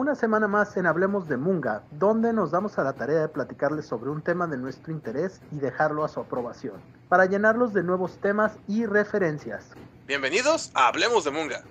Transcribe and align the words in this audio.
una 0.00 0.14
semana 0.14 0.48
más 0.48 0.78
en 0.78 0.86
Hablemos 0.86 1.28
de 1.28 1.36
Munga, 1.36 1.82
donde 1.90 2.32
nos 2.32 2.52
damos 2.52 2.78
a 2.78 2.84
la 2.84 2.94
tarea 2.94 3.20
de 3.20 3.28
platicarles 3.28 3.84
sobre 3.84 4.08
un 4.08 4.22
tema 4.22 4.46
de 4.46 4.56
nuestro 4.56 4.94
interés 4.94 5.42
y 5.52 5.56
dejarlo 5.56 6.04
a 6.04 6.08
su 6.08 6.20
aprobación, 6.20 6.80
para 7.10 7.26
llenarlos 7.26 7.74
de 7.74 7.82
nuevos 7.82 8.16
temas 8.16 8.58
y 8.66 8.86
referencias. 8.86 9.74
Bienvenidos 10.06 10.70
a 10.72 10.88
Hablemos 10.88 11.24
de 11.24 11.30
Munga. 11.32 11.64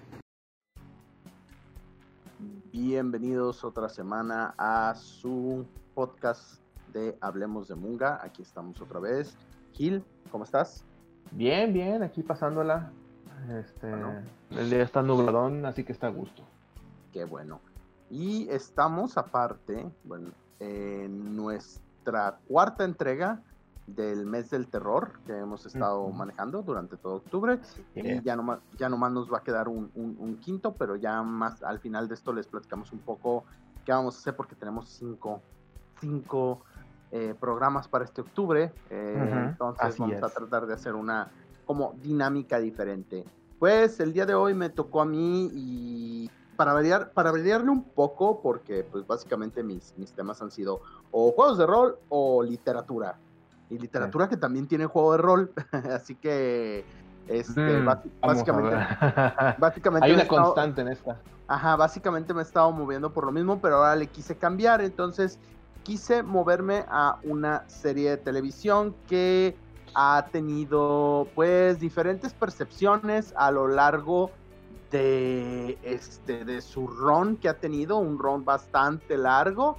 Bienvenidos 2.71 3.64
otra 3.64 3.89
semana 3.89 4.54
a 4.60 4.93
su 4.93 5.66
podcast 5.96 6.61
de 6.93 7.18
Hablemos 7.21 7.68
de 7.68 7.74
Munga. 7.74 8.20
Aquí 8.21 8.43
estamos 8.43 8.80
otra 8.80 9.00
vez. 9.00 9.36
Gil, 9.74 10.06
¿cómo 10.32 10.43
estás? 10.43 10.86
Bien, 11.32 11.74
bien, 11.74 12.04
aquí 12.04 12.21
pasándola. 12.21 12.92
Este, 13.60 13.92
El 14.52 14.70
día 14.70 14.84
está 14.84 15.02
nubladón, 15.02 15.66
así 15.66 15.84
que 15.84 15.93
está 15.93 16.06
a 16.06 16.11
gusto. 16.11 16.43
Qué 17.11 17.25
bueno. 17.25 17.60
Y 18.10 18.50
estamos 18.50 19.18
aparte, 19.18 19.90
bueno, 20.04 20.30
en 20.60 21.36
nuestra 21.36 22.40
cuarta 22.48 22.84
entrega 22.84 23.42
del 23.96 24.26
mes 24.26 24.50
del 24.50 24.68
terror 24.68 25.20
que 25.26 25.38
hemos 25.38 25.66
estado 25.66 26.08
manejando 26.10 26.62
durante 26.62 26.98
todo 26.98 27.16
octubre. 27.16 27.60
Y 27.96 28.22
ya 28.22 28.36
nomás, 28.36 28.60
ya 28.78 28.90
nomás 28.90 29.12
nos 29.12 29.32
va 29.32 29.40
a 29.40 29.44
quedar 29.44 29.68
un, 29.68 29.92
un, 29.96 30.38
quinto, 30.38 30.74
pero 30.74 30.96
ya 30.96 31.22
más 31.24 31.64
al 31.64 31.80
final 31.80 32.08
de 32.08 32.16
esto 32.16 32.34
les 32.34 32.48
platicamos 32.48 32.92
un 32.92 33.00
poco 33.00 33.44
qué 33.86 33.92
vamos 33.92 34.16
a 34.16 34.20
hacer 34.20 34.36
porque 34.36 34.56
tenemos 34.56 34.90
cinco, 34.90 35.42
cinco 36.00 36.62
eh, 37.12 37.36
programas 37.40 37.88
para 37.88 38.06
este 38.06 38.22
octubre. 38.22 38.72
Eh, 38.90 39.48
entonces 39.50 39.98
vamos 39.98 40.22
a 40.23 40.30
tratar 40.30 40.68
de 40.68 40.73
hacer 40.73 40.96
una 40.96 41.30
como 41.66 41.94
dinámica 42.02 42.60
diferente. 42.60 43.26
Pues 43.58 44.00
el 44.00 44.14
día 44.14 44.26
de 44.26 44.34
hoy 44.34 44.54
me 44.54 44.70
tocó 44.70 45.02
a 45.02 45.06
mí 45.06 45.50
y 45.54 46.32
para 46.60 46.74
variar, 46.74 47.14
para 47.14 47.32
variarle 47.32 47.70
un 47.72 47.86
poco, 47.86 48.42
porque 48.42 48.84
pues 48.84 49.08
básicamente 49.08 49.64
mis, 49.64 49.98
mis 49.98 50.12
temas 50.12 50.42
han 50.42 50.52
sido 50.52 50.82
o 51.10 51.32
juegos 51.32 51.58
de 51.58 51.66
rol 51.66 51.98
o 52.10 52.44
literatura. 52.44 53.18
Y 53.70 53.78
literatura 53.80 54.28
que 54.28 54.36
también 54.36 54.68
tiene 54.68 54.86
juego 54.86 55.14
de 55.14 55.20
rol, 55.20 55.54
así 55.96 56.16
que 56.16 56.84
este, 57.30 57.80
Mm, 57.80 57.86
básicamente, 58.20 58.76
básicamente 59.58 60.06
Hay 60.06 60.12
una 60.14 60.24
estado- 60.24 60.44
constante 60.48 60.82
en 60.82 60.90
esta. 60.90 61.22
Ajá, 61.48 61.78
básicamente 61.78 62.34
me 62.34 62.42
he 62.42 62.44
estado 62.44 62.70
moviendo 62.73 63.14
por 63.14 63.26
lo 63.26 63.32
mismo, 63.32 63.62
pero 63.62 63.78
ahora 63.78 63.96
le 63.96 64.08
quise 64.08 64.36
cambiar, 64.36 64.82
entonces 64.82 65.40
quise 65.84 66.23
moverme 66.23 66.84
a 66.90 67.20
una 67.23 67.64
serie 67.70 68.10
de 68.10 68.18
televisión 68.18 68.94
que 69.08 69.56
ha 69.96 70.28
tenido 70.34 71.26
pues 71.36 71.80
diferentes 71.80 72.34
percepciones 72.34 73.34
a 73.38 73.50
lo 73.50 73.70
largo 73.70 74.32
de 74.92 75.78
este 75.84 76.45
de 76.45 76.62
su 76.62 76.88
run 76.88 77.38
que 77.38 77.50
ha 77.50 77.58
tenido, 77.58 77.98
un 77.98 78.18
run 78.18 78.44
bastante 78.44 79.18
largo. 79.18 79.78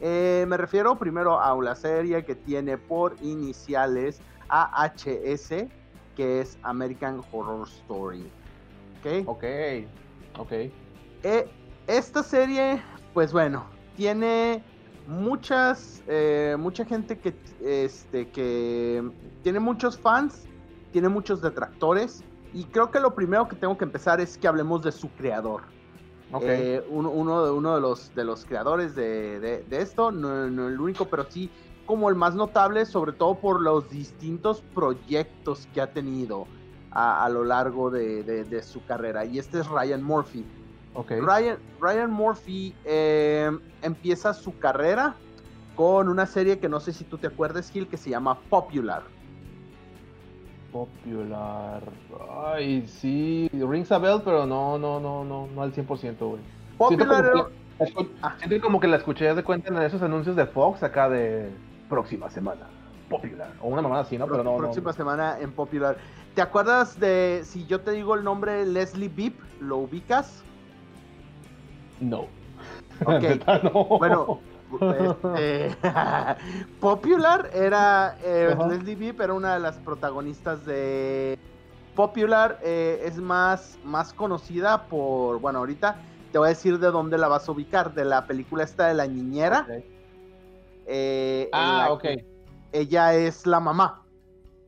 Eh, 0.00 0.44
me 0.48 0.56
refiero 0.56 0.96
primero 0.96 1.40
a 1.40 1.54
una 1.54 1.74
serie 1.74 2.24
que 2.24 2.34
tiene 2.34 2.78
por 2.78 3.16
iniciales 3.22 4.20
AHS, 4.48 5.66
que 6.16 6.40
es 6.40 6.58
American 6.62 7.22
Horror 7.32 7.66
Story. 7.68 8.30
¿Ok? 9.00 9.28
Ok, 9.28 9.44
ok. 10.38 10.52
Eh, 11.22 11.48
esta 11.86 12.22
serie, 12.22 12.82
pues 13.14 13.32
bueno, 13.32 13.66
tiene 13.96 14.62
muchas, 15.06 16.02
eh, 16.06 16.56
mucha 16.58 16.84
gente 16.84 17.18
que, 17.18 17.34
este, 17.60 18.28
que 18.28 19.02
tiene 19.42 19.58
muchos 19.58 19.98
fans, 19.98 20.44
tiene 20.92 21.08
muchos 21.08 21.40
detractores, 21.40 22.22
y 22.52 22.64
creo 22.64 22.90
que 22.90 23.00
lo 23.00 23.14
primero 23.14 23.48
que 23.48 23.56
tengo 23.56 23.76
que 23.76 23.84
empezar 23.84 24.20
es 24.20 24.36
que 24.38 24.48
hablemos 24.48 24.82
de 24.82 24.92
su 24.92 25.08
creador. 25.10 25.62
Ok. 26.32 26.42
Eh, 26.44 26.84
uno, 26.90 27.10
uno 27.10 27.44
de, 27.44 27.50
uno 27.52 27.74
de, 27.74 27.80
los, 27.80 28.14
de 28.14 28.24
los 28.24 28.44
creadores 28.44 28.94
de, 28.94 29.40
de- 29.40 29.62
de 29.62 29.80
esto, 29.82 30.12
no, 30.12 30.48
no 30.50 30.68
el 30.68 30.78
único, 30.80 31.06
pero 31.06 31.24
sí 31.30 31.50
como 31.86 32.10
el 32.10 32.16
más 32.16 32.34
notable, 32.34 32.84
sobre 32.84 33.12
todo 33.12 33.34
por 33.36 33.62
los 33.62 33.88
distintos 33.88 34.62
proyectos 34.74 35.66
que 35.72 35.80
ha 35.80 35.86
tenido 35.90 36.46
a, 36.90 37.24
a 37.24 37.28
lo 37.30 37.44
largo 37.44 37.90
de, 37.90 38.62
su 38.62 38.84
carrera. 38.84 39.24
Y 39.24 39.38
este 39.38 39.60
es 39.60 39.68
Ryan 39.68 40.02
Murphy. 40.02 40.44
ok. 40.92 41.12
Ryan, 41.12 41.58
Ryan 41.80 42.10
Murphy 42.10 42.74
eh, 42.84 43.50
empieza 43.80 44.34
su 44.34 44.58
carrera 44.58 45.16
con 45.76 46.08
una 46.10 46.26
serie 46.26 46.58
que 46.58 46.68
no 46.68 46.78
sé 46.80 46.92
si 46.92 47.04
tú 47.04 47.16
te 47.16 47.28
acuerdas, 47.28 47.70
Gil, 47.70 47.88
que 47.88 47.96
se 47.96 48.10
llama 48.10 48.38
Popular. 48.50 49.04
Popular. 50.72 51.82
Ay, 52.54 52.86
sí. 52.86 53.48
Rings 53.52 53.90
a 53.92 53.98
bell, 53.98 54.20
pero 54.24 54.46
no, 54.46 54.78
no, 54.78 55.00
no, 55.00 55.24
no, 55.24 55.46
no 55.46 55.62
al 55.62 55.72
100%, 55.72 55.86
güey. 55.86 56.40
Siento 56.88 57.04
Popular 57.04 57.30
como, 57.32 57.40
era- 57.40 57.92
que, 58.04 58.08
Ah. 58.22 58.34
siento 58.38 58.60
como 58.66 58.80
que 58.80 58.88
la 58.88 58.96
escuché 58.96 59.34
de 59.34 59.42
cuenta 59.44 59.68
en 59.68 59.80
esos 59.82 60.02
anuncios 60.02 60.36
de 60.36 60.46
Fox 60.46 60.82
acá 60.82 61.08
de 61.08 61.50
próxima 61.88 62.28
semana. 62.30 62.62
Popular. 63.08 63.50
O 63.62 63.68
una 63.68 63.80
mamada 63.82 64.02
así, 64.02 64.18
¿no? 64.18 64.26
Pero 64.26 64.44
no, 64.44 64.52
no. 64.52 64.58
próxima 64.58 64.92
semana 64.92 65.38
en 65.40 65.52
Popular. 65.52 65.96
¿Te 66.34 66.42
acuerdas 66.42 67.00
de, 67.00 67.40
si 67.44 67.66
yo 67.66 67.80
te 67.80 67.92
digo 67.92 68.14
el 68.14 68.22
nombre 68.22 68.66
Leslie 68.66 69.08
Beep, 69.08 69.34
lo 69.60 69.78
ubicas? 69.78 70.42
No. 72.00 72.26
Ok. 73.04 73.22
Neta, 73.22 73.60
no. 73.62 73.84
Bueno, 73.98 74.40
este, 74.76 75.76
Popular 76.80 77.50
era, 77.52 78.16
eh. 78.22 78.56
Leslie 78.68 78.96
Beep 78.96 79.20
era 79.20 79.34
una 79.34 79.54
de 79.54 79.60
las 79.60 79.76
protagonistas 79.78 80.64
de 80.64 81.38
Popular, 81.94 82.60
eh, 82.62 83.00
es 83.04 83.16
más, 83.18 83.78
más 83.84 84.12
conocida 84.12 84.84
por, 84.84 85.40
bueno, 85.40 85.58
ahorita 85.58 85.96
te 86.30 86.38
voy 86.38 86.46
a 86.46 86.48
decir 86.50 86.78
de 86.78 86.90
dónde 86.90 87.18
la 87.18 87.26
vas 87.28 87.48
a 87.48 87.52
ubicar, 87.52 87.94
de 87.94 88.04
la 88.04 88.26
película 88.26 88.62
esta 88.62 88.86
de 88.86 88.94
la 88.94 89.06
niñera. 89.06 89.66
Eh, 90.86 91.48
Ah, 91.52 91.86
la 91.88 91.92
ok. 91.92 92.04
Ella 92.72 93.14
es 93.14 93.46
la 93.46 93.60
mamá, 93.60 94.02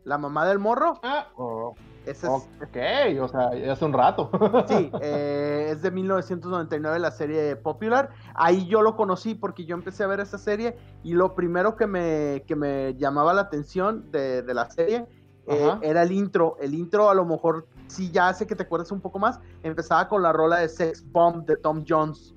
la 0.04 0.18
mamá 0.18 0.46
del 0.46 0.58
morro. 0.58 0.98
Ah, 1.02 1.28
oh, 1.36 1.74
Es, 2.06 2.24
ok, 2.24 2.76
o 3.20 3.28
sea, 3.28 3.54
ya 3.54 3.72
hace 3.72 3.84
un 3.84 3.92
rato. 3.92 4.30
Sí, 4.66 4.90
eh, 5.00 5.68
es 5.70 5.82
de 5.82 5.90
1999 5.90 6.98
la 6.98 7.10
serie 7.10 7.56
Popular. 7.56 8.10
Ahí 8.34 8.66
yo 8.66 8.82
lo 8.82 8.96
conocí 8.96 9.34
porque 9.34 9.64
yo 9.64 9.74
empecé 9.74 10.04
a 10.04 10.06
ver 10.06 10.20
esa 10.20 10.38
serie 10.38 10.76
y 11.02 11.12
lo 11.12 11.34
primero 11.34 11.76
que 11.76 11.86
me, 11.86 12.42
que 12.46 12.56
me 12.56 12.94
llamaba 12.96 13.34
la 13.34 13.42
atención 13.42 14.10
de, 14.10 14.42
de 14.42 14.54
la 14.54 14.70
serie 14.70 15.06
eh, 15.46 15.70
era 15.82 16.02
el 16.02 16.12
intro. 16.12 16.56
El 16.60 16.74
intro 16.74 17.10
a 17.10 17.14
lo 17.14 17.24
mejor, 17.24 17.66
si 17.86 18.10
ya 18.10 18.28
hace 18.28 18.46
que 18.46 18.54
te 18.54 18.62
acuerdes 18.62 18.90
un 18.92 19.00
poco 19.00 19.18
más, 19.18 19.40
empezaba 19.62 20.08
con 20.08 20.22
la 20.22 20.32
rola 20.32 20.58
de 20.58 20.68
Sex 20.68 21.04
Bomb 21.10 21.44
de 21.44 21.56
Tom 21.56 21.84
Jones 21.86 22.34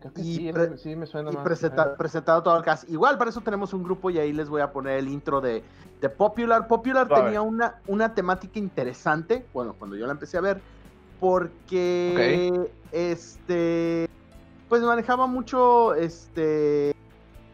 Creo 0.00 0.12
que 0.12 0.22
Y 0.22 0.36
sí, 0.36 0.52
pre- 0.52 0.78
sí 0.78 0.94
me 0.94 1.06
suena 1.06 1.30
y 1.30 1.34
más. 1.34 1.44
presenta- 1.44 1.96
presentado 1.96 2.42
todo 2.42 2.56
el 2.56 2.62
cast. 2.62 2.88
Igual 2.88 3.18
para 3.18 3.30
eso 3.30 3.40
tenemos 3.40 3.72
un 3.72 3.82
grupo 3.82 4.10
y 4.10 4.18
ahí 4.18 4.32
les 4.32 4.48
voy 4.48 4.60
a 4.60 4.70
poner 4.72 4.98
el 4.98 5.08
intro 5.08 5.40
de, 5.40 5.64
de 6.00 6.08
Popular. 6.08 6.68
Popular 6.68 7.08
tenía 7.08 7.42
una, 7.42 7.76
una 7.86 8.14
temática 8.14 8.58
interesante, 8.58 9.46
bueno, 9.52 9.74
cuando 9.74 9.96
yo 9.96 10.06
la 10.06 10.12
empecé 10.12 10.38
a 10.38 10.42
ver, 10.42 10.62
porque 11.18 12.70
este 12.92 14.06
pues 14.68 14.82
manejaba 14.82 15.26
mucho 15.26 15.94
este 15.94 16.92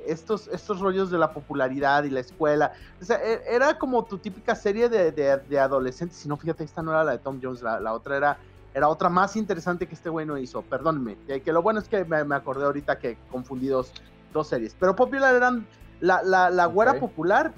estos, 0.06 0.48
estos 0.48 0.80
rollos 0.80 1.10
de 1.10 1.16
la 1.16 1.32
popularidad 1.32 2.04
y 2.04 2.10
la 2.10 2.20
escuela. 2.20 2.72
O 3.00 3.04
sea, 3.04 3.16
e- 3.24 3.40
era 3.48 3.78
como 3.78 4.04
tu 4.04 4.18
típica 4.18 4.54
serie 4.54 4.90
de, 4.90 5.12
de, 5.12 5.38
de 5.38 5.58
adolescentes. 5.58 6.18
Si 6.18 6.28
no, 6.28 6.36
fíjate, 6.36 6.62
esta 6.64 6.82
no 6.82 6.90
era 6.90 7.04
la 7.04 7.12
de 7.12 7.18
Tom 7.18 7.40
Jones, 7.42 7.62
la, 7.62 7.80
la 7.80 7.94
otra 7.94 8.16
era, 8.18 8.38
era 8.74 8.88
otra 8.88 9.08
más 9.08 9.36
interesante 9.36 9.86
que 9.86 9.94
este 9.94 10.10
güey 10.10 10.26
no 10.26 10.36
hizo. 10.36 10.62
Perdónenme. 10.62 11.16
Que, 11.26 11.40
que 11.42 11.52
lo 11.52 11.62
bueno 11.62 11.80
es 11.80 11.88
que 11.88 12.04
me, 12.04 12.24
me 12.24 12.34
acordé 12.34 12.64
ahorita 12.66 12.98
que 12.98 13.16
confundí 13.30 13.68
dos, 13.68 13.92
dos 14.32 14.48
series. 14.48 14.74
Pero 14.78 14.94
Popular 14.96 15.34
eran 15.34 15.66
la, 16.00 16.22
la, 16.22 16.50
la 16.50 16.66
güera 16.66 16.98
popular 16.98 17.52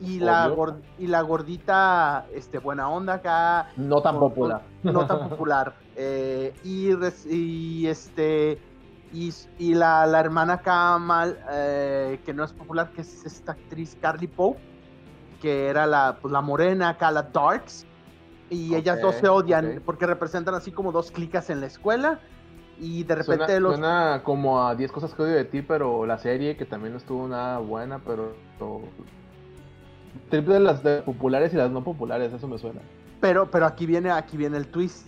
y 0.00 0.18
la, 0.18 0.52
y 0.98 1.06
la 1.06 1.20
gordita 1.20 2.26
este, 2.34 2.58
buena 2.58 2.88
onda 2.88 3.14
acá 3.14 3.68
No 3.76 4.00
tan 4.02 4.18
con- 4.18 4.30
popular. 4.30 4.62
con- 4.82 4.92
no 4.92 5.06
tan 5.06 5.28
popular. 5.28 5.74
Eh, 6.02 6.54
y, 6.64 6.88
y 7.28 7.86
este 7.86 8.58
y, 9.12 9.34
y 9.58 9.74
la, 9.74 10.06
la 10.06 10.20
hermana 10.20 10.54
acá 10.54 10.96
mal 10.96 11.38
eh, 11.50 12.20
que 12.24 12.32
no 12.32 12.42
es 12.42 12.52
popular, 12.54 12.90
que 12.92 13.02
es 13.02 13.26
esta 13.26 13.52
actriz 13.52 13.98
Carly 14.00 14.26
Pope, 14.26 14.58
que 15.42 15.66
era 15.68 15.86
la, 15.86 16.16
pues, 16.22 16.32
la 16.32 16.40
morena 16.40 16.90
acá, 16.90 17.10
la 17.10 17.22
Darks. 17.24 17.84
Y 18.50 18.74
ellas 18.74 19.00
dos 19.00 19.14
se 19.14 19.28
odian 19.28 19.80
porque 19.86 20.06
representan 20.06 20.54
así 20.54 20.72
como 20.72 20.90
dos 20.92 21.10
clicas 21.12 21.48
en 21.50 21.60
la 21.60 21.66
escuela. 21.66 22.18
Y 22.78 23.04
de 23.04 23.14
repente 23.14 23.44
Suena, 23.44 23.60
los. 23.60 23.72
suena 23.76 24.20
como 24.24 24.66
a 24.66 24.74
10 24.74 24.90
cosas 24.90 25.14
que 25.14 25.22
odio 25.22 25.34
de 25.34 25.44
ti, 25.44 25.62
pero 25.62 26.04
la 26.06 26.18
serie 26.18 26.56
que 26.56 26.64
también 26.64 26.92
no 26.94 26.98
estuvo 26.98 27.28
nada 27.28 27.58
buena, 27.58 27.98
pero... 28.00 28.32
Triple 30.28 30.54
de 30.54 30.60
las 30.60 30.82
de 30.82 31.02
populares 31.02 31.52
y 31.52 31.56
las 31.56 31.70
no 31.70 31.84
populares, 31.84 32.32
eso 32.32 32.48
me 32.48 32.58
suena. 32.58 32.80
Pero, 33.20 33.50
pero 33.50 33.66
aquí 33.66 33.86
viene, 33.86 34.10
aquí 34.10 34.36
viene 34.36 34.56
el 34.56 34.68
twist. 34.68 35.06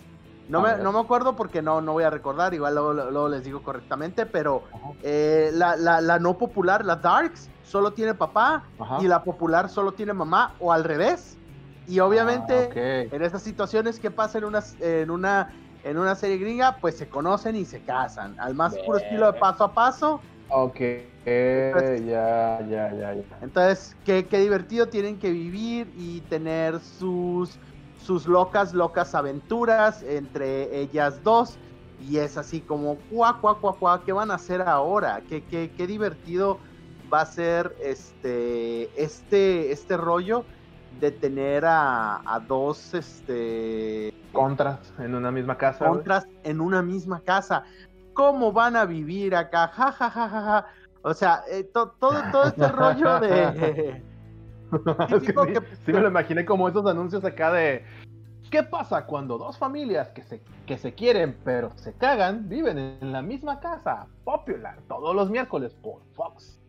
No, 0.48 0.60
me, 0.60 0.76
no 0.76 0.92
me 0.92 0.98
acuerdo 1.00 1.34
porque 1.34 1.62
no, 1.62 1.80
no 1.80 1.92
voy 1.92 2.04
a 2.04 2.10
recordar, 2.10 2.52
igual 2.52 2.74
luego, 2.74 2.92
luego 2.92 3.28
les 3.28 3.42
digo 3.44 3.62
correctamente, 3.62 4.26
pero 4.26 4.64
eh, 5.02 5.50
la, 5.54 5.76
la- 5.76 6.00
la 6.00 6.18
no 6.18 6.36
popular, 6.36 6.84
la 6.84 6.96
Darks, 6.96 7.48
solo 7.62 7.92
tiene 7.92 8.14
papá 8.14 8.64
Ajá. 8.78 8.98
y 9.00 9.08
la 9.08 9.22
popular 9.24 9.68
solo 9.70 9.92
tiene 9.92 10.12
mamá 10.12 10.54
o 10.60 10.72
al 10.72 10.84
revés. 10.84 11.38
Y 11.86 12.00
obviamente 12.00 12.70
Ah, 12.74 13.14
en 13.14 13.22
esas 13.22 13.42
situaciones, 13.42 13.98
¿qué 13.98 14.10
pasa 14.10 14.38
en 14.38 14.44
una, 14.44 14.62
en 14.80 15.10
una 15.10 15.52
en 15.84 15.98
una 15.98 16.14
serie 16.14 16.38
gringa, 16.38 16.78
pues 16.80 16.96
se 16.96 17.08
conocen 17.08 17.56
y 17.56 17.64
se 17.64 17.82
casan. 17.82 18.36
Al 18.38 18.54
más 18.54 18.78
puro 18.78 18.98
estilo 18.98 19.26
de 19.32 19.38
paso 19.38 19.64
a 19.64 19.74
paso. 19.74 20.22
Ok, 20.48 20.78
ya, 21.26 22.60
ya, 22.68 22.92
ya, 22.94 23.14
ya. 23.14 23.38
Entonces, 23.40 23.96
qué, 24.04 24.26
qué 24.28 24.38
divertido 24.38 24.88
tienen 24.88 25.18
que 25.18 25.30
vivir 25.30 25.90
y 25.96 26.20
tener 26.22 26.78
sus, 26.80 27.58
sus 27.96 28.26
locas, 28.26 28.74
locas 28.74 29.14
aventuras 29.14 30.02
entre 30.02 30.80
ellas 30.80 31.22
dos. 31.22 31.58
Y 31.98 32.18
es 32.18 32.36
así 32.36 32.60
como, 32.60 32.98
cuá, 33.08 33.38
cuá, 33.40 33.60
cuá, 33.60 33.78
cuá, 33.78 34.02
¿qué 34.04 34.12
van 34.12 34.30
a 34.30 34.34
hacer 34.34 34.62
ahora? 34.62 35.24
¿Qué, 35.28 35.46
qué, 35.46 35.72
qué 35.76 35.86
divertido 35.86 36.60
va 37.12 37.22
a 37.22 37.26
ser 37.26 37.74
este, 37.80 39.02
este, 39.02 39.72
este 39.72 39.96
rollo 39.96 40.46
de 41.00 41.10
tener 41.10 41.64
a, 41.64 42.20
a 42.24 42.40
dos 42.40 42.94
este, 42.94 44.12
contras 44.32 44.92
en 44.98 45.14
una 45.14 45.30
misma 45.30 45.56
casa. 45.56 45.86
Contras 45.86 46.26
en 46.44 46.60
una 46.60 46.82
misma 46.82 47.20
casa. 47.20 47.64
¿Cómo 48.14 48.52
van 48.52 48.76
a 48.76 48.84
vivir 48.84 49.34
acá? 49.34 49.68
Ja, 49.68 49.92
ja, 49.92 50.10
ja, 50.10 50.28
ja, 50.28 50.40
ja. 50.40 50.66
O 51.02 51.14
sea, 51.14 51.42
eh, 51.50 51.64
todo, 51.72 51.94
todo 51.98 52.44
este 52.44 52.68
rollo 52.68 53.20
de... 53.20 54.02
sí, 55.20 55.26
sí, 55.84 55.92
me 55.92 56.00
lo 56.00 56.08
imaginé 56.08 56.44
como 56.44 56.68
esos 56.68 56.86
anuncios 56.86 57.24
acá 57.24 57.52
de 57.52 57.84
¿Qué 58.52 58.62
pasa 58.62 59.06
cuando 59.06 59.38
dos 59.38 59.56
familias 59.56 60.10
que 60.10 60.22
se, 60.22 60.42
que 60.66 60.76
se 60.76 60.92
quieren 60.92 61.38
pero 61.42 61.72
se 61.76 61.94
cagan 61.94 62.50
viven 62.50 62.76
en 62.76 63.10
la 63.10 63.22
misma 63.22 63.60
casa? 63.60 64.06
Popular, 64.24 64.76
todos 64.88 65.16
los 65.16 65.30
miércoles 65.30 65.72
por 65.72 66.02
Fox. 66.12 66.60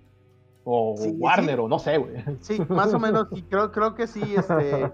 O 0.65 0.95
Warner, 1.17 1.59
o 1.59 1.67
no 1.67 1.79
sé, 1.79 1.97
güey. 1.97 2.23
Sí, 2.39 2.61
más 2.69 2.93
o 2.93 2.99
menos, 2.99 3.27
y 3.31 3.41
creo, 3.49 3.71
creo 3.71 3.95
que 3.95 4.07
sí, 4.07 4.21
este. 4.35 4.91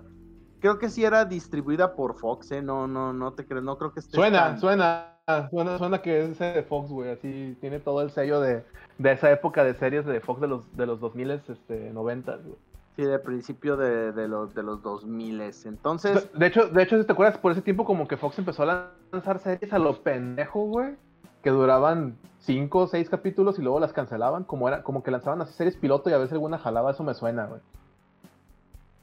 creo 0.60 0.80
que 0.80 0.89
sí 0.89 1.04
era 1.04 1.25
distribuida 1.25 1.95
por 1.95 2.16
Fox, 2.16 2.51
¿eh? 2.51 2.62
No, 2.62 2.88
no, 2.88 3.13
no 3.13 3.33
te 3.33 3.45
crees, 3.45 3.63
no 3.63 3.77
creo 3.77 3.94
que 3.94 4.00
esté. 4.00 4.16
Suena, 4.16 4.57
suena, 4.57 5.18
suena, 5.50 5.77
suena 5.77 6.01
que 6.01 6.24
es 6.24 6.39
de 6.39 6.63
Fox, 6.63 6.89
güey, 6.89 7.12
así 7.12 7.56
tiene 7.62 7.80
todo 7.80 8.01
el 8.01 8.10
sello 8.12 8.42
de, 8.42 8.63
de 8.98 9.12
esa 9.12 9.31
época 9.31 9.63
de 9.63 9.75
series 9.75 10.06
de 10.06 10.19
Fox 10.21 10.42
de 10.42 10.48
los, 10.48 10.75
de 10.75 10.86
los 10.88 11.00
2000, 11.00 11.31
este, 11.31 11.92
90, 11.92 12.36
güey. 12.38 12.56
Sí, 12.95 13.06
de 13.06 13.19
principio 13.19 13.77
de, 13.77 14.12
de, 14.12 14.27
los, 14.27 14.54
de 14.54 14.62
los 14.62 14.81
2000. 14.83 15.42
Entonces. 15.66 16.30
De, 16.33 16.48
hecho, 16.48 16.68
de 16.68 16.83
hecho, 16.83 17.00
si 17.00 17.06
te 17.06 17.13
acuerdas, 17.13 17.38
por 17.38 17.54
ese 17.54 17.62
tiempo 17.62 17.86
como 17.86 18.10
que 18.10 18.18
Fox 18.18 18.38
empezó 18.39 18.63
a 18.63 18.92
lanzar 19.13 19.39
series 19.39 19.71
a 19.71 19.80
lo 19.80 20.04
pendejo, 20.04 20.66
güey. 20.66 20.95
Que 21.42 21.50
duraban 21.50 22.18
5 22.39 22.80
o 22.80 22.88
6 22.88 23.09
capítulos 23.09 23.59
y 23.59 23.62
luego 23.62 23.80
las 23.80 23.94
cancelaban. 23.94 24.44
Como 24.44 24.68
era, 24.68 24.83
como 24.83 25.03
que 25.03 25.12
lanzaban 25.12 25.41
así 25.41 25.53
series 25.53 25.75
piloto 25.75 26.09
y 26.09 26.13
a 26.13 26.18
veces 26.18 26.33
alguna 26.33 26.57
jalaba, 26.57 26.91
eso 26.91 27.03
me 27.03 27.13
suena, 27.13 27.45
güey. 27.45 27.62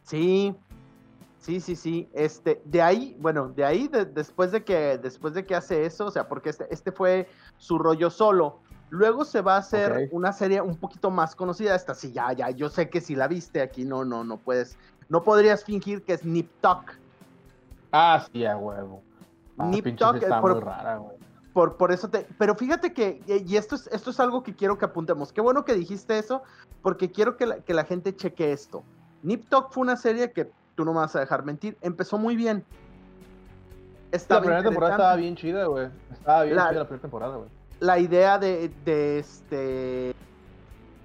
Sí. 0.02 0.54
Sí, 1.38 1.60
sí, 1.60 1.76
sí. 1.76 2.08
Este, 2.12 2.60
de 2.64 2.82
ahí, 2.82 3.16
bueno, 3.20 3.48
de 3.48 3.64
ahí, 3.64 3.88
después 3.88 4.50
de 4.52 4.64
que, 4.64 4.98
después 4.98 5.34
de 5.34 5.46
que 5.46 5.54
hace 5.54 5.84
eso, 5.84 6.06
o 6.06 6.10
sea, 6.10 6.28
porque 6.28 6.50
este, 6.50 6.66
este 6.70 6.90
fue 6.90 7.28
su 7.56 7.78
rollo 7.78 8.10
solo 8.10 8.60
Luego 8.90 9.24
se 9.24 9.40
va 9.40 9.56
a 9.56 9.58
hacer 9.58 10.08
una 10.12 10.32
serie 10.32 10.60
un 10.60 10.76
poquito 10.76 11.10
más 11.10 11.34
conocida. 11.34 11.74
Esta 11.74 11.94
sí, 11.94 12.12
ya, 12.12 12.32
ya. 12.32 12.50
Yo 12.50 12.68
sé 12.68 12.88
que 12.88 13.00
si 13.00 13.16
la 13.16 13.26
viste 13.26 13.60
aquí, 13.60 13.84
no, 13.84 14.04
no, 14.04 14.22
no 14.22 14.36
puedes. 14.36 14.78
No 15.08 15.22
podrías 15.22 15.64
fingir 15.64 16.04
que 16.04 16.12
es 16.12 16.24
Nip 16.24 16.50
Tuck. 16.60 16.92
Ah, 17.92 18.24
sí, 18.30 18.44
a 18.44 18.56
huevo. 18.56 19.02
Ah, 19.58 19.66
Nip 19.66 19.84
Tuck 19.96 20.16
está 20.16 20.40
por, 20.40 20.54
muy 20.54 20.62
rara, 20.62 20.98
güey. 20.98 21.16
Por, 21.56 21.78
por, 21.78 21.90
eso 21.90 22.10
te. 22.10 22.26
Pero 22.36 22.54
fíjate 22.54 22.92
que. 22.92 23.22
Y 23.26 23.56
esto 23.56 23.76
es, 23.76 23.86
esto 23.86 24.10
es 24.10 24.20
algo 24.20 24.42
que 24.42 24.54
quiero 24.54 24.76
que 24.76 24.84
apuntemos. 24.84 25.32
Qué 25.32 25.40
bueno 25.40 25.64
que 25.64 25.72
dijiste 25.72 26.18
eso. 26.18 26.42
Porque 26.82 27.10
quiero 27.10 27.38
que 27.38 27.46
la, 27.46 27.60
que 27.60 27.72
la 27.72 27.84
gente 27.84 28.14
cheque 28.14 28.52
esto. 28.52 28.84
Nip 29.22 29.48
Tuck 29.48 29.72
fue 29.72 29.80
una 29.80 29.96
serie 29.96 30.32
que 30.32 30.50
tú 30.74 30.84
no 30.84 30.92
me 30.92 30.98
vas 30.98 31.16
a 31.16 31.20
dejar 31.20 31.46
mentir. 31.46 31.78
Empezó 31.80 32.18
muy 32.18 32.36
bien. 32.36 32.62
la 34.28 34.40
primera 34.40 34.62
temporada 34.62 34.92
estaba 34.92 35.16
bien 35.16 35.34
chida, 35.34 35.64
güey. 35.64 35.88
Estaba 36.12 36.42
bien 36.42 36.58
chida 36.58 36.72
la 36.72 36.84
primera 36.84 37.00
temporada, 37.00 37.36
güey 37.36 37.48
la 37.80 37.98
idea 37.98 38.38
de, 38.38 38.70
de, 38.84 39.18
este 39.18 40.14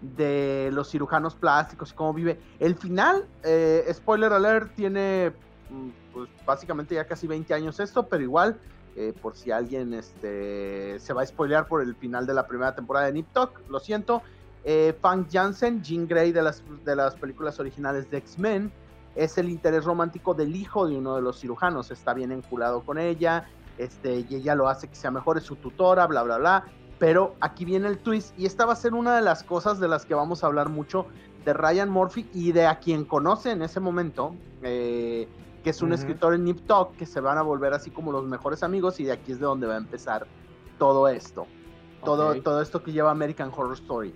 de 0.02 0.70
los 0.72 0.90
cirujanos 0.90 1.36
plásticos 1.36 1.92
y 1.92 1.96
cómo 1.96 2.14
vive. 2.14 2.40
El 2.60 2.76
final, 2.76 3.26
eh, 3.44 3.86
spoiler 3.94 4.34
alert, 4.34 4.74
tiene 4.76 5.32
mm, 5.70 5.90
pues, 6.14 6.30
básicamente 6.46 6.96
ya 6.96 7.06
casi 7.06 7.28
20 7.28 7.54
años 7.54 7.80
esto, 7.80 8.08
pero 8.08 8.24
igual, 8.24 8.58
eh, 8.96 9.14
por 9.22 9.36
si 9.36 9.52
alguien 9.52 9.94
este, 9.94 11.00
se 11.00 11.14
va 11.14 11.22
a 11.22 11.26
spoilear 11.26 11.68
por 11.68 11.82
el 11.82 11.96
final 11.96 12.26
de 12.26 12.34
la 12.34 12.48
primera 12.48 12.76
temporada 12.76 13.08
de 13.08 13.14
Nip 13.14 13.28
Tuck, 13.34 13.52
lo 13.70 13.80
siento. 13.80 14.22
Eh, 14.64 14.96
Fang 15.02 15.26
Jansen, 15.32 15.82
Jean 15.82 16.08
Grey 16.08 16.32
de 16.32 16.42
las, 16.42 16.64
de 16.86 16.96
las 16.96 17.16
películas 17.16 17.60
originales 17.60 18.10
de 18.12 18.18
X-Men, 18.18 18.72
es 19.16 19.38
el 19.38 19.50
interés 19.50 19.86
romántico 19.86 20.34
del 20.34 20.56
hijo 20.56 20.88
de 20.88 20.98
uno 20.98 21.16
de 21.16 21.22
los 21.22 21.40
cirujanos, 21.40 21.92
está 21.92 22.14
bien 22.14 22.32
enculado 22.32 22.82
con 22.82 22.98
ella, 22.98 23.50
este, 23.78 24.26
y 24.30 24.36
ella 24.36 24.56
lo 24.56 24.70
hace 24.70 24.88
que 24.88 24.96
sea 24.96 25.12
mejor, 25.12 25.38
es 25.38 25.44
su 25.44 25.56
tutora, 25.56 26.06
bla, 26.08 26.24
bla, 26.24 26.38
bla. 26.38 26.66
Pero 27.00 27.36
aquí 27.42 27.66
viene 27.66 27.88
el 27.88 27.98
twist, 27.98 28.38
y 28.38 28.46
esta 28.46 28.66
va 28.66 28.74
a 28.74 28.76
ser 28.76 28.94
una 28.94 29.16
de 29.16 29.22
las 29.22 29.44
cosas 29.44 29.80
de 29.80 29.88
las 29.88 30.06
que 30.06 30.14
vamos 30.14 30.44
a 30.44 30.48
hablar 30.48 30.70
mucho 30.70 31.08
de 31.44 31.54
Ryan 31.54 31.90
Murphy 31.90 32.30
y 32.34 32.52
de 32.52 32.68
a 32.68 32.80
quien 32.80 33.06
conoce 33.06 33.52
en 33.52 33.64
ese 33.64 33.80
momento, 33.80 34.36
eh, 34.62 35.28
que 35.64 35.70
es 35.70 35.82
un 35.82 35.94
escritor 35.94 36.34
en 36.34 36.44
Nip 36.44 36.66
Talk, 36.66 36.96
que 36.96 37.06
se 37.06 37.20
van 37.20 37.38
a 37.38 37.42
volver 37.42 37.74
así 37.74 37.92
como 37.92 38.12
los 38.12 38.26
mejores 38.26 38.64
amigos, 38.64 39.00
y 39.00 39.06
de 39.06 39.12
aquí 39.12 39.32
es 39.32 39.40
de 39.40 39.46
donde 39.46 39.68
va 39.68 39.76
a 39.76 39.78
empezar 39.78 40.28
todo 40.78 41.08
esto. 41.08 41.46
Todo, 42.04 42.42
todo 42.42 42.62
esto 42.62 42.82
que 42.82 42.92
lleva 42.92 43.12
American 43.12 43.52
Horror 43.56 43.74
Story. 43.74 44.14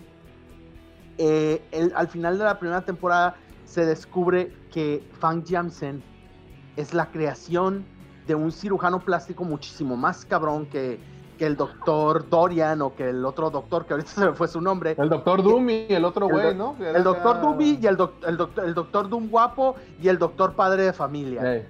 Eh, 1.17 1.91
al 1.93 2.07
final 2.07 2.37
de 2.37 2.43
la 2.43 2.57
primera 2.57 2.81
temporada 2.81 3.35
se 3.65 3.85
descubre 3.85 4.51
que 4.71 5.07
Fang 5.19 5.43
Jansen 5.47 6.03
es 6.75 6.93
la 6.93 7.11
creación 7.11 7.85
de 8.27 8.35
un 8.35 8.51
cirujano 8.51 8.99
plástico 8.99 9.43
muchísimo 9.43 9.95
más 9.95 10.25
cabrón 10.25 10.65
que, 10.65 10.99
que 11.37 11.45
el 11.45 11.55
doctor 11.55 12.29
Dorian 12.29 12.81
o 12.81 12.95
que 12.95 13.09
el 13.09 13.25
otro 13.25 13.49
doctor, 13.49 13.85
que 13.85 13.93
ahorita 13.93 14.11
se 14.15 14.25
me 14.25 14.33
fue 14.33 14.47
su 14.47 14.61
nombre. 14.61 14.95
El 14.97 15.09
doctor 15.09 15.43
Doom 15.43 15.69
y 15.69 15.87
el 15.89 16.05
otro 16.05 16.27
güey, 16.27 16.55
¿no? 16.55 16.75
El 16.79 17.03
doctor 17.03 17.41
Doom 17.41 17.61
y 17.61 17.85
el, 17.85 17.97
el, 18.27 18.37
doctor, 18.37 18.65
el 18.65 18.73
doctor 18.73 19.09
Doom 19.09 19.29
guapo 19.29 19.75
y 20.01 20.07
el 20.07 20.17
doctor 20.17 20.53
padre 20.53 20.83
de 20.83 20.93
familia. 20.93 21.65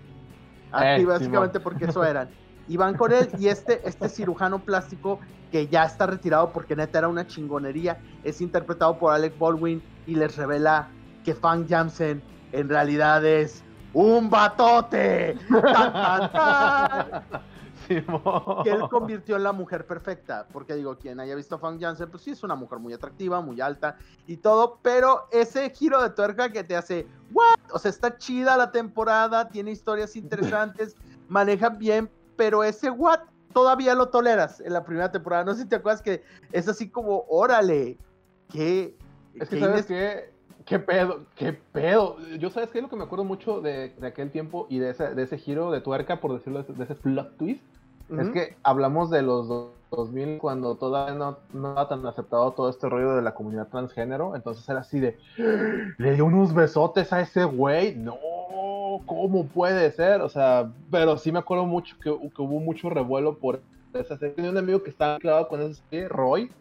Aquí 0.71 1.06
básicamente 1.06 1.59
porque 1.59 1.85
eso 1.85 2.03
eran. 2.03 2.29
Y 2.67 2.77
van 2.77 2.97
con 2.97 3.12
él 3.12 3.29
y 3.38 3.47
este, 3.47 3.88
este 3.88 4.09
cirujano 4.09 4.59
plástico 4.59 5.19
que 5.51 5.67
ya 5.67 5.85
está 5.85 6.07
retirado 6.07 6.51
porque 6.51 6.75
neta 6.75 6.97
era 6.97 7.07
una 7.07 7.27
chingonería, 7.27 8.00
es 8.23 8.41
interpretado 8.41 8.97
por 8.97 9.13
Alec 9.13 9.38
Baldwin 9.38 9.83
y 10.07 10.15
les 10.15 10.35
revela 10.35 10.89
que 11.23 11.35
Fang 11.35 11.67
Jansen 11.67 12.23
en 12.51 12.69
realidad 12.69 13.23
es 13.23 13.63
un 13.94 14.29
batote. 14.29 15.38
que 17.88 18.72
él 18.72 18.89
convirtió 18.89 19.36
en 19.36 19.44
la 19.44 19.51
mujer 19.51 19.86
perfecta. 19.86 20.48
Porque 20.51 20.75
digo, 20.75 20.98
quien 20.98 21.20
haya 21.20 21.36
visto 21.36 21.56
a 21.56 21.60
Fang 21.60 21.80
Jansen, 21.80 22.10
pues 22.10 22.24
sí 22.24 22.32
es 22.32 22.44
una 22.44 22.56
mujer 22.56 22.80
muy 22.80 22.94
atractiva, 22.94 23.42
muy 23.42 23.62
alta 23.62 23.98
y 24.27 24.38
todo. 24.38 24.80
Pero 24.82 25.27
ese 25.32 25.70
giro 25.70 26.01
de 26.01 26.10
tuerca 26.10 26.51
que 26.51 26.63
te 26.63 26.75
hace, 26.75 27.08
¿what? 27.32 27.60
O 27.72 27.80
sea, 27.80 27.89
está 27.89 28.18
chida 28.18 28.58
la 28.58 28.72
temporada, 28.72 29.50
tiene 29.50 29.72
historias 29.72 30.15
interesantes, 30.15 30.96
maneja 31.27 31.70
bien, 31.70 32.10
pero 32.36 32.63
ese 32.63 32.89
what 32.89 33.20
todavía 33.54 33.96
lo 33.96 34.10
toleras 34.10 34.60
en 34.60 34.74
la 34.74 34.84
primera 34.84 35.12
temporada. 35.12 35.46
No 35.46 35.54
sé 35.54 35.63
si 35.63 35.70
te 35.70 35.77
acuerdas 35.77 36.01
que 36.01 36.24
es 36.51 36.68
así 36.68 36.89
como, 36.89 37.25
órale, 37.30 37.98
que. 38.51 38.96
Es 39.36 39.50
que, 39.50 39.60
¿sabes 39.60 39.86
qué? 39.86 40.36
¿Qué 40.65 40.80
pedo? 40.80 41.25
¿Qué 41.36 41.54
pedo? 41.54 42.18
Yo 42.39 42.50
sabes 42.50 42.72
qué 42.72 42.80
es 42.80 42.84
lo 42.84 42.89
que 42.89 42.96
me 42.96 43.04
acuerdo 43.04 43.24
mucho 43.24 43.62
de, 43.62 43.94
aquel 44.01 44.32
tiempo 44.32 44.65
y 44.70 44.80
de 44.80 44.89
ese, 44.89 45.13
de 45.13 45.24
ese 45.24 45.38
giro 45.38 45.72
de 45.72 45.80
tuerca, 45.80 46.20
por 46.20 46.34
decirlo, 46.34 46.63
de 46.63 46.84
ese 46.84 46.96
plot 46.96 47.38
twist. 47.38 47.63
Es 48.09 48.29
que 48.29 48.55
hablamos 48.63 49.09
de 49.09 49.21
los 49.24 49.47
2000 49.91 50.38
cuando 50.38 50.75
todavía 50.75 51.15
no, 51.15 51.38
no 51.53 51.71
era 51.71 51.88
tan 51.88 52.05
aceptado 52.05 52.51
todo 52.51 52.69
este 52.69 52.88
rollo 52.89 53.15
de 53.15 53.21
la 53.21 53.33
comunidad 53.33 53.67
transgénero. 53.67 54.35
Entonces 54.35 54.67
era 54.69 54.81
así 54.81 55.00
de, 55.00 55.17
le 55.97 56.13
dio 56.13 56.25
unos 56.25 56.53
besotes 56.53 57.12
a 57.13 57.21
ese 57.21 57.45
güey. 57.45 57.95
No, 57.95 58.15
¿cómo 59.05 59.47
puede 59.47 59.91
ser? 59.91 60.21
O 60.21 60.29
sea, 60.29 60.71
pero 60.91 61.17
sí 61.17 61.31
me 61.31 61.39
acuerdo 61.39 61.65
mucho 61.65 61.95
que, 62.01 62.09
hubo 62.09 62.59
mucho 62.59 62.89
revuelo 62.89 63.38
por 63.38 63.62
esa 63.93 64.17
serie. 64.17 64.35
Tenía 64.35 64.51
un 64.51 64.57
amigo 64.57 64.83
que 64.83 64.89
estaba 64.89 65.17
clavado 65.19 65.47
con 65.47 65.62
ese 65.62 65.81
serie, 65.89 66.07
Roy, 66.07 66.51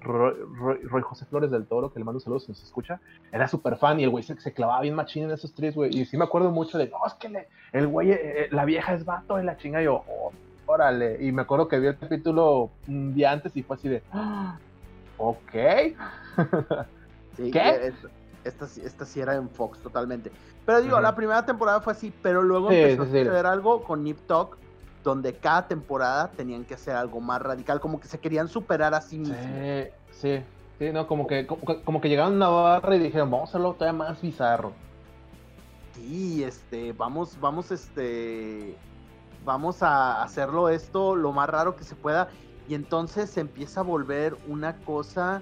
Roy, 0.00 1.02
José 1.02 1.26
Flores 1.26 1.50
del 1.50 1.66
Toro, 1.66 1.92
que 1.92 1.98
le 1.98 2.04
mando 2.04 2.20
saludos 2.20 2.44
si 2.44 2.52
nos 2.52 2.62
escucha, 2.62 3.00
era 3.32 3.48
súper 3.48 3.76
fan 3.76 3.98
y 3.98 4.04
el 4.04 4.10
güey 4.10 4.22
se, 4.22 4.40
se, 4.40 4.52
clavaba 4.52 4.80
bien 4.82 4.94
machín 4.94 5.24
en 5.24 5.32
esos 5.32 5.52
tres, 5.52 5.74
güey. 5.74 5.96
Y 5.96 6.04
sí 6.04 6.16
me 6.16 6.24
acuerdo 6.24 6.50
mucho 6.50 6.78
de, 6.78 6.88
no, 6.88 6.98
es 7.06 7.14
que 7.14 7.46
el 7.72 7.86
güey, 7.88 8.12
eh, 8.12 8.20
eh, 8.22 8.48
la 8.52 8.64
vieja 8.64 8.94
es 8.94 9.04
vato 9.04 9.36
de 9.36 9.44
la 9.44 9.56
chinga. 9.56 9.80
Y 9.80 9.86
yo, 9.86 10.04
oh, 10.08 10.32
órale. 10.68 11.18
Y 11.24 11.32
me 11.32 11.42
acuerdo 11.42 11.66
que 11.66 11.80
vi 11.80 11.88
el 11.88 11.98
capítulo 11.98 12.70
un 12.86 13.14
día 13.14 13.32
antes 13.32 13.56
y 13.56 13.62
fue 13.62 13.76
así 13.76 13.88
de, 13.88 14.02
ah, 14.12 14.58
ok. 15.16 15.50
¿Qué? 17.36 17.92
Esta, 18.44 18.66
esta, 18.82 19.04
sí 19.04 19.20
era 19.20 19.34
en 19.34 19.48
Fox 19.48 19.80
totalmente. 19.80 20.30
Pero 20.64 20.80
digo, 20.80 21.00
la 21.00 21.14
primera 21.14 21.44
temporada 21.44 21.80
fue 21.80 21.92
así, 21.92 22.12
pero 22.22 22.42
luego 22.42 22.70
empezó 22.70 23.02
a 23.02 23.06
suceder 23.06 23.46
algo 23.46 23.82
con 23.82 24.04
Nip 24.04 24.18
Talk 24.26 24.56
donde 25.04 25.34
cada 25.34 25.66
temporada 25.66 26.30
tenían 26.30 26.64
que 26.64 26.74
hacer 26.74 26.94
algo 26.94 27.20
más 27.20 27.40
radical, 27.40 27.80
como 27.80 28.00
que 28.00 28.08
se 28.08 28.18
querían 28.18 28.48
superar 28.48 28.94
a 28.94 29.00
sí 29.00 29.18
mismos. 29.18 29.38
Sí, 29.38 29.90
sí, 30.10 30.42
sí, 30.78 30.92
no, 30.92 31.06
como 31.06 31.26
que, 31.26 31.46
como, 31.46 32.00
que 32.00 32.08
llegaron 32.08 32.34
a 32.34 32.36
una 32.36 32.48
barra 32.48 32.96
y 32.96 32.98
dijeron, 32.98 33.30
vamos 33.30 33.48
a 33.48 33.50
hacerlo 33.50 33.74
todavía 33.74 33.98
más 33.98 34.20
bizarro. 34.20 34.72
Sí, 35.94 36.44
este, 36.44 36.92
vamos, 36.92 37.38
vamos, 37.40 37.70
este, 37.70 38.76
vamos 39.48 39.82
a 39.82 40.22
hacerlo 40.22 40.68
esto 40.68 41.16
lo 41.16 41.32
más 41.32 41.48
raro 41.48 41.74
que 41.74 41.82
se 41.82 41.94
pueda. 41.94 42.28
Y 42.68 42.74
entonces 42.74 43.30
se 43.30 43.40
empieza 43.40 43.80
a 43.80 43.82
volver 43.82 44.36
una 44.46 44.76
cosa 44.76 45.40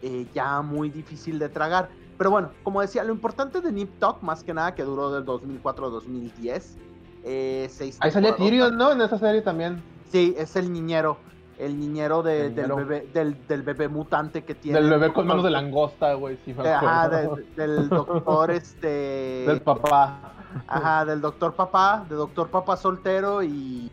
eh, 0.00 0.26
ya 0.32 0.62
muy 0.62 0.90
difícil 0.90 1.40
de 1.40 1.48
tragar. 1.48 1.88
Pero 2.16 2.30
bueno, 2.30 2.50
como 2.62 2.80
decía, 2.80 3.02
lo 3.02 3.12
importante 3.12 3.60
de 3.60 3.72
Nip 3.72 3.98
Talk, 3.98 4.22
más 4.22 4.44
que 4.44 4.54
nada 4.54 4.76
que 4.76 4.84
duró 4.84 5.10
del 5.10 5.24
2004 5.24 5.86
a 5.86 5.90
2010. 5.90 6.78
Eh, 7.24 7.68
Ahí 7.98 8.10
salía 8.12 8.36
Tyrion, 8.36 8.76
¿no? 8.76 8.92
En 8.92 9.00
esa 9.00 9.18
serie 9.18 9.42
también. 9.42 9.82
Sí, 10.12 10.36
es 10.38 10.54
el 10.54 10.72
niñero. 10.72 11.16
El 11.58 11.80
niñero, 11.80 12.22
de, 12.22 12.50
del, 12.50 12.72
bebé, 12.72 13.08
del, 13.12 13.46
del, 13.48 13.62
bebé 13.62 13.88
mutante 13.88 14.44
que 14.44 14.54
tiene. 14.54 14.80
Del 14.80 14.88
bebé 14.88 15.12
con 15.12 15.26
manos 15.26 15.44
de 15.44 15.50
langosta, 15.50 16.14
güey. 16.14 16.38
Sí, 16.44 16.54
Ajá, 16.58 17.08
del 17.56 17.88
doctor, 17.88 18.50
este. 18.52 19.44
Del 19.46 19.60
papá. 19.60 20.32
Ajá, 20.66 21.04
del 21.04 21.20
doctor 21.20 21.54
papá, 21.54 22.04
de 22.08 22.14
doctor 22.14 22.48
papá 22.48 22.76
soltero 22.76 23.42
y, 23.42 23.90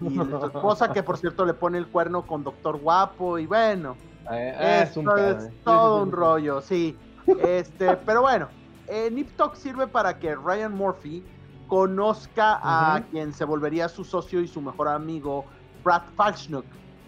y 0.00 0.18
de 0.18 0.24
su 0.24 0.46
esposa, 0.46 0.92
que 0.92 1.02
por 1.02 1.18
cierto 1.18 1.44
le 1.44 1.54
pone 1.54 1.78
el 1.78 1.88
cuerno 1.88 2.26
con 2.26 2.44
doctor 2.44 2.78
guapo 2.78 3.38
y 3.38 3.46
bueno. 3.46 3.96
Eh, 4.30 4.82
es, 4.84 4.96
un 4.96 5.08
es 5.18 5.44
eh. 5.44 5.52
todo 5.64 6.02
un 6.02 6.12
rollo, 6.12 6.60
sí. 6.60 6.96
Este, 7.42 7.96
pero 7.96 8.22
bueno, 8.22 8.48
eh, 8.86 9.10
Nip 9.10 9.36
Talk 9.36 9.54
sirve 9.54 9.86
para 9.86 10.18
que 10.18 10.34
Ryan 10.34 10.74
Murphy 10.74 11.24
conozca 11.68 12.58
a 12.62 13.00
quien 13.10 13.32
se 13.32 13.44
volvería 13.44 13.88
su 13.88 14.04
socio 14.04 14.40
y 14.40 14.48
su 14.48 14.60
mejor 14.60 14.88
amigo, 14.88 15.44
Brad 15.84 16.02
Falchnook, 16.16 16.64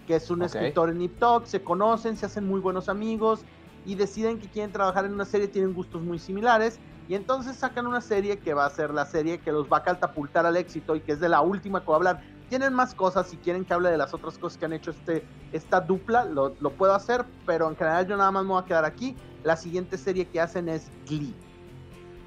que 0.07 0.17
es 0.17 0.31
un 0.31 0.43
escritor 0.43 0.91
en 0.91 0.99
Nip 0.99 1.19
Talk. 1.19 1.47
Se 1.47 1.63
conocen, 1.63 2.17
se 2.17 2.27
hacen 2.27 2.47
muy 2.47 2.61
buenos 2.61 2.89
amigos 2.89 3.45
y 3.85 3.97
deciden 3.97 4.39
que 4.39 4.49
quieren 4.49 4.71
trabajar 4.71 5.05
en 5.05 5.15
una 5.15 5.25
serie, 5.25 5.49
tienen 5.49 5.75
gustos 5.75 6.03
muy 6.03 6.19
similares. 6.19 6.79
Y 7.09 7.15
entonces 7.15 7.57
sacan 7.57 7.87
una 7.87 8.01
serie 8.01 8.39
que 8.39 8.55
va 8.55 8.67
a 8.67 8.71
ser 8.71 8.91
la 8.95 9.05
serie 9.05 9.39
que 9.39 9.53
los 9.53 9.71
va 9.71 9.79
a 9.79 9.83
catapultar 9.83 10.47
al 10.47 10.57
éxito 10.57 10.97
y 10.97 11.01
que 11.01 11.13
es 11.13 11.21
de 11.21 11.29
la 11.29 11.41
última 11.41 11.81
que 11.81 11.87
voy 11.87 11.95
a 11.95 11.97
hablar. 11.97 12.21
Tienen 12.49 12.75
más 12.75 12.95
cosas, 12.95 13.29
si 13.29 13.37
quieren 13.39 13.65
que 13.65 13.75
hable 13.75 13.91
de 13.91 13.97
las 13.97 14.15
otras 14.15 14.39
cosas 14.39 14.59
que 14.59 14.67
han 14.67 14.73
hecho 14.73 14.91
este, 14.91 15.25
esta 15.53 15.81
dupla, 15.81 16.25
lo, 16.25 16.55
lo 16.61 16.71
puedo 16.71 16.95
hacer, 16.95 17.25
pero 17.47 17.69
en 17.69 17.77
general 17.77 18.07
yo 18.07 18.17
nada 18.17 18.31
más 18.31 18.45
me 18.45 18.51
voy 18.51 18.63
a 18.63 18.67
quedar 18.67 18.85
aquí. 18.85 19.17
La 19.43 19.57
siguiente 19.57 19.99
serie 19.99 20.27
que 20.27 20.41
hacen 20.41 20.69
es 20.69 20.91
Glee. 21.07 21.35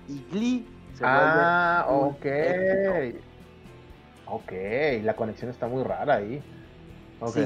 Y 0.08 0.24
Glee 0.32 0.68
se 0.94 1.04
Ah, 1.06 1.86
ok. 1.90 2.26
Ok, 4.28 4.52
la 5.04 5.16
conexión 5.16 5.52
está 5.52 5.68
muy 5.68 5.84
rara 5.84 6.16
ahí. 6.16 6.42
Ok. 7.20 7.38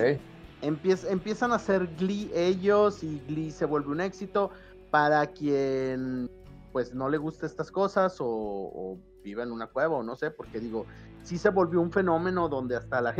empiezan 0.62 1.52
a 1.52 1.56
hacer 1.56 1.88
Glee 1.98 2.32
ellos 2.34 3.04
y 3.04 3.22
Glee 3.28 3.52
se 3.52 3.66
vuelve 3.66 3.90
un 3.90 4.02
éxito. 4.02 4.52
Para 4.90 5.28
quien 5.28 6.30
pues 6.72 6.94
no 6.94 7.10
le 7.10 7.18
gusta 7.18 7.46
estas 7.46 7.72
cosas 7.72 8.18
o, 8.20 8.98
vive 9.24 9.44
en 9.44 9.52
una 9.52 9.68
cueva 9.68 9.98
o 9.98 10.04
no 10.04 10.16
sé, 10.16 10.32
porque 10.32 10.60
digo, 10.60 10.86
sí 11.24 11.38
se 11.38 11.50
volvió 11.50 11.82
un 11.82 11.92
fenómeno 11.92 12.48
donde 12.48 12.78
hasta 12.78 13.02
la, 13.02 13.14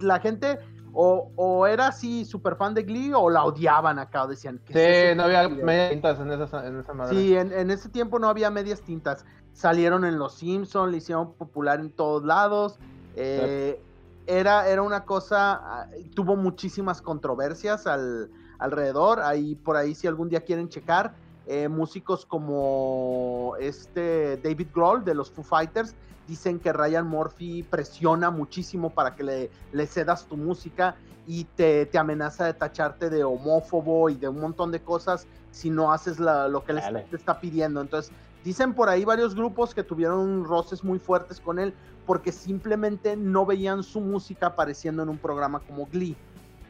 la 0.00 0.20
gente 0.20 0.58
o, 0.98 1.66
era 1.66 1.88
así 1.88 2.24
súper 2.24 2.56
fan 2.56 2.72
de 2.72 2.82
Glee 2.82 3.12
o 3.14 3.28
la 3.28 3.44
odiaban 3.44 3.98
acá, 3.98 4.24
o 4.24 4.28
decían 4.28 4.58
que... 4.64 4.72
Sí, 4.72 5.14
no 5.14 5.24
había 5.24 5.46
medias 5.48 5.90
tintas 5.90 6.20
en 6.20 6.32
esa, 6.32 6.66
en 6.66 6.80
esa 6.80 6.94
madre. 6.94 7.14
Sí, 7.14 7.36
en, 7.36 7.70
ese 7.70 7.90
tiempo 7.90 8.18
no 8.18 8.28
había 8.28 8.50
medias 8.50 8.80
tintas. 8.80 9.26
Salieron 9.52 10.06
en 10.06 10.18
Los 10.18 10.36
Simpsons, 10.36 10.90
le 10.90 10.98
hicieron 10.98 11.34
popular 11.34 11.80
en 11.80 11.90
todos 11.90 12.24
lados. 12.24 12.78
Eh, 13.14 13.78
era, 14.26 14.68
era 14.68 14.80
una 14.80 15.04
cosa, 15.04 15.60
ah, 15.62 15.88
tuvo 16.14 16.34
muchísimas 16.34 17.02
controversias 17.02 17.86
al, 17.86 18.30
alrededor. 18.58 19.20
Ahí, 19.20 19.54
por 19.54 19.76
ahí, 19.76 19.94
si 19.94 20.06
algún 20.06 20.30
día 20.30 20.40
quieren 20.40 20.70
checar, 20.70 21.14
eh, 21.46 21.68
músicos 21.68 22.26
como 22.26 23.54
este 23.60 24.36
David 24.38 24.68
Grohl 24.74 25.04
de 25.04 25.14
los 25.14 25.30
Foo 25.30 25.44
Fighters 25.44 25.94
dicen 26.26 26.58
que 26.58 26.72
Ryan 26.72 27.06
Murphy 27.06 27.62
presiona 27.62 28.30
muchísimo 28.30 28.90
para 28.90 29.14
que 29.14 29.22
le, 29.22 29.50
le 29.72 29.86
cedas 29.86 30.26
tu 30.26 30.36
música 30.36 30.96
y 31.26 31.44
te, 31.44 31.86
te, 31.86 31.98
amenaza 31.98 32.46
de 32.46 32.54
tacharte 32.54 33.10
de 33.10 33.24
homófobo 33.24 34.10
y 34.10 34.14
de 34.14 34.28
un 34.28 34.40
montón 34.40 34.70
de 34.70 34.80
cosas 34.80 35.26
si 35.50 35.70
no 35.70 35.92
haces 35.92 36.18
lo 36.18 36.64
que 36.64 36.72
le 36.72 36.80
te 36.80 37.16
está 37.16 37.40
pidiendo. 37.40 37.80
Entonces, 37.80 38.12
dicen 38.44 38.74
por 38.74 38.88
ahí 38.88 39.04
varios 39.04 39.34
grupos 39.34 39.74
que 39.74 39.82
tuvieron 39.82 40.44
roces 40.44 40.84
muy 40.84 40.98
fuertes 40.98 41.40
con 41.40 41.58
él 41.58 41.74
porque 42.06 42.30
simplemente 42.30 43.16
no 43.16 43.44
veían 43.44 43.82
su 43.82 44.00
música 44.00 44.48
apareciendo 44.48 45.02
en 45.02 45.08
un 45.08 45.18
programa 45.18 45.60
como 45.60 45.86
Glee. 45.86 46.16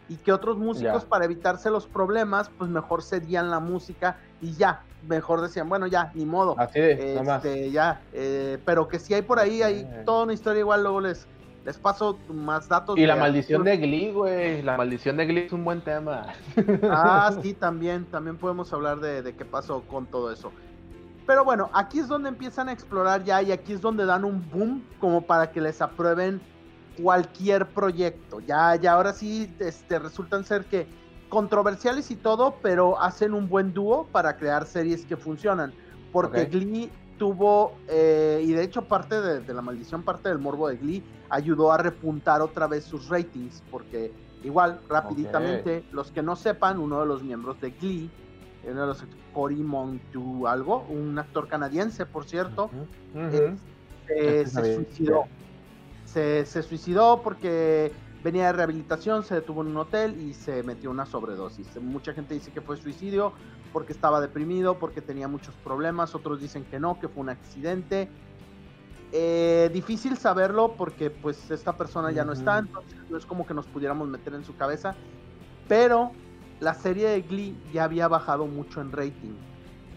Y 0.09 0.17
que 0.17 0.33
otros 0.33 0.57
músicos, 0.57 1.05
para 1.05 1.25
evitarse 1.25 1.71
los 1.71 1.87
problemas, 1.87 2.51
pues 2.59 2.71
mejor 2.71 3.03
cedían 3.03 3.51
la 3.51 3.59
música 3.59 4.19
y 4.41 4.53
ya, 4.53 4.83
mejor 5.09 5.41
decían, 5.41 5.69
bueno, 5.69 5.87
ya, 5.87 6.13
ni 6.15 6.25
modo. 6.25 6.55
Así 6.59 6.79
es, 6.79 6.99
este, 7.01 7.71
ya, 7.71 8.01
eh, 8.13 8.59
pero 8.65 8.87
que 8.87 8.99
si 8.99 9.15
hay 9.15 9.23
por 9.23 9.41
ahí, 9.41 9.63
hay 9.63 9.87
toda 10.05 10.25
una 10.25 10.33
historia 10.33 10.61
igual, 10.61 10.83
luego 10.83 11.01
les, 11.01 11.27
les 11.65 11.77
paso 11.77 12.19
más 12.33 12.69
datos. 12.69 12.97
Y 12.97 13.05
la 13.05 13.17
maldición 13.17 13.65
de 13.65 13.77
Glee, 13.79 14.13
güey, 14.13 14.63
la 14.63 14.77
maldición 14.77 15.17
de 15.17 15.27
Glee 15.27 15.47
es 15.47 15.53
un 15.53 15.65
buen 15.65 15.81
tema. 15.81 16.35
Ah, 16.85 17.33
sí, 17.43 17.55
también, 17.55 18.05
también 18.05 18.37
podemos 18.37 18.73
hablar 18.73 19.01
de, 19.01 19.23
de 19.23 19.35
qué 19.35 19.45
pasó 19.45 19.83
con 19.83 20.07
todo 20.07 20.31
eso. 20.31 20.53
Pero 21.27 21.45
bueno, 21.45 21.71
aquí 21.73 21.99
es 21.99 22.07
donde 22.07 22.29
empiezan 22.29 22.69
a 22.69 22.73
explorar 22.73 23.25
ya 23.25 23.43
y 23.43 23.51
aquí 23.51 23.73
es 23.73 23.81
donde 23.81 24.07
dan 24.07 24.25
un 24.25 24.49
boom 24.49 24.85
como 25.01 25.23
para 25.23 25.51
que 25.51 25.61
les 25.61 25.83
aprueben 25.83 26.41
cualquier 27.01 27.67
proyecto. 27.67 28.41
Ya, 28.41 28.77
ya 28.77 28.93
ahora 28.93 29.13
sí 29.13 29.55
este, 29.59 29.99
resultan 29.99 30.45
ser 30.45 30.65
que 30.65 30.87
controversiales 31.29 32.11
y 32.11 32.17
todo, 32.17 32.57
pero 32.63 33.01
hacen 33.01 33.35
un 33.35 33.49
buen 33.49 33.73
dúo 33.73 34.07
para 34.13 34.37
crear 34.37 34.67
series 34.67 35.05
que 35.05 35.17
funcionan. 35.17 35.73
Porque 36.13 36.47
Glee 36.47 36.91
tuvo, 37.19 37.73
eh, 37.89 38.43
y 38.45 38.53
de 38.53 38.63
hecho 38.63 38.83
parte 38.83 39.21
de, 39.21 39.55
la 39.55 39.63
maldición, 39.63 40.03
parte 40.03 40.29
del 40.29 40.39
morbo 40.39 40.69
de 40.69 40.77
Glee, 40.77 41.05
ayudó 41.29 41.73
a 41.73 41.79
repuntar 41.79 42.41
otra 42.41 42.67
vez 42.67 42.85
sus 42.85 43.09
ratings, 43.09 43.63
porque 43.71 44.13
igual, 44.45 44.81
rapiditamente, 44.89 45.85
los 45.93 46.11
que 46.11 46.23
no 46.23 46.37
sepan, 46.37 46.79
uno 46.79 47.01
de 47.01 47.07
los 47.07 47.23
miembros 47.23 47.61
de 47.61 47.71
Glee, 47.71 48.11
uno 48.65 48.81
de 48.81 48.87
los 48.87 49.05
Cory 49.33 49.57
Montu 49.57 50.47
algo, 50.47 50.87
un 50.89 51.19
actor 51.19 51.49
canadiense, 51.49 52.07
por 52.07 52.25
cierto, 52.25 52.71
este, 54.09 54.47
se 54.47 54.75
suicidó. 54.77 55.25
Se, 56.07 56.47
se 56.47 56.63
suicidó 56.63 57.21
porque 57.23 57.93
venía 58.25 58.47
de 58.47 58.55
rehabilitación, 58.55 59.23
se 59.23 59.37
detuvo 59.37 59.63
en 59.63 59.69
un 59.69 59.77
hotel 59.77 60.21
y 60.21 60.35
se 60.35 60.63
metió 60.63 60.91
una 60.91 61.07
sobredosis. 61.07 61.69
Mucha 61.81 62.13
gente 62.13 62.35
dice 62.35 62.51
que 62.51 62.61
fue 62.61 62.77
suicidio 62.77 63.33
porque 63.73 63.93
estaba 63.93 64.21
deprimido, 64.21 64.79
porque 64.79 65.01
tenía 65.01 65.29
muchos 65.29 65.55
problemas, 65.63 66.15
otros 66.15 66.41
dicen 66.41 66.65
que 66.65 66.81
no, 66.81 66.99
que 66.99 67.09
fue 67.09 67.23
un 67.23 67.29
accidente. 67.29 68.09
Eh, 69.13 69.71
difícil 69.73 70.17
saberlo 70.17 70.75
porque 70.77 71.11
pues 71.11 71.51
esta 71.51 71.77
persona 71.77 72.11
ya 72.11 72.25
no 72.25 72.33
está, 72.33 72.59
entonces 72.59 72.99
no 73.09 73.17
es 73.17 73.25
como 73.25 73.47
que 73.47 73.55
nos 73.55 73.67
pudiéramos 73.67 74.09
meter 74.09 74.35
en 74.35 74.45
su 74.45 74.57
cabeza, 74.57 74.97
pero 75.69 76.11
la 76.61 76.75
serie 76.75 77.09
de 77.09 77.23
Glee 77.23 77.57
ya 77.73 77.85
había 77.85 78.09
bajado 78.09 78.47
mucho 78.47 78.81
en 78.81 78.91
rating. 78.93 79.35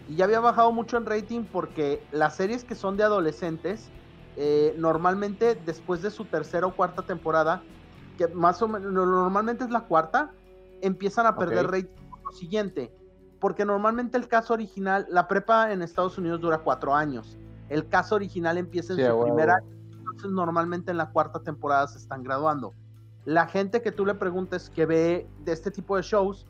Y 0.08 0.16
ya 0.16 0.26
había 0.26 0.40
bajado 0.40 0.72
mucho 0.72 0.96
en 0.96 1.06
rating 1.06 1.44
porque 1.50 2.02
las 2.12 2.36
series 2.36 2.64
que 2.64 2.74
son 2.74 2.96
de 2.96 3.02
adolescentes, 3.02 3.90
eh, 4.36 4.74
normalmente 4.78 5.54
después 5.66 6.02
de 6.02 6.10
su 6.10 6.24
tercera 6.24 6.66
o 6.66 6.74
cuarta 6.74 7.02
temporada, 7.02 7.62
que 8.16 8.28
más 8.28 8.60
o 8.62 8.68
menos 8.68 8.92
normalmente 8.92 9.64
es 9.64 9.70
la 9.70 9.82
cuarta, 9.82 10.30
empiezan 10.80 11.26
a 11.26 11.36
perder 11.36 11.66
rating 11.66 12.08
por 12.10 12.24
lo 12.24 12.32
siguiente. 12.32 12.94
Porque 13.38 13.64
normalmente 13.64 14.18
el 14.18 14.28
caso 14.28 14.52
original, 14.52 15.06
la 15.08 15.26
prepa 15.26 15.72
en 15.72 15.82
Estados 15.82 16.18
Unidos 16.18 16.40
dura 16.40 16.58
cuatro 16.58 16.94
años. 16.94 17.38
El 17.68 17.88
caso 17.88 18.16
original 18.16 18.58
empieza 18.58 18.92
en 18.92 18.98
su 18.98 19.22
primer 19.22 19.50
año, 19.50 19.66
entonces 19.98 20.30
normalmente 20.30 20.90
en 20.90 20.96
la 20.96 21.10
cuarta 21.10 21.40
temporada 21.40 21.86
se 21.86 21.98
están 21.98 22.22
graduando. 22.22 22.74
La 23.24 23.46
gente 23.46 23.80
que 23.80 23.92
tú 23.92 24.04
le 24.04 24.14
preguntes 24.14 24.70
que 24.70 24.86
ve 24.86 25.28
de 25.44 25.52
este 25.52 25.70
tipo 25.70 25.96
de 25.96 26.02
shows, 26.02 26.46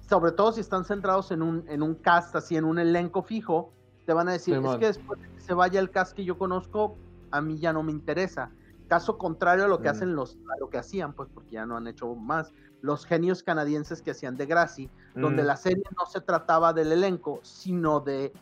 sobre 0.00 0.32
todo 0.32 0.52
si 0.52 0.60
están 0.60 0.84
centrados 0.84 1.30
en 1.30 1.42
un, 1.42 1.64
en 1.68 1.82
un 1.82 1.94
cast, 1.94 2.34
así 2.34 2.56
en 2.56 2.64
un 2.64 2.78
elenco 2.78 3.22
fijo, 3.22 3.72
te 4.06 4.12
van 4.12 4.28
a 4.28 4.32
decir, 4.32 4.56
es 4.56 4.76
que 4.76 4.86
después 4.86 5.20
de 5.20 5.28
que 5.28 5.40
se 5.40 5.54
vaya 5.54 5.78
el 5.78 5.90
cast 5.90 6.14
que 6.14 6.24
yo 6.24 6.38
conozco, 6.38 6.96
a 7.32 7.40
mí 7.40 7.58
ya 7.58 7.72
no 7.72 7.82
me 7.82 7.92
interesa. 7.92 8.50
Caso 8.88 9.18
contrario 9.18 9.64
a 9.64 9.68
lo 9.68 9.80
que 9.80 9.88
mm. 9.88 9.92
hacen 9.92 10.14
los, 10.14 10.36
a 10.54 10.60
lo 10.60 10.68
que 10.68 10.78
hacían, 10.78 11.14
pues 11.14 11.28
porque 11.32 11.52
ya 11.52 11.66
no 11.66 11.76
han 11.76 11.86
hecho 11.86 12.14
más, 12.14 12.52
los 12.82 13.06
genios 13.06 13.42
canadienses 13.42 14.02
que 14.02 14.10
hacían 14.10 14.36
de 14.36 14.46
Gracie, 14.46 14.90
donde 15.14 15.42
mm. 15.42 15.46
la 15.46 15.56
serie 15.56 15.84
no 15.98 16.06
se 16.06 16.20
trataba 16.20 16.72
del 16.72 16.92
elenco, 16.92 17.40
sino 17.42 18.00
de 18.00 18.32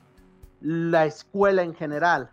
la 0.61 1.07
escuela 1.07 1.63
en 1.63 1.75
general. 1.75 2.31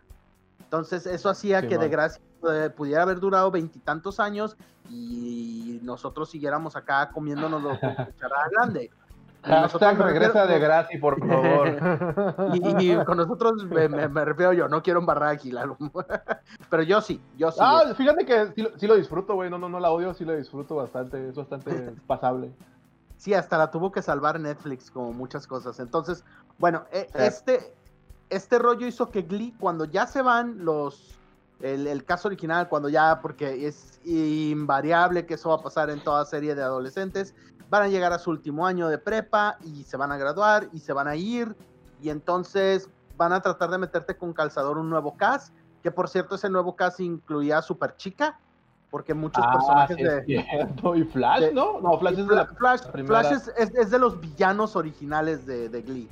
Entonces 0.59 1.05
eso 1.05 1.29
hacía 1.29 1.67
que 1.67 1.77
de 1.77 1.89
Gracie 1.89 2.21
eh, 2.51 2.69
pudiera 2.75 3.03
haber 3.03 3.19
durado 3.19 3.51
veintitantos 3.51 4.19
años 4.19 4.57
y 4.89 5.79
nosotros 5.83 6.29
siguiéramos 6.29 6.75
acá 6.75 7.09
comiéndonos 7.11 7.61
los 7.61 7.77
cucharadas 7.79 8.49
grande. 8.51 8.91
Hashtag 9.47 9.97
regresa 9.97 10.45
de 10.45 10.59
gratis, 10.59 10.99
por 10.99 11.19
favor. 11.19 11.67
y, 12.53 12.95
con 13.05 13.17
nosotros 13.17 13.63
me, 13.65 13.87
me, 13.87 14.25
refiero 14.25 14.53
yo, 14.53 14.67
no 14.67 14.83
quiero 14.83 14.99
embarrar 14.99 15.29
aquí, 15.29 15.51
pero 16.69 16.83
yo 16.83 17.01
sí, 17.01 17.21
yo 17.37 17.51
sí. 17.51 17.59
Ah, 17.61 17.93
fíjate 17.95 18.25
que 18.25 18.53
sí, 18.77 18.87
lo 18.87 18.95
disfruto, 18.95 19.35
güey, 19.35 19.49
no, 19.49 19.57
no, 19.57 19.69
no 19.69 19.79
la 19.79 19.91
odio, 19.91 20.13
sí 20.13 20.25
lo 20.25 20.35
disfruto 20.35 20.75
bastante, 20.75 21.29
es 21.29 21.35
bastante 21.35 21.71
pasable. 22.07 22.51
Sí, 23.17 23.33
hasta 23.33 23.57
la 23.57 23.71
tuvo 23.71 23.91
que 23.91 24.01
salvar 24.01 24.39
Netflix, 24.39 24.91
como 24.91 25.11
muchas 25.11 25.47
cosas. 25.47 25.79
Entonces, 25.79 26.23
bueno, 26.59 26.85
e, 26.91 27.07
este, 27.15 27.73
este 28.29 28.59
rollo 28.59 28.85
hizo 28.85 29.09
que 29.09 29.23
Glee, 29.23 29.55
cuando 29.59 29.85
ya 29.85 30.05
se 30.05 30.21
van 30.21 30.63
los, 30.63 31.17
el, 31.61 32.05
caso 32.05 32.27
original, 32.27 32.69
cuando 32.69 32.89
ya, 32.89 33.19
porque 33.21 33.65
es 33.65 33.99
invariable 34.05 35.25
que 35.25 35.33
eso 35.33 35.49
va 35.49 35.55
a 35.55 35.61
pasar 35.61 35.89
en 35.89 36.03
toda 36.03 36.25
serie 36.25 36.53
de 36.53 36.61
adolescentes, 36.61 37.33
van 37.69 37.83
a 37.83 37.87
llegar 37.87 38.13
a 38.13 38.19
su 38.19 38.29
último 38.29 38.65
año 38.65 38.87
de 38.87 38.97
prepa 38.97 39.57
y 39.63 39.83
se 39.83 39.97
van 39.97 40.11
a 40.11 40.17
graduar 40.17 40.67
y 40.73 40.79
se 40.79 40.93
van 40.93 41.07
a 41.07 41.15
ir 41.15 41.55
y 42.01 42.09
entonces 42.09 42.89
van 43.17 43.33
a 43.33 43.41
tratar 43.41 43.69
de 43.69 43.77
meterte 43.77 44.15
con 44.15 44.33
calzador 44.33 44.77
un 44.77 44.89
nuevo 44.89 45.17
cast, 45.17 45.53
que 45.83 45.91
por 45.91 46.07
cierto 46.07 46.35
ese 46.35 46.49
nuevo 46.49 46.75
cast 46.75 46.99
incluía 46.99 47.57
a 47.57 47.61
Super 47.61 47.95
Chica, 47.97 48.39
porque 48.91 49.13
muchos 49.13 49.43
Ah, 49.45 49.51
personajes 49.53 49.97
sí, 49.97 50.03
de... 50.03 50.17
es 50.19 50.25
cierto. 50.25 50.95
¿Y 50.95 51.03
Flash, 51.03 51.41
de- 51.41 51.53
no? 51.53 51.81
No, 51.81 51.97
Flash 51.99 52.19
es 52.19 52.27
de 52.27 52.35
la 52.35 52.45
Flash. 52.45 52.81
Flash 53.05 53.31
es, 53.33 53.47
es- 53.57 53.75
es 53.75 53.89
de 53.91 53.99
los 53.99 54.19
villanos 54.21 54.75
originales 54.75 55.45
de, 55.45 55.67
de 55.67 55.81
Glee, 55.81 56.09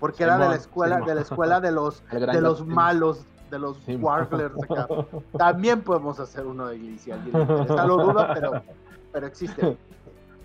porque 0.00 0.24
era 0.24 0.36
de 0.38 0.48
la 0.48 0.56
escuela, 0.56 0.96
Simón. 0.96 1.08
de 1.08 1.14
la 1.14 1.20
escuela 1.20 1.60
de 1.60 1.70
los, 1.72 2.02
de 2.10 2.40
los 2.40 2.66
malos, 2.66 3.24
de 3.50 3.58
los 3.58 3.76
Simón. 3.84 4.04
warblers 4.04 4.54
acá. 4.64 4.88
También 5.38 5.82
podemos 5.82 6.18
hacer 6.18 6.44
uno 6.46 6.66
de 6.66 6.78
Glee 6.78 6.98
si 6.98 7.12
alguien 7.12 7.34
le 7.36 7.42
interesa, 7.42 7.86
lo 7.86 7.96
dudo, 7.98 8.26
pero, 8.34 8.62
pero 9.12 9.26
existe. 9.26 9.76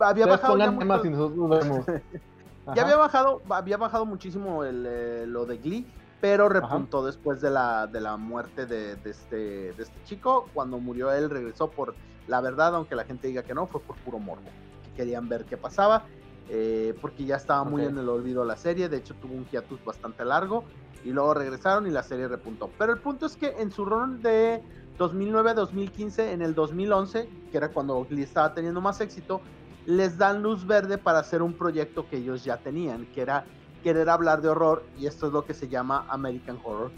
Había 0.04 0.26
bajado 0.26 0.54
ya, 0.58 0.72
mucho- 0.72 0.86
y 1.06 1.10
nosotros 1.10 1.86
había 2.84 2.96
bajado, 2.98 3.42
había 3.50 3.78
bajado 3.78 4.06
muchísimo 4.06 4.64
el, 4.64 4.86
eh, 4.88 5.26
lo 5.28 5.46
de 5.46 5.58
Glee, 5.58 5.86
pero 6.22 6.48
repuntó 6.50 7.06
después 7.06 7.42
de 7.42 7.50
la, 7.50 7.88
de 7.88 8.00
la 8.02 8.16
muerte 8.18 8.66
de, 8.66 8.96
de 8.96 9.10
este, 9.10 9.74
de 9.74 9.84
este 9.84 10.02
chico. 10.06 10.48
Cuando 10.54 10.78
murió 10.80 11.12
él, 11.12 11.30
regresó 11.30 11.70
por 11.70 11.96
la 12.28 12.40
verdad, 12.40 12.76
aunque 12.76 12.96
la 12.96 13.04
gente 13.04 13.28
diga 13.28 13.44
que 13.44 13.54
no, 13.54 13.68
fue 13.68 13.82
por 13.82 13.98
puro 13.98 14.20
morbo. 14.20 14.46
Que 14.86 14.92
querían 15.04 15.28
ver 15.28 15.44
qué 15.44 15.58
pasaba, 15.58 16.06
eh, 16.50 16.94
porque 17.02 17.26
ya 17.26 17.36
estaba 17.36 17.64
muy 17.66 17.82
en 17.84 17.98
el 17.98 18.08
olvido 18.08 18.46
la 18.46 18.56
serie. 18.56 18.88
De 18.88 18.98
hecho, 18.98 19.14
tuvo 19.16 19.34
un 19.34 19.46
hiatus 19.50 19.84
bastante 19.84 20.24
largo. 20.24 20.64
Y 21.04 21.12
luego 21.12 21.34
regresaron 21.34 21.86
y 21.86 21.90
la 21.90 22.02
serie 22.04 22.30
repuntó. 22.30 22.70
Pero 22.78 22.94
el 22.94 23.00
punto 23.00 23.26
es 23.26 23.36
que 23.36 23.56
en 23.60 23.72
su 23.72 23.84
rol 23.84 24.22
de 24.22 24.64
2009-2015, 24.98 26.32
en 26.32 26.42
el 26.42 26.56
2011, 26.56 27.30
que 27.52 27.58
era 27.58 27.70
cuando 27.70 28.06
Glee 28.06 28.24
estaba 28.24 28.54
teniendo 28.54 28.82
más 28.82 29.02
éxito, 29.02 29.42
les 29.86 30.18
dan 30.18 30.42
luz 30.42 30.66
verde 30.66 30.98
para 30.98 31.20
hacer 31.20 31.42
un 31.42 31.54
proyecto 31.54 32.08
que 32.10 32.18
ellos 32.18 32.44
ya 32.44 32.58
tenían, 32.58 33.06
que 33.08 33.22
era 33.22 33.46
querer 33.84 34.10
hablar 34.10 34.42
de 34.42 34.50
horror, 34.50 34.84
y 34.98 35.08
esto 35.08 35.28
es 35.28 35.34
lo 35.34 35.46
que 35.46 35.54
se 35.54 35.68
llama 35.68 36.06
American 36.10 36.58
Horror, 36.64 36.92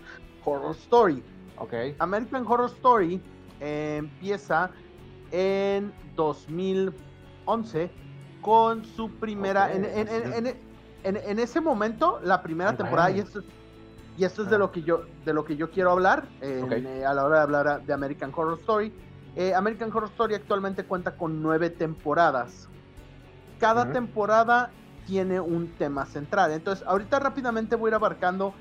Horror 0.44 0.76
Story. 0.76 1.24
Ok. 1.58 1.74
American 2.00 2.46
Horror 2.48 2.70
Story 2.70 3.22
eh, 3.60 3.96
empieza 3.98 4.70
en 5.32 5.92
2011 6.16 7.90
con 8.42 8.86
su 8.86 9.10
primera, 9.12 9.66
Ok, 9.66 9.76
en, 9.76 9.86
en- 9.86 10.46
en- 11.04 11.18
en- 11.18 11.40
ese 11.40 11.62
momento, 11.62 12.20
la 12.24 12.42
primera 12.44 12.72
Ay, 12.72 12.78
temporada, 12.78 13.12
y 13.12 13.20
esto, 13.20 13.40
es- 13.40 13.46
y 14.18 14.24
esto 14.24 14.44
es 14.44 14.50
de 14.50 14.56
Ah. 14.56 14.60
lo 14.60 14.72
que 14.72 14.82
yo, 14.84 15.02
de 15.26 15.34
lo 15.34 15.44
que 15.46 15.56
yo 15.56 15.70
quiero 15.72 15.92
hablar 15.92 16.28
eh, 16.42 17.04
a 17.08 17.14
la 17.14 17.26
hora 17.26 17.38
de 17.38 17.42
hablar 17.44 17.86
de 17.86 17.94
American 17.94 18.32
Horror 18.36 18.60
Story. 18.60 18.94
Eh, 19.36 19.54
American 19.54 19.90
Horror 19.92 20.10
Story 20.10 20.36
actualmente 20.36 20.86
cuenta 20.86 21.16
con 21.18 21.42
nueve 21.42 21.70
temporadas. 21.70 22.70
Cada 23.60 23.86
temporada 23.94 24.72
tiene 25.06 25.40
un 25.40 25.68
tema 25.76 26.06
central. 26.06 26.52
Entonces, 26.52 26.86
ahorita 26.88 27.20
rápidamente 27.20 27.76
voy 27.76 27.90
a 27.90 27.92
ir 27.92 27.96
abarcando 27.96 28.54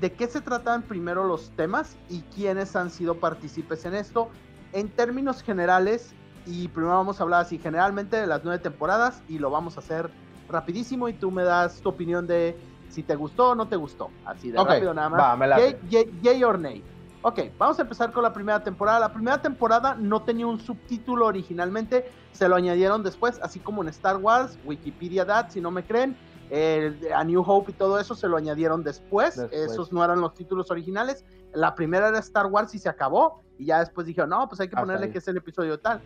de 0.00 0.12
qué 0.12 0.26
se 0.26 0.40
tratan 0.40 0.82
primero 0.82 1.24
los 1.24 1.50
temas 1.50 1.96
y 2.08 2.22
quiénes 2.34 2.74
han 2.76 2.90
sido 2.90 3.16
partícipes 3.20 3.84
en 3.84 3.94
esto. 3.94 4.30
En 4.72 4.88
términos 4.88 5.42
generales, 5.42 6.14
y 6.46 6.68
primero 6.68 6.94
vamos 6.96 7.20
a 7.20 7.24
hablar 7.24 7.42
así 7.42 7.58
generalmente 7.58 8.16
de 8.16 8.26
las 8.26 8.42
nueve 8.42 8.58
temporadas 8.58 9.22
y 9.28 9.38
lo 9.38 9.50
vamos 9.50 9.76
a 9.76 9.80
hacer 9.80 10.10
rapidísimo 10.48 11.08
y 11.08 11.12
tú 11.12 11.30
me 11.30 11.44
das 11.44 11.80
tu 11.82 11.90
opinión 11.90 12.26
de 12.26 12.58
si 12.88 13.02
te 13.02 13.14
gustó 13.16 13.50
o 13.50 13.54
no 13.54 13.68
te 13.68 13.76
gustó. 13.76 14.10
Así 14.24 14.50
de 14.50 14.58
Ok, 14.58 14.68
rápido 14.68 14.94
nada 14.94 15.08
más. 15.10 15.20
va, 15.20 15.36
me 15.36 15.46
late. 15.46 15.78
Yay, 15.88 16.04
yay- 16.06 16.20
yay 16.22 16.44
or 16.44 16.58
nay. 16.58 16.82
Ok, 17.24 17.38
vamos 17.56 17.78
a 17.78 17.82
empezar 17.82 18.12
con 18.12 18.24
la 18.24 18.32
primera 18.32 18.62
temporada. 18.64 18.98
La 18.98 19.12
primera 19.12 19.40
temporada 19.40 19.94
no 19.94 20.22
tenía 20.22 20.46
un 20.46 20.58
subtítulo 20.58 21.26
originalmente, 21.26 22.10
se 22.32 22.48
lo 22.48 22.56
añadieron 22.56 23.04
después, 23.04 23.38
así 23.42 23.60
como 23.60 23.82
en 23.82 23.88
Star 23.90 24.16
Wars, 24.16 24.58
Wikipedia 24.64 25.24
That, 25.24 25.50
si 25.50 25.60
no 25.60 25.70
me 25.70 25.84
creen, 25.84 26.16
eh, 26.50 27.10
A 27.14 27.22
New 27.22 27.44
Hope 27.46 27.70
y 27.70 27.74
todo 27.74 28.00
eso 28.00 28.16
se 28.16 28.26
lo 28.26 28.36
añadieron 28.36 28.82
después. 28.82 29.36
Después. 29.36 29.70
Esos 29.70 29.92
no 29.92 30.04
eran 30.04 30.20
los 30.20 30.34
títulos 30.34 30.72
originales. 30.72 31.24
La 31.54 31.76
primera 31.76 32.08
era 32.08 32.18
Star 32.18 32.46
Wars 32.46 32.74
y 32.74 32.80
se 32.80 32.88
acabó, 32.88 33.40
y 33.56 33.66
ya 33.66 33.78
después 33.78 34.04
dijeron, 34.04 34.30
no, 34.30 34.48
pues 34.48 34.60
hay 34.60 34.68
que 34.68 34.76
ponerle 34.76 35.10
que 35.10 35.18
es 35.18 35.28
el 35.28 35.36
episodio 35.36 35.78
tal. 35.78 36.02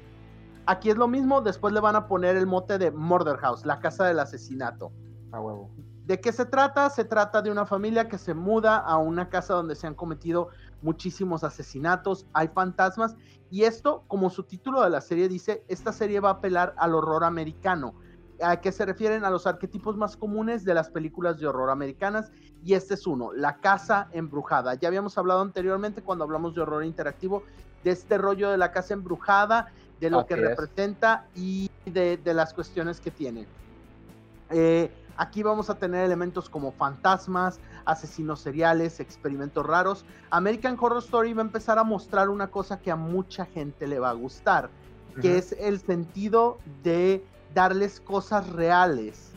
Aquí 0.67 0.91
es 0.91 0.97
lo 0.97 1.09
mismo, 1.09 1.41
después 1.41 1.73
le 1.73 1.81
van 1.81 1.97
a 1.97 2.09
poner 2.09 2.37
el 2.37 2.47
mote 2.47 2.77
de 2.77 2.91
Murder 2.91 3.39
House, 3.39 3.65
la 3.65 3.81
casa 3.81 4.05
del 4.05 4.19
asesinato. 4.19 4.93
A 5.33 5.41
huevo. 5.41 5.71
¿De 6.07 6.21
qué 6.21 6.33
se 6.33 6.45
trata? 6.45 6.89
Se 6.89 7.05
trata 7.05 7.43
de 7.43 7.51
una 7.51 7.67
familia 7.67 8.09
que 8.09 8.17
se 8.17 8.33
muda 8.33 8.77
a 8.77 8.97
una 8.97 9.29
casa 9.29 9.55
donde 9.55 9.75
se 9.75 9.89
han 9.89 9.95
cometido 9.95 10.51
muchísimos 10.87 11.43
asesinatos, 11.43 12.27
hay 12.33 12.47
fantasmas, 12.49 13.17
y 13.51 13.65
esto, 13.65 14.05
como 14.07 14.31
su 14.31 14.45
título 14.45 14.83
de 14.83 14.91
la 14.91 15.01
serie 15.01 15.29
dice, 15.29 15.65
esta 15.67 15.93
serie 15.93 16.21
va 16.21 16.29
a 16.31 16.33
apelar 16.35 16.75
al 16.79 16.95
horror 16.95 17.25
americano. 17.25 17.95
¿A 18.41 18.61
qué 18.61 18.71
se 18.71 18.85
refieren? 18.87 19.25
A 19.25 19.31
los 19.31 19.47
arquetipos 19.47 19.97
más 19.97 20.17
comunes 20.17 20.65
de 20.65 20.75
las 20.75 20.89
películas 20.91 21.39
de 21.41 21.47
horror 21.49 21.71
americanas, 21.71 22.31
y 22.65 22.75
este 22.75 22.95
es 22.95 23.07
uno, 23.07 23.33
la 23.33 23.57
casa 23.59 24.09
embrujada. 24.13 24.75
Ya 24.75 24.87
habíamos 24.87 25.19
hablado 25.19 25.41
anteriormente 25.41 26.03
cuando 26.03 26.23
hablamos 26.25 26.55
de 26.55 26.61
horror 26.61 26.85
interactivo, 26.85 27.43
de 27.83 27.91
este 27.91 28.17
rollo 28.17 28.51
de 28.51 28.59
la 28.59 28.71
casa 28.71 28.95
embrujada, 28.95 29.73
de 30.01 30.11
lo 30.11 30.21
Así 30.21 30.29
que 30.29 30.35
es. 30.35 30.41
representa 30.41 31.27
y 31.35 31.69
de, 31.85 32.17
de 32.17 32.35
las 32.35 32.55
cuestiones 32.55 33.01
que 33.01 33.11
tiene. 33.11 33.47
Eh, 34.51 34.91
aquí 35.17 35.43
vamos 35.43 35.71
a 35.71 35.75
tener 35.77 36.05
elementos 36.05 36.49
como 36.49 36.73
fantasmas, 36.73 37.61
asesinos 37.85 38.41
seriales, 38.41 39.01
experimentos 39.01 39.65
raros. 39.67 40.05
American 40.31 40.77
Horror 40.81 40.99
Story 41.03 41.33
va 41.33 41.43
a 41.43 41.47
empezar 41.47 41.79
a 41.79 41.85
mostrar 41.85 42.29
una 42.29 42.49
cosa 42.49 42.79
que 42.81 42.91
a 42.91 42.97
mucha 42.97 43.47
gente 43.47 43.87
le 43.87 43.99
va 43.99 44.11
a 44.11 44.15
gustar, 44.15 44.71
que 45.21 45.39
es 45.39 45.53
el 45.53 45.81
sentido 45.81 46.59
de 46.83 47.25
darles 47.55 48.01
cosas 48.01 48.49
reales. 48.51 49.33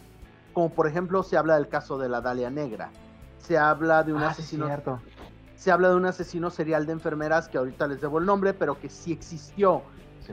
Como 0.54 0.70
por 0.70 0.88
ejemplo 0.88 1.24
se 1.24 1.38
habla 1.38 1.56
del 1.56 1.70
caso 1.70 1.98
de 1.98 2.10
la 2.10 2.22
Dalia 2.22 2.50
Negra. 2.50 2.90
Se 3.38 3.58
habla 3.58 4.04
de 4.04 4.14
un 4.14 4.22
Ah, 4.24 4.30
asesino 4.30 4.66
cierto. 4.66 5.00
se 5.56 5.72
habla 5.72 5.90
de 5.90 5.96
un 5.96 6.06
asesino 6.06 6.50
serial 6.50 6.86
de 6.86 6.94
enfermeras 6.94 7.48
que 7.50 7.58
ahorita 7.58 7.88
les 7.88 8.02
debo 8.02 8.20
el 8.20 8.26
nombre, 8.26 8.54
pero 8.54 8.80
que 8.80 8.90
sí 8.90 9.12
existió. 9.12 9.82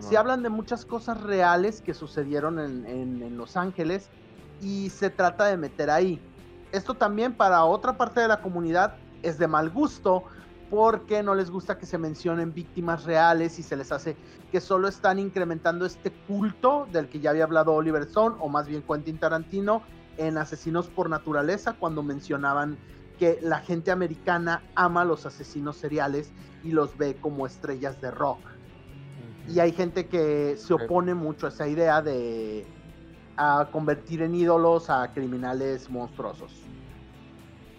Se 0.00 0.16
hablan 0.18 0.42
de 0.42 0.50
muchas 0.50 0.84
cosas 0.84 1.22
reales 1.22 1.80
que 1.80 1.94
sucedieron 1.94 2.58
en, 2.58 2.84
en- 2.86 3.22
en 3.22 3.36
Los 3.38 3.56
Ángeles 3.56 4.10
y 4.60 4.90
se 4.90 5.10
trata 5.10 5.46
de 5.46 5.56
meter 5.56 5.90
ahí. 5.90 6.20
Esto 6.72 6.94
también 6.94 7.34
para 7.34 7.64
otra 7.64 7.96
parte 7.96 8.20
de 8.20 8.28
la 8.28 8.40
comunidad 8.40 8.96
es 9.22 9.38
de 9.38 9.46
mal 9.46 9.70
gusto 9.70 10.24
porque 10.70 11.22
no 11.22 11.34
les 11.34 11.50
gusta 11.50 11.78
que 11.78 11.86
se 11.86 11.96
mencionen 11.96 12.52
víctimas 12.52 13.04
reales 13.04 13.58
y 13.58 13.62
se 13.62 13.76
les 13.76 13.92
hace 13.92 14.16
que 14.50 14.60
solo 14.60 14.88
están 14.88 15.18
incrementando 15.18 15.86
este 15.86 16.10
culto 16.10 16.88
del 16.90 17.08
que 17.08 17.20
ya 17.20 17.30
había 17.30 17.44
hablado 17.44 17.72
Oliver 17.72 18.02
Stone 18.02 18.36
o 18.40 18.48
más 18.48 18.66
bien 18.66 18.82
Quentin 18.82 19.18
Tarantino 19.18 19.82
en 20.16 20.38
Asesinos 20.38 20.88
por 20.88 21.08
Naturaleza 21.08 21.74
cuando 21.74 22.02
mencionaban 22.02 22.78
que 23.18 23.38
la 23.42 23.60
gente 23.60 23.90
americana 23.90 24.62
ama 24.74 25.02
a 25.02 25.04
los 25.04 25.24
asesinos 25.24 25.76
seriales 25.76 26.32
y 26.64 26.72
los 26.72 26.96
ve 26.98 27.16
como 27.16 27.46
estrellas 27.46 28.00
de 28.00 28.10
rock. 28.10 28.38
Y 29.48 29.60
hay 29.60 29.72
gente 29.72 30.06
que 30.06 30.56
se 30.56 30.74
opone 30.74 31.14
mucho 31.14 31.46
a 31.46 31.50
esa 31.50 31.68
idea 31.68 32.02
de 32.02 32.66
a 33.36 33.68
convertir 33.70 34.22
en 34.22 34.34
ídolos 34.34 34.90
a 34.90 35.12
criminales 35.12 35.90
monstruosos. 35.90 36.52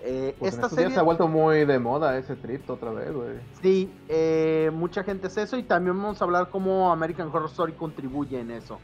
Eh, 0.03 0.35
Pues 0.39 0.53
esta 0.53 0.69
serie, 0.69 0.93
se 0.93 0.99
ha 0.99 1.03
vuelto 1.03 1.27
muy 1.27 1.65
de 1.65 1.79
moda 1.79 2.17
ese 2.17 2.35
trip 2.35 2.69
otra 2.69 2.91
vez, 2.91 3.11
güey. 3.11 3.35
sí, 3.61 3.91
eh, 4.07 4.71
mucha 4.73 5.03
gente 5.03 5.27
es 5.27 5.37
eso 5.37 5.57
y 5.57 5.63
también 5.63 5.97
vamos 5.97 6.21
a 6.21 6.25
hablar 6.25 6.49
cómo 6.49 6.91
American 6.91 7.27
Horror 7.27 7.49
Story 7.49 7.73
contribuye 7.73 8.39
en 8.39 8.51
eso. 8.51 8.79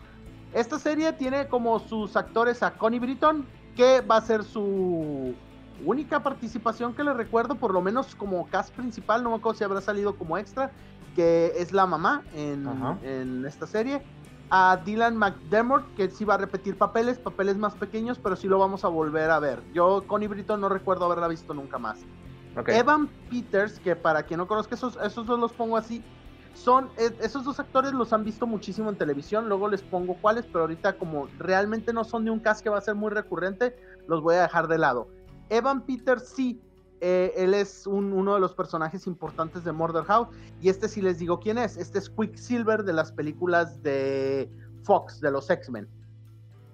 Esta 0.53 0.77
serie 0.79 1.13
tiene 1.13 1.47
como 1.47 1.79
sus 1.79 2.15
actores 2.15 2.61
a 2.61 2.71
Connie 2.71 2.99
Britton, 2.99 3.45
que 3.75 4.01
va 4.01 4.17
a 4.17 4.21
ser 4.21 4.43
su 4.43 5.33
única 5.85 6.21
participación 6.21 6.93
que 6.93 7.03
le 7.03 7.13
recuerdo, 7.13 7.55
por 7.55 7.73
lo 7.73 7.81
menos 7.81 8.15
como 8.15 8.47
cast 8.47 8.73
principal, 8.75 9.23
no 9.23 9.29
me 9.31 9.35
acuerdo 9.37 9.57
si 9.57 9.63
habrá 9.63 9.81
salido 9.81 10.15
como 10.15 10.37
extra, 10.37 10.71
que 11.15 11.53
es 11.57 11.71
la 11.71 11.85
mamá 11.85 12.23
en, 12.35 12.67
en 13.03 13.45
esta 13.45 13.65
serie. 13.67 14.01
A 14.55 14.77
Dylan 14.85 15.17
McDermott, 15.17 15.83
que 15.95 16.11
sí 16.11 16.25
va 16.25 16.35
a 16.35 16.37
repetir 16.37 16.77
papeles, 16.77 17.17
papeles 17.17 17.57
más 17.57 17.73
pequeños, 17.73 18.19
pero 18.21 18.35
sí 18.35 18.47
lo 18.47 18.59
vamos 18.59 18.85
a 18.85 18.87
volver 18.87 19.31
a 19.31 19.39
ver. 19.39 19.63
Yo, 19.73 20.03
Connie 20.05 20.27
Britton, 20.27 20.61
no 20.61 20.69
recuerdo 20.69 21.05
haberla 21.05 21.27
visto 21.27 21.55
nunca 21.55 21.79
más. 21.79 22.01
Evan 22.67 23.07
Peters, 23.31 23.79
que 23.79 23.95
para 23.95 24.21
quien 24.21 24.37
no 24.37 24.47
conozca, 24.47 24.75
esos, 24.75 24.95
esos 25.03 25.25
dos 25.25 25.39
los 25.39 25.53
pongo 25.53 25.75
así. 25.75 26.03
Son, 26.53 26.91
eh, 26.97 27.09
esos 27.21 27.45
dos 27.45 27.59
actores 27.59 27.93
los 27.93 28.13
han 28.13 28.23
visto 28.23 28.45
muchísimo 28.45 28.91
en 28.91 28.95
televisión, 28.95 29.49
luego 29.49 29.67
les 29.69 29.81
pongo 29.81 30.15
cuáles, 30.21 30.45
pero 30.45 30.61
ahorita 30.61 30.99
como 30.99 31.27
realmente 31.39 31.91
no 31.91 32.03
son 32.03 32.23
de 32.23 32.29
un 32.29 32.39
cast 32.39 32.61
que 32.61 32.69
va 32.69 32.77
a 32.77 32.81
ser 32.81 32.93
muy 32.93 33.09
recurrente, 33.09 33.75
los 34.07 34.21
voy 34.21 34.35
a 34.35 34.43
dejar 34.43 34.67
de 34.67 34.77
lado. 34.77 35.07
Evan 35.49 35.81
Peters 35.81 36.27
sí, 36.27 36.61
eh, 37.03 37.33
él 37.35 37.53
es 37.53 37.85
un- 37.85 38.13
uno 38.13 38.33
de 38.33 38.39
los 38.39 38.55
personajes 38.55 39.05
importantes 39.07 39.63
de 39.63 39.71
Murder 39.73 40.05
House, 40.05 40.29
y 40.61 40.69
este 40.69 40.87
sí 40.87 41.01
les 41.01 41.19
digo 41.19 41.39
quién 41.39 41.57
es, 41.57 41.75
este 41.77 41.99
es 41.99 42.09
Quicksilver 42.09 42.83
de 42.83 42.93
las 42.93 43.11
películas 43.11 43.83
de 43.83 44.49
Fox, 44.83 45.19
de 45.19 45.29
los 45.29 45.49
X-Men. 45.49 45.87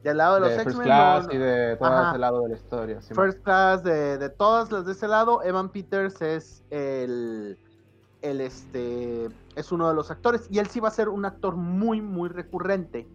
Del 0.04 0.18
lado 0.18 0.36
de 0.36 0.42
los 0.42 0.50
de 0.52 0.56
First 0.58 0.70
X-Men. 0.70 0.86
Class 0.86 1.28
no- 1.28 1.34
y 1.34 1.38
de 1.38 1.76
todo 1.78 2.10
ese 2.10 2.18
lado 2.20 2.42
de 2.44 2.50
la 2.50 2.56
historia. 2.56 3.02
First 3.02 3.44
Class, 3.44 3.84
de, 3.84 4.18
de 4.18 4.30
todas 4.30 4.72
las 4.72 4.86
de 4.86 4.92
ese 4.94 5.08
lado, 5.08 5.44
Evan 5.44 5.70
Peters 5.70 6.22
es 6.22 6.64
el, 6.70 7.58
él 8.22 8.42
este, 8.42 9.30
es 9.56 9.72
uno 9.72 9.90
de 9.90 9.96
los 9.96 10.10
actores 10.12 10.48
y 10.50 10.60
él 10.60 10.68
sí 10.68 10.80
va 10.80 10.88
a 10.90 10.92
ser 10.92 11.10
un 11.10 11.26
actor 11.26 11.56
muy, 11.56 12.02
muy 12.02 12.30
recurrente. 12.30 13.08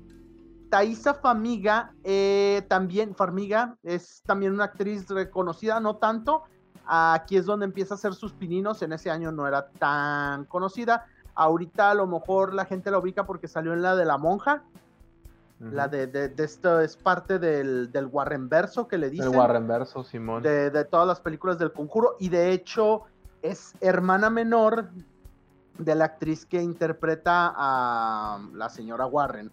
Thaisa 0.70 1.14
Famiga, 1.14 1.94
eh, 2.02 2.66
también, 2.68 3.14
Farmiga, 3.14 3.76
es 3.84 4.22
también 4.26 4.52
una 4.52 4.64
actriz 4.64 5.08
reconocida, 5.08 5.78
no 5.78 5.96
tanto. 5.96 6.42
Aquí 6.86 7.36
es 7.36 7.46
donde 7.46 7.66
empieza 7.66 7.94
a 7.94 7.96
hacer 7.96 8.14
sus 8.14 8.32
pininos. 8.32 8.82
En 8.82 8.92
ese 8.92 9.10
año 9.10 9.32
no 9.32 9.46
era 9.46 9.68
tan 9.70 10.44
conocida. 10.44 11.06
Ahorita 11.34 11.90
a 11.90 11.94
lo 11.94 12.06
mejor 12.06 12.54
la 12.54 12.64
gente 12.64 12.90
la 12.90 12.98
ubica 12.98 13.26
porque 13.26 13.48
salió 13.48 13.72
en 13.72 13.82
la 13.82 13.96
de 13.96 14.04
la 14.04 14.18
monja. 14.18 14.62
La 15.60 15.88
de, 15.88 16.06
de, 16.06 16.32
esto 16.44 16.80
es 16.80 16.96
parte 16.96 17.38
del, 17.38 17.90
del 17.90 18.06
Warren 18.06 18.48
Verso 18.48 18.86
que 18.86 18.98
le 18.98 19.08
dicen. 19.08 19.32
El 19.32 19.36
Warren 19.38 19.66
Verso, 19.66 20.04
Simón. 20.04 20.42
De, 20.42 20.70
de 20.70 20.84
todas 20.84 21.06
las 21.06 21.20
películas 21.20 21.58
del 21.58 21.72
conjuro. 21.72 22.16
Y 22.18 22.28
de 22.28 22.52
hecho, 22.52 23.04
es 23.40 23.74
hermana 23.80 24.28
menor 24.30 24.88
de 25.78 25.94
la 25.94 26.04
actriz 26.06 26.44
que 26.44 26.62
interpreta 26.62 27.52
a 27.56 28.40
la 28.52 28.68
señora 28.68 29.06
Warren 29.06 29.50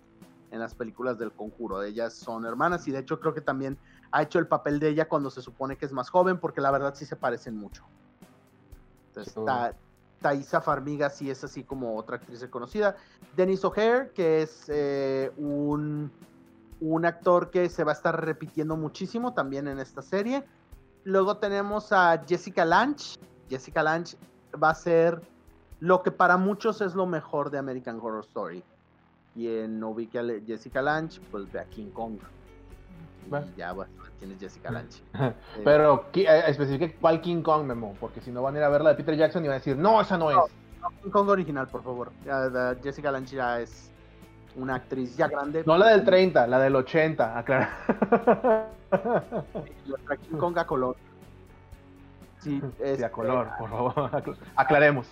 en 0.51 0.59
las 0.59 0.75
películas 0.75 1.17
del 1.17 1.31
conjuro. 1.31 1.81
Ellas 1.83 2.13
son 2.13 2.45
hermanas 2.45 2.87
y 2.87 2.91
de 2.91 2.99
hecho 2.99 3.19
creo 3.19 3.33
que 3.33 3.41
también 3.41 3.77
ha 4.11 4.21
hecho 4.21 4.39
el 4.39 4.47
papel 4.47 4.79
de 4.79 4.89
ella 4.89 5.07
cuando 5.07 5.29
se 5.29 5.41
supone 5.41 5.77
que 5.77 5.85
es 5.85 5.91
más 5.91 6.09
joven, 6.09 6.37
porque 6.37 6.61
la 6.61 6.71
verdad 6.71 6.93
sí 6.95 7.05
se 7.05 7.15
parecen 7.15 7.57
mucho. 7.57 7.83
Entonces, 9.07 9.35
Thaisa 10.21 10.61
Farmiga 10.61 11.09
sí 11.09 11.29
es 11.29 11.43
así 11.43 11.63
como 11.63 11.97
otra 11.97 12.17
actriz 12.17 12.41
reconocida. 12.41 12.95
Dennis 13.35 13.65
O'Hare, 13.65 14.11
que 14.13 14.43
es 14.43 14.65
eh, 14.67 15.31
un, 15.37 16.11
un 16.79 17.05
actor 17.05 17.49
que 17.49 17.69
se 17.69 17.83
va 17.83 17.91
a 17.91 17.95
estar 17.95 18.23
repitiendo 18.23 18.77
muchísimo 18.77 19.33
también 19.33 19.67
en 19.67 19.79
esta 19.79 20.01
serie. 20.01 20.43
Luego 21.03 21.37
tenemos 21.37 21.91
a 21.91 22.23
Jessica 22.27 22.65
Lange, 22.65 23.17
Jessica 23.49 23.81
Lange 23.81 24.15
va 24.61 24.69
a 24.69 24.75
ser 24.75 25.21
lo 25.79 26.03
que 26.03 26.11
para 26.11 26.37
muchos 26.37 26.81
es 26.81 26.93
lo 26.93 27.07
mejor 27.07 27.49
de 27.49 27.57
American 27.57 27.99
Horror 27.99 28.23
Story. 28.23 28.63
Y 29.35 29.47
en 29.47 29.83
ubica 29.83 30.21
Jessica 30.45 30.81
Lange, 30.81 31.19
pues 31.31 31.51
ve 31.51 31.59
a 31.59 31.65
King 31.65 31.89
Kong. 31.91 32.17
Y 33.25 33.57
ya, 33.57 33.71
bueno, 33.71 33.91
tienes 34.21 34.39
Jessica 34.39 34.71
Lange. 34.71 35.01
Eh, 35.19 35.33
Pero 35.63 36.05
eh, 36.13 36.43
especifique 36.47 36.95
cuál 37.01 37.21
King 37.21 37.41
Kong, 37.41 37.65
Memo, 37.65 37.95
porque 37.99 38.21
si 38.21 38.31
no 38.31 38.43
van 38.43 38.55
a 38.55 38.59
ir 38.59 38.63
a 38.63 38.69
ver 38.69 38.81
la 38.81 38.91
de 38.91 38.95
Peter 38.95 39.17
Jackson 39.17 39.43
y 39.43 39.47
van 39.47 39.55
a 39.55 39.59
decir, 39.59 39.75
no, 39.75 39.99
esa 39.99 40.15
no, 40.17 40.29
es. 40.29 40.37
King 41.01 41.09
Kong 41.09 41.29
original, 41.29 41.67
por 41.67 41.83
favor. 41.83 42.11
Jessica 42.83 43.11
Lange 43.11 43.35
ya 43.35 43.59
es 43.59 43.91
una 44.55 44.75
actriz 44.75 45.17
ya 45.17 45.27
grande. 45.27 45.63
No 45.65 45.75
la 45.75 45.87
del 45.87 46.03
30, 46.05 46.45
la 46.45 46.59
del 46.59 46.75
80, 46.75 47.37
aclara. 47.37 48.69
King 50.29 50.37
Kong 50.37 50.57
a 50.57 50.67
color. 50.67 50.95
Sí, 52.39 52.61
a 53.03 53.09
color, 53.09 53.49
por 53.57 53.69
favor, 53.69 54.37
aclaremos. 54.55 55.07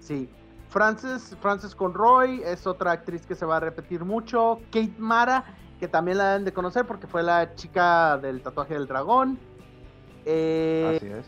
Sí. 0.00 0.30
Frances, 0.68 1.34
Frances 1.40 1.74
Conroy 1.74 2.42
es 2.44 2.66
otra 2.66 2.92
actriz 2.92 3.26
que 3.26 3.34
se 3.34 3.46
va 3.46 3.56
a 3.56 3.60
repetir 3.60 4.04
mucho. 4.04 4.60
Kate 4.70 4.92
Mara, 4.98 5.44
que 5.78 5.88
también 5.88 6.18
la 6.18 6.30
deben 6.30 6.44
de 6.44 6.52
conocer 6.52 6.86
porque 6.86 7.06
fue 7.06 7.22
la 7.22 7.54
chica 7.54 8.18
del 8.18 8.42
tatuaje 8.42 8.74
del 8.74 8.86
dragón. 8.86 9.38
Eh, 10.24 10.96
Así 10.96 11.06
es. 11.06 11.26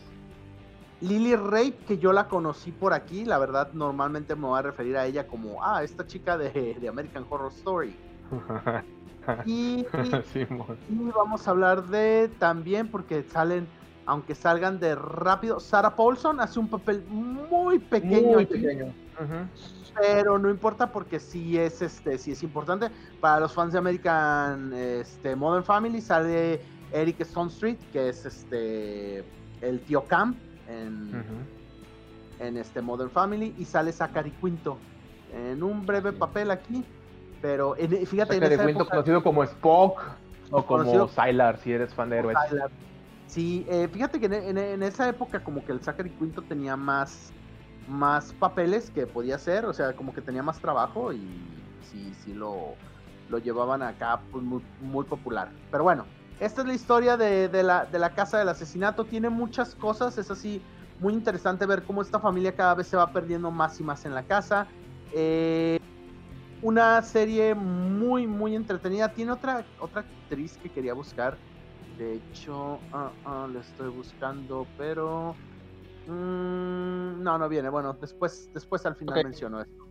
Lily 1.01 1.35
Rape, 1.35 1.77
que 1.87 1.97
yo 1.97 2.13
la 2.13 2.27
conocí 2.27 2.71
por 2.71 2.93
aquí, 2.93 3.25
la 3.25 3.39
verdad 3.39 3.71
normalmente 3.73 4.35
me 4.35 4.45
voy 4.47 4.59
a 4.59 4.61
referir 4.61 4.95
a 4.97 5.07
ella 5.07 5.25
como, 5.25 5.63
ah, 5.63 5.83
esta 5.83 6.05
chica 6.05 6.37
de, 6.37 6.77
American 6.87 7.25
Horror 7.27 7.51
Story. 7.51 7.95
y, 9.45 9.83
y, 9.83 11.11
vamos 11.15 11.47
a 11.47 11.51
hablar 11.51 11.87
de 11.87 12.29
también, 12.37 12.87
porque 12.87 13.23
salen 13.23 13.67
aunque 14.05 14.35
salgan 14.35 14.79
de 14.79 14.95
rápido. 14.95 15.59
Sarah 15.59 15.95
Paulson 15.95 16.39
hace 16.39 16.59
un 16.59 16.67
papel 16.67 17.03
muy 17.07 17.79
pequeño 17.79 18.33
muy 18.33 18.45
Pequeño. 18.45 18.93
Pero 19.99 20.39
no 20.39 20.49
importa 20.49 20.91
porque 20.91 21.19
sí 21.19 21.57
es 21.57 21.81
este, 21.81 22.17
sí 22.17 22.31
es 22.31 22.43
importante. 22.43 22.89
Para 23.19 23.41
los 23.41 23.53
fans 23.53 23.73
de 23.73 23.79
American 23.79 24.73
este, 24.73 25.35
Modern 25.35 25.63
Family 25.63 26.01
sale 26.01 26.61
Eric 26.91 27.21
Stone 27.21 27.49
Street, 27.49 27.77
que 27.91 28.09
es 28.09 28.25
este 28.25 29.23
el 29.61 29.79
tío 29.81 30.03
Camp 30.05 30.37
en, 30.67 31.23
en 32.39 32.57
este 32.57 32.81
Modern 32.81 33.11
Family, 33.11 33.53
y 33.57 33.65
sale 33.65 33.91
Zachary 33.91 34.31
Quinto 34.31 34.77
en 35.33 35.61
un 35.63 35.85
breve 35.85 36.11
papel 36.13 36.51
aquí. 36.51 36.83
Pero 37.41 37.75
fíjate, 37.75 38.35
Zachary 38.35 38.53
en 38.55 38.67
Quinto 38.67 38.87
conocido 38.87 39.23
como 39.23 39.43
Spock 39.43 40.01
o 40.51 40.65
como 40.65 41.07
Sylar, 41.07 41.57
si 41.57 41.73
eres 41.73 41.93
fan 41.93 42.09
de 42.09 42.17
héroes. 42.17 42.37
Sí, 43.27 43.65
eh, 43.69 43.87
fíjate 43.87 44.19
que 44.19 44.25
en, 44.25 44.83
esa 44.83 45.07
época 45.07 45.41
como 45.41 45.63
que 45.63 45.71
el 45.71 45.79
Zachary 45.81 46.09
Quinto 46.09 46.41
tenía 46.41 46.75
más, 46.75 47.31
más 47.87 48.33
papeles 48.33 48.89
que 48.91 49.07
podía 49.07 49.35
hacer, 49.35 49.65
o 49.65 49.73
sea, 49.73 49.93
como 49.93 50.13
que 50.13 50.21
tenía 50.21 50.43
más 50.43 50.59
trabajo 50.59 51.11
y 51.13 51.19
sí, 51.91 52.13
sí 52.23 52.33
lo, 52.33 52.75
lo 53.29 53.37
llevaban 53.37 53.81
acá 53.81 54.21
pues, 54.31 54.43
muy, 54.43 55.05
popular. 55.05 55.51
Pero 55.69 55.83
bueno, 55.83 56.05
esta 56.39 56.61
es 56.61 56.67
la 56.67 56.73
historia 56.73 57.17
de, 57.17 57.49
la, 57.63 57.85
de, 57.85 57.99
la, 57.99 58.13
casa 58.13 58.37
del 58.37 58.49
asesinato, 58.49 59.05
tiene 59.05 59.29
muchas 59.29 59.75
cosas, 59.75 60.17
es 60.17 60.31
así 60.31 60.61
muy 60.99 61.13
interesante 61.13 61.65
ver 61.65 61.83
cómo 61.83 62.01
esta 62.01 62.19
familia 62.19 62.55
cada 62.55 62.75
vez 62.75 62.87
se 62.87 62.97
va 62.97 63.11
perdiendo 63.11 63.49
más 63.51 63.79
y 63.79 63.83
más 63.83 64.05
en 64.05 64.13
la 64.13 64.23
casa. 64.23 64.67
Eh, 65.13 65.79
una 66.61 67.01
serie 67.01 67.55
muy, 67.55 68.27
muy 68.27 68.55
entretenida. 68.55 69.11
Tiene 69.11 69.31
otra, 69.31 69.65
otra 69.79 70.01
actriz 70.01 70.59
que 70.61 70.69
quería 70.69 70.93
buscar 70.93 71.35
de 72.01 72.15
hecho, 72.15 72.79
uh, 72.93 73.29
uh, 73.29 73.59
estoy 73.59 73.89
buscando, 73.89 74.65
pero... 74.77 75.35
Mm, 76.05 77.21
no, 77.21 77.37
no 77.37 77.49
viene. 77.49 77.69
Bueno, 77.69 77.93
después, 77.93 78.49
después 78.53 78.85
al 78.85 78.95
final 78.95 79.23
menciono 79.23 79.61
esto. 79.61 79.87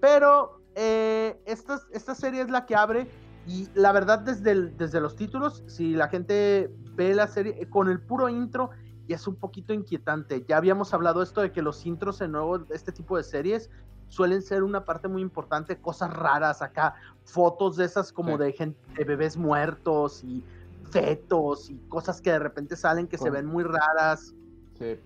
Pero 0.00 0.60
eh, 0.74 1.40
esta, 1.44 1.80
esta 1.92 2.14
serie 2.14 2.42
es 2.42 2.50
la 2.50 2.66
que 2.66 2.76
abre 2.76 3.08
y 3.46 3.68
la 3.74 3.92
verdad 3.92 4.20
desde, 4.20 4.54
desde 4.72 5.00
los 5.00 5.16
títulos, 5.16 5.64
si 5.66 5.94
la 5.94 6.08
gente 6.08 6.70
ve 6.94 7.14
la 7.14 7.26
serie 7.26 7.56
eh, 7.58 7.68
con 7.68 7.88
el 7.88 8.00
puro 8.00 8.28
intro, 8.28 8.70
ya 9.08 9.16
es 9.16 9.26
un 9.26 9.36
poquito 9.36 9.72
inquietante. 9.72 10.44
Ya 10.46 10.58
habíamos 10.58 10.92
hablado 10.92 11.22
esto 11.22 11.40
de 11.40 11.50
que 11.50 11.62
los 11.62 11.86
intros 11.86 12.20
en 12.20 12.32
nuevo 12.32 12.64
este 12.70 12.92
tipo 12.92 13.16
de 13.16 13.22
series 13.22 13.70
suelen 14.08 14.42
ser 14.42 14.62
una 14.62 14.84
parte 14.84 15.08
muy 15.08 15.22
importante, 15.22 15.80
cosas 15.80 16.12
raras 16.12 16.62
acá, 16.62 16.94
fotos 17.24 17.76
de 17.76 17.84
esas 17.86 18.12
como 18.12 18.38
de 18.38 18.52
gente, 18.52 18.78
de 18.96 19.04
bebés 19.04 19.36
muertos 19.36 20.22
y 20.24 20.44
fetos 20.90 21.70
y 21.70 21.78
cosas 21.88 22.20
que 22.20 22.32
de 22.32 22.38
repente 22.38 22.76
salen 22.76 23.06
que 23.06 23.18
se 23.18 23.30
ven 23.30 23.46
muy 23.46 23.64
raras. 23.64 24.34
Sí, 24.78 24.98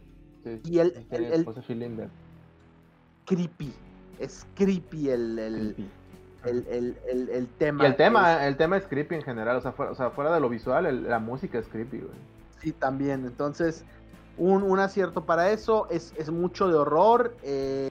sí. 0.43 0.61
Y 0.65 0.79
el, 0.79 1.07
el, 1.11 1.47
creepy. 3.27 3.73
Es 4.19 4.47
creepy 4.55 5.11
el, 5.11 5.39
el, 5.39 5.89
el, 6.45 7.49
tema. 7.59 7.85
Y 7.85 7.87
el 7.87 7.97
tema, 7.97 8.47
el 8.47 8.57
tema 8.57 8.77
es 8.77 8.87
creepy 8.87 9.17
en 9.17 9.23
general. 9.23 9.57
O 9.57 9.61
sea, 9.61 9.73
fuera, 9.73 9.93
o 9.93 9.95
sea, 9.95 10.11
fuera 10.11 10.33
de 10.33 10.41
lo 10.41 10.49
visual, 10.49 11.09
la 11.09 11.19
música 11.19 11.59
es 11.59 11.67
creepy, 11.69 11.99
güey. 11.99 12.13
Sí, 12.61 12.73
también. 12.73 13.25
Entonces, 13.27 13.85
un, 14.37 14.63
un 14.63 14.79
acierto 14.79 15.25
para 15.25 15.51
eso. 15.51 15.89
Es, 15.91 16.15
es 16.17 16.31
mucho 16.31 16.69
de 16.69 16.75
horror. 16.75 17.37
Eh, 17.43 17.91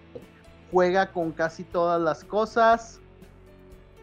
juega 0.72 1.12
con 1.12 1.32
casi 1.32 1.64
todas 1.64 2.02
las 2.02 2.24
cosas. 2.24 3.00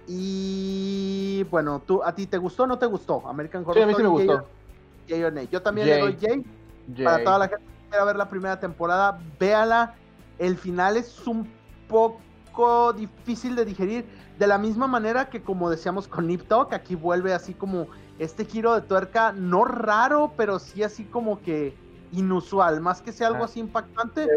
Y 0.06 1.44
bueno, 1.50 1.82
¿tú, 1.86 2.02
¿a 2.02 2.14
ti 2.14 2.26
te 2.26 2.38
gustó 2.38 2.64
o 2.64 2.66
no 2.66 2.78
te 2.78 2.86
gustó? 2.86 3.26
American 3.28 3.62
Horror 3.62 3.76
Sí, 3.76 3.82
a 3.82 3.86
mí 3.86 3.94
sí 3.94 4.02
me 4.02 4.08
gustó. 4.08 4.46
Yo 5.50 5.62
también 5.62 5.86
le 5.86 5.98
doy 5.98 6.16
Jay. 6.18 6.44
Para 7.04 7.22
toda 7.22 7.38
la 7.40 7.48
gente 7.48 7.77
quiera 7.88 8.04
ver 8.04 8.16
la 8.16 8.28
primera 8.28 8.60
temporada, 8.60 9.18
véala. 9.38 9.94
El 10.38 10.56
final 10.56 10.96
es 10.96 11.26
un 11.26 11.48
poco 11.88 12.92
difícil 12.92 13.56
de 13.56 13.64
digerir. 13.64 14.06
De 14.38 14.46
la 14.46 14.58
misma 14.58 14.86
manera 14.86 15.28
que 15.30 15.42
como 15.42 15.68
decíamos 15.68 16.06
con 16.06 16.28
Nip 16.28 16.46
Talk, 16.46 16.72
aquí 16.72 16.94
vuelve 16.94 17.32
así 17.32 17.54
como 17.54 17.88
este 18.18 18.44
giro 18.44 18.74
de 18.74 18.82
tuerca, 18.82 19.32
no 19.32 19.64
raro, 19.64 20.32
pero 20.36 20.58
sí 20.58 20.82
así 20.82 21.04
como 21.04 21.40
que 21.40 21.74
inusual. 22.12 22.80
Más 22.80 23.02
que 23.02 23.12
sea 23.12 23.28
algo 23.28 23.42
ah. 23.42 23.46
así 23.46 23.60
impactante. 23.60 24.28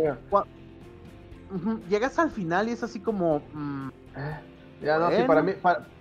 Llegas 1.89 2.17
al 2.17 2.31
final 2.31 2.69
y 2.69 2.71
es 2.71 2.83
así 2.83 2.99
como... 2.99 3.41
Mm, 3.53 3.89
eh. 4.15 4.39
Ya, 4.81 4.97
no, 4.97 5.11
sí, 5.11 5.23
para 5.27 5.43
mí, 5.43 5.53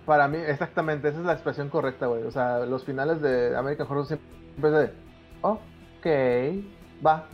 para, 0.05 0.27
mí, 0.27 0.37
exactamente, 0.37 1.09
esa 1.09 1.19
es 1.19 1.25
la 1.25 1.33
expresión 1.33 1.69
correcta, 1.69 2.07
güey. 2.07 2.23
O 2.23 2.31
sea, 2.31 2.65
los 2.65 2.83
finales 2.83 3.21
de 3.21 3.55
American 3.55 3.85
Horror 3.87 4.07
siempre 4.07 4.69
es 4.69 4.71
de, 4.71 4.93
ok, 5.41 7.05
va. 7.05 7.27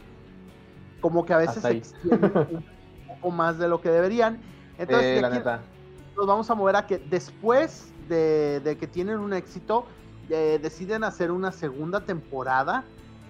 Como 1.08 1.26
que 1.26 1.34
a 1.34 1.38
veces 1.38 1.62
se 1.62 1.72
extienden 1.72 2.32
un 2.52 2.64
poco 3.08 3.32
más 3.32 3.58
de 3.58 3.68
lo 3.68 3.80
que 3.80 3.90
deberían. 3.90 4.42
Entonces, 4.78 5.22
la 5.22 5.30
neta. 5.30 5.62
nos 6.18 6.28
vamos 6.28 6.50
a 6.50 6.56
mover 6.56 6.76
a 6.76 6.86
que 6.86 6.98
después 6.98 7.94
de, 8.10 8.78
que 8.80 8.88
tienen 8.88 9.20
un 9.20 9.34
éxito, 9.34 9.86
eh, 10.30 10.60
deciden 10.62 11.04
hacer 11.06 11.32
una 11.32 11.52
segunda 11.52 12.02
temporada. 12.02 12.84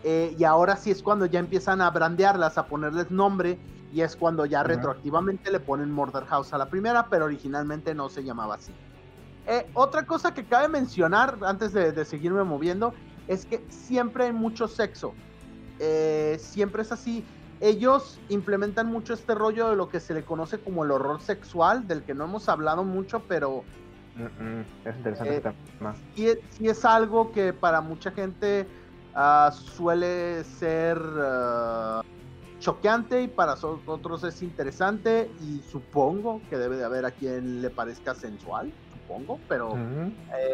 Eh, 0.04 0.36
y 0.38 0.44
ahora 0.44 0.76
sí 0.76 0.90
es 0.90 1.04
cuando 1.04 1.26
ya 1.26 1.40
empiezan 1.40 1.82
a 1.82 1.90
brandearlas, 1.92 2.58
a 2.58 2.66
ponerles 2.66 3.12
nombre 3.12 3.60
y 3.94 4.02
es 4.02 4.16
cuando 4.16 4.46
ya 4.46 4.64
retroactivamente 4.64 5.52
le 5.52 5.60
ponen 5.60 5.92
Murder 5.92 6.26
House 6.26 6.54
a 6.54 6.58
la 6.58 6.68
primera, 6.70 7.08
pero 7.10 7.26
originalmente 7.26 7.94
no 7.94 8.10
se 8.10 8.24
llamaba 8.24 8.56
así. 8.56 8.72
Eh, 9.48 9.66
otra 9.74 10.06
cosa 10.06 10.34
que 10.34 10.44
cabe 10.44 10.68
mencionar 10.68 11.38
antes 11.42 11.72
de, 11.72 12.04
seguirme 12.04 12.44
moviendo 12.44 12.94
es 13.28 13.46
que 13.46 13.64
siempre 13.70 14.26
hay 14.26 14.34
mucho 14.34 14.68
sexo. 14.68 15.14
Eh, 15.80 16.38
siempre 16.40 16.82
es 16.82 16.92
así. 16.92 17.24
Ellos 17.60 18.20
implementan 18.30 18.88
mucho 18.88 19.14
este 19.14 19.34
rollo 19.36 19.70
de 19.70 19.76
lo 19.76 19.90
que 19.90 20.00
se 20.00 20.14
le 20.14 20.24
conoce 20.24 20.60
como 20.60 20.84
el 20.84 20.92
horror 20.92 21.22
sexual, 21.22 21.88
del 21.88 22.04
que 22.04 22.14
no 22.14 22.26
hemos 22.26 22.50
hablado 22.50 22.84
mucho, 22.84 23.24
pero 23.28 23.64
es 24.86 24.96
interesante 24.96 25.50
eh, 26.18 26.42
Y, 26.60 26.68
es 26.68 26.86
algo 26.86 27.32
que 27.32 27.54
para 27.54 27.82
mucha 27.82 28.12
gente 28.12 28.66
ah, 29.14 29.52
suele 29.54 30.44
ser 30.44 30.98
uh, 30.98 32.02
choqueante 32.60 33.22
y 33.22 33.28
para 33.28 33.56
otros 33.86 34.24
es 34.24 34.42
interesante 34.42 35.30
y 35.42 35.62
supongo 35.70 36.42
que 36.50 36.58
debe 36.58 36.78
de 36.78 36.86
haber 36.86 37.06
a 37.06 37.12
quien 37.12 37.62
le 37.62 37.70
parezca 37.70 38.16
sensual, 38.16 38.72
supongo, 38.92 39.40
pero 39.48 39.78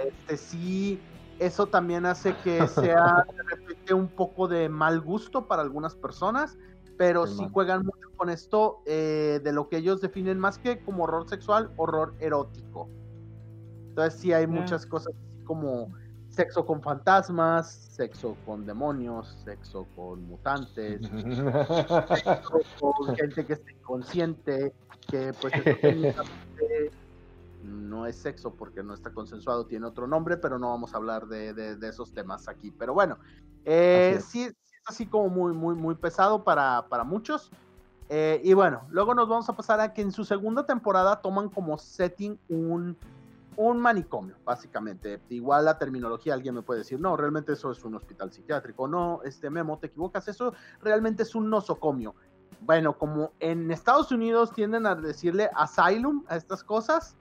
este 0.05 0.37
sí 0.37 0.99
eso 1.39 1.67
también 1.67 2.05
hace 2.05 2.35
que 2.43 2.67
sea 2.67 3.25
de 3.35 3.43
repente 3.43 3.93
un 3.93 4.07
poco 4.07 4.47
de 4.47 4.69
mal 4.69 5.01
gusto 5.01 5.47
para 5.47 5.61
algunas 5.61 5.95
personas, 5.95 6.57
pero 6.97 7.27
sí, 7.27 7.47
juegan 7.51 7.83
mucho 7.85 8.09
con 8.15 8.29
esto 8.29 8.81
eh, 8.85 9.39
de 9.43 9.51
lo 9.51 9.69
que 9.69 9.77
ellos 9.77 10.01
definen 10.01 10.39
más 10.39 10.57
que 10.57 10.79
como 10.79 11.03
horror 11.03 11.27
sexual, 11.27 11.71
horror 11.77 12.15
erótico. 12.19 12.89
Entonces 13.89 14.19
sí 14.19 14.33
hay 14.33 14.47
muchas 14.47 14.85
cosas 14.85 15.13
así 15.13 15.43
como 15.45 15.93
sexo 16.29 16.65
con 16.65 16.81
fantasmas, 16.81 17.71
sexo 17.71 18.35
con 18.45 18.65
demonios, 18.65 19.37
sexo 19.43 19.85
con 19.95 20.27
mutantes, 20.27 21.01
sexo 22.23 22.61
con 22.79 23.15
gente 23.15 23.45
que 23.45 23.53
está 23.53 23.71
inconsciente, 23.71 24.73
que 25.09 25.33
pues 25.39 25.53
no 27.63 28.07
es 28.07 28.15
sexo 28.15 28.53
porque 28.53 28.83
no 28.83 28.93
está 28.93 29.11
consensuado, 29.11 29.65
tiene 29.65 29.85
otro 29.85 30.07
nombre, 30.07 30.37
pero 30.37 30.59
no 30.59 30.69
vamos 30.69 30.93
a 30.93 30.97
hablar 30.97 31.27
de, 31.27 31.77
esos 31.87 32.13
temas 32.13 32.47
aquí. 32.47 32.71
Pero 32.71 32.93
bueno, 32.93 33.17
eh, 33.63 34.19
sí, 34.25 34.43
es 34.43 34.55
así 34.85 35.05
como 35.05 35.29
muy, 35.29 35.53
muy, 35.53 35.75
muy 35.75 35.95
pesado 35.95 36.43
para, 36.43 36.85
para 36.89 37.03
muchos. 37.03 37.51
Eh, 38.09 38.41
y 38.43 38.53
bueno, 38.53 38.83
luego 38.89 39.15
nos 39.15 39.27
vamos 39.27 39.49
a 39.49 39.53
pasar 39.53 39.79
a 39.79 39.93
que 39.93 40.01
en 40.01 40.11
su 40.11 40.25
segunda 40.25 40.65
temporada 40.65 41.21
toman 41.21 41.49
como 41.49 41.77
setting 41.77 42.37
un 42.49 42.97
un 43.57 43.79
manicomio, 43.79 44.35
básicamente. 44.43 45.21
Igual 45.29 45.65
la 45.65 45.77
terminología, 45.77 46.33
alguien 46.33 46.55
me 46.55 46.61
puede 46.61 46.79
decir, 46.79 46.99
no, 46.99 47.15
realmente 47.17 47.53
eso 47.53 47.71
es 47.71 47.83
un 47.83 47.95
hospital 47.95 48.31
psiquiátrico. 48.31 48.87
No, 48.87 49.21
este 49.23 49.49
Memo, 49.49 49.77
te 49.77 49.87
equivocas, 49.87 50.27
eso 50.27 50.53
realmente 50.81 51.23
es 51.23 51.35
un 51.35 51.49
nosocomio. 51.49 52.15
Bueno, 52.61 52.97
como 52.97 53.31
en 53.39 53.71
Estados 53.71 54.11
Unidos 54.11 54.53
tienden 54.53 54.85
a 54.85 54.95
decirle 54.95 55.49
asylum 55.55 56.23
a 56.27 56.37
estas 56.37 56.63
cosas, 56.63 57.15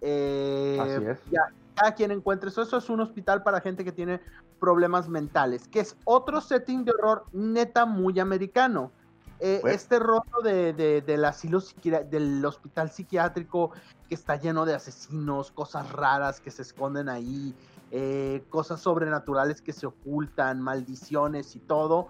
eh, 0.00 0.78
Así 0.80 1.04
es. 1.04 1.20
ya, 1.30 1.42
cada 1.74 1.94
quien 1.94 2.10
encuentre 2.10 2.48
eso. 2.48 2.62
Eso 2.62 2.76
es 2.78 2.88
un 2.88 3.00
hospital 3.00 3.42
para 3.42 3.60
gente 3.60 3.84
que 3.84 3.92
tiene 3.92 4.20
problemas 4.58 5.08
mentales, 5.08 5.68
que 5.68 5.80
es 5.80 5.96
otro 6.04 6.40
setting 6.40 6.84
de 6.84 6.92
horror 6.92 7.24
neta 7.32 7.86
muy 7.86 8.18
americano. 8.20 8.92
Eh, 9.40 9.58
pues 9.60 9.76
este 9.76 10.00
rollo 10.00 10.40
de, 10.42 10.72
del 11.02 11.24
asilo 11.24 11.62
del 12.10 12.44
hospital 12.44 12.90
psiquiátrico 12.90 13.70
que 14.08 14.16
está 14.16 14.34
lleno 14.34 14.64
de 14.64 14.74
asesinos, 14.74 15.52
cosas 15.52 15.92
raras 15.92 16.40
que 16.40 16.50
se 16.50 16.62
esconden 16.62 17.08
ahí, 17.08 17.54
eh, 17.92 18.44
cosas 18.50 18.80
sobrenaturales 18.80 19.62
que 19.62 19.72
se 19.72 19.86
ocultan, 19.86 20.60
maldiciones 20.60 21.54
y 21.54 21.60
todo. 21.60 22.08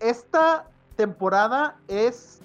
Esta 0.00 0.66
temporada 0.96 1.76
es 1.86 2.40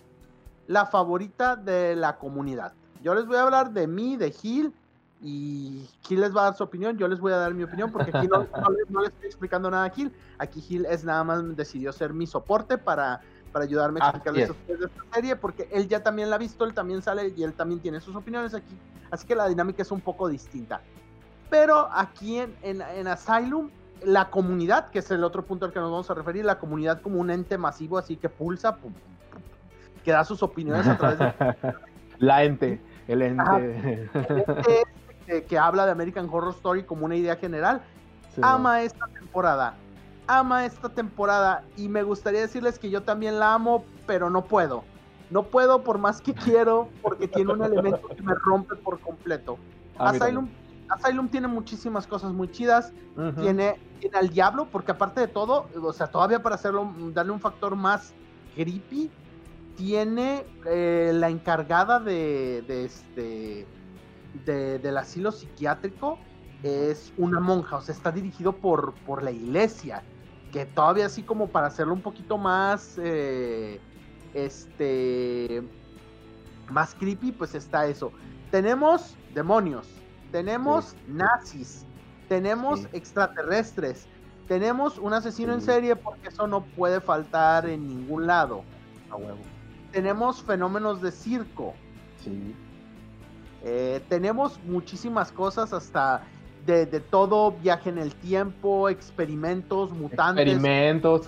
la 0.67 0.85
favorita 0.85 1.55
de 1.55 1.95
la 1.95 2.17
comunidad. 2.17 2.73
Yo 3.01 3.15
les 3.15 3.25
voy 3.25 3.37
a 3.37 3.43
hablar 3.43 3.71
de 3.71 3.87
mí, 3.87 4.17
de 4.17 4.31
Gil, 4.31 4.73
y 5.21 5.88
Gil 6.01 6.21
les 6.21 6.36
va 6.36 6.41
a 6.41 6.43
dar 6.45 6.56
su 6.56 6.63
opinión, 6.63 6.97
yo 6.97 7.08
les 7.08 7.19
voy 7.19 7.34
a 7.34 7.38
dar 7.38 7.53
mi 7.53 7.63
opinión, 7.63 7.91
porque 7.91 8.12
aquí 8.13 8.27
no, 8.27 8.47
no, 8.89 9.01
les 9.01 9.10
estoy 9.10 9.27
explicando 9.27 9.71
nada 9.71 9.86
a 9.86 9.89
Gil. 9.89 10.12
Aquí 10.38 10.62
Gil 10.62 10.86
es 10.86 11.03
nada 11.03 11.23
más 11.23 11.56
decidió 11.56 11.91
ser 11.91 12.13
mi 12.13 12.27
soporte 12.27 12.77
para 12.77 13.21
para 13.51 13.65
ayudarme 13.65 13.99
a 14.01 14.10
explicarles 14.10 14.49
de 14.67 14.73
esta 14.73 15.03
serie, 15.13 15.36
porque 15.36 15.67
él 15.71 15.88
ya 15.88 16.03
también 16.03 16.30
la 16.30 16.36
ha 16.36 16.39
visto, 16.39 16.65
él 16.65 16.73
también 16.73 17.01
sale 17.01 17.34
y 17.36 17.43
él 17.43 17.53
también 17.53 17.80
tiene 17.80 17.99
sus 17.99 18.15
opiniones 18.15 18.53
aquí, 18.53 18.77
así 19.10 19.25
que 19.25 19.36
la 19.36 19.47
dinámica 19.47 19.82
es 19.82 19.91
un 19.91 20.01
poco 20.01 20.27
distinta. 20.27 20.82
Pero 21.49 21.89
aquí 21.91 22.39
en, 22.39 22.56
en, 22.62 23.08
Asylum, 23.08 23.69
la 24.03 24.30
comunidad, 24.30 24.89
que 24.89 24.99
es 24.99 25.10
el 25.12 25.23
otro 25.23 25.45
punto 25.45 25.65
al 25.65 25.71
que 25.71 25.80
nos 25.80 25.89
vamos 25.89 26.10
a 26.12 26.13
referir, 26.13 26.43
la 26.43 26.60
comunidad 26.60 27.01
como 27.01 27.19
un 27.19 27.30
ente 27.30 27.58
masivo, 27.58 27.97
así 27.97 28.17
que 28.17 28.27
pulsa, 28.30 28.77
que 30.03 30.12
da 30.12 30.25
sus 30.25 30.43
opiniones 30.43 30.88
a 30.88 30.97
través 30.97 31.19
de... 31.19 31.34
la 32.19 32.43
ente, 32.43 32.82
el 33.08 33.21
ente. 33.21 34.10
Que, 35.27 35.57
habla 35.57 35.85
de 35.85 35.91
American 35.91 36.27
Horror 36.31 36.53
Story 36.53 36.83
como 36.83 37.05
una 37.05 37.15
idea 37.15 37.35
general, 37.35 37.81
ama 38.41 38.81
esta 38.81 39.07
temporada 39.07 39.75
ama 40.27 40.65
esta 40.65 40.89
temporada 40.89 41.63
y 41.75 41.87
me 41.87 42.03
gustaría 42.03 42.41
decirles 42.41 42.77
que 42.77 42.89
yo 42.89 43.01
también 43.01 43.39
la 43.39 43.53
amo, 43.53 43.85
pero 44.05 44.29
no 44.29 44.45
puedo. 44.45 44.83
No 45.29 45.43
puedo 45.43 45.83
por 45.83 45.97
más 45.97 46.21
que 46.21 46.33
quiero 46.33 46.89
porque 47.01 47.27
tiene 47.27 47.53
un 47.53 47.63
elemento 47.63 48.07
que 48.09 48.21
me 48.21 48.33
rompe 48.33 48.75
por 48.75 48.99
completo. 48.99 49.57
Ah, 49.97 50.09
Asylum, 50.09 50.49
Asylum, 50.89 51.27
tiene 51.27 51.47
muchísimas 51.47 52.05
cosas 52.05 52.31
muy 52.31 52.49
chidas. 52.49 52.93
tiene, 53.39 53.79
tiene 53.99 54.17
al 54.17 54.29
diablo 54.29 54.67
porque 54.71 54.91
aparte 54.91 55.21
de 55.21 55.27
todo, 55.27 55.67
o 55.81 55.93
sea, 55.93 56.07
todavía 56.07 56.43
para 56.43 56.55
hacerlo, 56.55 56.93
darle 57.13 57.31
un 57.31 57.39
factor 57.39 57.75
más 57.75 58.13
creepy, 58.55 59.09
tiene 59.75 60.45
eh, 60.65 61.11
la 61.13 61.29
encargada 61.29 61.99
de, 61.99 62.63
de 62.67 62.85
este 62.85 63.67
del 64.45 64.97
asilo 64.97 65.32
psiquiátrico 65.32 66.19
es 66.63 67.13
una 67.17 67.39
monja, 67.39 67.78
o 67.78 67.82
sea, 67.82 67.93
está 67.93 68.12
dirigido 68.12 68.54
por, 68.54 68.93
por 69.06 69.23
la 69.23 69.32
iglesia 69.32 70.04
que 70.52 70.65
todavía 70.65 71.06
así 71.06 71.23
como 71.23 71.47
para 71.47 71.67
hacerlo 71.67 71.93
un 71.93 72.02
poquito 72.02 72.38
más, 72.38 72.97
eh, 73.04 73.80
este, 74.34 75.63
más 76.69 76.95
creepy, 76.95 77.32
pues 77.32 77.56
está 77.56 77.86
eso. 77.88 78.12
Tenemos 78.52 79.15
demonios, 79.34 79.88
tenemos 80.32 80.95
nazis, 81.08 81.86
tenemos 82.30 82.88
extraterrestres, 82.93 84.08
tenemos 84.47 84.97
un 84.97 85.13
asesino 85.13 85.54
en 85.54 85.62
serie 85.62 85.95
porque 85.95 86.30
eso 86.30 86.47
no 86.47 86.63
puede 86.63 87.02
faltar 87.02 87.67
en 87.67 87.88
ningún 87.88 88.28
lado. 88.28 88.63
A 89.10 89.15
huevo. 89.15 89.39
Tenemos 89.91 90.41
fenómenos 90.43 91.02
de 91.02 91.12
circo. 91.12 91.73
Sí. 92.23 92.56
Eh, 93.69 94.01
tenemos 94.08 94.58
muchísimas 94.63 95.34
cosas 95.34 95.73
hasta 95.73 96.23
de, 96.65 96.86
todo, 96.86 97.51
viaje 97.51 97.89
en 97.89 97.97
el 97.97 98.15
tiempo, 98.15 98.88
experimentos, 98.88 99.91
mutantes. 99.91 100.47
Experimentos. 100.47 101.27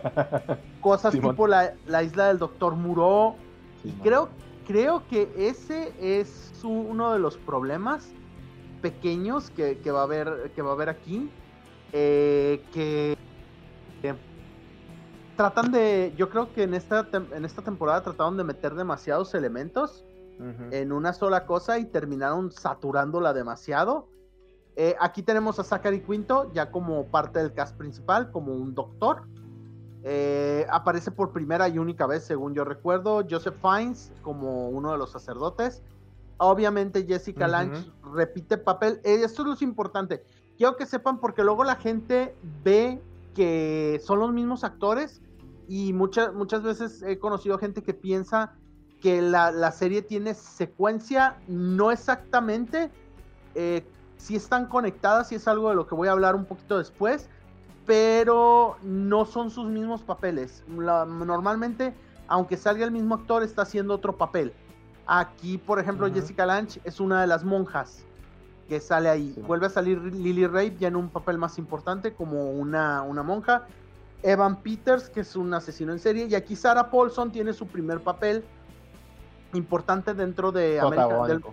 cosas 0.80 1.12
tipo 1.12 1.46
la, 1.46 1.74
isla 2.02 2.28
del 2.28 2.38
Doctor 2.38 2.76
Muro. 2.76 3.36
y 3.84 3.92
creo, 3.92 4.30
creo 4.66 5.02
que 5.08 5.30
ese 5.36 5.92
es 6.00 6.50
uno 6.62 7.12
de 7.12 7.18
los 7.18 7.36
problemas 7.36 8.08
pequeños 8.80 9.50
que, 9.50 9.78
va, 9.90 10.00
a 10.00 10.04
haber, 10.04 10.52
que 10.54 10.62
va 10.62 10.70
a 10.70 10.72
haber 10.72 10.88
aquí. 10.88 11.30
Eh, 11.92 12.64
que 12.72 13.18
tratan 15.36 15.72
de. 15.72 16.14
Yo 16.16 16.30
creo 16.30 16.54
que 16.54 16.62
en 16.62 16.72
esta, 16.72 17.06
en 17.12 17.44
esta 17.44 17.60
temporada 17.60 18.02
trataron 18.02 18.38
de 18.38 18.44
meter 18.44 18.74
demasiados 18.74 19.34
elementos. 19.34 20.04
En 20.70 20.92
una 20.92 21.12
sola 21.12 21.44
cosa 21.44 21.78
y 21.78 21.84
terminaron 21.84 22.50
saturándola 22.50 23.34
demasiado 23.34 24.08
eh, 24.76 24.96
aquí 25.00 25.22
tenemos 25.22 25.58
a 25.58 25.64
Zachary 25.64 26.00
Quinto 26.00 26.50
ya 26.52 26.70
como 26.70 27.06
parte 27.06 27.38
del 27.38 27.52
cast 27.52 27.76
principal, 27.76 28.30
como 28.30 28.54
un 28.54 28.74
doctor. 28.74 29.24
Eh, 30.02 30.66
aparece 30.70 31.10
por 31.10 31.32
primera 31.32 31.68
y 31.68 31.78
única 31.78 32.06
vez, 32.06 32.24
según 32.24 32.54
yo 32.54 32.64
recuerdo, 32.64 33.22
Joseph 33.28 33.56
Fiennes 33.60 34.10
como 34.22 34.70
uno 34.70 34.92
de 34.92 34.98
los 34.98 35.10
sacerdotes. 35.10 35.82
Obviamente 36.38 37.04
Jessica 37.04 37.46
Lange 37.46 37.90
repite 38.14 38.56
papel. 38.56 39.00
Eh, 39.04 39.20
esto 39.22 39.42
es 39.42 39.60
lo 39.60 39.66
importante. 39.68 40.24
Quiero 40.56 40.76
que 40.76 40.86
sepan 40.86 41.20
porque 41.20 41.44
luego 41.44 41.64
la 41.64 41.76
gente 41.76 42.34
ve 42.64 43.02
que 43.34 44.00
son 44.02 44.20
los 44.20 44.32
mismos 44.32 44.64
actores 44.64 45.20
y 45.68 45.92
muchas, 45.92 46.32
muchas 46.32 46.62
veces 46.62 47.02
he 47.02 47.18
conocido 47.18 47.58
gente 47.58 47.82
que 47.82 47.92
piensa 47.92 48.54
que 49.00 49.22
la, 49.22 49.50
la 49.50 49.72
serie 49.72 50.02
tiene 50.02 50.34
secuencia, 50.34 51.36
no 51.48 51.90
exactamente. 51.90 52.90
Eh, 53.54 53.84
si 54.16 54.36
están 54.36 54.66
conectadas 54.66 55.32
y 55.32 55.36
es 55.36 55.48
algo 55.48 55.70
de 55.70 55.74
lo 55.74 55.86
que 55.86 55.94
voy 55.94 56.08
a 56.08 56.12
hablar 56.12 56.34
un 56.34 56.44
poquito 56.44 56.76
después, 56.76 57.28
pero 57.86 58.76
no 58.82 59.24
son 59.24 59.50
sus 59.50 59.66
mismos 59.66 60.02
papeles. 60.02 60.62
normalmente, 60.68 61.94
aunque 62.28 62.56
salga 62.56 62.84
el 62.84 62.90
mismo 62.90 63.14
actor, 63.14 63.42
está 63.42 63.62
haciendo 63.62 63.94
otro 63.94 64.16
papel. 64.16 64.52
Aquí, 65.06 65.58
por 65.58 65.80
ejemplo, 65.80 66.12
Jessica 66.12 66.46
Lange 66.46 66.80
es 66.84 67.00
una 67.00 67.22
de 67.22 67.26
las 67.26 67.42
monjas 67.42 68.04
que 68.68 68.78
sale 68.78 69.08
ahí. 69.08 69.34
Vuelve 69.46 69.66
a 69.66 69.70
salir 69.70 69.98
Lily 70.00 70.46
Rabe 70.46 70.76
ya 70.78 70.88
en 70.88 70.96
un 70.96 71.08
papel 71.08 71.38
más 71.38 71.58
importante 71.58 72.12
como 72.12 72.50
una, 72.50 73.02
una 73.02 73.22
monja. 73.22 73.66
Evan 74.22 74.62
Peters, 74.62 75.08
que 75.08 75.20
es 75.20 75.34
un 75.34 75.52
asesino 75.54 75.92
en 75.92 75.98
serie. 75.98 76.26
Y 76.26 76.34
aquí 76.34 76.54
Sarah 76.54 76.90
Paulson 76.90 77.32
tiene 77.32 77.52
su 77.52 77.66
primer 77.66 78.00
papel 78.00 78.44
importante 79.54 80.14
dentro 80.14 80.52
de 80.52 80.80
América, 80.80 81.52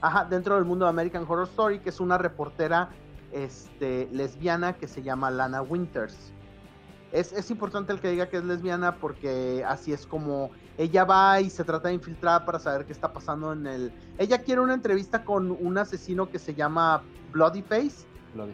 Ajá, 0.00 0.24
dentro 0.24 0.56
del 0.56 0.64
mundo 0.64 0.84
de 0.84 0.90
American 0.90 1.24
Horror 1.26 1.48
Story, 1.48 1.78
que 1.78 1.88
es 1.88 2.00
una 2.00 2.18
reportera 2.18 2.90
este, 3.32 4.08
lesbiana 4.12 4.74
que 4.74 4.86
se 4.88 5.02
llama 5.02 5.30
Lana 5.30 5.62
Winters. 5.62 6.32
es, 7.12 7.32
es, 7.32 7.50
importante 7.50 7.92
el 7.92 8.00
que 8.00 8.10
diga 8.10 8.28
que 8.28 8.36
es 8.36 8.44
lesbiana 8.44 8.96
porque 8.96 9.64
así 9.66 9.92
es 9.92 10.06
como 10.06 10.50
ella 10.78 11.04
va 11.04 11.40
y 11.40 11.48
se 11.48 11.64
trata 11.64 11.88
de 11.88 11.94
infiltrar 11.94 12.44
para 12.44 12.58
saber 12.58 12.84
qué 12.84 12.92
está 12.92 13.12
pasando 13.12 13.52
en 13.52 13.66
el... 13.66 13.92
Ella 14.18 14.42
quiere 14.42 14.60
una 14.60 14.74
entrevista 14.74 15.24
con 15.24 15.50
un 15.50 15.78
asesino 15.78 16.30
que 16.30 16.38
se 16.38 16.54
llama 16.54 17.02
Bloody 17.32 17.62
Face, 17.62 18.06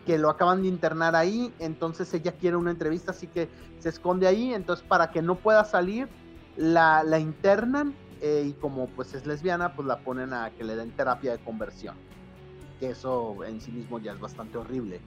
que 0.07 0.17
lo 0.17 0.31
acaban 0.31 0.63
de 0.63 0.69
internar 0.69 1.17
ahí, 1.17 1.53
entonces 1.59 2.15
ella 2.15 2.33
quiere 2.33 2.57
una 2.57 2.71
entrevista, 2.71 3.11
así 3.11 3.27
que 3.27 3.49
se 3.81 3.89
esconde 3.89 4.29
ahí, 4.29 4.55
entonces 4.55 4.85
para 4.87 5.11
que 5.11 5.23
no 5.23 5.35
pueda 5.35 5.65
salir, 5.65 6.09
la, 6.57 7.03
la 7.03 7.19
internan 7.19 7.95
eh, 8.23 8.45
y 8.47 8.53
como 8.53 8.87
pues 8.87 9.15
es 9.15 9.27
lesbiana, 9.27 9.75
pues 9.75 9.87
la 9.87 9.99
ponen 9.99 10.33
a 10.33 10.51
que 10.51 10.63
le 10.63 10.77
den 10.77 10.93
terapia 10.93 11.33
de 11.33 11.39
conversión, 11.39 11.97
que 12.79 12.91
eso 12.91 13.43
en 13.45 13.61
sí 13.61 13.73
mismo 13.73 13.99
ya 13.99 14.13
es 14.13 14.21
bastante 14.21 14.57
horrible. 14.57 15.01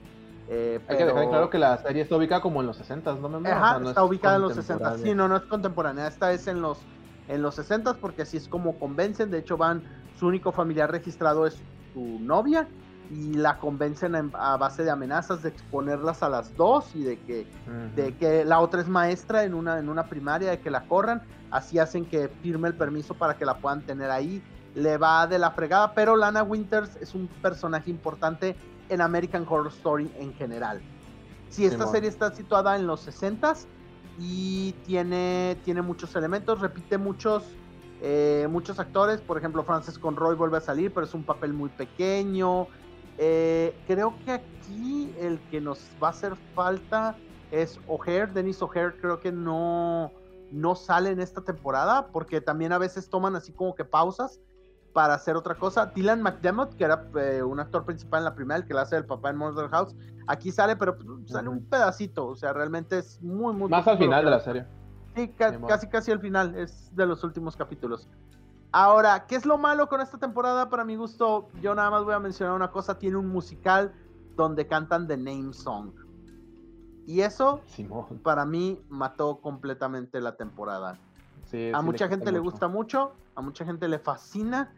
Eh, 0.48 0.80
Hay 0.86 0.98
que 0.98 1.06
dejar 1.06 1.28
claro 1.28 1.50
que 1.50 1.58
la 1.58 1.78
serie 1.78 2.02
está 2.02 2.16
ubicada 2.16 2.42
como 2.42 2.60
en 2.60 2.66
los 2.66 2.76
60, 2.76 3.14
¿no? 3.14 3.40
Me 3.40 3.50
Ajá, 3.50 3.80
está 3.82 4.04
ubicada 4.04 4.36
en 4.36 4.42
los 4.42 4.54
60. 4.54 4.98
Sí, 4.98 5.14
no, 5.14 5.28
no 5.28 5.36
es 5.36 5.42
contemporánea. 5.44 6.06
Esta 6.06 6.30
es 6.32 6.46
en 6.46 6.60
los, 6.60 6.78
en 7.26 7.40
los 7.40 7.54
60 7.56 7.94
porque 7.94 8.22
así 8.22 8.36
es 8.36 8.46
como 8.46 8.78
convencen. 8.78 9.30
De 9.30 9.38
hecho, 9.38 9.56
van, 9.56 9.82
su 10.18 10.26
único 10.26 10.52
familiar 10.52 10.90
registrado 10.90 11.46
es 11.46 11.60
su 11.94 12.20
novia 12.20 12.68
y 13.10 13.34
la 13.34 13.58
convencen 13.58 14.32
a, 14.34 14.56
base 14.56 14.84
de 14.84 14.90
amenazas 14.90 15.42
de 15.42 15.48
exponerlas 15.48 16.22
a 16.22 16.28
las 16.28 16.54
dos 16.56 16.94
y 16.94 17.02
de 17.02 17.18
que, 17.20 17.46
de 17.94 18.14
que 18.16 18.44
la 18.44 18.60
otra 18.60 18.80
es 18.80 18.88
maestra 18.88 19.44
en 19.44 19.54
una, 19.54 19.78
en 19.78 19.88
una 19.88 20.06
primaria, 20.08 20.50
de 20.50 20.60
que 20.60 20.70
la 20.70 20.86
corran. 20.86 21.22
Así 21.50 21.78
hacen 21.78 22.04
que 22.04 22.28
firme 22.42 22.68
el 22.68 22.74
permiso 22.74 23.14
para 23.14 23.36
que 23.36 23.44
la 23.44 23.58
puedan 23.58 23.82
tener 23.82 24.10
ahí. 24.10 24.42
Le 24.74 24.98
va 24.98 25.26
de 25.26 25.38
la 25.38 25.52
fregada, 25.52 25.94
pero 25.94 26.16
Lana 26.16 26.42
Winters 26.42 26.96
es 26.96 27.14
un 27.14 27.28
personaje 27.40 27.90
importante 27.90 28.56
en 28.88 29.00
American 29.00 29.46
Horror 29.48 29.68
Story 29.68 30.10
en 30.18 30.34
general. 30.34 30.82
Sí, 31.48 31.64
esta 31.64 31.86
serie 31.86 32.08
está 32.08 32.34
situada 32.34 32.76
en 32.76 32.86
los 32.86 33.06
60s 33.06 33.66
y 34.18 34.72
tiene, 34.84 35.56
tiene 35.64 35.82
muchos 35.82 36.14
elementos, 36.16 36.60
repite 36.60 36.98
muchos, 36.98 37.44
eh, 38.02 38.46
muchos 38.50 38.78
actores. 38.78 39.20
Por 39.20 39.38
ejemplo, 39.38 39.62
Frances 39.62 39.98
Conroy 39.98 40.34
vuelve 40.34 40.58
a 40.58 40.60
salir, 40.60 40.92
pero 40.92 41.06
es 41.06 41.14
un 41.14 41.22
papel 41.22 41.52
muy 41.52 41.70
pequeño. 41.70 42.66
Eh, 43.18 43.74
creo 43.86 44.14
que 44.24 44.32
aquí 44.32 45.14
el 45.20 45.38
que 45.50 45.60
nos 45.60 45.80
va 46.02 46.08
a 46.08 46.10
hacer 46.10 46.36
falta 46.54 47.16
es 47.50 47.80
O'Hare. 47.86 48.26
Dennis 48.26 48.60
O'Hare 48.60 48.96
creo 49.00 49.20
que 49.20 49.32
no, 49.32 50.12
no 50.52 50.74
sale 50.74 51.10
en 51.10 51.20
esta 51.20 51.42
temporada 51.42 52.08
porque 52.08 52.40
también 52.40 52.72
a 52.72 52.78
veces 52.78 53.08
toman 53.08 53.36
así 53.36 53.52
como 53.52 53.74
que 53.74 53.84
pausas 53.84 54.40
para 54.92 55.14
hacer 55.14 55.36
otra 55.36 55.54
cosa. 55.54 55.92
Dylan 55.94 56.22
McDermott, 56.22 56.74
que 56.74 56.84
era 56.84 57.06
eh, 57.16 57.42
un 57.42 57.60
actor 57.60 57.84
principal 57.84 58.20
en 58.20 58.24
la 58.24 58.34
primera, 58.34 58.56
el 58.58 58.66
que 58.66 58.72
le 58.72 58.80
hace 58.80 58.96
el 58.96 59.04
papá 59.04 59.28
en 59.28 59.36
Monster 59.36 59.68
House, 59.68 59.94
aquí 60.26 60.50
sale, 60.50 60.74
pero 60.74 60.96
pues, 60.96 61.06
sale 61.26 61.50
un 61.50 61.62
pedacito, 61.66 62.26
o 62.26 62.34
sea, 62.34 62.54
realmente 62.54 62.98
es 62.98 63.20
muy, 63.22 63.52
muy... 63.52 63.68
Más 63.68 63.86
al 63.86 63.98
final 63.98 64.24
de 64.24 64.30
la 64.30 64.40
serie. 64.40 64.64
Sí, 65.14 65.28
casi, 65.36 65.86
casi 65.88 66.12
al 66.12 66.20
final, 66.20 66.54
es 66.56 66.94
de 66.96 67.04
los 67.04 67.22
últimos 67.24 67.56
capítulos. 67.56 68.08
Ahora, 68.72 69.26
¿qué 69.26 69.36
es 69.36 69.46
lo 69.46 69.58
malo 69.58 69.88
con 69.88 70.00
esta 70.00 70.18
temporada? 70.18 70.68
Para 70.68 70.84
mi 70.84 70.96
gusto, 70.96 71.48
yo 71.62 71.74
nada 71.74 71.90
más 71.90 72.04
voy 72.04 72.14
a 72.14 72.20
mencionar 72.20 72.54
una 72.54 72.70
cosa, 72.70 72.98
tiene 72.98 73.16
un 73.16 73.28
musical 73.28 73.92
donde 74.36 74.66
cantan 74.66 75.06
The 75.06 75.16
Name 75.16 75.52
Song. 75.52 75.92
Y 77.06 77.20
eso, 77.20 77.60
para 78.22 78.44
mí, 78.44 78.80
mató 78.88 79.38
completamente 79.38 80.20
la 80.20 80.36
temporada. 80.36 80.98
a 81.72 81.82
mucha 81.82 82.08
gente 82.08 82.32
le 82.32 82.40
gusta 82.40 82.68
mucho, 82.68 83.12
a 83.34 83.40
mucha 83.40 83.64
gente 83.64 83.86
le 83.86 83.98
fascina, 83.98 84.72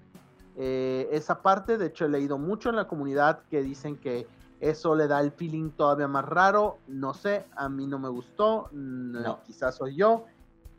eh, 0.56 1.08
esa 1.10 1.40
parte. 1.40 1.78
De 1.78 1.86
hecho, 1.86 2.04
he 2.04 2.08
leído 2.08 2.36
mucho 2.36 2.68
en 2.68 2.76
la 2.76 2.86
comunidad 2.86 3.40
que 3.48 3.62
dicen 3.62 3.96
que 3.96 4.26
eso 4.60 4.94
le 4.94 5.06
da 5.06 5.20
el 5.20 5.30
feeling 5.30 5.70
todavía 5.70 6.08
más 6.08 6.24
raro. 6.24 6.78
No 6.86 7.14
sé, 7.14 7.46
a 7.56 7.68
mí 7.68 7.86
no 7.86 7.98
me 7.98 8.08
gustó. 8.08 8.68
No. 8.72 9.40
Quizás 9.44 9.76
soy 9.76 9.96
yo. 9.96 10.26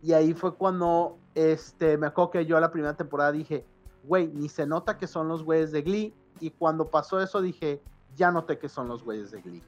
Y 0.02 0.14
ahí 0.14 0.34
fue 0.34 0.54
cuando 0.54 1.18
este, 1.40 1.98
me 1.98 2.08
acuerdo 2.08 2.32
que 2.32 2.46
yo 2.46 2.58
a 2.58 2.60
la 2.60 2.72
primera 2.72 2.96
temporada 2.96 3.32
dije, 3.32 3.66
güey, 4.04 4.28
ni 4.28 4.50
se 4.50 4.66
nota 4.66 4.98
que 4.98 5.08
son 5.08 5.28
los 5.28 5.44
güeyes 5.44 5.72
de 5.72 5.82
Glee. 5.82 6.14
Y 6.42 6.52
cuando 6.52 6.90
pasó 6.90 7.22
eso 7.22 7.42
dije, 7.42 7.82
ya 8.16 8.32
noté 8.32 8.58
que 8.58 8.68
son 8.68 8.88
los 8.88 9.04
güeyes 9.04 9.32
de 9.32 9.42
Glee. 9.42 9.64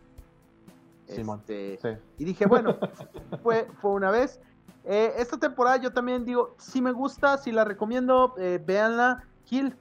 Este, 1.08 2.00
y 2.18 2.26
dije, 2.26 2.46
bueno, 2.46 2.78
fue, 3.44 3.68
fue 3.80 3.92
una 3.92 4.12
vez. 4.12 4.42
Eh, 4.84 5.14
esta 5.18 5.38
temporada 5.38 5.78
yo 5.78 5.92
también 5.92 6.26
digo, 6.26 6.56
si 6.58 6.82
me 6.82 6.92
gusta, 6.92 7.38
si 7.38 7.52
la 7.52 7.64
recomiendo, 7.64 8.34
eh, 8.38 8.62
véanla. 8.66 9.24
Kill, 9.46 9.76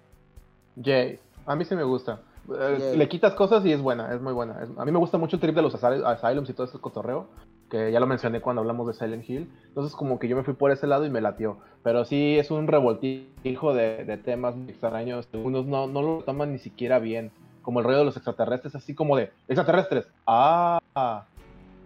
Jay, 0.83 1.21
a 1.47 1.57
mí 1.57 1.65
sí 1.65 1.75
me 1.75 1.85
gusta. 1.85 2.21
Eh, 2.49 2.95
le 2.97 3.09
quitas 3.09 3.35
cosas 3.35 3.65
y 3.65 3.73
es 3.73 3.81
buena, 3.81 4.13
es 4.13 4.21
muy 4.21 4.33
buena. 4.33 4.67
a 4.77 4.85
mí 4.85 4.91
me 4.91 4.99
gusta 4.99 5.19
mucho 5.19 5.37
el 5.37 5.41
trip 5.41 5.55
de 5.55 5.63
los 5.63 5.75
Asylums 5.75 6.49
y 6.51 6.53
todo 6.53 6.67
este 6.67 6.79
cotorreo, 6.79 7.27
que 7.71 7.93
ya 7.93 8.01
lo 8.01 8.07
mencioné 8.07 8.41
cuando 8.41 8.61
hablamos 8.61 8.87
de 8.87 8.95
Silent 8.95 9.29
Hill. 9.29 9.51
Entonces 9.69 9.95
como 9.95 10.19
que 10.19 10.29
yo 10.29 10.37
me 10.37 10.43
fui 10.43 10.55
por 10.55 10.71
ese 10.71 10.87
lado 10.87 11.07
y 11.07 11.11
me 11.11 11.21
latió. 11.21 11.59
Pero 11.83 12.05
sí 12.05 12.39
es 12.39 12.51
un 12.51 12.67
revoltijo 12.67 13.73
de, 13.73 14.05
de 14.05 14.17
temas 14.17 14.55
extraños. 14.69 15.29
Unos 15.33 15.67
no, 15.67 15.87
no 15.87 16.03
lo 16.03 16.23
toman 16.25 16.53
ni 16.53 16.59
siquiera 16.59 16.99
bien. 16.99 17.31
Como 17.63 17.81
el 17.81 17.87
rollo 17.87 17.99
de 17.99 18.05
los 18.05 18.17
extraterrestres, 18.17 18.75
así 18.75 18.95
como 18.95 19.17
de 19.17 19.31
extraterrestres. 19.49 20.09
Ah, 20.27 20.81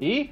y 0.01 0.31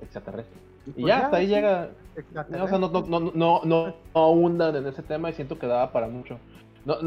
extraterrestres. 0.00 0.60
Y, 0.86 0.90
pues 0.92 1.06
ya, 1.06 1.18
hasta 1.24 1.36
ahí 1.38 1.46
llega. 1.46 1.90
O 2.16 2.68
sea, 2.68 2.78
no, 2.78 2.88
no, 2.88 3.02
no, 3.02 3.32
no, 3.34 3.62
no, 3.64 3.94
no 4.14 4.78
en 4.78 4.86
ese 4.86 5.02
tema 5.02 5.30
y 5.30 5.34
siento 5.34 5.58
que 5.58 5.66
daba 5.66 5.92
para 5.92 6.08
mucho 6.08 6.38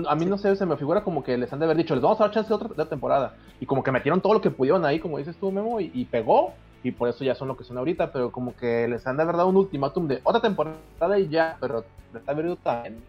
a 0.08 0.15
mí 0.15 0.26
no 0.26 0.38
sé, 0.38 0.56
se 0.56 0.65
me 0.65 0.78
figura 0.78 1.04
como 1.04 1.24
que 1.24 1.38
les 1.38 1.52
han 1.52 1.60
de 1.60 1.65
haber 1.65 1.78
dicho, 1.78 1.96
les 1.96 2.04
vamos 2.04 2.20
a 2.20 2.26
dar 2.26 2.34
chance 2.34 2.50
de 2.50 2.56
otra, 2.56 2.86
temporada. 2.86 3.36
Y 3.60 3.65
como 3.65 3.84
que 3.84 3.91
metieron 3.91 4.22
todo 4.22 4.34
lo 4.34 4.41
que 4.41 4.52
pudieron 4.52 4.86
ahí, 4.86 5.00
como 5.00 5.17
dices 5.17 5.36
tú, 5.38 5.52
Memo, 5.52 5.80
y, 5.80 6.06
pegó. 6.06 6.54
Y 6.84 6.91
por 6.91 7.10
eso 7.10 7.24
ya 7.24 7.36
son 7.36 7.48
lo 7.48 7.58
que 7.58 7.63
son 7.63 7.78
ahorita. 7.78 8.12
Pero 8.12 8.32
como 8.32 8.56
que 8.56 8.88
les 8.88 9.06
han 9.08 9.17
de 9.17 9.24
haber 9.24 9.38
dado 9.38 9.50
un 9.50 9.58
ultimátum 9.58 10.08
de 10.08 10.22
otra 10.24 10.41
temporada 10.41 11.20
y 11.20 11.28
ya. 11.30 11.58
Pero 11.60 11.84
ha 12.26 12.32
habido 12.32 12.56
también. 12.56 13.04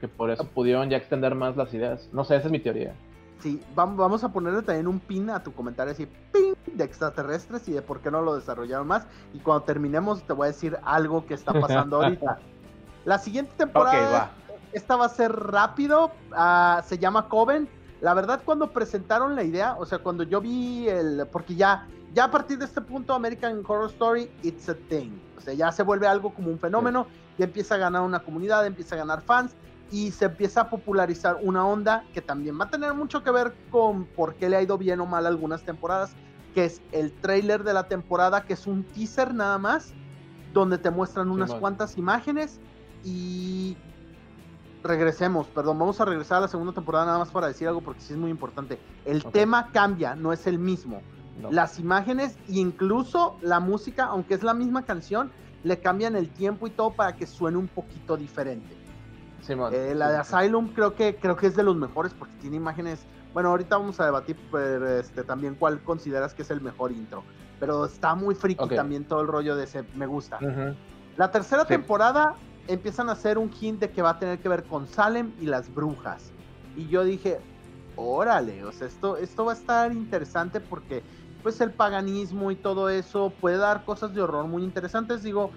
Que 0.00 0.08
por 0.08 0.30
eso 0.30 0.44
pudieron 0.44 0.90
ya 0.90 0.96
extender 0.96 1.34
más 1.34 1.56
las 1.56 1.72
ideas. 1.74 2.08
No 2.12 2.24
sé, 2.24 2.36
esa 2.36 2.46
es 2.46 2.52
mi 2.52 2.58
teoría. 2.58 2.94
Sí, 3.40 3.60
vamos 3.74 4.22
a 4.22 4.28
ponerle 4.28 4.62
también 4.62 4.86
un 4.86 5.00
pin 5.00 5.28
a 5.30 5.42
tu 5.42 5.52
comentario 5.52 5.92
así, 5.92 6.06
pin 6.32 6.54
de 6.74 6.84
extraterrestres 6.84 7.68
y 7.68 7.72
de 7.72 7.82
por 7.82 7.98
qué 7.98 8.08
no 8.08 8.22
lo 8.22 8.36
desarrollaron 8.36 8.86
más. 8.86 9.06
Y 9.34 9.40
cuando 9.40 9.64
terminemos 9.64 10.22
te 10.22 10.32
voy 10.32 10.44
a 10.44 10.52
decir 10.52 10.78
algo 10.84 11.26
que 11.26 11.34
está 11.34 11.52
pasando 11.52 11.96
ahorita. 11.96 12.38
La 13.04 13.18
siguiente 13.18 13.52
temporada 13.56 14.12
va 14.12 14.42
esta 14.72 14.96
va 14.96 15.06
a 15.06 15.08
ser 15.08 15.32
rápido. 15.32 16.10
Ah, 16.32 16.82
se 16.86 16.98
llama 16.98 17.28
Coven. 17.28 17.68
La 18.00 18.14
verdad, 18.14 18.42
cuando 18.44 18.72
presentaron 18.72 19.36
la 19.36 19.44
idea, 19.44 19.76
o 19.78 19.86
sea, 19.86 19.98
cuando 19.98 20.24
yo 20.24 20.40
vi 20.40 20.88
el. 20.88 21.26
Porque 21.30 21.54
ya, 21.54 21.86
ya 22.14 22.24
a 22.24 22.30
partir 22.30 22.58
de 22.58 22.66
este 22.66 22.80
punto, 22.80 23.14
American 23.14 23.62
Horror 23.66 23.90
Story, 23.90 24.30
it's 24.42 24.68
a 24.68 24.74
thing. 24.74 25.10
O 25.36 25.40
sea, 25.40 25.54
ya 25.54 25.72
se 25.72 25.82
vuelve 25.82 26.06
algo 26.06 26.34
como 26.34 26.50
un 26.50 26.58
fenómeno. 26.58 27.06
Ya 27.38 27.46
empieza 27.46 27.76
a 27.76 27.78
ganar 27.78 28.02
una 28.02 28.20
comunidad, 28.20 28.66
empieza 28.66 28.94
a 28.94 28.98
ganar 28.98 29.22
fans. 29.22 29.54
Y 29.90 30.10
se 30.10 30.26
empieza 30.26 30.62
a 30.62 30.70
popularizar 30.70 31.38
una 31.42 31.66
onda 31.66 32.04
que 32.14 32.22
también 32.22 32.58
va 32.58 32.64
a 32.64 32.70
tener 32.70 32.94
mucho 32.94 33.22
que 33.22 33.30
ver 33.30 33.54
con 33.70 34.04
por 34.04 34.34
qué 34.34 34.48
le 34.48 34.56
ha 34.56 34.62
ido 34.62 34.78
bien 34.78 35.00
o 35.00 35.06
mal 35.06 35.26
algunas 35.26 35.62
temporadas. 35.62 36.12
Que 36.54 36.66
es 36.66 36.82
el 36.92 37.12
trailer 37.12 37.64
de 37.64 37.72
la 37.72 37.88
temporada, 37.88 38.42
que 38.42 38.54
es 38.54 38.66
un 38.66 38.84
teaser 38.84 39.32
nada 39.32 39.58
más. 39.58 39.94
Donde 40.52 40.76
te 40.76 40.90
muestran 40.90 41.30
unas 41.30 41.54
cuantas 41.54 41.96
imágenes. 41.96 42.60
Y 43.04 43.76
regresemos, 44.82 45.46
perdón, 45.46 45.78
vamos 45.78 46.00
a 46.00 46.04
regresar 46.04 46.38
a 46.38 46.40
la 46.42 46.48
segunda 46.48 46.72
temporada 46.72 47.06
nada 47.06 47.18
más 47.18 47.30
para 47.30 47.46
decir 47.46 47.68
algo 47.68 47.80
porque 47.80 48.00
sí 48.00 48.12
es 48.12 48.18
muy 48.18 48.30
importante. 48.30 48.78
El 49.04 49.24
tema 49.24 49.70
cambia, 49.72 50.14
no 50.14 50.32
es 50.32 50.46
el 50.46 50.58
mismo. 50.58 51.00
Las 51.50 51.78
imágenes 51.78 52.36
incluso 52.48 53.36
la 53.40 53.58
música, 53.58 54.04
aunque 54.04 54.34
es 54.34 54.42
la 54.42 54.54
misma 54.54 54.84
canción, 54.84 55.30
le 55.64 55.78
cambian 55.80 56.16
el 56.16 56.28
tiempo 56.28 56.66
y 56.66 56.70
todo 56.70 56.90
para 56.90 57.16
que 57.16 57.26
suene 57.26 57.56
un 57.56 57.68
poquito 57.68 58.16
diferente. 58.16 58.76
Eh, 59.48 59.94
la 59.96 60.10
de 60.10 60.18
Asylum 60.18 60.68
creo 60.68 60.94
que 60.94 61.16
creo 61.16 61.36
que 61.36 61.48
es 61.48 61.56
de 61.56 61.64
los 61.64 61.76
mejores 61.76 62.14
porque 62.14 62.34
tiene 62.36 62.56
imágenes. 62.56 63.04
Bueno, 63.32 63.48
ahorita 63.48 63.76
vamos 63.76 63.98
a 63.98 64.04
debatir 64.04 64.36
este, 65.00 65.24
también 65.24 65.56
cuál 65.56 65.82
consideras 65.82 66.34
que 66.34 66.42
es 66.42 66.50
el 66.50 66.60
mejor 66.60 66.92
intro. 66.92 67.24
Pero 67.58 67.86
está 67.86 68.14
muy 68.14 68.34
friki 68.34 68.68
también 68.68 69.04
todo 69.04 69.20
el 69.20 69.28
rollo 69.28 69.56
de 69.56 69.64
ese. 69.64 69.84
Me 69.94 70.06
gusta. 70.06 70.38
La 71.16 71.30
tercera 71.30 71.64
temporada 71.64 72.34
empiezan 72.68 73.08
a 73.08 73.12
hacer 73.12 73.38
un 73.38 73.50
hint 73.52 73.80
de 73.80 73.90
que 73.90 74.02
va 74.02 74.10
a 74.10 74.18
tener 74.18 74.38
que 74.38 74.48
ver 74.48 74.64
con 74.64 74.86
Salem 74.86 75.32
y 75.40 75.46
las 75.46 75.72
brujas. 75.72 76.32
Y 76.76 76.88
yo 76.88 77.04
dije, 77.04 77.40
órale, 77.96 78.64
o 78.64 78.72
sea, 78.72 78.86
esto, 78.86 79.16
esto 79.16 79.44
va 79.44 79.52
a 79.52 79.54
estar 79.54 79.92
interesante 79.92 80.60
porque 80.60 81.02
pues 81.42 81.60
el 81.60 81.72
paganismo 81.72 82.50
y 82.50 82.56
todo 82.56 82.88
eso 82.88 83.32
puede 83.40 83.56
dar 83.56 83.84
cosas 83.84 84.14
de 84.14 84.22
horror 84.22 84.46
muy 84.46 84.62
interesantes. 84.62 85.22
Digo, 85.22 85.50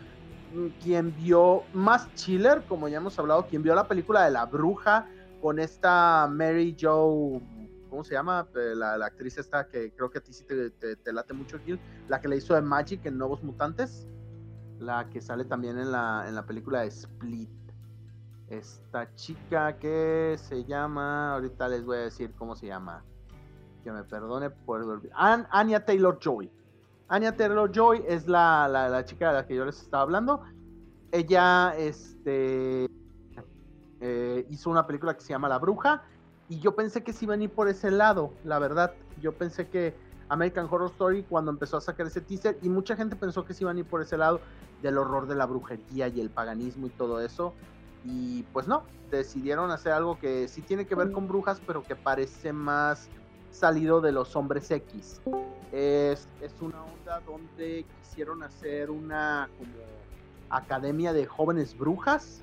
mm, 0.53 0.67
quien 0.81 1.15
vio 1.15 1.63
más 1.73 2.13
chiller, 2.15 2.63
como 2.67 2.87
ya 2.87 2.97
hemos 2.97 3.17
hablado, 3.19 3.45
quien 3.47 3.63
vio 3.63 3.75
la 3.75 3.87
película 3.87 4.25
de 4.25 4.31
la 4.31 4.45
bruja 4.45 5.07
con 5.41 5.59
esta 5.59 6.27
Mary 6.31 6.75
Jo, 6.79 7.41
¿cómo 7.89 8.03
se 8.03 8.13
llama? 8.13 8.47
Eh, 8.55 8.73
la, 8.75 8.93
actriz 9.05 9.37
esta 9.37 9.67
que 9.67 9.91
creo 9.93 10.09
que 10.09 10.17
a 10.17 10.21
ti 10.21 10.33
sí 10.33 10.43
te, 10.43 11.13
late 11.13 11.33
mucho, 11.33 11.59
Gil, 11.59 11.79
la 12.07 12.19
que 12.19 12.27
le 12.27 12.37
hizo 12.37 12.55
de 12.55 12.61
Magic 12.61 13.05
en 13.05 13.17
Nuevos 13.17 13.43
Mutantes 13.43 14.07
la 14.79 15.09
que 15.09 15.21
sale 15.21 15.45
también 15.45 15.77
en 15.77 15.91
la, 15.91 16.25
en 16.27 16.35
la 16.35 16.45
película 16.45 16.81
de 16.81 16.87
Split. 16.87 17.49
Esta 18.47 19.13
chica 19.15 19.77
que 19.79 20.35
se 20.37 20.63
llama, 20.65 21.33
ahorita 21.33 21.67
les 21.67 21.83
voy 21.83 21.97
a 21.97 22.01
decir 22.01 22.33
cómo 22.37 22.55
se 22.55 22.67
llama. 22.67 23.03
Que 23.85 23.91
me 23.91 24.03
perdone 24.03 24.49
por 24.49 24.83
Anya 25.13 25.85
Taylor 25.85 26.17
Joy. 26.19 26.49
Anya 27.07 27.35
Taylor 27.35 27.71
Joy 27.71 28.03
es 28.07 28.27
la, 28.27 28.67
la, 28.67 28.89
la, 28.89 29.05
chica 29.05 29.27
de 29.27 29.33
la 29.35 29.45
que 29.45 29.53
yo 29.53 29.63
les 29.63 29.79
estaba 29.79 30.01
hablando. 30.01 30.41
Ella 31.11 31.75
este, 31.77 32.89
eh, 34.01 34.47
hizo 34.49 34.71
una 34.71 34.87
película 34.87 35.13
que 35.13 35.21
se 35.21 35.29
llama 35.29 35.47
La 35.49 35.59
Bruja. 35.59 36.01
Y 36.49 36.59
yo 36.61 36.75
pensé 36.75 37.03
que 37.03 37.13
se 37.13 37.25
iban 37.25 37.41
a 37.41 37.43
ir 37.43 37.51
por 37.51 37.67
ese 37.67 37.91
lado, 37.91 38.33
la 38.43 38.57
verdad. 38.57 38.91
Yo 39.21 39.33
pensé 39.33 39.69
que 39.69 39.93
American 40.29 40.67
Horror 40.67 40.89
Story, 40.89 41.21
cuando 41.21 41.51
empezó 41.51 41.77
a 41.77 41.81
sacar 41.81 42.07
ese 42.07 42.21
teaser, 42.21 42.57
y 42.63 42.69
mucha 42.69 42.95
gente 42.95 43.15
pensó 43.15 43.45
que 43.45 43.53
se 43.53 43.65
iban 43.65 43.77
a 43.77 43.81
ir 43.81 43.85
por 43.85 44.01
ese 44.01 44.17
lado 44.17 44.41
del 44.81 44.97
horror 44.97 45.27
de 45.27 45.35
la 45.35 45.45
brujería 45.45 46.07
y 46.07 46.19
el 46.21 46.31
paganismo 46.31 46.87
y 46.87 46.89
todo 46.89 47.21
eso. 47.21 47.53
Y 48.03 48.41
pues 48.51 48.67
no, 48.67 48.81
decidieron 49.11 49.69
hacer 49.69 49.91
algo 49.91 50.17
que 50.17 50.47
sí 50.47 50.63
tiene 50.63 50.87
que 50.87 50.95
ver 50.95 51.11
con 51.11 51.27
brujas, 51.27 51.61
pero 51.67 51.83
que 51.83 51.95
parece 51.95 52.51
más 52.51 53.09
salido 53.55 54.01
de 54.01 54.11
los 54.11 54.35
hombres 54.35 54.69
X. 54.69 55.21
Es, 55.71 56.27
es 56.41 56.61
una 56.61 56.83
onda 56.83 57.19
donde 57.25 57.85
quisieron 58.01 58.43
hacer 58.43 58.89
una 58.91 59.49
como 59.57 59.71
academia 60.49 61.11
de 61.13 61.25
jóvenes 61.25 61.77
brujas 61.77 62.41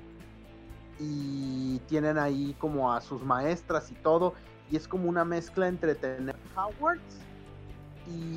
y 0.99 1.79
tienen 1.87 2.17
ahí 2.17 2.55
como 2.59 2.93
a 2.93 3.01
sus 3.01 3.23
maestras 3.23 3.91
y 3.91 3.95
todo 3.95 4.33
y 4.69 4.75
es 4.75 4.87
como 4.87 5.09
una 5.09 5.25
mezcla 5.25 5.67
entre 5.67 5.95
tener 5.95 6.35
Howards 6.55 7.19
y 8.07 8.35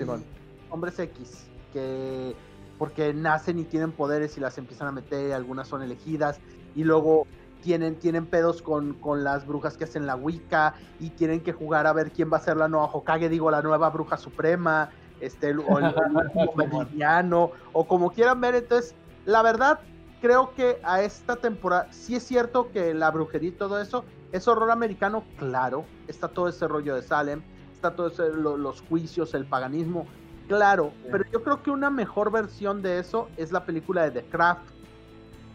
hombres 0.70 0.98
X 0.98 1.46
que 1.72 2.34
porque 2.78 3.12
nacen 3.14 3.58
y 3.58 3.64
tienen 3.64 3.92
poderes 3.92 4.36
y 4.36 4.40
las 4.40 4.58
empiezan 4.58 4.88
a 4.88 4.92
meter, 4.92 5.32
algunas 5.32 5.68
son 5.68 5.82
elegidas 5.82 6.40
y 6.74 6.84
luego 6.84 7.26
tienen, 7.66 7.96
tienen 7.96 8.26
pedos 8.26 8.62
con, 8.62 8.94
con, 8.94 9.24
las 9.24 9.44
brujas 9.44 9.76
que 9.76 9.82
hacen 9.82 10.06
la 10.06 10.14
Wicca 10.14 10.74
y 11.00 11.10
tienen 11.10 11.40
que 11.40 11.52
jugar 11.52 11.88
a 11.88 11.92
ver 11.92 12.12
quién 12.12 12.32
va 12.32 12.36
a 12.36 12.40
ser 12.40 12.56
la 12.56 12.68
nueva 12.68 12.88
Hokage, 12.92 13.28
digo, 13.28 13.50
la 13.50 13.60
nueva 13.60 13.90
bruja 13.90 14.16
suprema, 14.16 14.90
este, 15.20 15.50
o 15.50 15.78
el, 15.80 15.86
el 17.00 17.32
o 17.72 17.88
como 17.88 18.12
quieran 18.12 18.40
ver. 18.40 18.54
Entonces, 18.54 18.94
la 19.24 19.42
verdad, 19.42 19.80
creo 20.20 20.54
que 20.54 20.78
a 20.84 21.02
esta 21.02 21.34
temporada, 21.34 21.88
sí 21.90 22.14
es 22.14 22.22
cierto 22.22 22.70
que 22.70 22.94
la 22.94 23.10
brujería 23.10 23.48
y 23.48 23.52
todo 23.52 23.80
eso 23.80 24.04
es 24.30 24.46
horror 24.46 24.70
americano, 24.70 25.24
claro, 25.36 25.84
está 26.06 26.28
todo 26.28 26.46
ese 26.46 26.68
rollo 26.68 26.94
de 26.94 27.02
Salem, 27.02 27.42
está 27.72 27.96
todo 27.96 28.06
ese, 28.06 28.32
los 28.32 28.80
juicios, 28.82 29.34
el 29.34 29.44
paganismo, 29.44 30.06
claro, 30.46 30.92
pero 31.10 31.24
yo 31.32 31.42
creo 31.42 31.64
que 31.64 31.72
una 31.72 31.90
mejor 31.90 32.30
versión 32.30 32.80
de 32.80 33.00
eso 33.00 33.28
es 33.36 33.50
la 33.50 33.64
película 33.64 34.04
de 34.08 34.22
The 34.22 34.28
Craft 34.28 34.75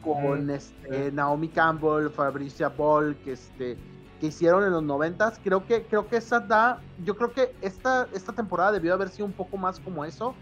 con 0.04 0.50
este, 0.50 1.12
Naomi 1.12 1.48
Campbell, 1.48 2.10
Fabricia 2.10 2.70
Ball, 2.70 3.16
que 3.24 3.34
este 3.34 3.78
que 4.20 4.28
hicieron 4.28 4.64
en 4.64 4.72
los 4.72 4.84
noventas, 4.84 5.40
creo 5.44 5.66
que 5.66 5.82
creo 5.84 6.08
que 6.08 6.18
esa 6.18 6.40
da, 6.40 6.80
yo 7.04 7.18
creo 7.18 7.32
que 7.32 7.56
esta 7.62 8.08
esta 8.14 8.32
temporada 8.34 8.72
debió 8.72 8.94
haber 8.94 9.10
sido 9.10 9.26
un 9.26 9.34
poco 9.34 9.58
más 9.58 9.80
como 9.80 10.06
eso 10.06 10.36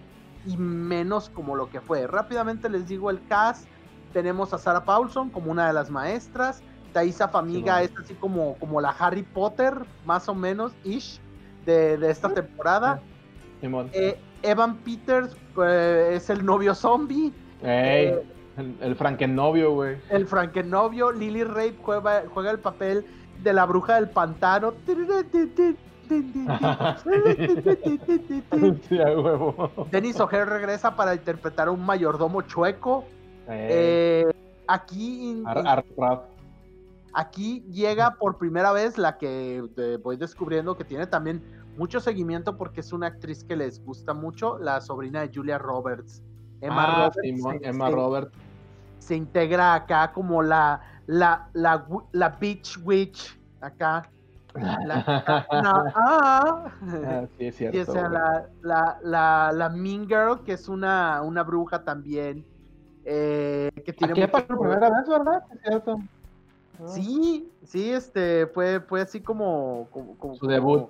y 0.45 0.57
menos 0.57 1.29
como 1.29 1.55
lo 1.55 1.69
que 1.69 1.79
fue. 1.79 2.05
Rápidamente 2.05 2.69
les 2.69 2.87
digo 2.89 3.09
el 3.09 3.25
cast, 3.27 3.65
tenemos 4.11 4.53
a 4.53 4.57
Sarah 4.57 4.83
Paulson 4.83 5.29
como 5.29 5.49
una 5.49 5.67
de 5.67 5.73
las 5.73 5.89
maestras, 5.89 6.61
Thaisa 6.91 7.29
Famiga 7.29 7.81
es 7.81 7.91
así 7.97 8.15
como 8.15 8.55
como 8.55 8.81
la 8.81 8.89
Harry 8.89 9.23
Potter 9.23 9.73
más 10.05 10.27
o 10.27 10.35
menos 10.35 10.73
ish 10.83 11.21
de, 11.65 12.09
esta 12.09 12.33
temporada. 12.33 13.01
Eh, 13.93 14.19
Evan 14.41 14.77
Peters 14.77 15.35
pues, 15.53 16.23
es 16.23 16.29
el 16.29 16.43
novio 16.43 16.75
zombie. 16.75 17.31
Eh, 17.61 18.23
el, 18.59 18.95
frankennovio, 18.95 19.73
güey. 19.73 19.97
El 20.09 20.27
frankennovio. 20.27 21.11
Lily 21.11 21.43
Rape 21.43 21.75
juega, 21.81 22.23
juega 22.33 22.51
el 22.51 22.59
papel 22.59 23.05
de 23.43 23.53
la 23.53 23.65
bruja 23.65 23.95
del 23.95 24.09
pantano. 24.09 24.73
Denis 29.91 30.19
O'Hare 30.19 30.45
regresa 30.45 30.95
para 30.95 31.13
interpretar 31.15 31.67
a 31.67 31.71
un 31.71 31.85
mayordomo 31.85 32.41
chueco. 32.41 33.05
Eh, 33.47 34.25
aquí, 34.67 35.43
aquí 37.13 37.63
llega 37.71 38.15
por 38.15 38.37
primera 38.37 38.71
vez 38.71 38.97
la 38.97 39.17
que 39.17 39.63
voy 40.03 40.17
descubriendo 40.17 40.75
que 40.77 40.83
tiene 40.83 41.07
también 41.07 41.41
mucho 41.77 41.99
seguimiento 41.99 42.57
porque 42.57 42.81
es 42.81 42.91
una 42.91 43.07
actriz 43.07 43.43
que 43.43 43.55
les 43.55 43.83
gusta 43.83 44.13
mucho, 44.13 44.57
la 44.59 44.81
sobrina 44.81 45.21
de 45.21 45.31
Julia 45.33 45.57
Roberts. 45.57 46.21
Emma 46.61 46.83
ah, 46.83 47.11
Roberts. 47.23 47.61
Emma 47.63 47.89
Roberts 47.89 48.31
se 48.99 49.15
integra 49.15 49.73
acá 49.73 50.11
como 50.13 50.43
la, 50.43 50.81
la, 51.07 51.49
la, 51.53 51.85
la 52.11 52.29
Beach 52.29 52.77
Witch, 52.83 53.39
acá. 53.61 54.09
La, 54.53 55.03
ah, 55.95 56.71
sí, 57.37 57.45
es 57.47 57.55
cierto. 57.55 57.77
Y, 57.77 57.81
o 57.81 57.85
sea, 57.85 58.09
la, 58.09 58.49
la, 58.61 58.99
la, 59.03 59.51
la, 59.53 59.69
Mean 59.69 60.07
Girl, 60.07 60.43
que 60.43 60.53
es 60.53 60.67
una, 60.67 61.21
una 61.21 61.43
bruja 61.43 61.83
también. 61.83 62.45
Eh, 63.05 63.71
que 63.85 63.93
tiene 63.93 64.13
Aquí 64.13 64.27
por 64.27 64.45
primera 64.59 64.89
vez, 64.89 65.07
¿verdad? 65.07 65.43
Es 65.53 65.61
cierto. 65.61 65.99
Sí, 66.85 67.51
sí, 67.63 67.91
este, 67.91 68.47
fue, 68.47 68.79
fue 68.79 69.01
así 69.01 69.19
como, 69.19 69.87
como, 69.91 70.35
su 70.35 70.47
debut. 70.47 70.89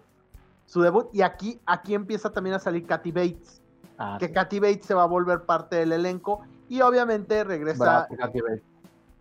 Su 0.66 0.82
debut. 0.82 1.07
Y 1.14 1.22
aquí, 1.22 1.60
aquí 1.66 1.95
empieza 1.95 2.32
también 2.32 2.55
a 2.55 2.60
salir 2.60 2.86
Kathy 2.86 3.12
Bates. 3.12 3.62
Ah, 3.97 4.18
que 4.20 4.32
Kathy 4.32 4.60
Bates 4.60 4.86
se 4.86 4.93
va 4.93 5.03
a 5.03 5.07
volver 5.07 5.41
parte 5.41 5.76
del 5.78 5.91
elenco 5.91 6.41
y 6.70 6.82
obviamente 6.82 7.43
regresa. 7.43 8.07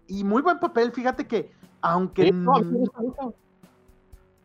y 0.06 0.22
muy 0.22 0.42
buen 0.42 0.60
papel, 0.60 0.92
fíjate 0.92 1.26
que, 1.26 1.50
aunque. 1.80 2.32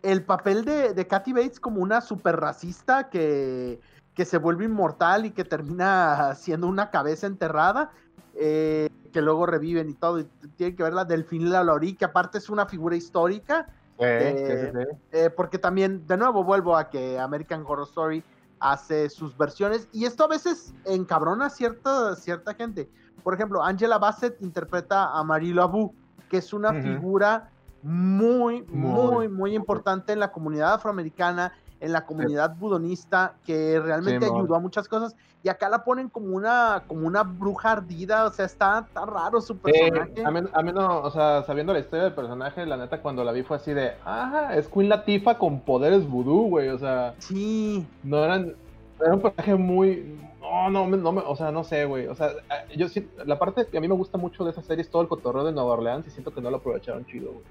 el 0.02 0.24
papel 0.24 0.66
de, 0.66 0.94
de 0.94 1.08
Kathy 1.08 1.34
Bates 1.34 1.60
como 1.60 1.82
una 1.82 2.02
super 2.02 2.38
racista 2.38 3.10
que, 3.10 3.80
que 4.16 4.26
se 4.26 4.38
vuelve 4.38 4.66
inmortal 4.66 5.26
y 5.26 5.32
que 5.32 5.44
termina 5.44 6.34
siendo 6.36 6.68
una 6.68 6.90
cabeza 6.90 7.28
enterrada. 7.28 7.92
Eh, 8.36 8.90
que 9.12 9.22
luego 9.22 9.46
reviven 9.46 9.92
y 9.92 9.94
todo, 9.94 10.20
y 10.20 10.24
tiene 10.58 10.76
que 10.76 10.82
ver 10.82 10.94
la 10.94 11.06
Delfín 11.06 11.52
Lalaurie, 11.52 11.96
que 11.96 12.04
aparte 12.04 12.40
es 12.40 12.50
una 12.50 12.66
figura 12.66 12.96
histórica, 12.96 13.68
eh, 14.00 14.74
eh, 15.12 15.30
porque 15.30 15.60
también, 15.60 16.08
de 16.08 16.18
nuevo, 16.18 16.44
vuelvo 16.44 16.76
a 16.76 16.90
que 16.90 17.20
American 17.20 17.64
Horror 17.66 17.88
Story 17.88 18.24
hace 18.64 19.10
sus 19.10 19.38
versiones 19.38 19.90
y 19.92 20.06
esto 20.06 20.24
a 20.24 20.28
veces 20.28 20.74
encabrona 20.86 21.48
a 21.48 21.50
cierta, 21.50 22.16
cierta 22.16 22.54
gente. 22.54 22.90
Por 23.22 23.34
ejemplo, 23.34 23.62
Angela 23.62 23.98
Bassett 23.98 24.42
interpreta 24.42 25.12
a 25.12 25.24
Marilo 25.24 25.62
Abu, 25.62 25.94
que 26.30 26.38
es 26.38 26.54
una 26.54 26.74
figura 26.82 27.50
muy, 27.82 28.64
muy, 28.64 29.28
muy 29.28 29.54
importante 29.54 30.14
en 30.14 30.20
la 30.20 30.32
comunidad 30.32 30.74
afroamericana, 30.74 31.54
en 31.84 31.92
la 31.92 32.06
comunidad 32.06 32.56
budonista, 32.56 33.34
que 33.46 33.78
realmente 33.80 34.26
ayudó 34.26 34.56
a 34.56 34.60
muchas 34.60 34.88
cosas. 34.88 35.16
Y 35.44 35.50
acá 35.50 35.68
la 35.68 35.84
ponen 35.84 36.08
como 36.08 36.34
una, 36.34 36.84
como 36.88 37.06
una 37.06 37.24
bruja 37.24 37.74
ardida, 37.74 38.26
o 38.26 38.32
sea, 38.32 38.46
está, 38.46 38.88
raro 38.94 39.42
su 39.42 39.58
personaje. 39.58 40.24
a, 40.24 40.62
mí, 40.62 40.72
no, 40.74 41.02
o 41.02 41.12
sea, 41.12 41.44
sabiendo 41.44 41.74
la 41.74 41.80
historia 41.80 42.06
del 42.06 42.14
personaje, 42.14 42.66
la 42.66 42.78
neta, 42.78 43.02
cuando 43.02 43.26
la 43.26 43.34
vi 43.34 43.44
fue 43.44 43.58
así 43.58 43.74
de, 43.74 43.92
ah, 44.06 44.52
es 44.56 44.70
Queen 44.70 44.88
Latifa 44.88 45.38
con 45.38 45.60
poderes 45.60 46.08
vudú, 46.10 46.48
güey, 46.48 46.70
o 46.70 46.78
sea. 46.78 47.16
Sí. 47.18 47.86
No 48.04 48.24
eran, 48.24 48.56
era 49.02 49.16
un 49.16 49.22
personaje 49.22 49.56
muy, 49.56 50.18
no, 50.40 50.70
no, 50.70 50.88
no, 50.88 51.10
o 51.28 51.36
sea, 51.36 51.52
no 51.52 51.66
sé, 51.66 51.84
güey. 51.84 52.08
O 52.08 52.16
sea, 52.16 52.32
yo 52.78 52.88
sí, 52.88 53.10
la 53.26 53.38
parte 53.38 53.68
que 53.68 53.78
a 53.78 53.82
mí 53.82 53.90
me 53.90 53.96
gusta 53.96 54.18
mucho 54.18 54.46
de 54.46 54.52
esa 54.52 54.62
serie 54.62 54.84
es 54.84 54.90
todo 54.90 55.02
el 55.02 55.10
cotorreo 55.10 55.44
de 55.44 55.52
Nueva 55.52 55.74
Orleans 55.74 56.08
y 56.08 56.12
siento 56.12 56.34
que 56.34 56.40
no 56.40 56.50
lo 56.50 56.58
aprovecharon 56.58 57.06
chido, 57.06 57.34
güey. 57.34 57.44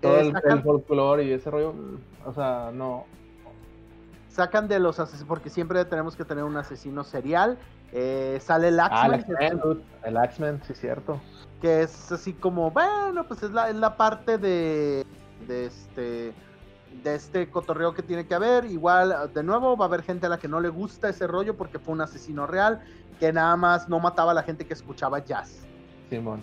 Todo 0.00 0.18
el, 0.18 0.32
el, 0.44 0.62
folclore 0.62 1.24
y 1.24 1.32
ese 1.32 1.50
rollo, 1.50 1.74
o 2.24 2.32
sea, 2.32 2.70
no, 2.72 3.06
sacan 4.38 4.68
de 4.68 4.78
los 4.78 5.00
asesinos, 5.00 5.26
porque 5.26 5.50
siempre 5.50 5.84
tenemos 5.84 6.14
que 6.14 6.24
tener 6.24 6.44
un 6.44 6.56
asesino 6.56 7.02
serial. 7.02 7.58
Eh, 7.92 8.38
sale 8.40 8.68
el 8.68 8.78
Axman. 8.78 9.24
el 10.04 10.16
Axman, 10.16 10.62
sí, 10.64 10.74
cierto. 10.74 11.20
Que 11.60 11.82
es 11.82 12.12
así 12.12 12.34
como, 12.34 12.70
bueno, 12.70 13.26
pues 13.26 13.42
es 13.42 13.50
la, 13.50 13.68
es 13.68 13.74
la 13.74 13.96
parte 13.96 14.38
de, 14.38 15.04
de 15.48 15.66
este 15.66 16.32
de 17.02 17.14
este 17.14 17.50
cotorreo 17.50 17.94
que 17.94 18.02
tiene 18.02 18.26
que 18.28 18.34
haber. 18.34 18.64
Igual, 18.66 19.32
de 19.34 19.42
nuevo, 19.42 19.76
va 19.76 19.86
a 19.86 19.88
haber 19.88 20.02
gente 20.02 20.26
a 20.26 20.28
la 20.28 20.38
que 20.38 20.46
no 20.46 20.60
le 20.60 20.68
gusta 20.68 21.08
ese 21.08 21.26
rollo 21.26 21.56
porque 21.56 21.80
fue 21.80 21.94
un 21.94 22.00
asesino 22.00 22.46
real 22.46 22.80
que 23.18 23.32
nada 23.32 23.56
más 23.56 23.88
no 23.88 23.98
mataba 23.98 24.30
a 24.30 24.34
la 24.34 24.44
gente 24.44 24.66
que 24.66 24.74
escuchaba 24.74 25.18
jazz. 25.18 25.66
Simón. 26.10 26.40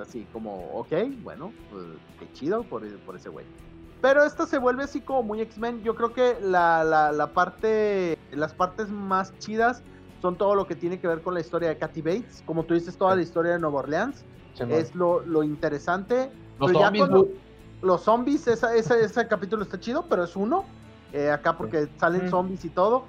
así 0.00 0.24
como, 0.32 0.68
ok, 0.72 0.92
bueno, 1.22 1.52
pues, 1.70 1.84
qué 2.20 2.32
chido 2.32 2.62
por, 2.62 2.88
por 3.00 3.16
ese 3.16 3.28
güey. 3.28 3.44
Pero 4.04 4.22
esto 4.22 4.44
se 4.44 4.58
vuelve 4.58 4.84
así 4.84 5.00
como 5.00 5.22
muy 5.22 5.40
X-Men. 5.40 5.82
Yo 5.82 5.94
creo 5.94 6.12
que 6.12 6.36
la, 6.42 6.84
la, 6.84 7.26
parte, 7.32 8.18
las 8.32 8.52
partes 8.52 8.90
más 8.90 9.32
chidas 9.38 9.82
son 10.20 10.36
todo 10.36 10.54
lo 10.54 10.66
que 10.66 10.74
tiene 10.74 11.00
que 11.00 11.08
ver 11.08 11.22
con 11.22 11.32
la 11.32 11.40
historia 11.40 11.70
de 11.70 11.78
Kathy 11.78 12.02
Bates. 12.02 12.42
Como 12.44 12.64
tú 12.64 12.74
dices, 12.74 12.98
toda 12.98 13.16
la 13.16 13.22
historia 13.22 13.52
de 13.52 13.60
Nueva 13.60 13.78
Orleans. 13.78 14.22
es 14.68 14.94
lo, 14.94 15.20
lo, 15.20 15.42
interesante. 15.42 16.30
Los 16.60 16.72
zombies, 16.72 17.08
los 17.80 18.02
zombies, 18.02 18.46
ese 18.46 19.26
capítulo 19.26 19.62
está 19.62 19.80
chido, 19.80 20.04
pero 20.06 20.24
es 20.24 20.36
uno. 20.36 20.66
Eh, 21.14 21.30
acá 21.30 21.56
porque 21.56 21.88
salen 21.96 22.28
zombies 22.28 22.62
y 22.66 22.68
todo. 22.68 23.04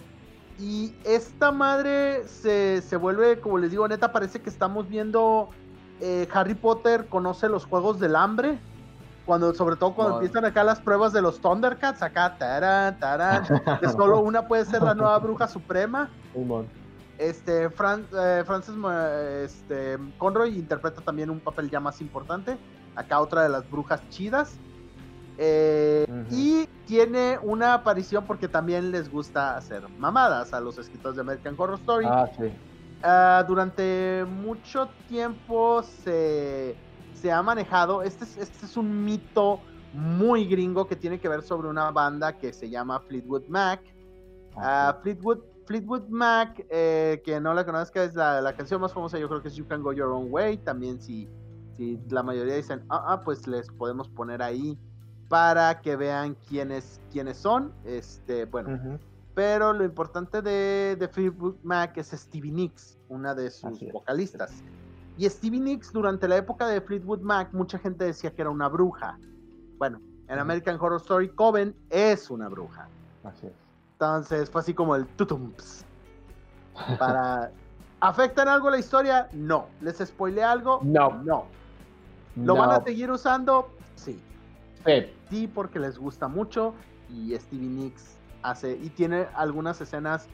Y 0.57 0.95
esta 1.03 1.51
madre 1.51 2.25
se, 2.25 2.81
se, 2.81 2.95
vuelve, 2.95 3.41
como 3.41 3.57
les 3.57 3.71
digo, 3.71 3.85
neta, 3.85 4.13
parece 4.13 4.39
que 4.39 4.49
estamos 4.49 4.87
viendo 4.87 5.49
eh, 5.99 6.25
Harry 6.31 6.55
Potter 6.55 7.07
conoce 7.07 7.49
los 7.49 7.65
juegos 7.65 7.99
del 7.99 8.15
hambre. 8.15 8.59
Cuando, 9.26 9.53
sobre 9.55 9.76
todo 9.76 9.95
cuando 9.95 10.15
empiezan 10.15 10.45
acá 10.45 10.63
las 10.63 10.80
pruebas 10.80 11.11
de 11.11 11.21
los 11.21 11.41
Thundercats, 11.41 12.03
acá, 12.03 12.38
tarán, 12.38 12.99
tarán, 12.99 13.43
que 13.80 13.89
solo 13.89 14.21
una 14.21 14.47
puede 14.47 14.65
ser 14.65 14.84
la 14.84 14.93
nueva 14.93 15.17
bruja 15.17 15.47
suprema. 15.47 16.11
Este, 17.17 17.69
Fran, 17.69 18.07
eh, 18.15 18.43
Frances 18.45 18.76
este, 19.43 19.97
Conroy 20.17 20.57
interpreta 20.59 21.01
también 21.01 21.30
un 21.30 21.39
papel 21.39 21.69
ya 21.69 21.80
más 21.80 22.01
importante. 22.01 22.57
Acá 22.95 23.19
otra 23.19 23.43
de 23.43 23.49
las 23.49 23.69
brujas 23.69 24.07
chidas. 24.09 24.59
Eh, 25.38 26.05
y 26.30 26.65
tiene 26.86 27.39
una 27.41 27.73
aparición 27.73 28.26
porque 28.26 28.47
también 28.47 28.91
les 28.91 29.09
gusta 29.09 29.57
hacer 29.57 29.84
mamadas 29.97 30.53
a 30.53 30.61
los 30.61 30.78
escritores 30.78 31.15
de 31.15 31.21
American 31.21 31.55
Horror 31.57 31.80
Story. 31.80 32.05
Ah, 32.07 32.30
sí. 32.38 32.53
Ah, 33.01 33.43
durante 33.47 34.26
mucho 34.28 34.89
tiempo 35.07 35.84
se, 35.84 36.76
se 37.26 37.32
ha 37.32 37.41
manejado, 37.41 38.03
este 38.03 38.23
es, 38.23 38.38
este 38.38 38.67
es 38.67 38.78
un 38.78 39.03
mito 39.03 39.59
muy 39.93 40.45
gringo 40.45 40.86
que 40.86 40.95
tiene 40.95 41.19
que 41.19 41.28
ver 41.28 41.41
sobre 41.41 41.67
una 41.67 41.89
banda 41.89 42.38
que 42.38 42.53
se 42.53 42.69
llama 42.69 42.99
Fleetwood 42.99 43.47
Mac. 43.47 43.82
Ah, 44.55 44.99
Fleetwood, 45.01 45.39
Fleetwood 45.65 46.07
Mac, 46.07 46.63
eh, 46.69 47.23
que 47.26 47.41
no 47.41 47.51
la 47.55 47.65
conozca, 47.65 48.03
es 48.03 48.13
la, 48.13 48.41
la, 48.41 48.55
canción 48.55 48.80
más 48.80 48.93
famosa, 48.93 49.17
yo 49.17 49.28
creo 49.28 49.41
que 49.41 49.47
es 49.47 49.55
You 49.55 49.65
Can 49.65 49.82
Go 49.82 49.91
Your 49.91 50.11
Own 50.11 50.28
Way. 50.30 50.57
También 50.57 51.01
si, 51.01 51.28
si 51.76 51.99
la 52.11 52.21
mayoría 52.21 52.57
dicen, 52.57 52.84
ah, 52.89 53.03
ah 53.07 53.23
pues 53.23 53.47
les 53.47 53.67
podemos 53.71 54.07
poner 54.07 54.43
ahí 54.43 54.78
para 55.28 55.82
que 55.82 55.95
vean 55.95 56.38
quiénes, 56.47 57.01
quiénes 57.11 57.38
son. 57.38 57.73
Este, 57.86 58.45
bueno. 58.45 58.99
Pero 59.34 59.73
lo 59.73 59.84
importante 59.84 60.43
de, 60.43 60.95
de, 60.95 61.07
Fleetwood 61.07 61.55
Mac 61.63 61.97
es 61.97 62.11
Stevie 62.11 62.51
Nicks, 62.51 62.99
una 63.09 63.34
de 63.34 63.49
sus 63.49 63.80
vocalistas. 63.91 64.63
Y 65.18 65.30
Stevie 65.30 65.59
Nicks, 65.59 65.93
durante 65.93 66.28
la 66.28 66.38
época 66.38 66.68
de 66.68 66.82
Fleetwood 66.82 67.22
Mac, 67.22 67.49
mucha 67.53 67.80
gente 67.80 68.05
decía 68.05 68.32
que 68.32 68.41
era 68.41 68.49
una 68.49 68.68
bruja. 68.68 69.18
Bueno, 69.78 70.01
en 70.28 70.39
American 70.39 70.78
Horror 70.80 70.99
Story, 71.01 71.30
Coven 71.30 71.76
es 71.89 72.30
una 72.30 72.49
bruja. 72.49 72.88
Así 73.24 73.47
es. 73.47 73.53
Entonces 73.93 74.49
fue 74.49 74.61
así 74.61 74.74
como 74.74 74.95
el 74.95 75.05
tutumps. 75.05 75.86
Para. 76.99 77.51
¿Afecta 78.01 78.43
en 78.43 78.49
algo 78.49 78.70
la 78.70 78.78
historia? 78.78 79.30
No. 79.32 79.68
¿Les 79.82 79.97
spoilé 79.97 80.43
algo? 80.43 80.82
No. 80.84 81.24
No. 81.24 81.45
¿Lo 82.36 82.55
van 82.55 82.72
a 82.72 82.84
seguir 82.84 83.09
usando? 83.09 83.70
Sí. 83.95 84.20
Sí. 84.86 85.13
Sí, 85.30 85.47
porque 85.47 85.80
les 85.80 85.97
gusta 85.97 86.28
mucho. 86.28 86.74
Y 87.09 87.34
Stevie 87.36 87.70
Nicks 87.70 88.18
hace. 88.43 88.74
Y 88.74 88.89
tiene 88.89 89.28
algunas 89.34 89.80
escenas 89.80 90.28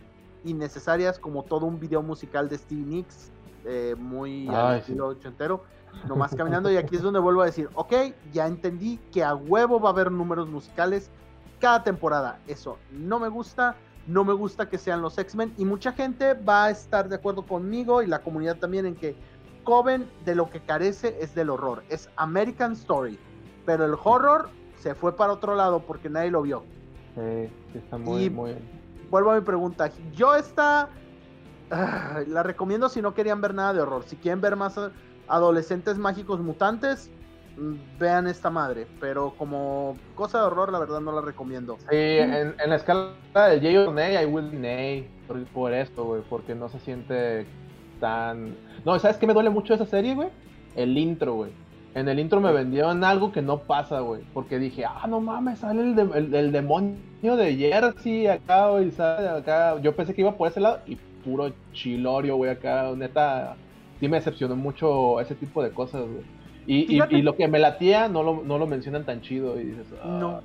innecesarias, 0.43 1.19
como 1.19 1.43
todo 1.43 1.67
un 1.67 1.79
video 1.79 2.01
musical 2.01 2.49
de 2.49 2.57
Stevie 2.57 2.85
Nicks. 2.85 3.31
Eh, 3.65 3.95
muy 3.97 4.47
Ay, 4.49 4.81
ochentero 4.99 5.63
nomás 6.07 6.35
caminando. 6.35 6.71
Y 6.71 6.77
aquí 6.77 6.95
es 6.95 7.01
donde 7.01 7.19
vuelvo 7.19 7.41
a 7.41 7.45
decir, 7.45 7.69
ok, 7.75 7.93
ya 8.31 8.47
entendí 8.47 8.97
que 9.11 9.23
a 9.23 9.35
huevo 9.35 9.79
va 9.79 9.89
a 9.89 9.91
haber 9.91 10.11
números 10.11 10.47
musicales 10.47 11.09
cada 11.59 11.83
temporada. 11.83 12.39
Eso 12.47 12.77
no 12.91 13.19
me 13.19 13.27
gusta, 13.27 13.75
no 14.07 14.23
me 14.23 14.33
gusta 14.33 14.69
que 14.69 14.77
sean 14.77 15.01
los 15.01 15.17
X-Men. 15.17 15.53
Y 15.57 15.65
mucha 15.65 15.91
gente 15.91 16.33
va 16.33 16.65
a 16.65 16.69
estar 16.71 17.07
de 17.09 17.15
acuerdo 17.15 17.45
conmigo 17.45 18.01
y 18.01 18.07
la 18.07 18.19
comunidad 18.19 18.57
también 18.57 18.85
en 18.85 18.95
que 18.95 19.15
Coven 19.63 20.09
de 20.25 20.33
lo 20.33 20.49
que 20.49 20.59
carece 20.59 21.17
es 21.21 21.35
del 21.35 21.51
horror. 21.51 21.83
Es 21.89 22.09
American 22.15 22.71
Story. 22.73 23.19
Pero 23.65 23.85
el 23.85 23.95
horror 24.03 24.49
se 24.79 24.95
fue 24.95 25.15
para 25.15 25.33
otro 25.33 25.55
lado 25.55 25.81
porque 25.81 26.09
nadie 26.09 26.31
lo 26.31 26.41
vio. 26.41 26.63
Sí, 27.15 27.77
está 27.77 27.97
muy, 27.99 28.29
muy... 28.29 28.55
Vuelvo 29.11 29.31
a 29.31 29.35
mi 29.35 29.41
pregunta. 29.41 29.91
Yo 30.13 30.33
esta 30.35 30.89
ah, 31.71 32.21
la 32.27 32.43
recomiendo 32.43 32.89
si 32.89 33.01
no 33.01 33.13
querían 33.13 33.41
ver 33.41 33.53
nada 33.53 33.73
de 33.73 33.81
horror. 33.81 34.03
Si 34.03 34.15
quieren 34.15 34.41
ver 34.41 34.55
más 34.55 34.79
adolescentes 35.27 35.97
mágicos 35.97 36.39
mutantes, 36.39 37.09
mm, 37.57 37.99
vean 37.99 38.27
esta 38.27 38.49
madre. 38.49 38.87
Pero 38.99 39.33
como 39.37 39.97
cosa 40.15 40.39
de 40.39 40.45
horror, 40.45 40.71
la 40.71 40.79
verdad 40.79 41.01
no 41.01 41.11
la 41.11 41.21
recomiendo. 41.21 41.77
Sí, 41.89 41.97
en, 41.97 42.55
la 42.65 42.75
escala 42.75 43.13
del 43.49 43.61
J 43.61 43.89
o 43.89 43.93
Nay, 43.93 44.23
I 44.23 44.25
will 44.25 44.61
Nay 44.61 45.09
por, 45.27 45.43
por 45.47 45.73
esto, 45.73 46.05
güey, 46.05 46.21
porque 46.29 46.55
no 46.55 46.69
se 46.69 46.79
siente 46.79 47.45
tan. 47.99 48.55
No, 48.85 48.97
¿sabes 48.99 49.17
qué 49.17 49.27
me 49.27 49.33
duele 49.33 49.49
mucho 49.49 49.73
esa 49.73 49.85
serie, 49.85 50.15
güey? 50.15 50.29
El 50.75 50.97
intro, 50.97 51.35
güey. 51.35 51.51
En 51.93 52.07
el 52.07 52.19
intro 52.19 52.39
me 52.39 52.53
vendieron 52.53 53.03
algo 53.03 53.33
que 53.33 53.41
no 53.41 53.59
pasa, 53.59 53.99
güey. 53.99 54.21
Porque 54.33 54.59
dije, 54.59 54.85
ah, 54.85 55.07
no 55.07 55.19
mames, 55.19 55.59
sale 55.59 55.81
el, 55.81 56.33
el, 56.33 56.51
demonio 56.53 57.35
de 57.35 57.55
Jersey 57.55 58.27
acá, 58.27 58.69
güey, 58.69 58.91
sale 58.91 59.27
acá. 59.27 59.77
Yo 59.81 59.93
pensé 59.93 60.13
que 60.13 60.21
iba 60.21 60.37
por 60.37 60.47
ese 60.47 60.61
lado 60.61 60.79
y 60.85 60.97
puro 61.23 61.53
chilorio, 61.73 62.35
güey, 62.35 62.51
acá, 62.51 62.91
neta 62.95 63.55
sí 63.99 64.07
me 64.07 64.17
decepcionó 64.17 64.55
mucho 64.55 65.19
ese 65.19 65.35
tipo 65.35 65.63
de 65.63 65.71
cosas, 65.71 66.01
güey. 66.01 66.23
Y, 66.67 66.95
y, 66.95 67.21
lo 67.21 67.35
que 67.35 67.47
me 67.47 67.59
latía 67.59 68.07
no 68.07 68.21
lo, 68.23 68.43
no 68.43 68.57
lo 68.57 68.67
mencionan 68.67 69.03
tan 69.03 69.21
chido 69.21 69.59
y 69.59 69.65
dices, 69.65 69.87
ah". 70.03 70.17
No. 70.19 70.41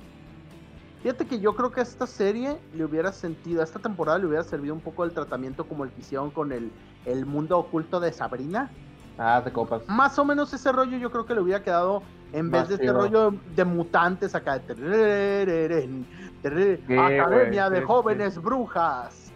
Fíjate 1.03 1.25
que 1.25 1.39
yo 1.39 1.55
creo 1.55 1.71
que 1.71 1.79
a 1.79 1.83
esta 1.83 2.07
serie 2.07 2.57
le 2.75 2.83
hubiera 2.83 3.11
sentido, 3.11 3.61
a 3.61 3.63
esta 3.63 3.79
temporada 3.79 4.17
le 4.17 4.25
hubiera 4.25 4.43
servido 4.43 4.73
un 4.73 4.81
poco 4.81 5.03
el 5.03 5.11
tratamiento 5.11 5.65
como 5.65 5.83
el 5.83 5.91
que 5.91 6.01
hicieron 6.01 6.31
con 6.31 6.51
el, 6.51 6.71
el 7.05 7.25
mundo 7.25 7.57
oculto 7.57 7.99
de 7.99 8.11
Sabrina. 8.11 8.71
Ah, 9.17 9.41
de 9.43 9.51
copas. 9.51 9.83
Más 9.87 10.17
o 10.19 10.25
menos 10.25 10.53
ese 10.53 10.71
rollo 10.71 10.97
yo 10.97 11.11
creo 11.11 11.25
que 11.25 11.33
le 11.33 11.41
hubiera 11.41 11.63
quedado 11.63 12.01
en 12.33 12.51
vez 12.51 12.67
de 12.67 12.75
este 12.75 12.91
rollo 12.91 13.33
de 13.55 13.65
mutantes 13.65 14.35
acá. 14.35 14.59
De 14.59 15.95
Academia 16.43 17.69
de 17.69 17.81
Jóvenes 17.81 18.41
Brujas. 18.41 19.31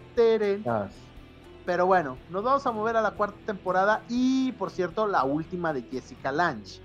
Ah, 0.66 0.88
pero 1.64 1.86
bueno, 1.86 2.16
nos 2.30 2.42
vamos 2.42 2.66
a 2.66 2.72
mover 2.72 2.96
a 2.96 3.02
la 3.02 3.12
cuarta 3.12 3.38
temporada 3.46 4.02
y, 4.08 4.52
por 4.52 4.70
cierto, 4.70 5.06
la 5.06 5.24
última 5.24 5.72
de 5.72 5.82
Jessica 5.82 6.32
Lange. 6.32 6.80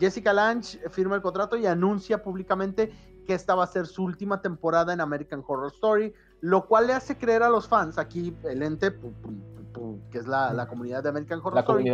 Jessica 0.00 0.32
Lange 0.32 0.78
firma 0.90 1.16
el 1.16 1.22
contrato 1.22 1.56
y 1.56 1.66
anuncia 1.66 2.22
públicamente 2.22 2.92
que 3.26 3.34
esta 3.34 3.54
va 3.54 3.64
a 3.64 3.66
ser 3.66 3.86
su 3.86 4.02
última 4.02 4.40
temporada 4.40 4.92
en 4.92 5.00
American 5.00 5.42
Horror 5.46 5.72
Story, 5.72 6.12
lo 6.40 6.66
cual 6.66 6.86
le 6.86 6.94
hace 6.94 7.16
creer 7.16 7.42
a 7.42 7.48
los 7.48 7.68
fans, 7.68 7.98
aquí 7.98 8.36
el 8.44 8.62
ente, 8.62 8.94
que 10.10 10.18
es 10.18 10.26
la, 10.26 10.66
comunidad 10.68 11.02
de 11.02 11.08
American 11.08 11.40
Horror 11.42 11.60
Story, 11.60 11.92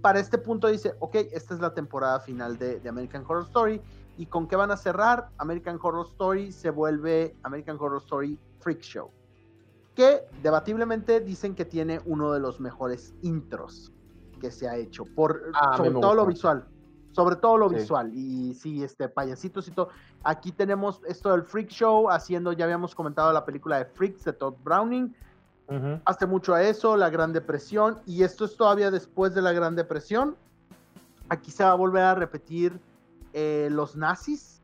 para 0.00 0.20
este 0.20 0.38
punto 0.38 0.68
dice, 0.68 0.94
ok, 1.00 1.16
esta 1.32 1.54
es 1.54 1.60
la 1.60 1.74
temporada 1.74 2.20
final 2.20 2.56
de, 2.58 2.78
de 2.78 2.88
American 2.88 3.24
Horror 3.26 3.44
Story, 3.44 3.80
¿y 4.16 4.26
con 4.26 4.46
qué 4.46 4.54
van 4.54 4.70
a 4.70 4.76
cerrar? 4.76 5.30
American 5.38 5.78
Horror 5.82 6.06
Story 6.06 6.52
se 6.52 6.70
vuelve 6.70 7.36
American 7.42 7.76
Horror 7.80 8.00
Story 8.00 8.38
Freak 8.60 8.80
Show 8.80 9.10
que 9.98 10.28
debatiblemente 10.44 11.18
dicen 11.18 11.56
que 11.56 11.64
tiene 11.64 12.00
uno 12.04 12.32
de 12.32 12.38
los 12.38 12.60
mejores 12.60 13.16
intros 13.22 13.92
que 14.40 14.52
se 14.52 14.68
ha 14.68 14.76
hecho, 14.76 15.04
por, 15.04 15.50
ah, 15.54 15.76
sobre 15.76 15.90
todo 15.90 16.14
lo 16.14 16.24
visual. 16.24 16.64
Sobre 17.10 17.34
todo 17.34 17.58
lo 17.58 17.68
visual. 17.68 18.12
Y 18.14 18.54
sí, 18.54 18.84
este, 18.84 19.08
payasitos 19.08 19.66
y 19.66 19.72
todo. 19.72 19.88
Aquí 20.22 20.52
tenemos 20.52 21.00
esto 21.08 21.32
del 21.32 21.42
Freak 21.42 21.70
Show, 21.70 22.08
haciendo, 22.10 22.52
ya 22.52 22.66
habíamos 22.66 22.94
comentado 22.94 23.32
la 23.32 23.44
película 23.44 23.78
de 23.78 23.86
Freaks 23.86 24.22
de 24.22 24.34
Todd 24.34 24.54
Browning. 24.62 25.12
Hace 26.04 26.26
mucho 26.26 26.54
a 26.54 26.62
eso, 26.62 26.96
la 26.96 27.10
Gran 27.10 27.32
Depresión. 27.32 27.98
Y 28.06 28.22
esto 28.22 28.44
es 28.44 28.56
todavía 28.56 28.92
después 28.92 29.34
de 29.34 29.42
la 29.42 29.52
Gran 29.52 29.74
Depresión. 29.74 30.36
Aquí 31.28 31.50
se 31.50 31.64
va 31.64 31.72
a 31.72 31.74
volver 31.74 32.04
a 32.04 32.14
repetir 32.14 32.78
eh, 33.32 33.66
los 33.72 33.96
nazis. 33.96 34.62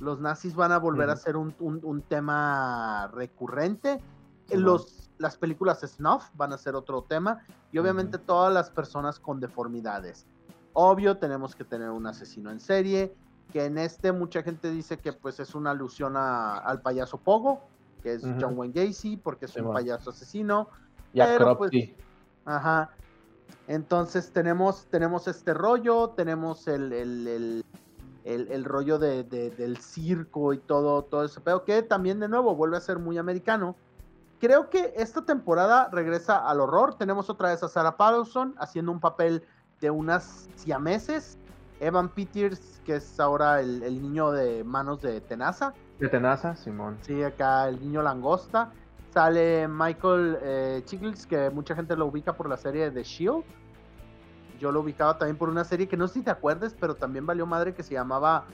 Los 0.00 0.20
nazis 0.20 0.54
van 0.54 0.72
a 0.72 0.78
volver 0.78 1.08
a 1.08 1.16
ser 1.16 1.38
un, 1.38 1.54
un 1.60 2.02
tema 2.02 3.10
recurrente 3.14 4.02
los, 4.50 5.10
las 5.18 5.36
películas 5.36 5.80
snuff 5.80 6.28
van 6.34 6.52
a 6.52 6.58
ser 6.58 6.74
otro 6.74 7.02
tema 7.02 7.44
y 7.72 7.78
obviamente 7.78 8.18
todas 8.18 8.52
las 8.52 8.70
personas 8.70 9.18
con 9.18 9.40
deformidades. 9.40 10.26
Obvio, 10.72 11.16
tenemos 11.16 11.54
que 11.54 11.64
tener 11.64 11.90
un 11.90 12.06
asesino 12.06 12.50
en 12.50 12.60
serie, 12.60 13.14
que 13.52 13.64
en 13.64 13.78
este 13.78 14.12
mucha 14.12 14.42
gente 14.42 14.70
dice 14.70 14.98
que 14.98 15.12
pues 15.12 15.40
es 15.40 15.54
una 15.54 15.70
alusión 15.70 16.14
al 16.16 16.80
payaso 16.82 17.18
Pogo, 17.18 17.62
que 18.02 18.14
es 18.14 18.22
John 18.22 18.56
Wayne 18.56 18.74
Gacy, 18.74 19.16
porque 19.16 19.46
es 19.46 19.56
un 19.56 19.72
payaso 19.72 20.10
asesino. 20.10 20.68
Y 21.12 21.20
pero, 21.20 21.56
pues, 21.56 21.70
Ajá. 22.44 22.90
Entonces 23.68 24.30
tenemos, 24.32 24.86
tenemos 24.86 25.26
este 25.28 25.54
rollo, 25.54 26.10
tenemos 26.10 26.68
el, 26.68 26.92
el, 26.92 27.64
el, 28.24 28.48
el 28.52 28.64
rollo 28.64 28.98
de, 28.98 29.24
del 29.24 29.78
circo 29.78 30.52
y 30.52 30.58
todo, 30.58 31.02
todo 31.02 31.24
ese 31.24 31.40
pedo, 31.40 31.64
que 31.64 31.82
también 31.82 32.20
de 32.20 32.28
nuevo 32.28 32.54
vuelve 32.54 32.76
a 32.76 32.80
ser 32.80 32.98
muy 32.98 33.18
americano 33.18 33.76
Creo 34.38 34.68
que 34.68 34.92
esta 34.96 35.24
temporada 35.24 35.88
regresa 35.90 36.36
al 36.36 36.60
horror. 36.60 36.94
Tenemos 36.94 37.30
otra 37.30 37.50
vez 37.50 37.62
a 37.62 37.68
Sarah 37.68 37.96
Paulson 37.96 38.54
haciendo 38.58 38.92
un 38.92 39.00
papel 39.00 39.42
de 39.80 39.90
unas 39.90 40.48
siameses. 40.56 41.38
Evan 41.80 42.08
Peters, 42.08 42.80
que 42.84 42.96
es 42.96 43.20
ahora 43.20 43.60
el, 43.60 43.80
niño 43.80 44.32
de 44.32 44.64
manos 44.64 45.00
de 45.02 45.20
Tenaza. 45.20 45.74
De 45.98 46.08
Tenaza, 46.08 46.54
Simón. 46.56 46.98
Sí, 47.02 47.22
acá 47.22 47.68
el 47.68 47.80
niño 47.80 48.02
langosta. 48.02 48.72
Sale 49.10 49.66
Michael 49.68 50.38
eh, 50.42 50.84
que 51.28 51.50
mucha 51.50 51.74
gente 51.74 51.96
lo 51.96 52.06
ubica 52.06 52.34
por 52.34 52.48
la 52.48 52.56
serie 52.56 52.90
de 52.90 53.02
Shield. 53.02 53.44
Yo 54.58 54.72
lo 54.72 54.80
ubicaba 54.80 55.18
también 55.18 55.36
por 55.36 55.48
una 55.48 55.64
serie 55.64 55.88
que 55.88 55.96
no 55.96 56.08
sé 56.08 56.14
si 56.14 56.22
te 56.22 56.30
acuerdes, 56.30 56.74
pero 56.78 56.94
también 56.94 57.26
valió 57.26 57.46
madre 57.46 57.74
que 57.74 57.82
se 57.82 57.94
llamaba 57.94 58.44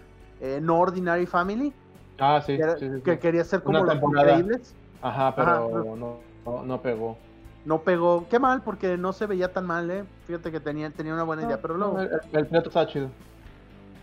eh, 0.41 0.61
No 0.61 0.79
Ordinary 0.79 1.27
Family. 1.27 1.73
Ah, 2.19 2.41
sí. 2.45 2.59
Que, 3.05 3.19
quería 3.19 3.45
ser 3.45 3.63
como 3.63 3.85
los 3.85 3.95
increíbles. 3.95 4.75
Ajá, 5.03 5.35
pero 5.35 5.97
no, 5.97 6.63
no, 6.65 6.81
pegó. 6.81 7.17
No 7.65 7.83
pegó. 7.83 8.27
Qué 8.29 8.39
mal, 8.39 8.63
porque 8.63 8.97
no 8.97 9.13
se 9.13 9.27
veía 9.27 9.53
tan 9.53 9.67
mal, 9.67 9.91
¿eh? 9.91 10.05
Fíjate 10.27 10.51
que 10.51 10.61
tenía, 10.61 10.91
tenía 10.91 11.13
una 11.13 11.25
buena 11.25 11.43
idea, 11.43 11.61
pero 11.61 11.77
luego... 11.77 12.01
El, 12.01 12.11
el, 12.33 12.57
está 12.57 12.87
chido. 12.87 13.09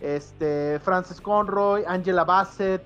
Este, 0.00 0.78
Frances 0.80 1.20
Conroy, 1.20 1.84
Angela 1.86 2.24
Bassett, 2.24 2.82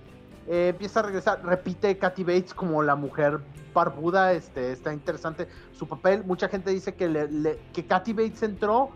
eh, 0.47 0.69
empieza 0.69 1.01
a 1.01 1.03
regresar, 1.05 1.45
repite 1.45 1.97
Kathy 1.97 2.25
Bates 2.25 2.53
como 2.55 2.83
la 2.83 2.97
mujer 2.97 3.41
barbuda, 3.73 4.33
este, 4.33 4.73
está 4.73 4.93
interesante 4.93 5.49
su 5.73 5.87
papel. 5.87 6.25
Mucha 6.25 6.49
gente 6.49 6.71
dice 6.71 6.95
que, 6.95 7.09
le, 7.09 7.59
que 7.73 7.87
Kathy 7.87 8.13
Bates 8.13 8.43
entró 8.43 8.91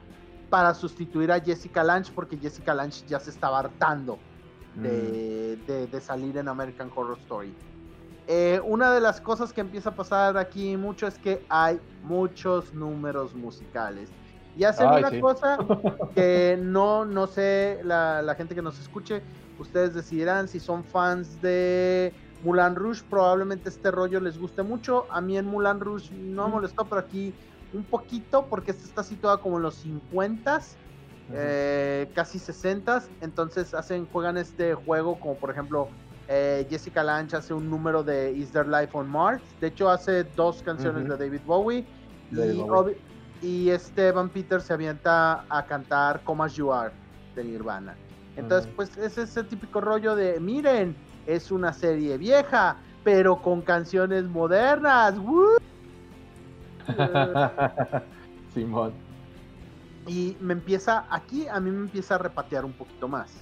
para 0.51 0.75
sustituir 0.75 1.33
a 1.33 1.41
Jessica 1.41 1.83
Lange 1.83 2.13
porque 2.15 2.37
Jessica 2.37 2.75
Lange 2.75 3.07
ya 3.07 3.21
se 3.21 3.31
estaba 3.31 3.59
hartando 3.59 4.19
de, 4.75 5.59
mm. 5.67 5.91
de, 5.91 6.01
salir 6.01 6.37
en 6.37 6.49
American 6.49 6.91
Horror 6.95 7.19
Story. 7.19 7.55
Eh, 8.31 8.61
una 8.63 8.93
de 8.93 9.01
las 9.01 9.23
cosas 9.23 9.55
que 9.55 9.63
empieza 9.63 9.89
a 9.89 9.95
pasar 9.95 10.37
aquí 10.37 10.77
mucho 10.77 11.07
es 11.07 11.19
que 11.19 11.45
hay 11.49 11.81
muchos 12.03 12.75
números 12.75 13.35
musicales. 13.35 14.11
Y 14.55 14.65
hacen 14.65 14.87
una 14.89 15.19
cosa 15.21 15.57
que 16.15 16.59
no, 16.61 17.07
no 17.07 17.27
sé, 17.27 17.81
la, 17.85 18.21
la 18.21 18.35
gente 18.35 18.55
que 18.55 18.61
nos 18.61 18.79
escuche, 18.79 19.23
ustedes 19.59 19.95
decidirán 19.95 20.47
si 20.47 20.61
son 20.61 20.85
fans 20.85 21.41
de 21.41 22.13
Mulan 22.45 22.77
Rouge, 22.77 23.03
probablemente 23.09 23.71
este 23.71 23.91
rollo 23.91 24.21
les 24.21 24.39
guste 24.39 24.63
mucho. 24.63 25.07
A 25.11 25.23
mí 25.23 25.39
en 25.39 25.47
Mulan 25.47 25.81
Rouge 25.81 26.13
no 26.13 26.49
me 26.49 26.55
molestó, 26.55 26.85
pero 26.85 27.01
aquí 27.01 27.33
un 27.73 27.85
poquito, 27.85 28.47
porque 28.47 28.73
esta 28.73 28.85
está 28.85 29.03
situada 29.03 29.39
como 29.39 29.57
en 29.57 29.63
los 29.63 29.77
50 29.77 30.61
eh, 31.31 32.11
casi 32.15 32.39
60 32.39 33.05
Entonces 33.21 33.75
hacen, 33.75 34.07
juegan 34.07 34.39
este 34.39 34.75
juego, 34.75 35.19
como 35.19 35.37
por 35.37 35.51
ejemplo, 35.51 35.89
eh, 36.29 36.67
Jessica 36.69 37.03
Lange 37.03 37.37
hace 37.37 37.55
un 37.55 37.71
número 37.71 38.03
de 38.05 38.33
Is 38.33 38.51
There 38.53 38.69
Life 38.69 38.91
on 38.93 39.09
Mars. 39.09 39.43
De 39.61 39.69
hecho, 39.69 39.89
hace 39.89 40.25
dos 40.25 40.63
canciones 40.63 41.09
de 41.09 41.17
David 41.17 41.41
Bowie. 41.47 41.87
y, 42.31 43.47
y 43.47 43.71
este 43.71 44.13
Van 44.13 44.29
Peter 44.29 44.61
se 44.61 44.75
avienta 44.75 45.45
a 45.49 45.65
cantar 45.65 46.23
Come 46.25 46.45
As 46.45 46.55
You 46.55 46.71
Are 46.73 46.93
de 47.35 47.45
Nirvana. 47.45 47.97
Entonces, 48.37 48.71
pues 48.77 48.97
es 48.99 49.19
ese 49.19 49.43
típico 49.43 49.81
rollo 49.81 50.15
de, 50.15 50.39
miren, 50.39 50.95
es 51.27 51.51
una 51.51 51.73
serie 51.73 52.19
vieja, 52.19 52.77
pero 53.03 53.41
con 53.43 53.63
canciones 53.63 54.25
modernas. 54.25 55.15
Simón. 58.55 58.93
Y 60.07 60.37
me 60.41 60.53
empieza, 60.53 61.07
aquí 61.11 61.49
a 61.49 61.59
mí 61.59 61.71
me 61.71 61.81
empieza 61.81 62.15
a 62.15 62.19
repatear 62.19 62.65
un 62.65 62.73
poquito 62.73 63.09
más. 63.09 63.33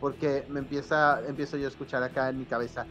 Porque 0.00 0.46
me 0.48 0.60
empieza, 0.60 1.20
empiezo 1.26 1.56
yo 1.56 1.66
a 1.66 1.68
escuchar 1.68 2.02
acá 2.02 2.28
en 2.28 2.38
mi 2.38 2.44
cabeza. 2.44 2.86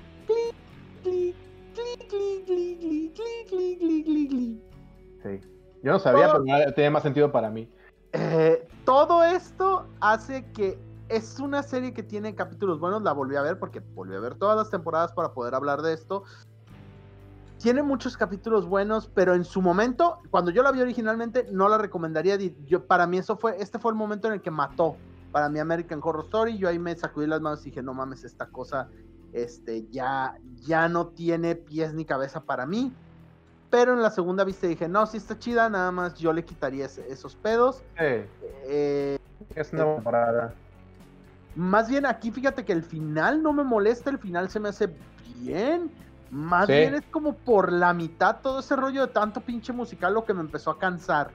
Sí. 5.23 5.41
Yo 5.83 5.91
no 5.91 5.99
sabía, 5.99 6.31
pero 6.31 6.73
tenía 6.73 6.91
más 6.91 7.03
sentido 7.03 7.31
para 7.31 7.49
mí. 7.49 7.69
Eh, 8.13 8.67
todo 8.83 9.23
esto 9.23 9.87
hace 9.99 10.45
que 10.51 10.79
es 11.09 11.39
una 11.39 11.63
serie 11.63 11.93
que 11.93 12.03
tiene 12.03 12.35
capítulos 12.35 12.79
buenos, 12.79 13.01
la 13.03 13.13
volví 13.13 13.35
a 13.35 13.41
ver 13.41 13.59
porque 13.59 13.79
volví 13.79 14.15
a 14.15 14.19
ver 14.19 14.35
todas 14.35 14.57
las 14.57 14.69
temporadas 14.69 15.13
para 15.13 15.33
poder 15.33 15.55
hablar 15.55 15.81
de 15.81 15.93
esto. 15.93 16.23
Tiene 17.59 17.81
muchos 17.81 18.17
capítulos 18.17 18.67
buenos, 18.67 19.09
pero 19.13 19.33
en 19.33 19.43
su 19.43 19.61
momento, 19.61 20.19
cuando 20.29 20.51
yo 20.51 20.61
la 20.61 20.71
vi 20.71 20.81
originalmente, 20.81 21.47
no 21.51 21.67
la 21.69 21.77
recomendaría. 21.77 22.37
Yo, 22.65 22.85
para 22.85 23.07
mí 23.07 23.17
eso 23.17 23.37
fue, 23.37 23.55
este 23.59 23.79
fue 23.79 23.91
el 23.91 23.97
momento 23.97 24.27
en 24.27 24.35
el 24.35 24.41
que 24.41 24.51
mató 24.51 24.95
para 25.37 25.49
mi 25.49 25.59
American 25.59 25.99
Horror 26.01 26.25
Story. 26.25 26.57
Yo 26.57 26.67
ahí 26.67 26.79
me 26.79 26.97
sacudí 26.97 27.27
las 27.27 27.39
manos 27.41 27.61
y 27.61 27.65
dije, 27.65 27.83
no 27.83 27.93
mames, 27.93 28.23
esta 28.23 28.47
cosa 28.47 28.89
este, 29.33 29.85
ya, 29.91 30.35
ya 30.65 30.89
no 30.89 31.09
tiene 31.09 31.53
pies 31.53 31.93
ni 31.93 32.05
cabeza 32.05 32.41
para 32.41 32.65
mí. 32.65 32.91
Pero 33.69 33.93
en 33.93 34.01
la 34.01 34.09
segunda 34.09 34.43
vista 34.43 34.65
dije, 34.65 34.87
no, 34.87 35.05
sí 35.05 35.17
está 35.17 35.37
chida, 35.37 35.69
nada 35.69 35.91
más 35.91 36.15
yo 36.15 36.33
le 36.33 36.43
quitaría 36.43 36.85
esos 36.85 37.35
pedos. 37.35 37.83
Eh, 37.99 39.19
es 39.53 39.73
una 39.73 39.93
temporada. 39.93 40.55
Más 41.55 41.87
bien 41.87 42.07
aquí 42.07 42.31
fíjate 42.31 42.65
que 42.65 42.73
el 42.73 42.81
final 42.81 43.43
no 43.43 43.53
me 43.53 43.63
molesta, 43.63 44.09
el 44.09 44.17
final 44.17 44.49
se 44.49 44.59
me 44.59 44.69
hace 44.69 44.89
bien. 45.35 45.91
Más 46.31 46.67
bien 46.67 46.95
es 46.95 47.05
como 47.11 47.33
por 47.35 47.71
la 47.71 47.93
mitad 47.93 48.37
todo 48.41 48.61
ese 48.61 48.75
rollo 48.75 49.05
de 49.05 49.13
tanto 49.13 49.39
pinche 49.39 49.71
musical 49.71 50.15
lo 50.15 50.25
que 50.25 50.33
me 50.33 50.41
empezó 50.41 50.71
a 50.71 50.79
cansar. 50.79 51.29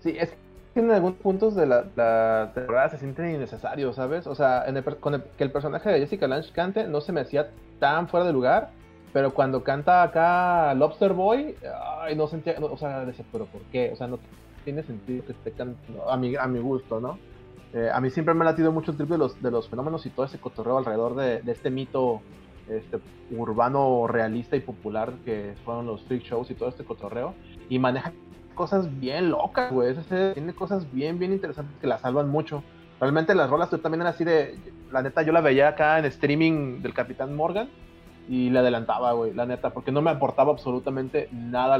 Sí, 0.00 0.16
es 0.18 0.34
que 0.74 0.80
en 0.80 0.90
algunos 0.90 1.16
puntos 1.18 1.54
de 1.54 1.66
la, 1.66 2.50
temporada 2.52 2.90
se 2.90 2.98
sienten 2.98 3.36
innecesarios, 3.36 3.94
¿sabes? 3.94 4.26
O 4.26 4.34
sea, 4.34 4.66
con 5.00 5.22
que 5.38 5.44
el 5.44 5.52
personaje 5.52 5.88
de 5.88 6.00
Jessica 6.00 6.26
Lange 6.26 6.52
cante 6.52 6.88
no 6.88 7.00
se 7.00 7.12
me 7.12 7.20
hacía 7.20 7.50
tan 7.78 8.08
fuera 8.08 8.26
de 8.26 8.32
lugar, 8.32 8.70
pero 9.12 9.32
cuando 9.32 9.62
canta 9.62 10.02
acá 10.02 10.74
Lobster 10.74 11.12
Boy, 11.12 11.54
ay, 12.00 12.16
no 12.16 12.26
sentía, 12.26 12.56
o 12.60 12.76
sea, 12.76 13.04
decía, 13.04 13.24
pero 13.30 13.46
¿por 13.46 13.62
qué? 13.72 13.90
O 13.92 13.96
sea, 13.96 14.08
no 14.08 14.18
tiene 14.64 14.82
sentido 14.82 15.24
que 15.24 15.32
esté 15.32 15.52
cantando 15.52 16.10
a 16.10 16.16
mi, 16.16 16.34
a 16.34 16.46
mi 16.48 16.58
gusto, 16.58 17.00
¿no? 17.00 17.18
Eh, 17.72 17.90
a 17.92 18.00
mí 18.00 18.10
siempre 18.10 18.34
me 18.34 18.42
ha 18.42 18.46
latido 18.46 18.72
mucho 18.72 18.90
el 18.90 18.96
trip 18.96 19.10
de 19.10 19.18
los, 19.18 19.40
de 19.40 19.50
los 19.50 19.68
fenómenos 19.68 20.04
y 20.06 20.10
todo 20.10 20.26
ese 20.26 20.38
cotorreo 20.38 20.78
alrededor 20.78 21.14
de, 21.16 21.42
este 21.46 21.70
mito 21.70 22.20
este, 22.68 22.98
urbano 23.30 24.06
realista 24.06 24.56
y 24.56 24.60
popular 24.60 25.12
que 25.24 25.54
fueron 25.64 25.86
los 25.86 26.02
freak 26.02 26.22
shows 26.22 26.50
y 26.50 26.54
todo 26.54 26.68
este 26.68 26.84
cotorreo. 26.84 27.34
Y 27.68 27.78
maneja 27.78 28.12
cosas 28.54 29.00
bien 29.00 29.30
locas, 29.30 29.72
güey. 29.72 29.94
Tiene 30.34 30.54
cosas 30.54 30.90
bien, 30.92 31.18
bien 31.18 31.32
interesantes 31.32 31.76
que 31.80 31.86
la 31.86 31.98
salvan 31.98 32.28
mucho. 32.28 32.62
Realmente 33.00 33.34
las 33.34 33.50
rolas 33.50 33.70
también 33.70 34.00
eran 34.00 34.14
así 34.14 34.24
de. 34.24 34.56
La 34.92 35.02
neta, 35.02 35.22
yo 35.22 35.32
la 35.32 35.40
veía 35.40 35.68
acá 35.68 35.98
en 35.98 36.04
streaming 36.06 36.80
del 36.80 36.94
Capitán 36.94 37.34
Morgan 37.34 37.68
y 38.28 38.50
le 38.50 38.60
adelantaba, 38.60 39.12
güey, 39.12 39.34
la 39.34 39.44
neta, 39.44 39.70
porque 39.70 39.92
no 39.92 40.00
me 40.00 40.10
aportaba 40.10 40.52
absolutamente 40.52 41.28
nada 41.32 41.78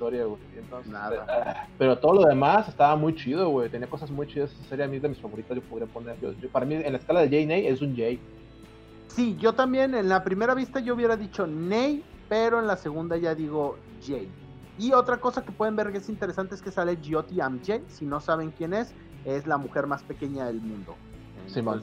historia, 0.00 0.24
güey. 0.24 0.40
Nada. 0.86 1.26
Ah, 1.28 1.66
pero 1.78 1.98
todo 1.98 2.14
lo 2.14 2.26
demás 2.26 2.68
estaba 2.68 2.96
muy 2.96 3.14
chido, 3.14 3.48
güey. 3.50 3.68
Tenía 3.68 3.88
cosas 3.88 4.10
muy 4.10 4.26
chidas. 4.26 4.52
Esa 4.52 4.64
serie 4.64 4.84
a 4.84 4.88
mí 4.88 4.98
de 4.98 5.08
mis 5.08 5.18
favoritas, 5.18 5.56
yo 5.56 5.62
podría 5.62 5.86
poner. 5.88 6.16
para 6.52 6.66
mí, 6.66 6.74
en 6.74 6.92
la 6.92 6.98
escala 6.98 7.20
de 7.20 7.26
J 7.26 7.46
Ney, 7.46 7.66
es 7.66 7.82
un 7.82 7.96
J. 7.96 8.18
Sí, 9.08 9.36
yo 9.38 9.52
también 9.52 9.94
en 9.94 10.08
la 10.08 10.22
primera 10.22 10.54
vista 10.54 10.80
yo 10.80 10.94
hubiera 10.94 11.16
dicho 11.16 11.46
Ney, 11.46 12.02
pero 12.28 12.60
en 12.60 12.66
la 12.66 12.76
segunda 12.76 13.16
ya 13.16 13.34
digo 13.34 13.76
J. 14.06 14.22
Y 14.80 14.94
otra 14.94 15.18
cosa 15.18 15.44
que 15.44 15.52
pueden 15.52 15.76
ver 15.76 15.92
que 15.92 15.98
es 15.98 16.08
interesante 16.08 16.54
es 16.54 16.62
que 16.62 16.72
sale 16.72 16.96
Gioti 16.96 17.38
Amje. 17.42 17.84
Si 17.88 18.06
no 18.06 18.18
saben 18.18 18.50
quién 18.50 18.72
es, 18.72 18.94
es 19.26 19.46
la 19.46 19.58
mujer 19.58 19.86
más 19.86 20.02
pequeña 20.02 20.46
del 20.46 20.62
mundo. 20.62 20.96
Sí, 21.48 21.60
bueno, 21.60 21.82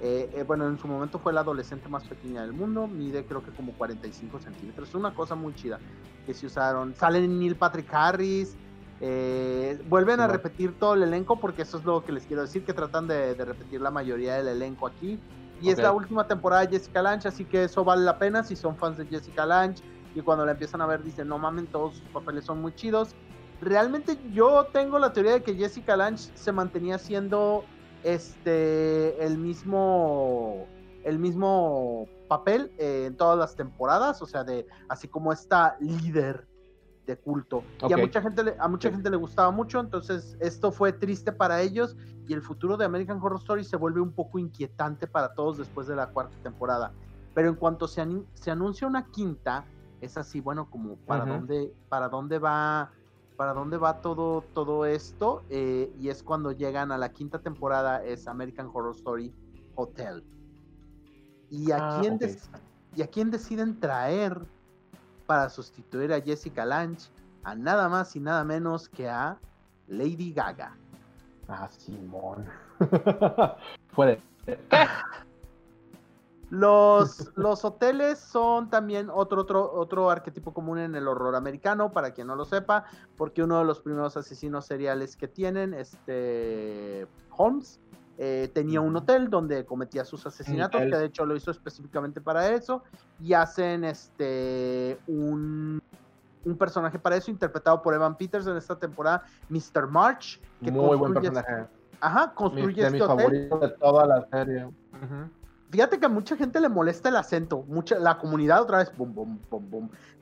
eh, 0.00 0.30
eh, 0.32 0.44
bueno, 0.44 0.68
en 0.68 0.78
su 0.78 0.86
momento 0.86 1.18
fue 1.18 1.32
la 1.32 1.40
adolescente 1.40 1.88
más 1.88 2.04
pequeña 2.04 2.42
del 2.42 2.52
mundo, 2.52 2.86
mide 2.86 3.24
creo 3.24 3.42
que 3.42 3.50
como 3.50 3.72
45 3.72 4.38
centímetros. 4.38 4.90
Es 4.90 4.94
una 4.94 5.12
cosa 5.12 5.34
muy 5.34 5.52
chida 5.54 5.80
que 6.24 6.32
se 6.32 6.46
usaron. 6.46 6.94
Salen 6.94 7.40
Neil 7.40 7.56
Patrick 7.56 7.92
Harris, 7.92 8.54
eh, 9.00 9.82
vuelven 9.88 10.20
a 10.20 10.28
repetir 10.28 10.78
todo 10.78 10.94
el 10.94 11.02
elenco 11.02 11.40
porque 11.40 11.62
eso 11.62 11.78
es 11.78 11.84
lo 11.84 12.04
que 12.04 12.12
les 12.12 12.24
quiero 12.24 12.42
decir, 12.42 12.64
que 12.64 12.72
tratan 12.72 13.08
de, 13.08 13.34
repetir 13.34 13.80
la 13.80 13.90
mayoría 13.90 14.34
del 14.34 14.46
elenco 14.46 14.86
aquí. 14.86 15.18
Y 15.60 15.70
es 15.70 15.78
la 15.78 15.90
última 15.90 16.26
temporada 16.28 16.62
de 16.62 16.68
Jessica 16.68 17.02
Lange, 17.02 17.26
así 17.26 17.44
que 17.44 17.64
eso 17.64 17.84
vale 17.84 18.02
la 18.02 18.18
pena 18.18 18.44
si 18.44 18.54
son 18.54 18.76
fans 18.76 18.96
de 18.96 19.06
Jessica 19.06 19.44
Lange 19.44 19.82
y 20.14 20.20
cuando 20.20 20.44
la 20.44 20.52
empiezan 20.52 20.80
a 20.80 20.86
ver 20.86 21.02
dicen, 21.02 21.28
no 21.28 21.38
mamen, 21.38 21.66
todos 21.66 21.96
sus 21.96 22.08
papeles 22.08 22.44
son 22.44 22.60
muy 22.60 22.74
chidos. 22.74 23.14
Realmente 23.60 24.18
yo 24.32 24.66
tengo 24.72 24.98
la 24.98 25.12
teoría 25.12 25.32
de 25.32 25.42
que 25.42 25.54
Jessica 25.54 25.96
Lange 25.96 26.30
se 26.34 26.52
mantenía 26.52 26.98
siendo 26.98 27.64
este 28.02 29.24
el 29.24 29.38
mismo 29.38 30.66
el 31.04 31.18
mismo 31.18 32.08
papel 32.28 32.72
eh, 32.78 33.04
en 33.06 33.16
todas 33.16 33.38
las 33.38 33.56
temporadas, 33.56 34.22
o 34.22 34.26
sea, 34.26 34.44
de 34.44 34.66
así 34.88 35.08
como 35.08 35.32
esta 35.32 35.76
líder 35.80 36.46
de 37.06 37.16
culto. 37.16 37.64
Y 37.88 37.92
a 37.92 37.96
mucha 37.96 38.22
gente 38.22 38.44
le, 38.44 38.56
a 38.58 38.68
mucha 38.68 38.90
gente 38.90 39.10
le 39.10 39.16
gustaba 39.16 39.50
mucho, 39.50 39.80
entonces 39.80 40.36
esto 40.40 40.70
fue 40.70 40.92
triste 40.92 41.32
para 41.32 41.60
ellos 41.60 41.96
y 42.28 42.32
el 42.32 42.42
futuro 42.42 42.76
de 42.76 42.84
American 42.84 43.18
Horror 43.20 43.38
Story 43.40 43.64
se 43.64 43.76
vuelve 43.76 44.00
un 44.00 44.12
poco 44.12 44.38
inquietante 44.38 45.06
para 45.06 45.34
todos 45.34 45.58
después 45.58 45.86
de 45.88 45.96
la 45.96 46.08
cuarta 46.08 46.36
temporada. 46.42 46.92
Pero 47.34 47.48
en 47.48 47.56
cuanto 47.56 47.88
se, 47.88 48.06
se 48.34 48.50
anuncia 48.50 48.86
una 48.86 49.06
quinta, 49.06 49.64
es 50.02 50.16
así, 50.18 50.40
bueno, 50.40 50.68
como 50.68 50.96
para 50.96 51.24
dónde 51.24 51.72
para 51.88 52.08
dónde 52.08 52.38
va 52.38 52.90
para 53.36 53.54
dónde 53.54 53.78
va 53.78 54.00
todo, 54.00 54.42
todo 54.52 54.84
esto. 54.84 55.42
Eh, 55.48 55.92
y 55.98 56.08
es 56.08 56.22
cuando 56.22 56.52
llegan 56.52 56.92
a 56.92 56.98
la 56.98 57.12
quinta 57.12 57.38
temporada, 57.38 58.04
es 58.04 58.28
American 58.28 58.70
Horror 58.72 58.94
Story 58.94 59.32
Hotel. 59.74 60.22
¿Y 61.50 61.70
a, 61.70 61.76
ah, 61.78 62.00
quién, 62.00 62.18
¿y 62.94 63.02
a 63.02 63.06
quién 63.06 63.30
deciden 63.30 63.78
traer 63.78 64.40
para 65.26 65.48
sustituir 65.48 66.12
a 66.12 66.20
Jessica 66.20 66.64
Lange? 66.64 67.08
A 67.44 67.54
nada 67.54 67.88
más 67.88 68.14
y 68.16 68.20
nada 68.20 68.44
menos 68.44 68.88
que 68.88 69.08
a 69.08 69.38
Lady 69.88 70.32
Gaga. 70.32 70.76
Ah, 71.48 71.68
Simón. 71.68 72.46
Fue 73.88 74.20
Los, 76.52 77.32
los 77.36 77.64
hoteles 77.64 78.18
son 78.18 78.68
también 78.68 79.08
otro, 79.10 79.40
otro, 79.40 79.72
otro 79.72 80.10
arquetipo 80.10 80.52
común 80.52 80.78
en 80.78 80.94
el 80.94 81.08
horror 81.08 81.34
americano, 81.34 81.92
para 81.92 82.10
quien 82.10 82.26
no 82.26 82.36
lo 82.36 82.44
sepa, 82.44 82.84
porque 83.16 83.42
uno 83.42 83.58
de 83.58 83.64
los 83.64 83.80
primeros 83.80 84.18
asesinos 84.18 84.66
seriales 84.66 85.16
que 85.16 85.28
tienen, 85.28 85.72
este 85.72 87.06
Holmes, 87.30 87.80
eh, 88.18 88.50
tenía 88.52 88.82
un 88.82 88.94
hotel 88.94 89.30
donde 89.30 89.64
cometía 89.64 90.04
sus 90.04 90.26
asesinatos, 90.26 90.82
que 90.82 90.94
de 90.94 91.06
hecho 91.06 91.24
lo 91.24 91.34
hizo 91.34 91.50
específicamente 91.50 92.20
para 92.20 92.50
eso, 92.50 92.82
y 93.18 93.32
hacen 93.32 93.84
este 93.84 94.98
un, 95.06 95.80
un 96.44 96.58
personaje 96.58 96.98
para 96.98 97.16
eso, 97.16 97.30
interpretado 97.30 97.80
por 97.80 97.94
Evan 97.94 98.14
Peters 98.14 98.46
en 98.46 98.58
esta 98.58 98.78
temporada, 98.78 99.24
Mr. 99.48 99.86
March, 99.88 100.38
que 100.62 100.70
Muy 100.70 100.98
buen 100.98 101.14
personaje. 101.14 101.64
Ajá, 101.98 102.34
construye 102.34 102.86
este 102.86 103.02
hotel. 103.02 103.48
de 103.48 103.68
toda 103.80 104.06
la 104.06 104.26
serie 104.30 104.68
Fíjate 105.72 105.98
que 105.98 106.04
a 106.04 106.10
mucha 106.10 106.36
gente 106.36 106.60
le 106.60 106.68
molesta 106.68 107.08
el 107.08 107.16
acento. 107.16 107.62
Mucha, 107.66 107.98
la 107.98 108.18
comunidad 108.18 108.60
otra 108.60 108.78
vez. 108.78 108.92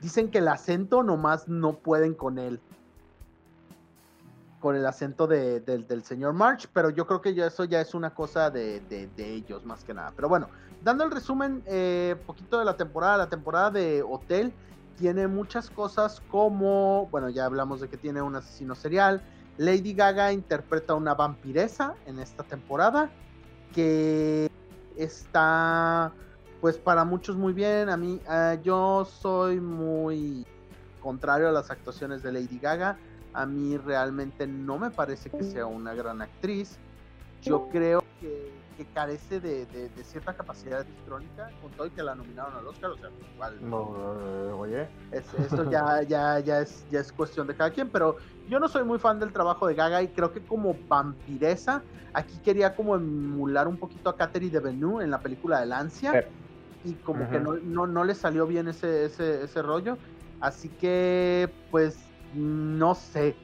Dicen 0.01 0.31
que 0.31 0.39
el 0.39 0.47
acento 0.47 1.03
nomás 1.03 1.49
no 1.49 1.73
pueden 1.73 2.15
con 2.15 2.39
él. 2.39 2.61
Con 4.61 4.77
el 4.77 4.87
acento 4.87 5.27
de, 5.27 5.59
del- 5.59 6.05
señor 6.05 6.35
March, 6.35 6.69
pero 6.73 6.91
yo 6.91 7.05
creo 7.05 7.21
que 7.21 7.35
ya 7.35 7.47
eso 7.47 7.65
ya 7.65 7.81
es 7.81 7.95
una 7.95 8.15
cosa 8.15 8.49
de, 8.51 8.79
de- 8.89 9.09
de 9.09 9.35
ellos 9.35 9.65
más 9.67 9.83
que 9.83 9.93
nada. 9.93 10.13
Pero 10.15 10.29
bueno, 10.29 10.49
dando 10.85 11.03
el 11.03 11.11
resumen 11.11 11.65
eh, 11.67 12.15
poquito 12.27 12.61
de 12.61 12.65
la 12.65 12.77
temporada, 12.77 13.17
la 13.17 13.29
temporada 13.29 13.73
de 13.73 14.05
Hotel 14.09 14.53
tiene 14.97 15.27
muchas 15.27 15.69
cosas 15.69 16.23
como, 16.31 17.09
bueno, 17.11 17.29
ya 17.29 17.47
hablamos 17.47 17.81
de 17.81 17.89
que 17.89 17.97
tiene 17.97 18.23
un 18.23 18.37
asesino 18.37 18.77
serial. 18.77 19.21
Lady 19.57 19.95
Gaga 19.95 20.31
interpreta 20.33 20.95
una 20.95 21.15
vampiresa 21.15 21.97
en 22.07 22.21
esta 22.21 22.45
temporada 22.45 23.11
que 23.75 24.47
está 24.97 26.13
pues 26.61 26.77
para 26.77 27.05
muchos 27.05 27.37
muy 27.37 27.53
bien. 27.53 27.89
A 27.89 27.97
mí, 27.97 28.21
eh, 28.31 28.59
yo 28.63 29.05
soy 29.05 29.61
muy 29.61 30.47
contrario 31.01 31.49
a 31.49 31.53
las 31.53 31.71
actuaciones 31.71 32.23
de 32.23 32.33
Lady 32.33 32.59
Gaga. 32.59 32.99
A 33.33 33.47
mí 33.47 33.77
realmente 33.79 34.47
no 34.47 34.79
me 34.79 34.91
parece 34.91 35.31
que 35.31 35.43
sea 35.45 35.67
una 35.67 35.95
gran 35.95 36.21
actriz. 36.21 36.79
Yo 37.43 37.69
creo 37.71 38.05
que, 38.21 38.53
que 38.81 38.87
carece 38.95 39.41
de, 39.41 39.67
de- 39.67 39.91
de 39.91 40.05
cierta 40.05 40.33
capacidad 40.33 40.81
electrónica, 40.81 41.51
con 41.61 41.71
todo 41.73 41.87
y 41.87 41.91
que 41.91 42.03
la 42.03 42.15
nominaron 42.15 42.55
al 42.55 42.67
Oscar, 42.67 42.91
o 42.93 42.97
sea, 42.97 43.11
igual 43.35 43.59
No, 43.61 43.95
eh, 44.23 44.53
oye. 44.53 44.89
es- 45.13 45.35
eso 45.35 45.71
ya, 45.71 46.01
ya, 46.09 46.41
ya, 46.41 46.61
es, 46.61 46.87
ya 46.91 47.01
es 47.01 47.13
cuestión 47.13 47.47
de 47.47 47.55
cada 47.55 47.71
quien, 47.71 47.91
pero 47.91 48.17
yo 48.49 48.59
no 48.59 48.69
soy 48.69 48.85
muy 48.85 48.99
fan 48.99 49.19
del 49.21 49.35
trabajo 49.35 49.67
de 49.67 49.75
Gaga 49.75 50.01
y 50.01 50.09
creo 50.09 50.33
que 50.33 50.41
como 50.43 50.75
vampiresa, 50.89 51.83
aquí 52.15 52.39
quería 52.39 52.75
como 52.75 52.97
emular 52.97 53.69
un 53.69 53.77
poquito 53.77 54.09
a 54.09 54.17
Catherine 54.17 54.59
Deneuve 54.61 55.05
en 55.05 55.11
la 55.11 55.21
película 55.21 55.61
del 55.61 55.73
Ansia 55.75 56.13
Sí. 56.83 56.91
y 56.91 56.95
como 56.95 57.29
que 57.31 57.39
no, 57.39 57.57
no, 57.63 57.87
no 57.87 58.05
le 58.05 58.15
salió 58.15 58.47
bien 58.47 58.67
ese, 58.69 59.05
ese, 59.05 59.45
ese 59.45 59.61
rollo, 59.61 59.99
así 60.41 60.71
que 60.71 61.53
pues 61.71 61.99
no 62.33 62.95
sé. 62.95 63.37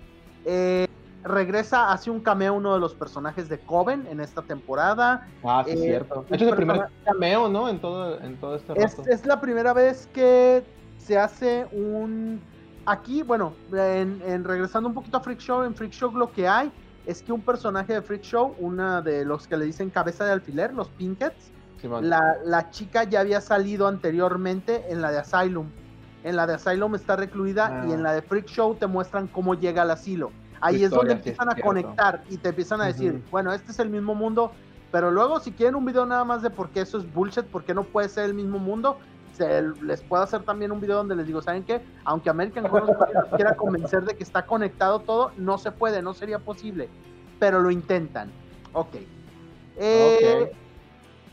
Eh, 0.46 0.85
regresa, 1.26 1.92
hace 1.92 2.10
un 2.10 2.20
cameo 2.20 2.54
uno 2.54 2.72
de 2.74 2.80
los 2.80 2.94
personajes 2.94 3.48
de 3.48 3.58
Coven 3.58 4.06
en 4.10 4.20
esta 4.20 4.42
temporada. 4.42 5.26
Ah, 5.44 5.62
sí, 5.66 5.72
Eh, 5.72 5.76
cierto. 5.76 6.24
De 6.28 6.36
hecho, 6.36 6.44
es 6.46 6.50
el 6.50 6.56
primer 6.56 6.86
cameo, 7.04 7.48
¿no? 7.48 7.68
En 7.68 7.80
todo, 7.80 8.20
en 8.20 8.36
todo 8.36 8.56
este 8.56 8.72
Es, 8.82 8.96
rato. 8.96 9.10
es 9.10 9.26
la 9.26 9.40
primera 9.40 9.72
vez 9.72 10.08
que 10.12 10.64
se 10.98 11.18
hace 11.18 11.66
un... 11.72 12.40
Aquí, 12.86 13.22
bueno, 13.22 13.52
en, 13.72 14.22
en- 14.24 14.44
regresando 14.44 14.88
un 14.88 14.94
poquito 14.94 15.16
a 15.16 15.20
Freak 15.20 15.40
Show, 15.40 15.64
en 15.64 15.74
Freak 15.74 15.92
Show 15.92 16.12
lo 16.16 16.30
que 16.32 16.46
hay 16.46 16.70
es 17.04 17.20
que 17.22 17.32
un 17.32 17.40
personaje 17.40 17.92
de 17.94 18.02
Freak 18.02 18.22
Show, 18.22 18.54
una 18.60 19.00
de 19.02 19.24
los 19.24 19.46
que 19.48 19.56
le 19.56 19.64
dicen 19.64 19.90
cabeza 19.90 20.24
de 20.24 20.32
alfiler, 20.32 20.72
los 20.72 20.88
Pinkets, 20.90 21.50
la 22.00 22.70
chica 22.70 23.04
ya 23.04 23.20
había 23.20 23.40
salido 23.40 23.86
anteriormente 23.86 24.84
en 24.88 25.02
la 25.02 25.10
de 25.10 25.18
Asylum. 25.18 25.66
En 26.24 26.34
la 26.36 26.46
de 26.46 26.54
Asylum 26.54 26.94
está 26.96 27.14
recluida 27.16 27.84
y 27.86 27.90
Ah. 27.90 27.94
en 27.94 28.02
la 28.02 28.12
de 28.12 28.22
Freak 28.22 28.46
Show 28.46 28.74
te 28.74 28.86
muestran 28.88 29.28
cómo 29.28 29.54
llega 29.54 29.82
al 29.82 29.90
asilo. 29.92 30.32
Ahí 30.60 30.84
es 30.84 30.90
donde 30.90 31.12
empiezan 31.14 31.48
es 31.48 31.52
a 31.52 31.54
cierto. 31.54 31.68
conectar 31.68 32.22
y 32.28 32.36
te 32.38 32.48
empiezan 32.50 32.80
a 32.80 32.86
decir, 32.86 33.22
bueno, 33.30 33.52
este 33.52 33.72
es 33.72 33.78
el 33.78 33.90
mismo 33.90 34.14
mundo, 34.14 34.52
pero 34.90 35.10
luego 35.10 35.40
si 35.40 35.52
quieren 35.52 35.74
un 35.74 35.84
video 35.84 36.06
nada 36.06 36.24
más 36.24 36.42
de 36.42 36.50
por 36.50 36.70
qué 36.70 36.80
eso 36.80 36.98
es 36.98 37.12
bullshit, 37.12 37.44
por 37.44 37.64
qué 37.64 37.74
no 37.74 37.84
puede 37.84 38.08
ser 38.08 38.24
el 38.24 38.34
mismo 38.34 38.58
mundo, 38.58 38.98
se, 39.36 39.62
les 39.82 40.02
puedo 40.02 40.22
hacer 40.22 40.42
también 40.42 40.72
un 40.72 40.80
video 40.80 40.96
donde 40.96 41.14
les 41.16 41.26
digo, 41.26 41.42
¿saben 41.42 41.62
qué? 41.64 41.82
Aunque 42.04 42.30
American 42.30 42.64
Horror 42.66 42.90
Story 42.90 43.12
nos 43.12 43.28
quiera 43.36 43.54
convencer 43.54 44.04
de 44.04 44.16
que 44.16 44.22
está 44.22 44.46
conectado 44.46 45.00
todo, 45.00 45.30
no 45.36 45.58
se 45.58 45.72
puede, 45.72 46.00
no 46.00 46.14
sería 46.14 46.38
posible, 46.38 46.88
pero 47.38 47.60
lo 47.60 47.70
intentan. 47.70 48.30
Ok. 48.72 48.96
Eh, 49.76 50.48
Ok. 50.50 50.56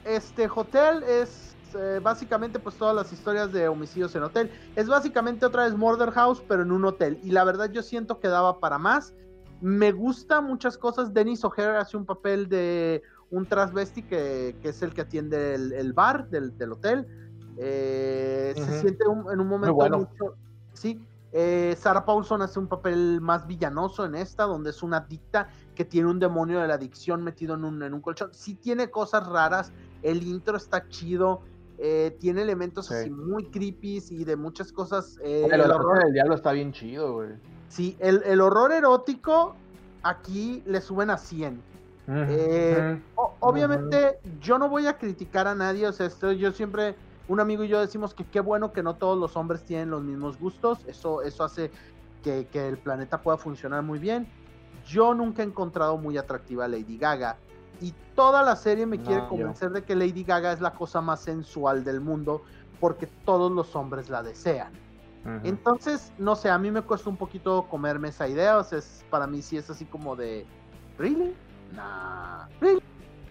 Este 0.06 0.50
hotel 0.54 1.02
es 1.04 1.53
eh, 1.76 2.00
básicamente 2.02 2.60
pues 2.60 2.76
todas 2.76 2.96
las 2.96 3.12
historias 3.12 3.52
de 3.52 3.68
homicidios 3.68 4.16
en 4.16 4.24
hotel. 4.24 4.52
Es 4.76 4.88
básicamente 4.88 5.46
otra 5.46 5.64
vez 5.66 5.76
Murder 5.76 6.12
House, 6.12 6.44
pero 6.48 6.64
en 6.64 6.72
un 6.72 6.86
hotel. 6.86 7.20
Y 7.24 7.32
la 7.32 7.44
verdad 7.44 7.72
yo 7.72 7.82
siento 7.82 8.20
que 8.20 8.28
daba 8.28 8.60
para 8.60 8.78
más. 8.78 9.14
Me 9.62 9.92
gusta 9.92 10.42
muchas 10.42 10.78
cosas. 10.78 11.14
Dennis 11.14 11.44
O'Hare 11.46 11.78
hace 11.78 11.96
un 11.98 12.06
papel 12.06 12.50
de 12.50 13.02
un 13.30 13.46
transvesti 13.46 14.04
que, 14.04 14.58
que 14.62 14.70
es 14.70 14.82
el 14.82 14.94
que 14.94 15.02
atiende 15.02 15.56
el, 15.56 15.74
el 15.74 15.94
bar 15.94 16.30
del, 16.30 16.58
del 16.58 16.74
hotel. 16.74 17.08
Eh, 17.58 18.54
Se 18.56 18.82
siente 18.82 19.08
un- 19.08 19.32
en 19.32 19.40
un 19.40 19.48
momento 19.48 19.74
bueno. 19.74 20.00
mucho... 20.00 20.36
Sí. 20.74 21.00
Eh, 21.36 21.76
Sarah 21.80 22.06
Paulson 22.06 22.44
hace 22.44 22.60
un 22.60 22.68
papel 22.68 23.20
más 23.20 23.48
villanoso 23.48 24.06
en 24.06 24.14
esta, 24.14 24.44
donde 24.44 24.70
es 24.70 24.84
una 24.84 24.98
adicta 24.98 25.48
que 25.74 25.84
tiene 25.84 26.08
un 26.08 26.20
demonio 26.20 26.60
de 26.60 26.68
la 26.68 26.76
adicción 26.76 27.24
metido 27.24 27.56
en 27.56 27.64
un, 27.66 27.82
en 27.82 27.94
un 27.96 28.02
colchón. 28.02 28.30
Sí 28.34 28.54
tiene 28.54 28.92
cosas 28.92 29.26
raras, 29.26 29.72
el 30.04 30.22
intro 30.22 30.58
está 30.58 30.88
chido, 30.90 31.42
eh, 31.78 32.16
tiene 32.20 32.42
elementos 32.42 32.88
Sí. 32.88 32.94
así 32.94 33.10
muy 33.10 33.46
creepy 33.50 34.02
y 34.10 34.24
de 34.24 34.36
muchas 34.36 34.72
cosas. 34.72 35.18
eh, 35.24 35.46
El 35.52 35.60
el 35.62 35.72
horror 35.72 36.04
del 36.04 36.14
diablo 36.14 36.36
está 36.36 36.52
bien 36.52 36.72
chido, 36.72 37.14
güey. 37.14 37.30
sí, 37.70 37.98
el, 38.00 38.22
el 38.26 38.42
horror 38.42 38.72
erótico 38.72 39.56
aquí 40.04 40.64
le 40.66 40.82
suben 40.82 41.10
a 41.10 41.18
100. 41.18 41.62
Eh, 42.08 43.00
O- 43.16 43.34
obviamente 43.40 44.20
yo 44.42 44.58
no 44.58 44.68
voy 44.70 44.88
a 44.88 44.98
criticar 44.98 45.48
a 45.48 45.56
nadie, 45.56 45.88
o 45.88 45.94
sea, 45.94 46.06
esto, 46.06 46.32
yo 46.34 46.52
siempre, 46.52 46.96
un 47.30 47.40
amigo 47.40 47.64
y 47.64 47.70
yo 47.70 47.80
decimos 47.80 48.14
que 48.14 48.26
qué 48.26 48.42
bueno 48.42 48.74
que 48.74 48.84
no 48.84 48.96
todos 48.96 49.18
los 49.18 49.38
hombres 49.38 49.64
tienen 49.64 49.90
los 49.90 50.04
mismos 50.04 50.38
gustos, 50.38 50.80
eso, 50.88 51.22
eso 51.22 51.44
hace 51.46 51.72
que, 52.24 52.48
que 52.52 52.68
el 52.68 52.78
planeta 52.78 53.22
pueda 53.22 53.38
funcionar 53.38 53.82
muy 53.84 54.00
bien. 54.00 54.28
Yo 54.86 55.14
nunca 55.14 55.42
he 55.44 55.46
encontrado 55.46 55.98
muy 55.98 56.18
atractiva 56.18 56.66
a 56.66 56.68
Lady 56.68 56.98
Gaga 56.98 57.38
y 57.84 57.94
toda 58.16 58.42
la 58.44 58.56
serie 58.56 58.86
me 58.86 58.98
No, 58.98 59.04
quiere 59.04 59.22
yo. 59.22 59.28
convencer 59.28 59.72
de 59.72 59.84
que 59.84 59.96
Lady 59.96 60.24
Gaga 60.24 60.54
es 60.54 60.62
la 60.62 60.72
cosa 60.74 61.02
más 61.02 61.22
sensual 61.22 61.84
del 61.84 62.00
mundo 62.02 62.42
porque 62.80 63.08
todos 63.26 63.52
los 63.52 63.76
hombres 63.76 64.10
la 64.10 64.24
desean. 64.24 64.72
Entonces, 65.44 66.12
no 66.18 66.36
sé, 66.36 66.50
a 66.50 66.58
mí 66.58 66.70
me 66.70 66.82
cuesta 66.82 67.10
un 67.10 67.16
poquito 67.16 67.66
comerme 67.70 68.10
esa 68.10 68.28
idea. 68.28 68.58
O 68.58 68.64
sea, 68.64 68.80
es, 68.80 69.06
para 69.10 69.26
mí 69.26 69.42
sí 69.42 69.56
es 69.56 69.70
así 69.70 69.86
como 69.86 70.16
de. 70.18 70.46
¿Really? 70.98 71.34
Nah. 71.74 72.46
¿Really? 72.60 72.82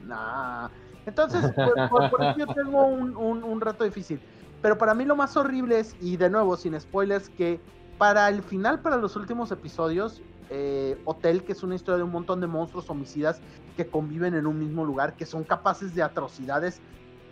Nah. 0.06 0.68
Entonces, 1.04 1.52
por, 1.52 1.88
por- 1.90 2.10
por 2.10 2.22
eso 2.24 2.38
yo 2.38 2.46
tengo 2.54 2.86
un, 2.86 3.14
un, 3.16 3.44
un 3.44 3.60
reto 3.60 3.84
difícil. 3.84 4.20
Pero 4.62 4.78
para 4.78 4.94
mí 4.94 5.04
lo 5.04 5.16
más 5.16 5.36
horrible 5.36 5.80
es, 5.80 5.94
y 6.00 6.16
de 6.16 6.30
nuevo, 6.30 6.56
sin 6.56 6.80
spoilers, 6.80 7.28
que 7.28 7.60
para 7.98 8.28
el 8.30 8.42
final, 8.42 8.80
para 8.80 8.96
los 8.96 9.14
últimos 9.16 9.50
episodios, 9.52 10.22
eh, 10.50 11.00
Hotel, 11.04 11.44
que 11.44 11.52
es 11.52 11.62
una 11.62 11.74
historia 11.74 11.98
de 11.98 12.02
un 12.02 12.10
montón 12.10 12.40
de 12.40 12.46
monstruos 12.46 12.88
homicidas 12.90 13.40
que 13.76 13.86
conviven 13.86 14.34
en 14.34 14.46
un 14.46 14.58
mismo 14.58 14.84
lugar, 14.84 15.14
que 15.14 15.26
son 15.26 15.44
capaces 15.44 15.94
de 15.94 16.02
atrocidades 16.02 16.80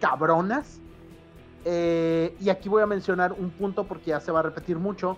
cabronas. 0.01 0.81
Eh, 1.65 2.35
y 2.41 2.49
aquí 2.49 2.69
voy 2.69 2.83
a 2.83 2.87
mencionar 2.87 3.33
un 3.33 3.51
punto 3.51 3.85
porque 3.85 4.07
ya 4.07 4.21
se 4.21 4.33
va 4.33 4.41
a 4.41 4.43
repetir 4.43 4.79
mucho. 4.79 5.17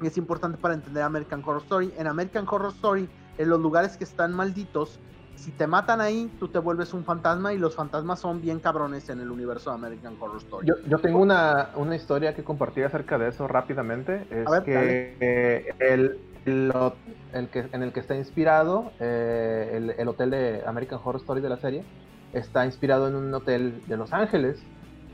Y 0.00 0.06
es 0.06 0.16
importante 0.18 0.58
para 0.58 0.74
entender 0.74 1.02
American 1.02 1.42
Horror 1.44 1.62
Story. 1.62 1.92
En 1.96 2.06
American 2.06 2.46
Horror 2.48 2.72
Story, 2.72 3.08
en 3.38 3.48
los 3.48 3.60
lugares 3.60 3.96
que 3.96 4.04
están 4.04 4.32
malditos, 4.32 4.98
si 5.36 5.50
te 5.50 5.66
matan 5.66 6.00
ahí, 6.00 6.30
tú 6.38 6.48
te 6.48 6.58
vuelves 6.58 6.92
un 6.92 7.04
fantasma 7.04 7.52
y 7.52 7.58
los 7.58 7.74
fantasmas 7.74 8.20
son 8.20 8.40
bien 8.40 8.60
cabrones 8.60 9.08
en 9.08 9.20
el 9.20 9.30
universo 9.30 9.70
de 9.70 9.76
American 9.76 10.16
Horror 10.20 10.36
Story. 10.38 10.66
Yo, 10.66 10.74
yo 10.86 10.98
tengo 10.98 11.20
una, 11.20 11.70
una 11.76 11.96
historia 11.96 12.34
que 12.34 12.44
compartir 12.44 12.84
acerca 12.84 13.18
de 13.18 13.28
eso 13.28 13.48
rápidamente. 13.48 14.26
Es 14.30 14.48
ver, 14.50 14.62
que 14.62 15.16
eh, 15.20 15.74
el, 15.80 16.20
el 16.44 17.48
que, 17.52 17.66
en 17.72 17.82
el 17.82 17.92
que 17.92 18.00
está 18.00 18.16
inspirado, 18.16 18.92
eh, 19.00 19.72
el, 19.74 19.90
el 19.90 20.08
hotel 20.08 20.30
de 20.30 20.62
American 20.66 21.00
Horror 21.02 21.20
Story 21.20 21.40
de 21.40 21.48
la 21.48 21.58
serie, 21.58 21.84
está 22.32 22.64
inspirado 22.66 23.08
en 23.08 23.14
un 23.14 23.32
hotel 23.32 23.82
de 23.86 23.96
Los 23.96 24.12
Ángeles, 24.12 24.62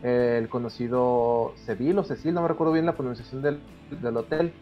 eh, 0.03 0.39
el 0.41 0.49
conocido 0.49 1.53
Seville 1.57 1.99
o 1.99 2.05
Cecil, 2.05 2.35
no 2.35 2.43
me 2.43 2.49
recuerdo 2.49 2.73
bien 2.73 2.87
la 2.87 2.95
pronunciación 2.95 3.43
del, 3.43 3.61
del 3.91 4.17
hotel. 4.17 4.53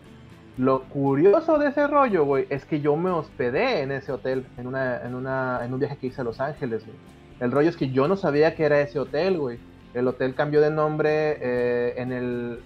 Lo 0.56 0.84
curioso 0.84 1.58
de 1.58 1.68
ese 1.68 1.86
rollo, 1.86 2.24
güey, 2.24 2.46
es 2.48 2.64
que 2.64 2.80
yo 2.80 2.96
me 2.96 3.10
hospedé 3.10 3.82
en 3.82 3.92
ese 3.92 4.10
hotel, 4.10 4.46
en, 4.56 4.66
una, 4.66 5.02
en, 5.02 5.14
una, 5.14 5.60
en 5.62 5.74
un 5.74 5.78
viaje 5.78 5.98
que 5.98 6.06
hice 6.06 6.22
a 6.22 6.24
Los 6.24 6.40
Ángeles, 6.40 6.86
güey. 6.86 6.96
El 7.40 7.52
rollo 7.52 7.68
es 7.68 7.76
que 7.76 7.90
yo 7.90 8.08
no 8.08 8.16
sabía 8.16 8.54
que 8.54 8.64
era 8.64 8.80
ese 8.80 8.98
hotel, 8.98 9.38
güey. 9.38 9.58
El 9.96 10.08
hotel 10.08 10.34
cambió 10.34 10.60
de 10.60 10.70
nombre 10.70 11.38
eh, 11.40 11.94
en 11.96 12.12
el, 12.12 12.58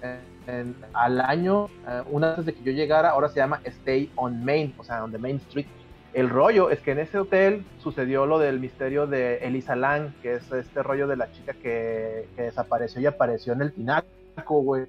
al 0.93 1.21
año, 1.21 1.67
eh, 1.89 2.03
una 2.11 2.31
antes 2.31 2.47
de 2.47 2.55
que 2.55 2.63
yo 2.63 2.73
llegara, 2.73 3.11
ahora 3.11 3.29
se 3.29 3.37
llama 3.37 3.61
Stay 3.65 4.11
on 4.17 4.45
Main, 4.45 4.75
o 4.79 4.85
sea, 4.85 5.05
on 5.05 5.13
the 5.13 5.19
Main 5.19 5.37
Street. 5.37 5.67
El 6.13 6.29
rollo 6.29 6.71
es 6.71 6.81
que 6.81 6.91
en 6.91 6.99
ese 6.99 7.19
hotel 7.19 7.65
sucedió 7.79 8.27
lo 8.27 8.41
del 8.41 8.59
misterio 8.59 9.07
de 9.07 9.37
Elisa 9.39 9.77
Lang, 9.77 10.13
que 10.23 10.35
es 10.35 10.51
este 10.51 10.83
rollo 10.83 11.07
de 11.07 11.17
la 11.17 11.31
chica 11.31 11.53
que, 11.53 12.27
que 12.35 12.43
desapareció 12.43 13.01
y 13.01 13.07
apareció 13.07 13.53
en 13.53 13.63
el 13.63 13.73
tinaco, 13.73 14.05
güey. 14.47 14.87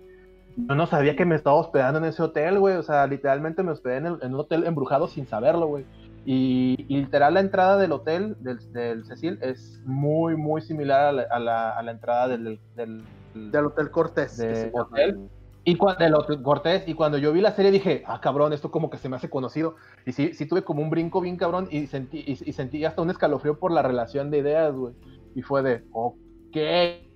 Yo 0.55 0.75
no 0.75 0.87
sabía 0.87 1.15
que 1.15 1.25
me 1.25 1.35
estaba 1.35 1.55
hospedando 1.57 1.99
en 1.99 2.05
ese 2.05 2.23
hotel, 2.23 2.57
güey. 2.59 2.75
O 2.75 2.83
sea, 2.83 3.05
literalmente 3.07 3.61
me 3.63 3.71
hospedé 3.71 3.97
en, 3.97 4.05
el- 4.07 4.19
en 4.23 4.33
un 4.33 4.39
hotel 4.39 4.65
embrujado 4.65 5.07
sin 5.07 5.27
saberlo, 5.27 5.67
güey. 5.67 5.85
Y, 6.25 6.85
y 6.87 6.97
literal 6.97 7.33
la 7.33 7.39
entrada 7.39 7.77
del 7.77 7.91
hotel, 7.91 8.35
del, 8.41 8.59
del 8.73 9.05
Cecil, 9.05 9.39
es 9.41 9.81
muy, 9.85 10.35
muy 10.37 10.61
similar 10.61 11.05
a 11.07 11.11
la, 11.11 11.23
a 11.31 11.39
la- 11.39 11.71
a 11.71 11.81
la 11.83 11.91
entrada 11.91 12.27
del, 12.27 12.59
del, 12.75 13.03
Del 13.33 13.65
Hotel 13.65 13.89
Cortés. 13.91 14.37
que 14.39 14.47
de 14.47 14.55
se 14.55 14.65
llama. 14.71 14.83
hotel. 14.83 15.29
Y 15.63 15.75
cuando, 15.75 16.03
del 16.03 16.15
Hotel 16.15 16.41
Cortés, 16.41 16.87
y 16.87 16.93
cuando 16.95 17.17
yo 17.19 17.31
vi 17.33 17.41
la 17.41 17.51
serie 17.51 17.69
dije, 17.71 18.03
ah, 18.07 18.19
cabrón, 18.21 18.51
esto 18.53 18.71
como 18.71 18.89
que 18.89 18.97
se 18.97 19.09
me 19.09 19.15
hace 19.15 19.29
conocido. 19.29 19.75
Y 20.05 20.11
sí, 20.11 20.33
sí 20.33 20.47
tuve 20.47 20.63
como 20.63 20.81
un 20.81 20.89
brinco 20.89 21.21
bien 21.21 21.37
cabrón 21.37 21.67
y 21.71 21.85
sentí, 21.87 22.19
y, 22.19 22.31
y 22.49 22.53
sentí 22.53 22.83
hasta 22.85 23.01
un 23.01 23.09
escalofrío 23.11 23.59
por 23.59 23.71
la 23.71 23.81
relación 23.83 24.29
de 24.31 24.39
ideas, 24.39 24.73
güey. 24.75 24.93
Y 25.35 25.41
fue 25.43 25.61
de, 25.63 25.83
ok. 25.91 26.57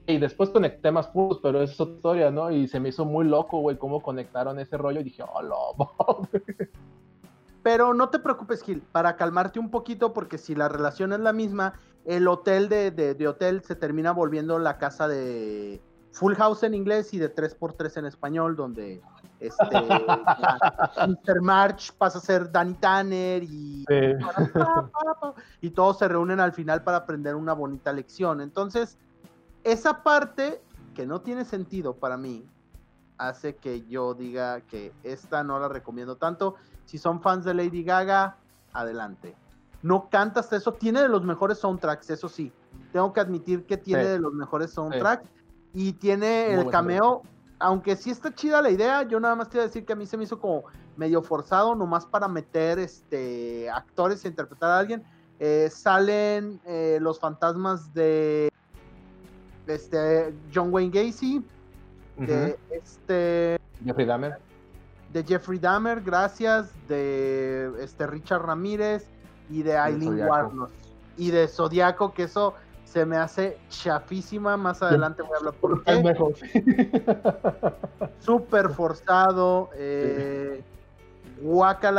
Y 0.07 0.17
después 0.19 0.51
conecté 0.51 0.91
más 0.91 1.07
puntos, 1.07 1.39
pero 1.41 1.61
es 1.63 1.79
otra 1.81 1.95
historia, 1.95 2.29
¿no? 2.31 2.51
Y 2.51 2.67
se 2.67 2.79
me 2.79 2.89
hizo 2.89 3.05
muy 3.05 3.25
loco, 3.25 3.59
güey, 3.59 3.77
cómo 3.77 4.01
conectaron 4.01 4.59
ese 4.59 4.77
rollo 4.77 4.99
y 4.99 5.03
dije, 5.03 5.23
oh, 5.23 5.41
lo 5.41 5.55
Pero 7.65 7.95
no 7.95 8.09
te 8.09 8.19
preocupes, 8.19 8.61
Gil, 8.61 8.83
para 8.91 9.15
calmarte 9.15 9.57
un 9.57 9.71
poquito, 9.71 10.13
porque 10.13 10.37
si 10.37 10.53
la 10.53 10.69
relación 10.69 11.13
es 11.13 11.19
la 11.19 11.33
misma, 11.33 11.73
el 12.05 12.27
hotel 12.27 12.69
de, 12.69 12.91
de, 12.91 13.27
hotel 13.27 13.63
se 13.63 13.75
termina 13.75 14.11
volviendo 14.11 14.59
la 14.59 14.77
casa 14.77 15.07
de 15.07 15.81
Full 16.11 16.35
House 16.35 16.61
en 16.61 16.75
inglés 16.75 17.11
y 17.15 17.17
de 17.17 17.33
3x3 17.33 17.97
en 17.97 18.05
español, 18.05 18.55
donde 18.55 19.01
este, 19.39 19.65
Mr. 21.07 21.41
March 21.41 21.91
pasa 21.97 22.19
a 22.19 22.21
ser 22.21 22.51
Danny 22.51 22.75
Tanner 22.75 23.41
y, 23.41 23.83
y 25.61 25.69
todos 25.71 25.97
se 25.97 26.07
reúnen 26.07 26.39
al 26.39 26.53
final 26.53 26.83
para 26.83 26.97
aprender 26.97 27.33
una 27.33 27.53
bonita 27.53 27.91
lección. 27.91 28.41
Entonces, 28.41 28.99
esa 29.63 30.03
parte 30.03 30.61
que 30.93 31.07
no 31.07 31.21
tiene 31.21 31.43
sentido 31.45 31.95
para 31.95 32.15
mí 32.15 32.45
hace 33.17 33.55
que 33.55 33.85
yo 33.85 34.13
diga 34.13 34.61
que 34.61 34.93
esta 35.03 35.43
no 35.43 35.59
la 35.59 35.67
recomiendo 35.67 36.17
tanto. 36.17 36.55
Si 36.85 36.97
son 36.97 37.21
fans 37.21 37.45
de 37.45 37.53
Lady 37.53 37.83
Gaga, 37.83 38.37
adelante. 38.73 39.35
No 39.81 40.09
canta 40.09 40.39
hasta 40.39 40.55
eso, 40.55 40.73
tiene 40.73 41.01
de 41.01 41.09
los 41.09 41.23
mejores 41.23 41.59
soundtracks, 41.59 42.09
eso 42.09 42.27
sí. 42.27 42.51
Tengo 42.91 43.13
que 43.13 43.19
admitir 43.19 43.65
que 43.65 43.77
tiene 43.77 44.05
de 44.05 44.19
los 44.19 44.33
mejores 44.33 44.71
soundtracks 44.71 45.29
y 45.73 45.93
tiene 45.93 46.53
el 46.53 46.69
cameo, 46.69 47.21
aunque 47.59 47.95
sí 47.95 48.09
está 48.09 48.33
chida 48.33 48.61
la 48.61 48.69
idea, 48.69 49.03
yo 49.03 49.19
nada 49.19 49.35
más 49.35 49.47
quiero 49.47 49.65
decir 49.65 49.85
que 49.85 49.93
a 49.93 49.95
mí 49.95 50.05
se 50.05 50.17
me 50.17 50.23
hizo 50.23 50.39
como 50.39 50.63
medio 50.97 51.21
forzado, 51.21 51.75
nomás 51.75 52.05
para 52.05 52.27
meter 52.27 52.79
este 52.79 53.69
actores 53.69 54.23
y 54.25 54.27
interpretar 54.27 54.71
a 54.71 54.79
alguien. 54.79 55.03
Eh, 55.39 55.69
salen 55.69 56.61
eh, 56.65 56.97
los 57.01 57.19
fantasmas 57.19 57.93
de 57.93 58.51
este 59.67 60.33
John 60.53 60.73
Wayne 60.73 60.91
Gacy, 60.91 61.43
de 62.17 62.57
este 62.71 63.59
Jeffrey 63.83 64.05
Dahmer, 64.05 64.37
de 65.11 65.23
Jeffrey 65.23 65.59
Dahmer, 65.59 66.01
gracias, 66.01 66.71
de 66.87 67.71
este 67.79 68.07
Richard 68.07 68.45
Ramírez 68.45 69.07
y 69.49 69.63
de 69.63 69.77
Aileen 69.77 70.27
Warnos 70.27 70.69
y 71.17 71.31
de 71.31 71.47
Zodiaco, 71.47 72.13
que 72.13 72.23
eso 72.23 72.53
se 72.83 73.05
me 73.05 73.17
hace 73.17 73.57
chafísima. 73.69 74.57
Más 74.57 74.81
adelante 74.81 75.21
voy 75.21 75.33
a 75.33 75.37
hablar 75.37 75.53
por 75.55 75.83
qué. 75.83 76.03
mejor. 76.03 76.33
Súper 78.19 78.69
forzado. 78.69 79.69
Eh, 79.75 80.63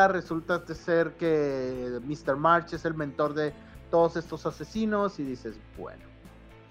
resulta 0.08 0.58
de 0.58 0.74
ser 0.74 1.12
que 1.12 2.00
Mr. 2.02 2.36
March 2.36 2.72
es 2.72 2.84
el 2.84 2.94
mentor 2.94 3.34
de 3.34 3.52
todos 3.90 4.16
estos 4.16 4.46
asesinos 4.46 5.18
y 5.18 5.24
dices, 5.24 5.56
bueno, 5.78 6.04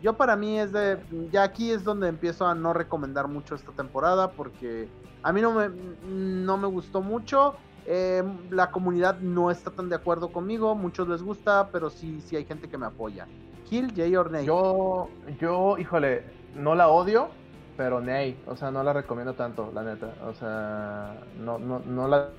yo 0.06 0.14
para 0.14 0.36
mí 0.36 0.60
es 0.60 0.72
de, 0.72 1.00
ya 1.32 1.42
aquí 1.42 1.72
es 1.72 1.84
donde 1.84 2.08
empiezo 2.08 2.46
a 2.46 2.54
no 2.54 2.74
recomendar 2.74 3.28
mucho 3.28 3.56
esta 3.56 3.72
temporada 3.72 4.30
porque 4.30 4.88
a 5.24 5.34
mí 5.34 5.42
no 5.42 5.52
me, 5.52 5.70
no 6.08 6.60
me 6.60 6.68
gustó 6.68 7.02
mucho. 7.02 7.56
Eh, 7.88 8.22
la 8.52 8.70
comunidad 8.70 9.18
no 9.20 9.50
está 9.50 9.72
tan 9.72 9.90
de 9.90 9.96
acuerdo 9.96 10.32
conmigo, 10.32 10.76
muchos 10.76 11.08
les 11.08 11.24
gusta, 11.24 11.70
pero 11.72 11.90
sí, 11.90 12.22
sí 12.22 12.36
hay 12.36 12.46
gente 12.46 12.70
que 12.70 12.78
me 12.78 12.86
apoya. 12.86 13.26
Kill, 13.68 13.92
Jay 13.96 14.16
or 14.16 14.30
Ney. 14.30 14.46
Yo, 14.46 15.10
yo, 15.40 15.76
híjole, 15.80 16.24
no 16.54 16.76
la 16.76 16.90
odio, 16.90 17.30
pero 17.76 18.00
Ney, 18.00 18.40
o 18.46 18.56
sea, 18.56 18.70
no 18.70 18.84
la 18.84 18.94
recomiendo 18.94 19.34
tanto, 19.34 19.72
la 19.74 19.82
neta. 19.82 20.14
O 20.28 20.36
sea, 20.36 21.16
no, 21.40 21.58
no, 21.58 21.80
no, 21.80 22.08
la, 22.08 22.30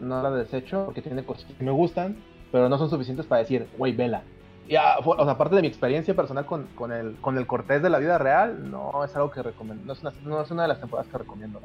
no 0.00 0.22
la 0.22 0.30
desecho 0.32 0.84
porque 0.84 1.00
tiene 1.00 1.24
cosas 1.24 1.46
que 1.46 1.64
me 1.64 1.70
gustan, 1.70 2.18
pero 2.52 2.68
no 2.68 2.76
son 2.76 2.90
suficientes 2.90 3.24
para 3.24 3.38
decir, 3.38 3.66
güey, 3.78 3.96
vela. 3.96 4.22
O 4.66 5.24
sea, 5.24 5.32
aparte 5.32 5.54
de 5.54 5.62
mi 5.62 5.68
experiencia 5.68 6.14
personal 6.14 6.44
con, 6.44 6.66
con, 6.74 6.90
el, 6.92 7.16
con 7.16 7.38
el 7.38 7.46
Cortés 7.46 7.82
de 7.82 7.90
la 7.90 7.98
vida 7.98 8.18
real, 8.18 8.68
no 8.68 9.04
es 9.04 9.14
algo 9.14 9.30
que 9.30 9.42
recomiendo, 9.42 9.84
no 9.84 9.92
es 9.92 10.00
una, 10.00 10.12
no 10.24 10.40
es 10.40 10.50
una 10.50 10.62
de 10.62 10.68
las 10.68 10.80
temporadas 10.80 11.10
que 11.10 11.18
recomiendo. 11.18 11.60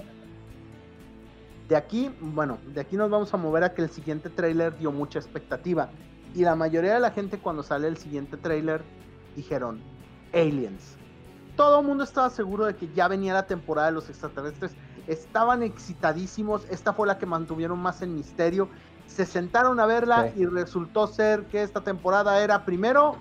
De 1.67 1.75
aquí, 1.75 2.11
bueno, 2.19 2.59
de 2.67 2.81
aquí 2.81 2.97
nos 2.97 3.09
vamos 3.09 3.33
a 3.33 3.37
mover 3.37 3.63
a 3.63 3.73
que 3.73 3.81
el 3.81 3.89
siguiente 3.89 4.29
tráiler 4.29 4.77
dio 4.77 4.91
mucha 4.91 5.19
expectativa. 5.19 5.89
Y 6.35 6.43
la 6.43 6.55
mayoría 6.55 6.93
de 6.93 6.99
la 6.99 7.11
gente 7.11 7.39
cuando 7.39 7.63
sale 7.63 7.87
el 7.87 7.97
siguiente 7.97 8.37
tráiler 8.37 8.81
dijeron, 9.35 9.81
aliens. 10.33 10.97
Todo 11.55 11.79
el 11.79 11.87
mundo 11.87 12.03
estaba 12.03 12.29
seguro 12.29 12.65
de 12.65 12.75
que 12.75 12.89
ya 12.93 13.07
venía 13.07 13.33
la 13.33 13.47
temporada 13.47 13.87
de 13.87 13.93
los 13.93 14.09
extraterrestres. 14.09 14.75
Estaban 15.07 15.63
excitadísimos. 15.63 16.65
Esta 16.69 16.93
fue 16.93 17.07
la 17.07 17.17
que 17.17 17.25
mantuvieron 17.25 17.79
más 17.79 18.01
en 18.01 18.15
misterio 18.15 18.69
se 19.07 19.25
sentaron 19.25 19.79
a 19.79 19.85
verla 19.85 20.31
y 20.35 20.45
resultó 20.45 21.07
ser 21.07 21.45
que 21.45 21.63
esta 21.63 21.81
temporada 21.81 22.41
era 22.41 22.65
primero 22.65 23.17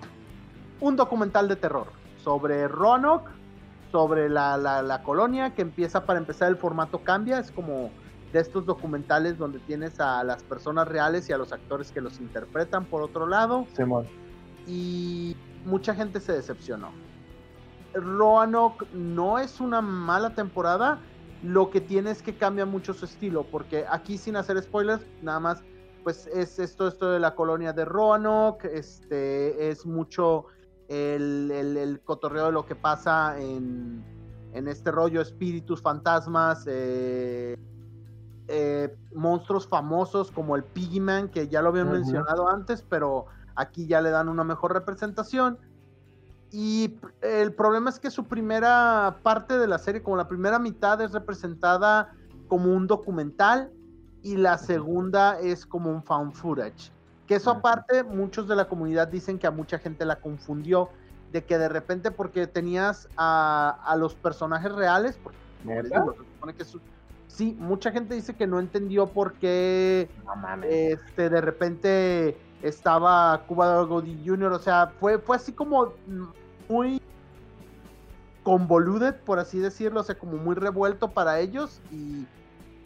un 0.79 0.95
documental 0.95 1.47
de 1.47 1.55
terror 1.55 1.87
sobre 2.23 2.67
Roanoke, 2.67 3.29
sobre 3.91 4.29
la, 4.29 4.57
la, 4.57 5.03
colonia, 5.03 5.53
que 5.53 5.61
empieza 5.61 6.05
para 6.05 6.19
empezar 6.19 6.49
el 6.49 6.57
formato 6.57 6.99
cambia, 6.99 7.39
es 7.39 7.51
como 7.51 7.91
de 8.31 8.39
estos 8.39 8.65
documentales 8.65 9.37
donde 9.37 9.59
tienes 9.59 9.99
a 9.99 10.23
las 10.23 10.43
personas 10.43 10.87
reales 10.87 11.29
y 11.29 11.33
a 11.33 11.37
los 11.37 11.51
actores 11.51 11.91
que 11.91 11.99
los 11.99 12.19
interpretan 12.19 12.85
por 12.85 13.01
otro 13.01 13.27
lado. 13.27 13.67
Y 14.65 15.35
mucha 15.65 15.93
gente 15.93 16.19
se 16.21 16.31
decepcionó. 16.33 16.91
Roanoke 17.93 18.85
no 18.93 19.39
es 19.39 19.59
una 19.59 19.81
mala 19.81 20.33
temporada, 20.33 20.99
lo 21.43 21.69
que 21.69 21.81
tiene 21.81 22.11
es 22.11 22.21
que 22.21 22.35
cambia 22.35 22.65
mucho 22.65 22.93
su 22.93 23.05
estilo, 23.05 23.43
porque 23.43 23.85
aquí 23.89 24.17
sin 24.17 24.37
hacer 24.37 24.61
spoilers, 24.61 25.03
nada 25.21 25.39
más 25.41 25.63
pues 26.03 26.27
es 26.27 26.59
esto, 26.59 26.87
esto 26.87 27.11
de 27.11 27.19
la 27.19 27.35
colonia 27.35 27.73
de 27.73 27.85
Roanoke, 27.85 28.65
este, 28.65 29.69
es 29.69 29.85
mucho 29.85 30.45
el, 30.87 32.01
cotorreo 32.03 32.47
de 32.47 32.51
lo 32.51 32.65
que 32.65 32.75
pasa 32.75 33.39
en, 33.39 34.03
este 34.53 34.91
rollo, 34.91 35.21
espíritus, 35.21 35.81
fantasmas, 35.81 36.65
eh, 36.67 37.57
eh, 38.47 38.95
monstruos 39.13 39.67
famosos 39.67 40.31
como 40.31 40.55
el 40.55 40.63
Piggyman, 40.63 41.29
que 41.29 41.47
ya 41.47 41.61
lo 41.61 41.69
habían 41.69 41.91
mencionado 41.91 42.49
antes, 42.49 42.83
pero 42.87 43.27
aquí 43.55 43.87
ya 43.87 44.01
le 44.01 44.09
dan 44.09 44.27
una 44.27 44.43
mejor 44.43 44.73
representación. 44.73 45.57
Y 46.51 46.99
el 47.21 47.53
problema 47.53 47.89
es 47.89 47.99
que 47.99 48.11
su 48.11 48.25
primera 48.25 49.19
parte 49.23 49.57
de 49.57 49.67
la 49.67 49.77
serie, 49.77 50.03
como 50.03 50.17
la 50.17 50.27
primera 50.27 50.59
mitad, 50.59 50.99
es 50.99 51.13
representada 51.13 52.13
como 52.49 52.75
un 52.75 52.87
documental 52.87 53.71
y 54.23 54.37
la 54.37 54.57
segunda 54.57 55.39
es 55.39 55.65
como 55.65 55.89
un 55.89 56.03
found 56.03 56.33
footage. 56.33 56.91
Que 57.27 57.35
eso 57.35 57.51
aparte, 57.51 58.03
muchos 58.03 58.47
de 58.47 58.55
la 58.55 58.67
comunidad 58.67 59.07
dicen 59.07 59.39
que 59.39 59.47
a 59.47 59.51
mucha 59.51 59.79
gente 59.79 60.05
la 60.05 60.17
confundió, 60.17 60.89
de 61.31 61.45
que 61.45 61.57
de 61.57 61.69
repente 61.69 62.11
porque 62.11 62.45
tenías 62.45 63.07
a, 63.15 63.95
los 63.97 64.15
personajes 64.15 64.71
reales, 64.71 65.17
porque 66.39 66.65
sí, 67.27 67.55
mucha 67.59 67.91
gente 67.91 68.15
dice 68.15 68.35
que 68.35 68.47
no 68.47 68.59
entendió 68.59 69.07
por 69.07 69.33
qué 69.33 70.09
este, 70.63 71.29
de 71.29 71.41
repente 71.41 72.37
estaba 72.61 73.43
Cuba 73.47 73.81
Goody 73.83 74.21
Jr., 74.25 74.51
o 74.51 74.59
sea, 74.59 74.91
fue, 74.99 75.17
fue 75.17 75.37
así 75.37 75.53
como 75.53 75.93
muy 76.67 77.01
convoluted, 78.43 79.15
por 79.23 79.39
así 79.39 79.59
decirlo, 79.59 80.01
o 80.01 80.03
sea, 80.03 80.17
como 80.17 80.37
muy 80.37 80.55
revuelto 80.55 81.11
para 81.11 81.39
ellos 81.39 81.79
y 81.91 82.25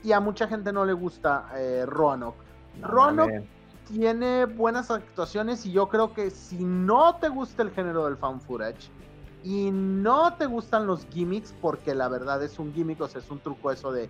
y 0.05 0.11
a 0.11 0.19
mucha 0.19 0.47
gente 0.47 0.71
no 0.71 0.85
le 0.85 0.93
gusta 0.93 1.49
eh, 1.57 1.83
Roanoke. 1.87 2.37
Roanoke 2.79 3.43
tiene 3.87 4.45
buenas 4.45 4.91
actuaciones 4.91 5.65
y 5.65 5.71
yo 5.71 5.89
creo 5.89 6.13
que 6.13 6.29
si 6.29 6.63
no 6.63 7.15
te 7.15 7.27
gusta 7.27 7.63
el 7.63 7.71
género 7.71 8.05
del 8.05 8.15
fan 8.15 8.39
footage 8.39 8.89
y 9.43 9.71
no 9.71 10.33
te 10.35 10.45
gustan 10.45 10.85
los 10.85 11.07
gimmicks, 11.07 11.53
porque 11.59 11.95
la 11.95 12.07
verdad 12.07 12.43
es 12.43 12.59
un 12.59 12.71
gimmick, 12.73 13.01
o 13.01 13.07
sea, 13.07 13.19
es 13.19 13.31
un 13.31 13.39
truco 13.39 13.71
eso 13.71 13.91
de, 13.91 14.09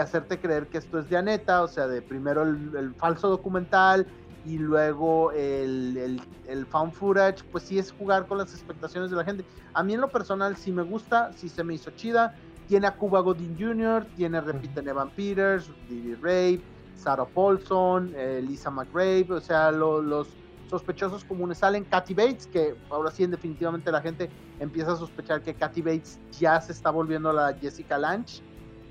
hacerte 0.00 0.38
creer 0.40 0.66
que 0.66 0.78
esto 0.78 0.98
es 0.98 1.08
de 1.08 1.16
Aneta, 1.16 1.62
o 1.62 1.68
sea, 1.68 1.86
de 1.86 2.02
primero 2.02 2.42
el, 2.42 2.94
falso 2.96 3.28
documental 3.28 4.06
y 4.44 4.58
luego 4.58 5.30
el, 5.32 5.96
el, 5.96 6.22
el, 6.46 6.66
fan 6.66 6.92
footage, 6.92 7.44
pues 7.50 7.64
sí 7.64 7.78
es 7.78 7.92
jugar 7.92 8.26
con 8.26 8.38
las 8.38 8.52
expectaciones 8.52 9.10
de 9.10 9.16
la 9.16 9.24
gente. 9.24 9.44
A 9.72 9.82
mí 9.84 9.94
en 9.94 10.00
lo 10.00 10.08
personal 10.08 10.56
sí 10.56 10.72
me 10.72 10.82
gusta, 10.82 11.32
sí 11.32 11.48
se 11.48 11.62
me 11.62 11.74
hizo 11.74 11.90
chida 11.92 12.34
tiene 12.68 12.86
a 12.86 12.94
Cuba 12.94 13.20
Gooding 13.20 13.56
Jr., 13.58 14.06
tiene, 14.16 14.40
repiten, 14.40 14.86
Evan 14.86 15.10
Peters, 15.10 15.70
Didi 15.88 16.14
Rape, 16.14 16.60
Sarah 16.94 17.24
Paulson, 17.24 18.12
eh, 18.14 18.42
Lisa 18.46 18.70
McRae, 18.70 19.26
o 19.30 19.40
sea, 19.40 19.72
los 19.72 20.28
sospechosos 20.68 21.24
comunes 21.24 21.58
salen. 21.58 21.84
Kathy 21.84 22.12
Bates, 22.14 22.46
que 22.46 22.76
ahora 22.90 23.10
sí, 23.10 23.26
definitivamente 23.26 23.90
la 23.90 24.02
gente 24.02 24.28
empieza 24.60 24.92
a 24.92 24.96
sospechar 24.96 25.42
que 25.42 25.54
Kathy 25.54 25.80
Bates 25.80 26.18
ya 26.38 26.60
se 26.60 26.72
está 26.72 26.90
volviendo 26.90 27.32
la 27.32 27.54
Jessica 27.54 27.96
Lange 27.96 28.42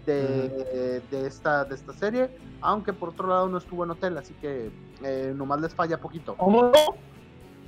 de, 0.07 1.03
esta, 1.11 1.65
de 1.65 1.75
esta 1.75 1.93
serie, 1.93 2.29
aunque 2.61 2.93
por 2.93 3.09
otro 3.09 3.27
lado 3.27 3.47
no 3.47 3.57
estuvo 3.57 3.83
en 3.83 3.91
hotel, 3.91 4.17
así 4.17 4.33
que 4.35 4.71
eh, 5.03 5.33
nomás 5.35 5.61
les 5.61 5.75
falla 5.75 5.99
poquito. 5.99 6.35
¿Cómo 6.35 6.71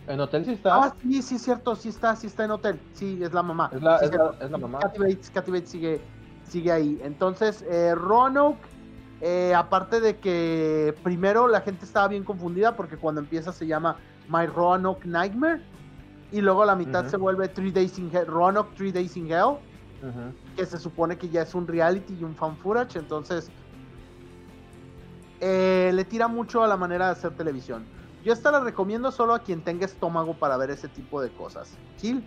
¿En 0.10 0.20
hotel 0.20 0.44
sí 0.44 0.54
está? 0.54 0.76
Ah, 0.76 0.96
sí, 1.00 1.22
sí, 1.22 1.36
es 1.36 1.44
cierto, 1.44 1.76
sí 1.76 1.90
está, 1.90 2.16
sí 2.16 2.26
está 2.26 2.44
en 2.44 2.52
hotel. 2.52 2.80
Sí, 2.94 3.20
es 3.22 3.32
la 3.32 3.44
mamá. 3.44 3.70
Es 3.72 3.80
la, 3.80 3.98
es 3.98 4.12
la, 4.50 4.58
mamá. 4.58 4.80
Kathy 4.80 5.52
Bates, 5.52 5.70
sigue, 5.70 6.02
sigue 6.46 6.72
ahí. 6.72 7.00
Entonces, 7.04 7.64
eh, 7.70 7.94
Roanoke, 7.94 8.60
eh, 9.22 9.54
aparte 9.54 10.02
de 10.02 10.18
que 10.18 10.96
primero 11.04 11.48
la 11.48 11.62
gente 11.62 11.86
estaba 11.86 12.08
bien 12.08 12.24
confundida 12.24 12.76
porque 12.76 12.98
cuando 12.98 13.22
empieza 13.22 13.54
se 13.54 13.68
llama 13.68 13.98
My 14.28 14.48
Roanoke 14.48 15.08
Nightmare. 15.08 15.62
Y 16.32 16.42
luego 16.42 16.66
la 16.66 16.76
mitad 16.76 17.06
se 17.06 17.18
vuelve 17.18 17.48
Three 17.48 17.72
Days 17.72 18.00
in 18.00 18.10
Hell, 18.12 18.26
Roanoke 18.26 18.76
Three 18.76 18.92
Days 18.92 19.16
in 19.16 19.32
Hell, 19.32 19.58
que 20.56 20.66
se 20.66 20.80
supone 20.80 21.18
que 21.20 21.30
ya 21.30 21.44
es 21.44 21.54
un 21.54 21.68
reality 21.68 22.18
y 22.20 22.24
un 22.24 22.36
fan 22.36 22.56
footage, 22.58 23.00
entonces 23.00 23.50
eh, 25.40 25.90
le 25.92 26.06
tira 26.06 26.28
mucho 26.28 26.64
a 26.64 26.68
la 26.68 26.78
manera 26.78 27.08
de 27.08 27.12
hacer 27.14 27.32
televisión. 27.32 27.84
Yo 28.24 28.34
esta 28.34 28.52
la 28.52 28.60
recomiendo 28.60 29.12
solo 29.12 29.34
a 29.34 29.40
quien 29.40 29.62
tenga 29.62 29.86
estómago 29.86 30.34
para 30.34 30.58
ver 30.58 30.72
ese 30.72 30.88
tipo 30.88 31.22
de 31.22 31.30
cosas. 31.30 31.78
Gil, 31.98 32.24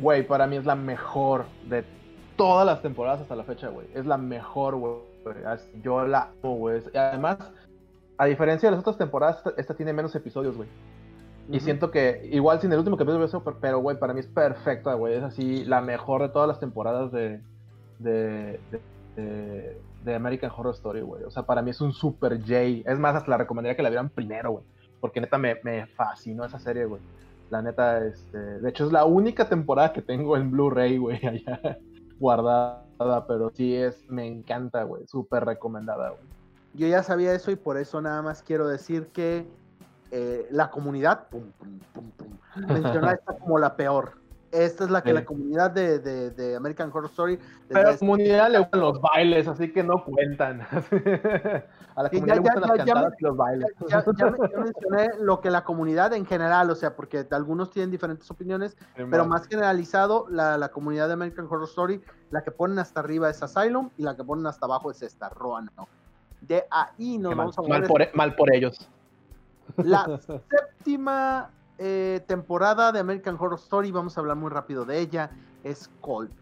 Güey, 0.00 0.26
para 0.26 0.46
mí 0.48 0.56
es 0.56 0.64
la 0.64 0.74
mejor 0.74 1.44
de 1.68 1.84
todas 2.36 2.66
las 2.66 2.82
temporadas 2.82 3.20
hasta 3.20 3.36
la 3.36 3.44
fecha, 3.44 3.68
güey. 3.68 3.86
Es 3.94 4.06
la 4.06 4.16
mejor, 4.18 4.74
güey. 4.74 4.96
Yo 5.82 6.04
la 6.06 6.30
amo, 6.42 6.56
güey. 6.56 6.82
Además, 6.94 7.38
a 8.18 8.24
diferencia 8.24 8.68
de 8.68 8.72
las 8.72 8.80
otras 8.80 8.98
temporadas, 8.98 9.36
esta, 9.38 9.52
esta 9.56 9.74
tiene 9.74 9.92
menos 9.92 10.14
episodios, 10.16 10.56
güey. 10.56 10.68
Y 11.48 11.60
siento 11.60 11.90
que, 11.92 12.28
igual 12.32 12.60
sin 12.60 12.72
el 12.72 12.78
último 12.78 12.96
capítulo, 12.96 13.24
pero- 13.44 13.58
pero, 13.60 13.78
güey, 13.78 13.98
para 13.98 14.12
mí 14.14 14.20
es 14.20 14.26
perfecta, 14.26 14.94
güey. 14.94 15.14
Es 15.14 15.22
así 15.22 15.64
la 15.64 15.80
mejor 15.80 16.22
de 16.22 16.30
todas 16.30 16.48
las 16.48 16.58
temporadas 16.58 17.12
de, 17.12 17.40
de, 18.00 18.58
de, 18.72 18.80
de- 19.14 19.80
de 20.04 20.14
American 20.14 20.50
Horror 20.54 20.74
Story, 20.74 21.00
güey. 21.00 21.24
O 21.24 21.30
sea, 21.30 21.44
para 21.44 21.62
mí 21.62 21.70
es 21.70 21.80
un 21.80 21.92
super 21.92 22.38
J. 22.40 22.90
Es 22.90 22.98
más, 22.98 23.16
hasta 23.16 23.30
la 23.30 23.38
recomendaría 23.38 23.76
que 23.76 23.82
la 23.82 23.88
vieran 23.88 24.10
primero, 24.10 24.52
güey. 24.52 24.64
Porque 25.00 25.20
neta 25.20 25.38
me, 25.38 25.56
me 25.64 25.86
fascinó 25.86 26.44
esa 26.44 26.58
serie, 26.58 26.84
güey. 26.84 27.00
La 27.50 27.62
neta, 27.62 28.04
este, 28.04 28.38
de 28.38 28.68
hecho 28.68 28.86
es 28.86 28.92
la 28.92 29.04
única 29.04 29.48
temporada 29.48 29.92
que 29.92 30.02
tengo 30.02 30.36
en 30.36 30.50
Blu-ray, 30.50 30.98
güey, 30.98 31.24
allá 31.26 31.78
guardada, 32.18 33.26
pero 33.26 33.50
sí 33.50 33.74
es, 33.74 34.08
me 34.08 34.26
encanta, 34.26 34.84
güey, 34.84 35.06
súper 35.06 35.44
recomendada, 35.44 36.10
güey. 36.10 36.22
yo 36.74 36.86
ya 36.86 37.02
sabía 37.02 37.34
eso 37.34 37.50
y 37.50 37.56
por 37.56 37.76
eso 37.76 38.00
nada 38.00 38.22
más 38.22 38.42
quiero 38.42 38.66
decir 38.68 39.08
que 39.08 39.46
eh, 40.10 40.46
la 40.50 40.70
comunidad, 40.70 41.28
pum, 41.28 41.50
pum, 41.58 41.78
pum, 41.92 42.10
pum, 42.12 42.66
menciona 42.68 43.12
esta 43.18 43.36
como 43.38 43.58
la 43.58 43.76
peor. 43.76 44.23
Esta 44.54 44.84
es 44.84 44.90
la 44.90 45.02
que 45.02 45.08
Sí. 45.10 45.14
la 45.14 45.24
comunidad 45.24 45.70
de, 45.72 45.98
de- 45.98 46.30
de 46.30 46.54
American 46.54 46.88
Horror 46.94 47.06
Story. 47.10 47.38
Pero 47.68 47.88
a 47.88 47.92
la 47.92 47.98
comunidad 47.98 48.50
le 48.50 48.58
gustan 48.60 48.80
los 48.80 49.00
bailes, 49.00 49.48
así 49.48 49.72
que 49.72 49.82
no 49.82 50.04
cuentan. 50.04 50.60
a 51.96 52.02
la 52.04 52.08
comunidad 52.10 52.26
ya- 52.28 52.34
le 52.36 52.40
gustan 52.40 52.54
ya- 52.62 52.68
las 52.68 52.76
ya- 52.78 52.84
ya 52.84 52.92
cantadas 52.94 53.14
y 53.20 53.24
los 53.24 53.36
bailes. 53.36 53.68
ya, 53.88 54.04
ya 54.16 54.26
me- 54.30 54.48
ya 54.48 54.58
mencioné 54.58 55.08
lo 55.20 55.40
que 55.40 55.50
la 55.50 55.64
comunidad 55.64 56.12
en 56.12 56.24
general, 56.24 56.70
o 56.70 56.74
sea, 56.76 56.94
porque 56.94 57.26
algunos 57.32 57.70
tienen 57.70 57.90
diferentes 57.90 58.30
opiniones, 58.30 58.76
pero 59.10 59.26
más 59.26 59.46
generalizado, 59.48 60.26
la, 60.30 60.56
la 60.56 60.68
comunidad 60.68 61.08
de 61.08 61.14
American 61.14 61.46
Horror 61.46 61.64
Story, 61.64 62.00
la 62.30 62.42
que 62.44 62.52
ponen 62.52 62.78
hasta 62.78 63.00
arriba 63.00 63.28
es 63.30 63.42
Asylum 63.42 63.90
y 63.98 64.02
la 64.04 64.14
que 64.16 64.22
ponen 64.22 64.46
hasta 64.46 64.66
abajo 64.66 64.90
es 64.90 65.02
esta, 65.02 65.28
Roanoke. 65.30 65.88
De 66.40 66.64
ahí 66.70 67.18
nos 67.18 67.30
Qué 67.30 67.36
mal, 67.36 67.46
vamos 67.46 67.58
a 67.58 67.62
mal 67.62 67.82
por, 67.88 68.14
mal 68.14 68.36
por 68.36 68.54
ellos. 68.54 68.88
la 69.78 70.18
séptima 70.50 71.50
eh, 71.78 72.22
temporada 72.26 72.92
de 72.92 73.00
American 73.00 73.36
Horror 73.38 73.58
Story, 73.58 73.90
vamos 73.90 74.16
a 74.16 74.20
hablar 74.20 74.36
muy 74.36 74.50
rápido 74.50 74.84
de 74.84 75.00
ella, 75.00 75.30
es 75.62 75.90
Cult, 76.00 76.32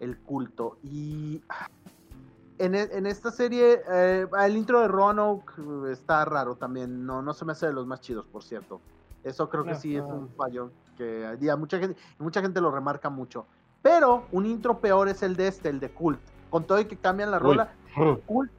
el 0.00 0.18
culto. 0.18 0.78
Y 0.82 1.42
ah, 1.48 1.68
en, 2.58 2.74
e- 2.74 2.88
en 2.92 3.06
esta 3.06 3.30
serie, 3.30 3.82
eh, 3.90 4.26
el 4.40 4.56
intro 4.56 4.80
de 4.80 4.88
Roanoke 4.88 5.52
eh, 5.58 5.92
está 5.92 6.24
raro 6.24 6.54
también, 6.56 7.04
no, 7.06 7.22
no 7.22 7.34
se 7.34 7.44
me 7.44 7.52
hace 7.52 7.66
de 7.66 7.72
los 7.72 7.86
más 7.86 8.00
chidos, 8.00 8.26
por 8.26 8.42
cierto. 8.42 8.80
Eso 9.22 9.48
creo 9.48 9.64
que 9.64 9.70
No, 9.70 9.76
sí 9.76 9.96
es 9.96 10.04
un 10.04 10.28
fallo 10.36 10.70
que 10.98 11.36
y 11.40 11.48
a 11.48 11.56
mucha 11.56 11.78
gente, 11.78 11.98
mucha 12.18 12.40
gente 12.42 12.60
lo 12.60 12.70
remarca 12.70 13.08
mucho. 13.08 13.46
Pero 13.82 14.26
un 14.32 14.46
intro 14.46 14.80
peor 14.80 15.08
es 15.08 15.22
el 15.22 15.34
de 15.36 15.48
este, 15.48 15.68
el 15.70 15.80
de 15.80 15.90
Cult. 15.90 16.20
Con 16.50 16.64
todo 16.64 16.78
y 16.78 16.84
que 16.84 16.96
cambian 16.96 17.30
la 17.30 17.38
rola, 17.38 17.72
Cult, 18.26 18.52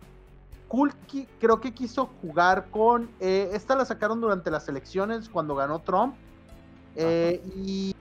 Qui- 0.70 1.28
creo 1.40 1.62
que 1.62 1.74
quiso 1.74 2.10
jugar 2.22 2.70
con. 2.72 3.10
eh, 3.20 3.50
esta 3.54 3.76
la 3.76 3.86
sacaron 3.86 4.20
durante 4.20 4.50
las 4.52 4.68
elecciones 4.68 5.30
cuando 5.30 5.56
ganó 5.56 5.80
Trump. 5.80 6.16
eh, 6.96 7.42
y. 7.56 7.96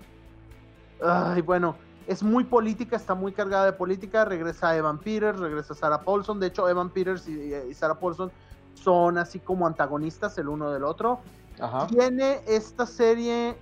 Ay, 1.03 1.43
bueno, 1.43 1.77
es 2.07 2.23
muy 2.23 2.45
política, 2.45 2.97
está 2.97 3.15
muy 3.15 3.33
cargada 3.33 3.67
de 3.67 3.73
política. 3.73 4.25
Regresa 4.25 4.77
Evan 4.77 4.99
Peters, 4.99 5.39
regresa 5.39 5.75
Sarah 5.75 6.03
Paulson. 6.03 6.41
De 6.41 6.47
hecho, 6.47 6.69
Evan 6.69 6.91
Peters 6.91 7.29
y, 7.29 7.53
y 7.55 7.75
Sarah 7.75 7.99
Paulson 7.99 8.31
son 8.75 9.19
así 9.19 9.39
como 9.39 9.67
antagonistas 9.67 10.37
el 10.39 10.49
uno 10.49 10.71
del 10.71 10.85
otro. 10.85 11.21
Ajá. 11.61 11.87
Tiene 11.87 12.41
esta 12.47 12.87
serie. 12.87 13.57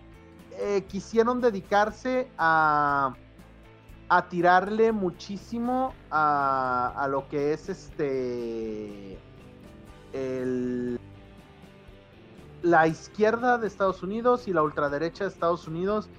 eh, 0.59 0.85
quisieron 0.87 1.41
dedicarse 1.41 2.29
a 2.37 3.15
a 4.15 4.29
tirarle 4.29 4.93
muchísimo 4.93 5.95
a, 6.11 6.93
a 6.97 7.09
lo 7.09 7.27
que 7.29 7.55
es 7.55 7.71
este 7.71 9.19
el, 10.13 10.99
la 12.63 12.87
izquierda 12.87 13.57
de 13.57 13.67
Estados 13.67 14.03
Unidos 14.03 14.49
y 14.49 14.53
la 14.53 14.63
ultraderecha 14.63 15.25
de 15.25 15.31
Estados 15.31 15.67
Unidos 15.67 16.11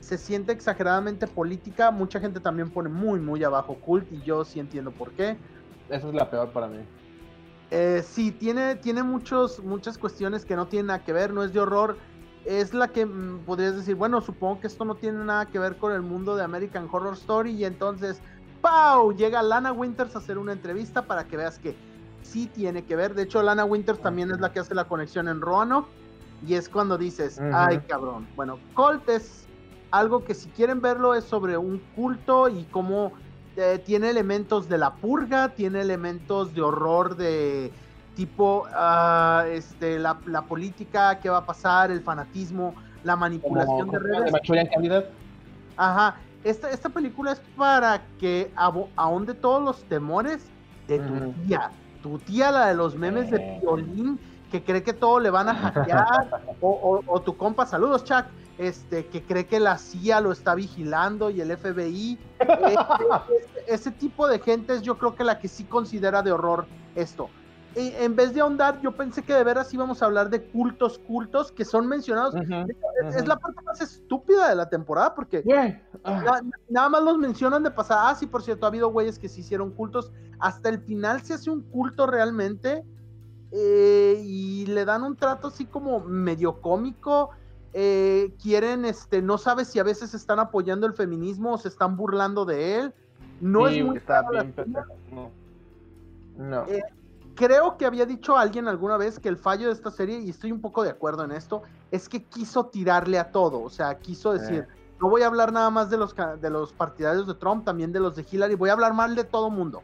se 0.00 0.16
siente 0.16 0.52
exageradamente 0.52 1.26
política 1.26 1.90
mucha 1.90 2.18
gente 2.18 2.40
también 2.40 2.70
pone 2.70 2.88
muy 2.88 3.20
muy 3.20 3.44
abajo 3.44 3.74
cult 3.74 4.10
y 4.10 4.22
yo 4.22 4.46
sí 4.46 4.58
entiendo 4.58 4.90
por 4.90 5.12
qué 5.12 5.36
Esa 5.90 6.08
es 6.08 6.14
la 6.14 6.30
peor 6.30 6.50
para 6.50 6.68
mí. 6.68 6.78
eh, 7.70 8.02
sí, 8.06 8.30
tiene, 8.32 8.76
tiene 8.76 9.02
muchos, 9.02 9.58
muchas 9.62 9.98
cuestiones 9.98 10.46
que 10.46 10.56
no 10.56 10.66
tienen 10.68 10.86
nada 10.86 11.04
que 11.04 11.12
ver, 11.12 11.32
no 11.34 11.42
es 11.42 11.52
de 11.52 11.60
horror. 11.60 11.98
Es 12.44 12.74
la 12.74 12.88
que 12.88 13.06
mm, 13.06 13.44
podrías 13.44 13.76
decir, 13.76 13.94
bueno, 13.94 14.20
supongo 14.20 14.60
que 14.60 14.66
esto 14.66 14.84
no 14.84 14.96
tiene 14.96 15.24
nada 15.24 15.46
que 15.46 15.58
ver 15.58 15.76
con 15.76 15.92
el 15.92 16.02
mundo 16.02 16.36
de 16.36 16.44
American 16.44 16.88
Horror 16.90 17.14
Story. 17.14 17.52
Y 17.52 17.64
entonces, 17.64 18.20
¡pau! 18.60 19.14
Llega 19.14 19.42
Lana 19.42 19.72
Winters 19.72 20.14
a 20.14 20.18
hacer 20.18 20.38
una 20.38 20.52
entrevista 20.52 21.06
para 21.06 21.26
que 21.26 21.36
veas 21.36 21.58
que 21.58 21.74
sí 22.22 22.46
tiene 22.46 22.84
que 22.84 22.96
ver. 22.96 23.14
De 23.14 23.22
hecho, 23.22 23.42
Lana 23.42 23.64
Winters 23.64 24.00
también 24.00 24.30
es 24.30 24.40
la 24.40 24.52
que 24.52 24.60
hace 24.60 24.74
la 24.74 24.84
conexión 24.84 25.28
en 25.28 25.40
Roanoke. 25.40 25.88
Y 26.46 26.54
es 26.54 26.68
cuando 26.68 26.98
dices, 26.98 27.40
ay, 27.52 27.80
cabrón. 27.88 28.26
Bueno, 28.36 28.58
Colt 28.74 29.08
es 29.08 29.46
algo 29.90 30.24
que 30.24 30.34
si 30.34 30.48
quieren 30.50 30.80
verlo 30.80 31.14
es 31.14 31.24
sobre 31.24 31.56
un 31.56 31.78
culto 31.94 32.48
y 32.48 32.64
cómo 32.64 33.12
eh, 33.56 33.80
tiene 33.84 34.10
elementos 34.10 34.68
de 34.68 34.76
la 34.76 34.96
purga, 34.96 35.54
tiene 35.54 35.80
elementos 35.80 36.52
de 36.54 36.62
horror 36.62 37.16
de 37.16 37.72
tipo 38.14 38.64
ah, 38.74 39.44
este, 39.48 39.98
la, 39.98 40.18
la 40.26 40.42
política, 40.42 41.18
qué 41.20 41.28
va 41.30 41.38
a 41.38 41.46
pasar, 41.46 41.90
el 41.90 42.00
fanatismo, 42.02 42.74
la 43.02 43.16
manipulación 43.16 43.90
de 43.90 43.98
redes. 43.98 44.24
de 44.26 44.30
Manchurian 44.32 44.66
Candidate. 44.66 45.10
Ajá. 45.76 46.16
Esta, 46.44 46.70
esta 46.70 46.88
película 46.90 47.32
es 47.32 47.40
para 47.56 48.02
que 48.18 48.52
ahonde 48.96 49.34
todos 49.34 49.62
los 49.62 49.82
temores 49.84 50.44
de 50.88 50.98
tu 50.98 51.14
Ujú. 51.14 51.32
tía. 51.46 51.70
Tu 52.02 52.18
tía, 52.18 52.50
la 52.50 52.66
de 52.66 52.74
los 52.74 52.94
memes 52.96 53.30
de 53.30 53.38
Eh. 53.38 53.58
violín, 53.62 54.18
que 54.52 54.62
cree 54.62 54.82
que 54.82 54.92
todo 54.92 55.20
le 55.20 55.30
van 55.30 55.48
a 55.48 55.54
hackear. 55.54 56.28
o, 56.60 56.68
o- 56.70 57.02
o 57.06 57.20
tu 57.22 57.36
compa, 57.36 57.64
saludos, 57.66 58.04
Chuck, 58.04 58.26
este, 58.58 59.06
que 59.06 59.22
cree 59.22 59.46
que 59.46 59.58
la 59.58 59.78
CIA 59.78 60.20
lo 60.20 60.30
está 60.32 60.54
vigilando 60.54 61.30
y 61.30 61.40
el 61.40 61.50
FBI. 61.50 62.18
Este, 62.40 62.74
ese, 63.64 63.74
ese 63.74 63.90
tipo 63.90 64.28
de 64.28 64.38
gente 64.38 64.74
es 64.74 64.82
yo 64.82 64.98
creo 64.98 65.14
que 65.16 65.24
la 65.24 65.38
que 65.38 65.48
sí 65.48 65.64
considera 65.64 66.22
de 66.22 66.30
horror 66.30 66.66
esto. 66.94 67.30
Y 67.76 67.88
en 67.98 68.14
vez 68.14 68.32
de 68.34 68.40
ahondar, 68.40 68.80
yo 68.82 68.92
pensé 68.92 69.22
que 69.22 69.34
de 69.34 69.42
veras 69.42 69.72
íbamos 69.74 70.00
a 70.02 70.06
hablar 70.06 70.30
de 70.30 70.42
cultos, 70.44 70.98
cultos 70.98 71.50
que 71.50 71.64
son 71.64 71.86
mencionados. 71.88 72.34
Es, 73.08 73.16
es 73.16 73.26
la 73.26 73.36
parte 73.36 73.60
más 73.62 73.80
estúpida 73.80 74.48
de 74.48 74.54
la 74.54 74.68
temporada 74.68 75.14
porque 75.14 75.42
ah, 76.04 76.40
na- 76.44 76.58
nada 76.68 76.88
más 76.88 77.02
los 77.02 77.18
mencionan 77.18 77.62
de 77.64 77.70
pasada. 77.70 78.10
Ah, 78.10 78.14
sí, 78.14 78.26
por 78.26 78.42
cierto, 78.42 78.66
ha 78.66 78.68
habido 78.68 78.88
güeyes 78.90 79.18
que 79.18 79.28
se 79.28 79.40
hicieron 79.40 79.70
cultos. 79.72 80.12
Hasta 80.38 80.68
el 80.68 80.78
final 80.80 81.22
se 81.22 81.34
hace 81.34 81.50
un 81.50 81.62
culto 81.62 82.06
realmente. 82.06 82.84
eh, 83.56 84.20
y 84.24 84.66
le 84.66 84.84
dan 84.84 85.02
un 85.04 85.16
trato 85.16 85.48
así 85.48 85.64
como 85.64 86.00
medio 86.00 86.60
cómico. 86.60 87.30
eh, 87.72 88.32
quieren, 88.40 88.84
este, 88.84 89.20
no 89.20 89.36
sabes 89.36 89.66
si 89.68 89.80
a 89.80 89.82
veces 89.82 90.14
están 90.14 90.38
apoyando 90.38 90.86
el 90.86 90.92
feminismo 90.92 91.54
o 91.54 91.58
se 91.58 91.66
están 91.68 91.96
burlando 91.96 92.44
de 92.44 92.76
él. 92.78 92.94
No 93.40 93.66
sí, 93.68 93.78
es 93.80 93.84
muy 93.84 93.96
está 93.96 94.22
bien. 94.30 94.54
No. 95.12 95.30
No. 96.36 96.66
Eh, 96.68 96.82
creo 97.34 97.76
que 97.76 97.86
había 97.86 98.06
dicho 98.06 98.36
alguien 98.36 98.68
alguna 98.68 98.96
vez 98.96 99.18
que 99.18 99.28
el 99.28 99.36
fallo 99.36 99.66
de 99.66 99.72
esta 99.72 99.90
serie, 99.90 100.20
y 100.20 100.30
estoy 100.30 100.52
un 100.52 100.60
poco 100.60 100.82
de 100.82 100.90
acuerdo 100.90 101.24
en 101.24 101.32
esto, 101.32 101.62
es 101.90 102.08
que 102.08 102.24
quiso 102.24 102.66
tirarle 102.66 103.18
a 103.18 103.30
todo. 103.30 103.62
O 103.62 103.70
sea, 103.70 103.98
quiso 103.98 104.32
decir, 104.32 104.66
no 105.00 105.08
voy 105.08 105.22
a 105.22 105.26
hablar 105.26 105.52
nada 105.52 105.70
más 105.70 105.90
de 105.90 105.96
los, 105.96 106.14
de 106.40 106.50
los 106.50 106.72
partidarios 106.72 107.26
de 107.26 107.34
Trump, 107.34 107.64
también 107.64 107.92
de 107.92 108.00
los 108.00 108.16
de 108.16 108.26
Hillary, 108.30 108.54
voy 108.54 108.70
a 108.70 108.72
hablar 108.72 108.94
mal 108.94 109.14
de 109.14 109.24
todo 109.24 109.50
mundo, 109.50 109.82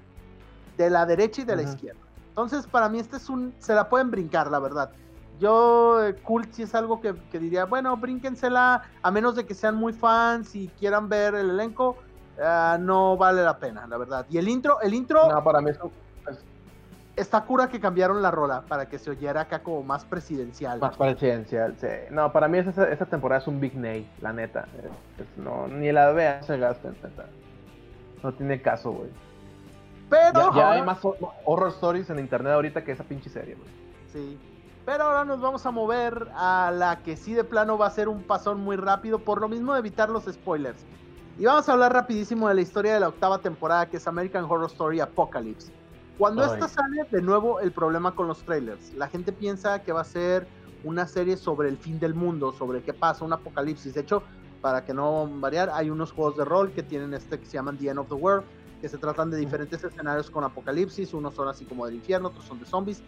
de 0.76 0.90
la 0.90 1.07
derecha 1.07 1.42
y 1.42 1.44
de 1.44 1.57
la 1.57 1.62
izquierda. 1.62 2.01
Entonces, 2.28 2.66
para 2.66 2.88
mí 2.88 2.98
este 2.98 3.16
es 3.16 3.28
un, 3.28 3.55
se 3.59 3.74
la 3.74 3.88
pueden 3.88 4.11
brincar, 4.11 4.51
la 4.51 4.59
verdad. 4.59 4.90
Yo, 5.38 6.05
eh, 6.05 6.14
Cult 6.16 6.53
sí 6.53 6.62
es 6.62 6.74
algo 6.74 7.01
que, 7.01 7.14
que 7.30 7.38
diría, 7.38 7.64
bueno, 7.64 7.96
brínquensela, 7.96 8.82
a 9.03 9.11
menos 9.11 9.34
de 9.34 9.46
que 9.46 9.55
sean 9.55 9.74
muy 9.74 9.92
fans 9.92 10.55
y 10.55 10.68
quieran 10.68 11.09
ver 11.09 11.34
el 11.34 11.51
elenco, 11.51 11.96
ah, 12.42 12.76
no 12.78 13.16
vale 13.16 13.42
la 13.42 13.59
pena, 13.59 13.86
la 13.86 13.96
verdad. 13.96 14.26
Y 14.28 14.38
el 14.38 14.48
intro, 14.48 14.80
el 14.80 14.94
intro 14.94 15.30
No, 15.30 15.42
para 15.42 15.61
mí 15.61 15.70
está 17.16 17.42
cura 17.44 17.68
que 17.68 17.80
cambiaron 17.80 18.22
la 18.22 18.30
rola 18.30 18.62
para 18.62 18.88
que 18.88 18.98
se 18.98 19.11
oyera 19.11 19.42
acá 19.42 19.62
como 19.62 19.82
más 19.82 20.04
presidencial. 20.04 20.80
más 20.80 20.96
presidencial, 20.96 21.76
sí. 21.78 21.88
No, 22.11 22.32
para 22.32 22.48
mí 22.48 22.58
esa, 22.58 22.88
esta 22.90 23.06
temporada 23.06 23.40
es 23.40 23.46
un 23.48 23.61
big 23.61 23.76
nay, 23.76 24.08
la 24.20 24.32
neta. 24.32 24.66
Es- 24.78 25.22
es- 25.26 25.36
no, 25.38 25.66
ni 25.68 25.92
la 25.92 26.11
vean, 26.12 26.42
se 26.44 26.56
gasten, 26.58 26.96
neta. 27.02 27.26
No 28.22 28.32
tiene 28.32 28.61
caso, 28.62 28.92
güey. 28.92 29.11
Pero 30.08 30.50
Ya, 30.52 30.56
ya 30.56 30.70
hay 30.72 30.82
más 30.82 31.04
ho- 31.04 31.16
horror 31.44 31.68
stories 31.68 32.11
en 32.11 32.18
internet 32.18 32.52
ahorita 32.52 32.82
que 32.84 32.92
esa 32.92 33.04
pinche 33.04 33.30
serie, 33.30 33.54
güey. 33.54 33.68
Sí. 34.12 34.38
Pero 34.84 35.04
ahora 35.04 35.24
nos 35.24 35.40
vamos 35.40 35.64
a 35.66 35.70
mover 35.70 36.28
a 36.34 36.72
la 36.74 37.00
que 37.02 37.16
sí 37.16 37.32
de 37.34 37.44
plano 37.44 37.78
va 37.78 37.86
a 37.86 37.90
ser 37.90 38.08
un 38.08 38.22
pasón 38.22 38.61
muy 38.61 38.76
rápido, 38.76 39.20
por 39.20 39.40
lo 39.40 39.48
mismo 39.48 39.72
de 39.74 39.78
evitar 39.80 40.08
los 40.11 40.24
spoilers. 40.24 40.84
Y 41.38 41.44
vamos 41.44 41.68
a 41.68 41.72
hablar 41.72 41.92
rapidísimo 41.92 42.48
de 42.48 42.54
la 42.54 42.61
historia 42.61 42.94
de 42.94 43.00
la 43.00 43.08
octava 43.08 43.38
temporada, 43.38 43.86
que 43.86 43.98
es 43.98 44.06
American 44.08 44.44
Horror 44.44 44.66
Story 44.66 45.00
Apocalypse. 45.00 45.72
Cuando 46.20 46.44
Ay. 46.44 46.50
esta 46.52 46.68
sale, 46.68 47.06
de 47.10 47.22
nuevo 47.22 47.60
el 47.60 47.72
problema 47.72 48.14
con 48.14 48.28
los 48.28 48.44
trailers. 48.44 48.92
La 48.92 49.08
gente 49.08 49.32
piensa 49.32 49.78
que 49.78 49.90
va 49.90 50.02
a 50.02 50.04
ser 50.04 50.46
una 50.84 51.06
serie 51.06 51.38
sobre 51.38 51.70
el 51.70 51.78
fin 51.78 51.98
del 51.98 52.14
mundo, 52.14 52.52
sobre 52.52 52.82
qué 52.82 52.92
pasa, 52.92 53.24
un 53.24 53.32
apocalipsis. 53.32 53.94
De 53.94 54.02
hecho, 54.02 54.24
para 54.60 54.84
que 54.84 54.92
no 54.92 55.26
variar, 55.40 55.70
hay 55.72 55.88
unos 55.88 56.12
juegos 56.12 56.36
de 56.36 56.44
rol 56.44 56.74
que 56.74 56.82
tienen 56.82 57.14
este 57.14 57.38
que 57.38 57.46
se 57.46 57.52
llaman 57.52 57.78
The 57.78 57.88
End 57.88 58.00
of 58.00 58.08
the 58.08 58.16
World, 58.16 58.44
que 58.82 58.88
se 58.90 58.98
tratan 58.98 59.30
de 59.30 59.38
diferentes 59.38 59.82
escenarios 59.82 60.30
con 60.30 60.44
apocalipsis. 60.44 61.14
Unos 61.14 61.34
son 61.34 61.48
así 61.48 61.64
como 61.64 61.86
del 61.86 61.94
infierno, 61.94 62.28
otros 62.28 62.44
son 62.44 62.60
de 62.60 62.66
zombies. 62.66 63.02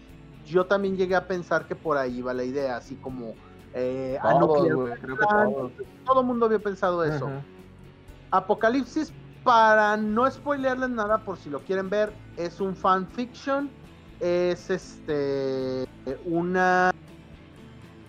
Yo 0.46 0.64
también 0.64 0.96
llegué 0.96 1.14
a 1.14 1.26
pensar 1.28 1.66
que 1.66 1.76
por 1.76 1.98
ahí 1.98 2.22
va 2.22 2.32
la 2.32 2.44
idea, 2.44 2.78
así 2.78 2.96
como 2.96 3.34
eh, 3.74 4.18
Nuclear 4.40 4.74
güey, 4.74 4.94
creo 4.94 5.18
que. 5.18 5.26
Todo 6.06 6.22
el 6.22 6.26
mundo 6.26 6.46
había 6.46 6.60
pensado 6.60 7.04
eso. 7.04 7.26
Ujú. 7.26 7.44
Apocalipsis, 8.30 9.12
para 9.44 9.96
no 9.96 10.30
spoilearles 10.30 10.90
nada, 10.90 11.24
por 11.24 11.36
si 11.36 11.50
lo 11.50 11.60
quieren 11.60 11.90
ver, 11.90 12.14
es 12.36 12.60
un 12.60 12.76
fanfiction. 12.76 13.70
Es 14.20 14.70
este. 14.70 15.84
Una. 16.24 16.90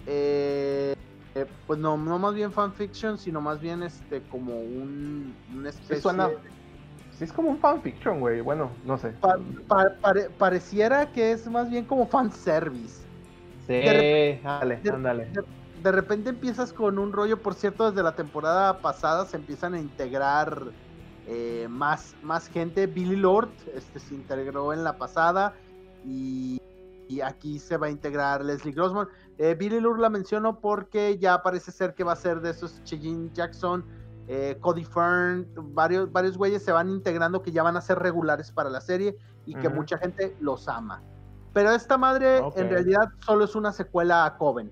eh, 0.05 0.93
eh, 1.35 1.45
pues 1.65 1.79
no, 1.79 1.97
no 1.97 2.19
más 2.19 2.33
bien 2.35 2.51
fanfiction, 2.51 3.17
sino 3.17 3.41
más 3.41 3.59
bien 3.59 3.81
este 3.83 4.21
como 4.23 4.53
un, 4.59 5.35
una 5.53 5.69
especie. 5.69 6.01
suena- 6.01 6.29
Sí, 7.11 7.23
es 7.25 7.33
como 7.33 7.49
un 7.51 7.59
fanfiction, 7.59 8.19
güey. 8.19 8.41
Bueno, 8.41 8.71
no 8.83 8.97
sé. 8.97 9.11
pa- 9.21 9.37
pa- 9.67 9.91
pare- 10.01 10.29
pareciera 10.31 11.11
que 11.11 11.31
es 11.31 11.47
más 11.47 11.69
bien 11.69 11.85
como 11.85 12.07
fanservice. 12.07 13.03
Sí, 13.67 13.73
de 13.73 14.41
ándale, 14.43 14.81
de- 14.81 14.89
ándale. 14.89 15.25
de, 15.31 15.43
de 15.81 15.91
repente 15.91 16.31
empiezas 16.31 16.73
con 16.73 16.97
un 16.99 17.13
rollo, 17.13 17.41
por 17.41 17.53
cierto, 17.53 17.89
desde 17.89 18.03
la 18.03 18.15
temporada 18.15 18.81
pasada 18.81 19.25
se 19.25 19.37
empiezan 19.37 19.75
a 19.75 19.79
integrar 19.79 20.73
eh, 21.27 21.67
más, 21.69 22.15
más 22.21 22.47
gente. 22.47 22.87
Billy 22.87 23.15
Lord 23.15 23.49
este, 23.73 23.99
se 23.99 24.13
integró 24.15 24.73
en 24.73 24.83
la 24.83 24.97
pasada 24.97 25.53
y, 26.05 26.59
y 27.07 27.21
aquí 27.21 27.59
se 27.59 27.77
va 27.77 27.87
a 27.87 27.89
integrar 27.89 28.43
Leslie 28.43 28.73
Grossman. 28.73 29.07
Eh, 29.37 29.55
Billy 29.55 29.79
Lord 29.79 29.99
la 29.99 30.09
menciono 30.09 30.59
porque 30.59 31.17
ya 31.17 31.41
parece 31.41 31.71
ser 31.71 31.93
que 31.93 32.03
va 32.03 32.13
a 32.13 32.17
ser 32.17 32.41
de 32.41 32.51
esos 32.51 32.83
Cheyenne 32.83 33.31
Jackson, 33.33 33.85
eh, 34.27 34.57
Cody 34.61 34.83
Fern, 34.83 35.47
varios, 35.73 36.11
varios 36.11 36.37
güeyes 36.37 36.63
se 36.63 36.71
van 36.71 36.89
integrando 36.89 37.41
que 37.41 37.51
ya 37.51 37.63
van 37.63 37.77
a 37.77 37.81
ser 37.81 37.99
regulares 37.99 38.51
para 38.51 38.69
la 38.69 38.81
serie 38.81 39.17
y 39.45 39.55
que 39.55 39.67
mucha 39.69 39.97
gente 39.97 40.35
los 40.39 40.67
ama. 40.67 41.03
Pero 41.53 41.71
esta 41.71 41.97
madre 41.97 42.39
en 42.55 42.69
realidad 42.69 43.09
solo 43.25 43.45
es 43.45 43.55
una 43.55 43.71
secuela 43.71 44.25
a 44.25 44.37
Coven. 44.37 44.71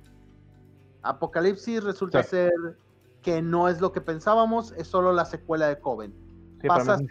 Apocalipsis 1.04 1.84
resulta 1.84 2.24
Sí. 2.24 2.30
ser 2.30 2.52
que 3.22 3.41
no 3.41 3.68
es 3.68 3.82
lo 3.82 3.91
que 3.91 4.02
pensábamos, 4.02 4.72
es 4.74 4.88
solo 4.88 5.12
la 5.14 5.26
secuela 5.26 5.68
de 5.68 5.80
Coven. 5.80 6.14
Sí, 6.62 6.68
pasas- 6.68 7.01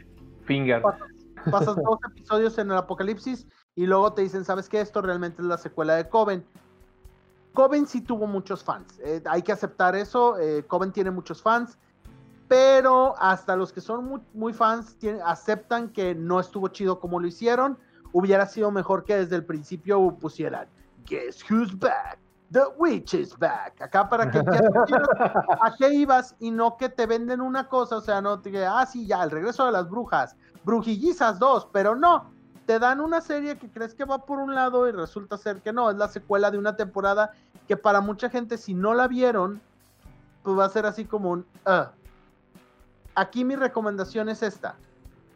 finger. 0.44 0.82
pasas- 0.82 1.08
Pasas 1.50 1.76
dos 1.84 1.98
episodios 2.10 2.58
en 2.58 2.70
el 2.70 2.76
Apocalipsis 2.76 3.46
y 3.74 3.86
luego 3.86 4.12
te 4.12 4.20
dicen, 4.22 4.44
¿sabes 4.44 4.68
qué? 4.68 4.80
Esto 4.80 5.00
realmente 5.00 5.40
es 5.40 5.48
la 5.48 5.56
secuela 5.56 5.94
de 5.94 6.06
Coven. 6.08 6.44
Coven 7.54 7.86
sí 7.86 8.02
tuvo 8.02 8.26
muchos 8.26 8.62
fans, 8.62 9.00
eh, 9.02 9.22
hay 9.26 9.42
que 9.42 9.50
aceptar 9.52 9.96
eso, 9.96 10.38
eh, 10.38 10.64
Coven 10.66 10.92
tiene 10.92 11.10
muchos 11.10 11.42
fans, 11.42 11.78
pero 12.46 13.14
hasta 13.18 13.56
los 13.56 13.72
que 13.72 13.80
son 13.80 14.04
muy, 14.04 14.20
muy 14.34 14.52
fans 14.52 14.96
tienen- 14.98 15.22
aceptan 15.24 15.88
que 15.88 16.14
no 16.14 16.38
estuvo 16.40 16.68
chido 16.68 17.00
como 17.00 17.18
lo 17.18 17.26
hicieron, 17.26 17.76
hubiera 18.12 18.46
sido 18.46 18.70
mejor 18.70 19.04
que 19.04 19.16
desde 19.16 19.36
el 19.36 19.44
principio 19.44 20.16
pusieran, 20.20 20.68
Guess 21.06 21.50
who's 21.50 21.76
back? 21.78 22.18
The 22.52 22.62
witch 22.78 23.14
is 23.14 23.36
back. 23.38 23.80
Acá 23.80 24.08
para 24.08 24.30
que 24.30 24.38
a 24.40 25.74
qué 25.78 25.94
ibas 25.94 26.34
y 26.40 26.50
no 26.50 26.76
que 26.76 26.88
te 26.88 27.06
venden 27.06 27.40
una 27.40 27.68
cosa, 27.68 27.96
o 27.96 28.00
sea, 28.00 28.20
no 28.20 28.40
te 28.40 28.50
diga, 28.50 28.80
ah, 28.80 28.86
sí, 28.86 29.06
ya, 29.06 29.22
el 29.22 29.30
regreso 29.30 29.66
de 29.66 29.72
las 29.72 29.88
brujas, 29.88 30.34
brujillizas 30.64 31.38
2, 31.38 31.68
pero 31.72 31.94
no, 31.94 32.24
te 32.66 32.78
dan 32.80 33.00
una 33.00 33.20
serie 33.20 33.56
que 33.56 33.68
crees 33.68 33.94
que 33.94 34.04
va 34.04 34.18
por 34.18 34.38
un 34.38 34.54
lado 34.54 34.88
y 34.88 34.92
resulta 34.92 35.36
ser 35.38 35.60
que 35.60 35.72
no, 35.72 35.90
es 35.90 35.96
la 35.96 36.08
secuela 36.08 36.50
de 36.50 36.58
una 36.58 36.74
temporada 36.76 37.32
que 37.68 37.76
para 37.76 38.00
mucha 38.00 38.28
gente 38.28 38.58
si 38.58 38.74
no 38.74 38.94
la 38.94 39.06
vieron, 39.06 39.60
pues 40.42 40.58
va 40.58 40.64
a 40.64 40.70
ser 40.70 40.86
así 40.86 41.04
como 41.04 41.30
un... 41.30 41.46
"Ah". 41.66 41.92
Aquí 43.14 43.44
mi 43.44 43.54
recomendación 43.54 44.28
es 44.28 44.42
esta. 44.42 44.74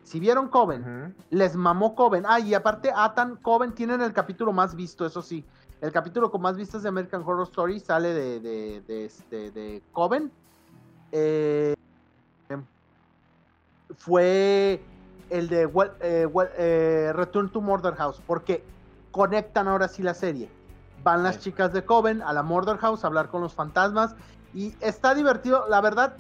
Si 0.05 0.21
vieron 0.21 0.49
Coven, 0.49 1.15
les 1.31 1.57
mamó 1.57 1.95
Coven. 1.95 2.25
Ah, 2.27 2.39
y 2.39 2.55
aparte 2.55 2.93
Atan 2.95 3.37
Coven 3.37 3.73
tienen 3.73 4.01
el 4.03 4.13
capítulo 4.13 4.53
más 4.53 4.75
visto, 4.75 5.07
eso 5.07 5.23
sí. 5.23 5.45
El 5.85 5.93
capítulo 5.93 6.31
con 6.31 6.41
más 6.41 6.57
vistas 6.57 6.83
de 6.83 6.89
American 6.89 7.21
Horror 7.21 7.43
Story 7.43 7.79
sale 7.79 8.15
de, 8.15 8.41
de, 8.41 8.81
de, 8.89 9.05
este, 9.05 9.51
de 9.51 9.83
Coven. 9.93 10.33
Eh, 11.13 11.75
fue 13.99 14.83
el 15.29 15.49
de 15.51 15.65
eh, 16.01 16.27
eh, 16.57 17.13
Return 17.15 17.51
to 17.51 17.61
Murder 17.61 17.95
House, 17.97 18.23
porque 18.27 18.65
conectan 19.11 19.69
ahora 19.69 19.87
sí 19.89 20.03
la 20.03 20.15
serie. 20.15 20.49
Van 21.03 21.23
las 21.23 21.35
Sí. 21.35 21.43
chicas 21.51 21.75
de 21.75 21.85
Coven 21.85 22.23
a 22.23 22.33
la 22.33 22.43
Murder 22.43 22.79
House 22.79 23.05
a 23.05 23.09
hablar 23.09 23.29
con 23.29 23.43
los 23.43 23.53
fantasmas 23.53 24.17
y 24.55 24.75
está 24.81 25.15
divertido. 25.15 25.67
La 25.69 25.83
verdad, 25.83 26.17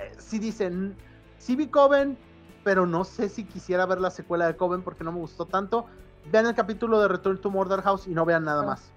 eh, 0.00 0.12
sí 0.18 0.40
dicen, 0.40 0.96
sí 1.38 1.54
vi 1.54 1.68
Coven, 1.68 2.18
pero 2.64 2.84
no 2.84 3.04
sé 3.04 3.28
si 3.28 3.44
quisiera 3.44 3.86
ver 3.86 4.00
la 4.00 4.10
secuela 4.10 4.48
de 4.48 4.56
Coven 4.56 4.82
porque 4.82 5.04
no 5.04 5.12
me 5.12 5.20
gustó 5.20 5.46
tanto. 5.46 5.86
Vean 6.32 6.46
el 6.46 6.54
capítulo 6.56 6.98
de 6.98 7.06
Return 7.06 7.40
to 7.40 7.48
Murder 7.48 7.80
House 7.82 8.08
y 8.08 8.10
no 8.10 8.24
vean 8.24 8.42
nada 8.44 8.62
Ah. 8.62 8.66
más. 8.66 8.90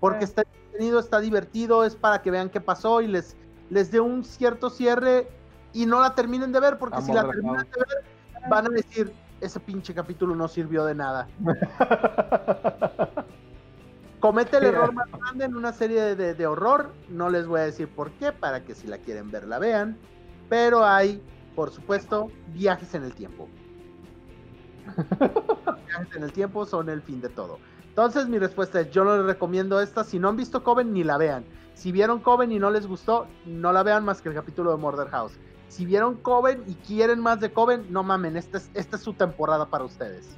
Porque 0.00 0.24
está 0.24 0.42
entretenido, 0.42 0.98
está 1.00 1.20
divertido, 1.20 1.84
es 1.84 1.96
para 1.96 2.20
que 2.22 2.30
vean 2.30 2.50
qué 2.50 2.60
pasó 2.60 3.00
y 3.00 3.06
les, 3.06 3.36
les 3.70 3.90
dé 3.90 4.00
un 4.00 4.24
cierto 4.24 4.68
cierre 4.70 5.28
y 5.72 5.86
no 5.86 6.00
la 6.00 6.14
terminen 6.14 6.52
de 6.52 6.60
ver, 6.60 6.78
porque 6.78 6.98
si 7.02 7.12
la 7.12 7.22
terminan 7.32 7.66
de 7.70 7.76
ver, 7.78 8.04
van 8.50 8.66
a 8.66 8.70
decir, 8.70 9.12
ese 9.40 9.60
pinche 9.60 9.94
capítulo 9.94 10.34
no 10.34 10.46
sirvió 10.48 10.84
de 10.84 10.94
nada. 10.94 11.26
Comete 14.20 14.56
el 14.56 14.64
error 14.64 14.92
más 14.94 15.06
grande 15.10 15.44
en 15.44 15.54
una 15.54 15.72
serie 15.72 16.00
de, 16.00 16.16
de- 16.16 16.34
de 16.34 16.46
horror. 16.46 16.92
No 17.10 17.28
les 17.28 17.46
voy 17.46 17.60
a 17.60 17.64
decir 17.64 17.88
por 17.88 18.10
qué, 18.12 18.32
para 18.32 18.64
que 18.64 18.74
si 18.74 18.86
la 18.86 18.98
quieren 18.98 19.30
ver, 19.30 19.46
la 19.46 19.58
vean. 19.58 19.98
Pero 20.48 20.84
hay, 20.86 21.22
por 21.54 21.70
supuesto, 21.70 22.30
viajes 22.48 22.94
en 22.94 23.04
el 23.04 23.14
tiempo. 23.14 23.48
viajes 25.20 26.16
en 26.16 26.22
el 26.22 26.32
tiempo 26.32 26.64
son 26.64 26.88
el 26.88 27.02
fin 27.02 27.20
de 27.20 27.28
todo. 27.28 27.58
Entonces, 27.94 28.26
mi 28.28 28.40
respuesta 28.40 28.80
es: 28.80 28.90
yo 28.90 29.04
no 29.04 29.16
les 29.16 29.24
recomiendo 29.24 29.80
esta. 29.80 30.02
Si 30.02 30.18
no 30.18 30.28
han 30.28 30.36
visto 30.36 30.64
Coven, 30.64 30.92
ni 30.92 31.04
la 31.04 31.16
vean. 31.16 31.44
Si 31.74 31.92
vieron 31.92 32.18
Coven 32.18 32.50
y 32.50 32.58
no 32.58 32.70
les 32.70 32.88
gustó, 32.88 33.28
no 33.46 33.72
la 33.72 33.84
vean 33.84 34.04
más 34.04 34.20
que 34.20 34.28
el 34.30 34.34
capítulo 34.34 34.72
de 34.72 34.78
Murder 34.78 35.08
House. 35.10 35.38
Si 35.68 35.84
vieron 35.86 36.16
Coven 36.16 36.64
y 36.66 36.74
quieren 36.74 37.20
más 37.20 37.40
de 37.40 37.52
Coven, 37.52 37.86
no 37.90 38.02
mamen, 38.02 38.36
esta 38.36 38.58
es, 38.58 38.70
esta 38.74 38.96
es 38.96 39.02
su 39.02 39.12
temporada 39.12 39.66
para 39.66 39.84
ustedes. 39.84 40.36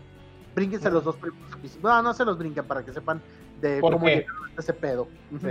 Brínquense 0.54 0.90
los 0.90 1.04
dos 1.04 1.16
primeros 1.16 1.50
episodios. 1.52 1.82
No, 1.82 2.02
no 2.02 2.14
se 2.14 2.24
los 2.24 2.38
brinquen 2.38 2.64
para 2.66 2.84
que 2.84 2.92
sepan 2.92 3.20
de 3.60 3.80
¿Por 3.80 3.94
cómo 3.94 4.04
qué? 4.04 4.16
llegaron 4.16 4.50
a 4.56 4.60
ese 4.60 4.72
pedo. 4.72 5.08
Sí. 5.40 5.48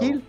Gil, 0.00 0.24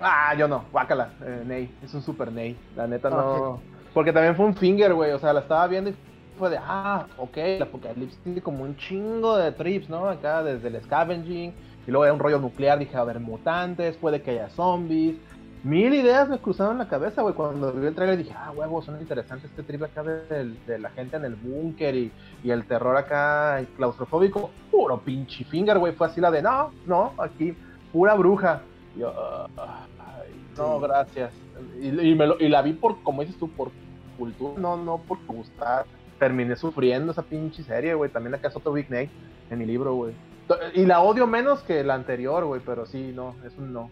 Ah, 0.00 0.34
yo 0.36 0.48
no, 0.48 0.64
guácala, 0.72 1.12
eh, 1.22 1.44
Ney, 1.46 1.78
es 1.82 1.94
un 1.94 2.02
super 2.02 2.32
Ney, 2.32 2.58
la 2.74 2.88
neta 2.88 3.08
no. 3.08 3.60
Porque 3.94 4.12
también 4.12 4.34
fue 4.34 4.46
un 4.46 4.56
finger, 4.56 4.94
güey, 4.94 5.12
o 5.12 5.18
sea, 5.18 5.32
la 5.32 5.40
estaba 5.40 5.66
viendo 5.68 5.90
y 5.90 5.96
fue 6.42 6.50
de, 6.50 6.58
ah, 6.60 7.06
ok, 7.18 7.36
el 7.36 7.62
apocalipsis 7.62 8.18
tiene 8.24 8.40
como 8.42 8.64
un 8.64 8.76
chingo 8.76 9.36
de 9.36 9.52
trips, 9.52 9.88
¿no? 9.88 10.08
Acá 10.08 10.42
desde 10.42 10.66
el 10.66 10.82
scavenging, 10.82 11.52
y 11.86 11.90
luego 11.92 12.04
era 12.04 12.12
un 12.14 12.18
rollo 12.18 12.40
nuclear, 12.40 12.80
dije, 12.80 12.96
a 12.96 13.04
ver, 13.04 13.20
mutantes, 13.20 13.96
puede 13.96 14.22
que 14.22 14.32
haya 14.32 14.48
zombies. 14.50 15.14
Mil 15.62 15.94
ideas 15.94 16.28
me 16.28 16.40
cruzaron 16.40 16.78
la 16.78 16.88
cabeza, 16.88 17.22
güey, 17.22 17.32
cuando 17.36 17.72
vi 17.72 17.86
el 17.86 17.94
trailer 17.94 18.18
dije, 18.18 18.34
ah, 18.36 18.50
huevo, 18.50 18.82
son 18.82 19.00
interesantes 19.00 19.48
este 19.50 19.62
trip 19.62 19.84
acá 19.84 20.02
de, 20.02 20.56
de 20.66 20.78
la 20.80 20.90
gente 20.90 21.16
en 21.16 21.24
el 21.24 21.36
búnker 21.36 21.94
y, 21.94 22.10
y 22.42 22.50
el 22.50 22.64
terror 22.66 22.96
acá 22.96 23.62
claustrofóbico. 23.76 24.50
Puro 24.72 24.98
pinche 24.98 25.44
finger, 25.44 25.78
güey, 25.78 25.92
fue 25.92 26.08
así 26.08 26.20
la 26.20 26.32
de, 26.32 26.42
no, 26.42 26.72
no, 26.86 27.12
aquí, 27.18 27.54
pura 27.92 28.14
bruja. 28.14 28.62
Y 28.96 28.98
yo, 28.98 29.12
"Ah, 29.16 29.86
ay, 30.00 30.32
no, 30.58 30.80
gracias. 30.80 31.32
Y, 31.80 31.86
y 32.10 32.14
me 32.16 32.26
lo- 32.26 32.40
y 32.40 32.48
la 32.48 32.62
vi 32.62 32.72
por, 32.72 33.00
como 33.04 33.20
dices 33.22 33.38
tú, 33.38 33.48
por 33.48 33.70
cultura, 34.18 34.60
no, 34.60 34.76
no 34.76 34.98
por 34.98 35.18
gustar. 35.26 35.86
Terminé 36.18 36.54
sufriendo 36.56 37.12
esa 37.12 37.22
pinche 37.22 37.62
serie, 37.64 37.94
güey. 37.94 38.10
También 38.10 38.34
acá 38.34 38.48
es 38.48 38.56
otro 38.56 38.72
Big 38.72 38.90
Nate 38.90 39.10
en 39.50 39.58
mi 39.58 39.66
libro, 39.66 39.94
güey. 39.94 40.14
Y 40.74 40.84
la 40.86 41.00
odio 41.00 41.26
menos 41.26 41.62
que 41.62 41.82
la 41.82 41.94
anterior, 41.94 42.44
güey, 42.44 42.60
pero 42.64 42.84
sí, 42.86 43.12
no, 43.14 43.34
es 43.44 43.56
un 43.58 43.72
no. 43.72 43.90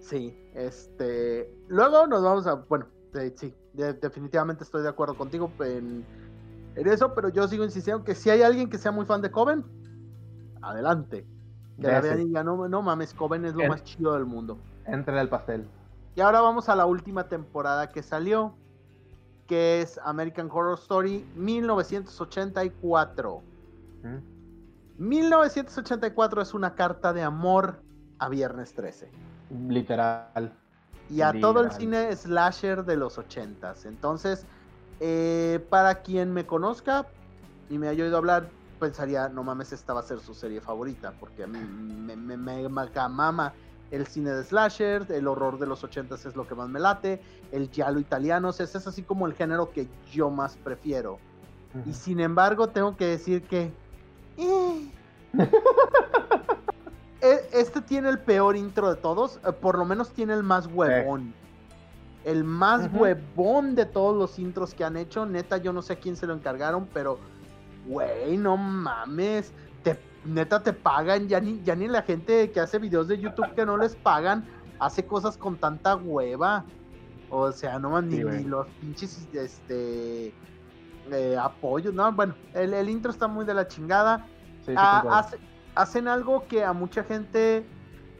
Sí, 0.00 0.34
este. 0.54 1.52
Luego 1.68 2.06
nos 2.06 2.22
vamos 2.22 2.46
a. 2.46 2.54
Bueno, 2.54 2.86
eh, 3.14 3.32
sí, 3.36 3.54
de- 3.72 3.94
definitivamente 3.94 4.64
estoy 4.64 4.82
de 4.82 4.88
acuerdo 4.88 5.16
contigo 5.16 5.50
en, 5.60 6.04
en 6.76 6.86
eso, 6.88 7.14
pero 7.14 7.28
yo 7.28 7.46
sigo 7.48 7.64
insistiendo 7.64 8.04
que 8.04 8.14
si 8.14 8.30
hay 8.30 8.42
alguien 8.42 8.70
que 8.70 8.78
sea 8.78 8.92
muy 8.92 9.04
fan 9.06 9.20
de 9.22 9.30
Coven, 9.30 9.64
adelante. 10.62 11.26
Que 11.80 11.86
la 11.86 12.00
vean 12.00 12.20
y 12.20 12.24
digan, 12.24 12.46
no, 12.46 12.68
no 12.68 12.82
mames, 12.82 13.14
Coven 13.14 13.44
es 13.44 13.54
lo 13.54 13.62
En- 13.62 13.68
más 13.68 13.84
chido 13.84 14.14
del 14.14 14.24
mundo. 14.24 14.58
Entra 14.86 15.14
en 15.14 15.20
el 15.20 15.28
pastel. 15.28 15.68
Y 16.16 16.20
ahora 16.20 16.40
vamos 16.40 16.68
a 16.68 16.74
la 16.74 16.86
última 16.86 17.28
temporada 17.28 17.90
que 17.90 18.02
salió, 18.02 18.54
que 19.48 19.80
es 19.80 19.98
American 20.04 20.48
Horror 20.52 20.78
Story 20.78 21.26
1984. 21.34 23.42
¿Mm? 24.04 24.18
1984 24.98 26.42
es 26.42 26.54
una 26.54 26.76
carta 26.76 27.12
de 27.12 27.22
amor 27.22 27.82
a 28.18 28.28
Viernes 28.28 28.74
13. 28.74 29.10
Literal. 29.68 30.52
Y 31.08 31.22
a 31.22 31.32
todo 31.40 31.62
el 31.62 31.72
cine 31.72 32.14
slasher 32.14 32.84
de 32.84 32.96
los 32.96 33.18
80s. 33.18 33.86
Entonces, 33.86 34.44
eh, 35.00 35.66
para 35.70 36.02
quien 36.02 36.34
me 36.34 36.44
conozca 36.44 37.06
y 37.70 37.78
me 37.78 37.88
haya 37.88 38.04
oído 38.04 38.18
hablar, 38.18 38.50
pensaría, 38.78 39.30
no 39.30 39.42
mames, 39.42 39.72
esta 39.72 39.94
va 39.94 40.00
a 40.00 40.02
ser 40.02 40.20
su 40.20 40.34
serie 40.34 40.60
favorita, 40.60 41.14
porque 41.18 41.44
a 41.44 41.46
mí 41.46 41.58
me, 41.58 42.14
me, 42.14 42.36
me 42.36 42.68
mama 43.08 43.54
el 43.90 44.06
cine 44.06 44.30
de 44.30 44.44
slasher, 44.44 45.06
el 45.10 45.26
horror 45.26 45.58
de 45.58 45.66
los 45.66 45.82
80s 45.84 46.26
es 46.26 46.36
lo 46.36 46.46
que 46.46 46.54
más 46.54 46.68
me 46.68 46.78
late, 46.80 47.20
el 47.52 47.70
giallo 47.70 47.98
italiano, 47.98 48.48
o 48.48 48.52
sea, 48.52 48.64
ese 48.64 48.78
es 48.78 48.86
así 48.86 49.02
como 49.02 49.26
el 49.26 49.34
género 49.34 49.70
que 49.70 49.88
yo 50.12 50.30
más 50.30 50.56
prefiero. 50.56 51.18
Y 51.86 51.92
sin 51.92 52.20
embargo, 52.20 52.68
tengo 52.68 52.96
que 52.96 53.06
decir 53.06 53.42
que... 53.42 53.72
eh, 54.36 54.90
e- 57.20 57.48
Este 57.52 57.80
tiene 57.80 58.08
el 58.08 58.18
peor 58.18 58.56
intro 58.56 58.90
de 58.90 58.96
todos, 58.96 59.40
eh, 59.46 59.52
por 59.52 59.78
lo 59.78 59.84
menos 59.84 60.10
tiene 60.12 60.34
el 60.34 60.42
más 60.42 60.66
huevón. 60.66 61.34
El 62.24 62.44
más 62.44 62.90
huevón 62.92 63.74
de 63.74 63.86
todos 63.86 64.16
los 64.16 64.38
intros 64.38 64.74
que 64.74 64.84
han 64.84 64.96
hecho. 64.96 65.24
Neta, 65.24 65.56
yo 65.56 65.72
no 65.72 65.80
sé 65.82 65.94
a 65.94 65.96
quién 65.96 66.16
se 66.16 66.26
lo 66.26 66.34
encargaron, 66.34 66.86
pero, 66.92 67.18
güey, 67.86 68.36
no 68.36 68.56
mames. 68.56 69.52
Neta, 70.28 70.62
te 70.62 70.72
pagan. 70.72 71.26
Ya 71.28 71.40
ni, 71.40 71.60
ya 71.62 71.74
ni 71.74 71.88
la 71.88 72.02
gente 72.02 72.50
que 72.50 72.60
hace 72.60 72.78
videos 72.78 73.08
de 73.08 73.18
YouTube 73.18 73.54
que 73.54 73.64
no 73.66 73.76
les 73.76 73.96
pagan 73.96 74.48
hace 74.78 75.06
cosas 75.06 75.36
con 75.36 75.56
tanta 75.58 75.96
hueva. 75.96 76.66
O 77.30 77.50
sea, 77.52 77.78
no 77.78 78.00
Sí, 78.02 78.06
ni, 78.24 78.44
los 78.44 78.66
pinches 78.80 79.28
este, 79.32 80.34
eh, 81.10 81.36
apoyos. 81.40 81.94
No, 81.94 82.10
bueno, 82.12 82.34
el, 82.54 82.72
el 82.74 82.88
intro 82.88 83.10
está 83.10 83.28
muy 83.28 83.44
de 83.44 83.54
la 83.54 83.66
chingada. 83.68 84.26
Sí, 84.60 84.72
sí, 84.72 84.74
Ah, 84.76 85.02
hace- 85.18 85.38
hacen 85.74 86.08
algo 86.08 86.46
que 86.46 86.64
a 86.64 86.72
mucha 86.72 87.04
gente 87.04 87.66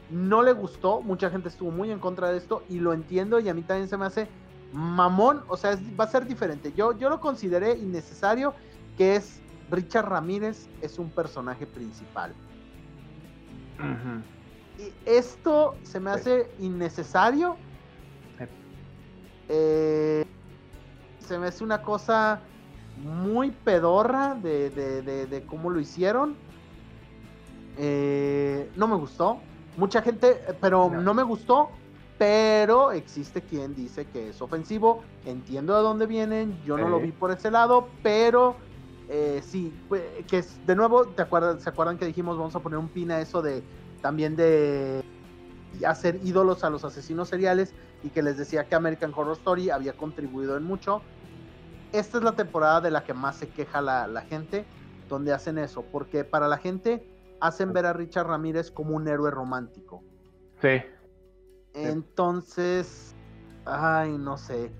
no 0.09 0.41
le 0.41 0.53
gustó, 0.53 1.01
mucha 1.01 1.29
gente 1.29 1.49
estuvo 1.49 1.69
muy 1.71 1.91
en 1.91 1.99
contra 1.99 2.29
de 2.31 2.37
esto 2.37 2.63
y 2.67 2.79
lo 2.79 2.93
entiendo 2.93 3.39
y 3.39 3.49
a 3.49 3.53
mí 3.53 3.61
también 3.61 3.87
se 3.87 3.97
me 3.97 4.05
hace 4.05 4.27
mamón, 4.71 5.43
o 5.47 5.57
sea, 5.57 5.71
es- 5.71 5.81
va 5.99 6.05
a 6.05 6.07
ser 6.07 6.25
diferente. 6.25 6.73
Yo, 6.73 6.97
yo 6.97 7.09
lo 7.09 7.19
consideré 7.19 7.73
innecesario, 7.77 8.55
que 8.97 9.15
es 9.17 9.41
Richard 9.71 10.07
Ramírez 10.09 10.67
es 10.81 10.97
un 10.99 11.09
personaje 11.09 11.65
principal. 11.67 12.33
Y 14.77 14.93
esto 15.05 15.75
se 15.83 15.99
me 15.99 16.11
Sí. 16.13 16.19
hace 16.19 16.51
innecesario. 16.59 17.55
Sí. 18.37 18.45
Eh, 19.49 20.25
se 21.19 21.37
me 21.37 21.47
hace 21.47 21.63
una 21.63 21.81
cosa 21.81 22.41
muy 23.03 23.51
pedorra 23.51 24.35
de, 24.35 24.69
de- 24.69 25.01
de- 25.01 25.25
de 25.27 25.45
cómo 25.45 25.69
lo 25.69 25.79
hicieron. 25.79 26.35
Eh, 27.77 28.69
no 28.75 28.87
me 28.87 28.95
gustó. 28.95 29.39
Mucha 29.77 30.01
gente, 30.01 30.41
pero 30.59 30.89
No. 30.89 31.01
no. 31.01 31.13
me 31.13 31.23
gustó. 31.23 31.69
Pero 32.17 32.91
existe 32.91 33.41
quien 33.41 33.73
dice 33.75 34.05
que 34.05 34.29
es 34.29 34.41
ofensivo. 34.41 35.03
Entiendo 35.25 35.73
de 35.77 35.81
dónde 35.83 36.05
vienen. 36.05 36.61
Yo 36.65 36.77
no 36.77 36.89
lo 36.89 36.99
vi 36.99 37.13
por 37.13 37.31
ese 37.31 37.49
lado. 37.49 37.87
Pero 38.03 38.57
eh, 39.09 39.41
sí, 39.43 39.73
pues, 39.89 40.03
que 40.27 40.37
es, 40.37 40.65
de 40.67 40.75
nuevo, 40.75 41.05
¿te 41.07 41.23
acuerdas, 41.23 41.63
¿se 41.63 41.69
acuerdan 41.69 41.97
que 41.97 42.05
dijimos 42.05 42.37
vamos 42.37 42.55
a 42.55 42.59
poner 42.59 42.77
un 42.77 42.89
pin 42.89 43.09
a 43.09 43.19
eso 43.19 43.41
de 43.41 43.63
también 44.03 44.35
de 44.35 45.03
hacer 45.85 46.19
ídolos 46.23 46.63
a 46.63 46.69
los 46.69 46.85
asesinos 46.85 47.27
seriales 47.27 47.73
y 48.03 48.09
que 48.09 48.21
les 48.21 48.37
decía 48.37 48.67
que 48.67 48.75
American 48.75 49.11
Horror 49.15 49.33
Story 49.33 49.71
había 49.71 49.93
contribuido 49.93 50.55
en 50.57 50.63
mucho? 50.63 51.01
Esta 51.91 52.19
es 52.19 52.23
la 52.23 52.33
temporada 52.33 52.81
de 52.81 52.91
la 52.91 53.03
que 53.03 53.15
más 53.15 53.37
se 53.37 53.49
queja 53.49 53.81
la, 53.81 54.07
la 54.07 54.21
gente, 54.21 54.63
donde 55.09 55.33
hacen 55.33 55.57
eso, 55.57 55.83
porque 55.91 56.23
para 56.23 56.47
la 56.47 56.57
gente 56.57 57.03
hacen 57.41 57.73
ver 57.73 57.87
a 57.87 57.93
Richard 57.93 58.27
Ramírez 58.27 58.69
como 58.69 58.95
un 58.95 59.07
héroe 59.07 59.31
romántico. 59.31 60.03
Sí. 60.61 60.83
Entonces, 61.73 63.15
ay, 63.65 64.17
no 64.19 64.37
sé. 64.37 64.71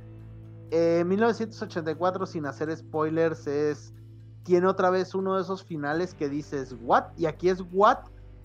Eh, 0.69 1.03
1984, 1.03 2.27
sin 2.27 2.45
hacer 2.45 2.75
spoilers, 2.77 3.47
es. 3.47 3.93
Tiene 4.43 4.67
otra 4.67 4.89
vez 4.89 5.13
uno 5.15 5.35
de 5.35 5.41
esos 5.41 5.63
finales 5.63 6.13
que 6.13 6.29
dices, 6.29 6.75
¿what? 6.81 7.05
Y 7.17 7.25
aquí 7.25 7.49
es 7.49 7.63
what. 7.71 7.99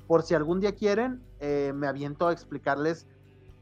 Por 0.06 0.22
si 0.22 0.34
algún 0.34 0.60
día 0.60 0.74
quieren, 0.74 1.22
eh, 1.40 1.72
me 1.74 1.86
aviento 1.86 2.28
a 2.28 2.32
explicarles 2.32 3.06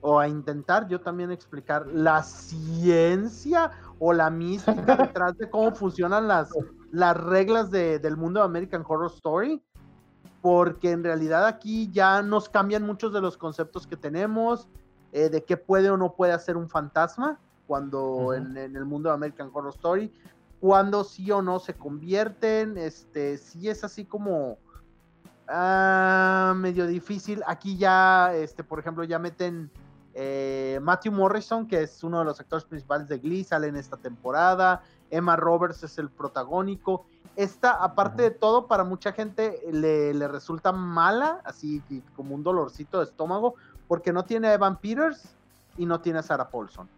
o 0.00 0.18
a 0.18 0.26
intentar 0.26 0.88
yo 0.88 1.00
también 1.00 1.30
explicar 1.30 1.86
la 1.86 2.22
ciencia 2.24 3.70
o 4.00 4.12
la 4.12 4.30
mística 4.30 4.96
detrás 4.96 5.38
de 5.38 5.48
cómo 5.48 5.72
funcionan 5.72 6.26
las, 6.26 6.50
las 6.90 7.16
reglas 7.16 7.70
de- 7.70 8.00
del 8.00 8.16
mundo 8.16 8.40
de 8.40 8.46
American 8.46 8.84
Horror 8.86 9.12
Story. 9.14 9.62
Porque 10.40 10.90
en 10.90 11.04
realidad 11.04 11.46
aquí 11.46 11.88
ya 11.92 12.20
nos 12.22 12.48
cambian 12.48 12.82
muchos 12.84 13.12
de 13.12 13.20
los 13.20 13.36
conceptos 13.36 13.86
que 13.86 13.96
tenemos 13.96 14.66
eh, 15.12 15.28
de 15.28 15.44
qué 15.44 15.56
puede 15.56 15.88
o 15.90 15.96
no 15.96 16.14
puede 16.14 16.32
hacer 16.32 16.56
un 16.56 16.68
fantasma 16.68 17.38
cuando 17.68 18.34
en, 18.34 18.56
en 18.56 18.74
el 18.74 18.84
mundo 18.84 19.08
de 19.08 19.14
American 19.14 19.50
Horror 19.52 19.72
Story, 19.72 20.12
cuando 20.62 21.02
sí 21.02 21.28
o 21.32 21.42
no 21.42 21.58
se 21.58 21.74
convierten, 21.74 22.78
este, 22.78 23.36
sí 23.36 23.68
es 23.68 23.82
así 23.82 24.04
como 24.04 24.58
ah, 25.48 26.54
medio 26.56 26.86
difícil. 26.86 27.42
Aquí 27.48 27.76
ya, 27.76 28.32
este, 28.32 28.62
por 28.62 28.78
ejemplo, 28.78 29.02
ya 29.02 29.18
meten 29.18 29.72
eh, 30.14 30.78
Matthew 30.80 31.14
Morrison, 31.14 31.66
que 31.66 31.82
es 31.82 32.04
uno 32.04 32.20
de 32.20 32.26
los 32.26 32.38
actores 32.38 32.64
principales 32.64 33.08
de 33.08 33.18
Glee, 33.18 33.42
sale 33.42 33.66
en 33.66 33.74
esta 33.74 33.96
temporada. 33.96 34.82
Emma 35.10 35.34
Roberts 35.34 35.82
es 35.82 35.98
el 35.98 36.08
protagónico. 36.10 37.06
Esta, 37.34 37.72
aparte 37.72 38.22
de 38.22 38.30
todo, 38.30 38.68
para 38.68 38.84
mucha 38.84 39.10
gente 39.10 39.58
le, 39.72 40.14
le 40.14 40.28
resulta 40.28 40.70
mala, 40.70 41.40
así 41.44 41.82
como 42.14 42.36
un 42.36 42.44
dolorcito 42.44 42.98
de 42.98 43.06
estómago, 43.06 43.56
porque 43.88 44.12
no 44.12 44.24
tiene 44.24 44.46
a 44.46 44.54
Evan 44.54 44.78
Peters 44.78 45.34
y 45.76 45.86
no 45.86 46.00
tiene 46.00 46.20
a 46.20 46.22
Sarah 46.22 46.50
Paulson, 46.50 46.88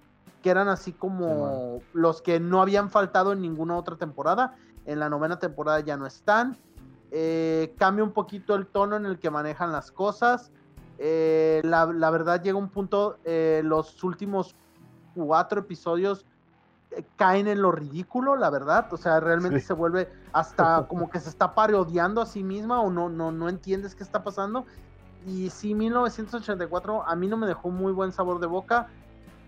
que 0.45 0.51
eran 0.51 0.69
así 0.69 0.93
como 0.93 1.81
los 1.95 2.21
que 2.21 2.39
no 2.39 2.61
habían 2.61 2.91
faltado 2.91 3.33
en 3.33 3.41
ninguna 3.41 3.79
otra 3.79 3.97
temporada. 3.97 4.55
En 4.85 5.01
la 5.01 5.09
novena 5.09 5.39
temporada 5.39 5.81
ya 5.81 5.97
no 5.97 6.05
están. 6.05 6.59
Eh, 7.11 7.75
cambia 7.79 8.05
un 8.05 8.13
poquito 8.13 8.55
el 8.55 8.67
tono 8.67 8.97
en 8.97 9.07
el 9.07 9.19
que 9.19 9.31
manejan 9.31 9.73
las 9.73 9.91
cosas. 9.91 10.53
Eh, 10.99 11.63
la, 11.65 11.87
la 11.87 12.11
verdad 12.11 12.43
llega 12.43 12.59
un 12.59 12.69
punto, 12.69 13.17
eh, 13.25 13.63
los 13.65 14.05
últimos 14.05 14.55
cuatro 15.15 15.61
episodios 15.61 16.27
eh, 16.91 17.07
caen 17.17 17.49
en 17.49 17.63
lo 17.63 17.73
ridículo, 17.73 18.37
la 18.37 18.51
verdad. 18.51 18.93
O 18.93 18.99
sea, 18.99 19.21
realmente 19.21 19.61
Sí. 19.61 19.69
se 19.69 19.73
vuelve 19.73 20.13
hasta 20.35 20.87
como 20.89 21.09
que 21.09 21.21
se 21.21 21.31
está 21.31 21.55
parodiando 21.55 22.21
a 22.21 22.27
sí 22.27 22.45
misma 22.45 22.83
o 22.83 22.91
no, 22.91 23.09
no, 23.09 23.33
no 23.33 23.49
entiendes 23.49 23.95
qué 23.95 24.03
está 24.03 24.23
pasando. 24.23 24.67
Y 25.27 25.49
sí, 25.49 25.75
1984 25.75 27.03
a 27.09 27.17
mí 27.17 27.29
no 27.29 27.39
me 27.39 27.47
dejó 27.47 27.71
muy 27.71 27.95
buen 27.95 28.13
sabor 28.13 28.41
de 28.41 28.47
boca. 28.47 28.89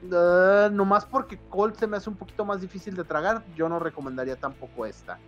Uh, 0.03 0.71
nomás 0.71 1.07
porque 1.07 1.39
Colt 1.49 1.77
se 1.77 1.87
me 1.87 1.97
hace 1.97 2.11
un 2.11 2.17
poquito 2.17 2.45
más 2.45 2.61
difícil 2.61 2.95
de 2.95 3.05
tragar, 3.05 3.43
yo 3.55 3.69
no 3.69 3.79
recomendaría 3.79 4.37
tampoco 4.37 4.85
esta. 4.87 5.19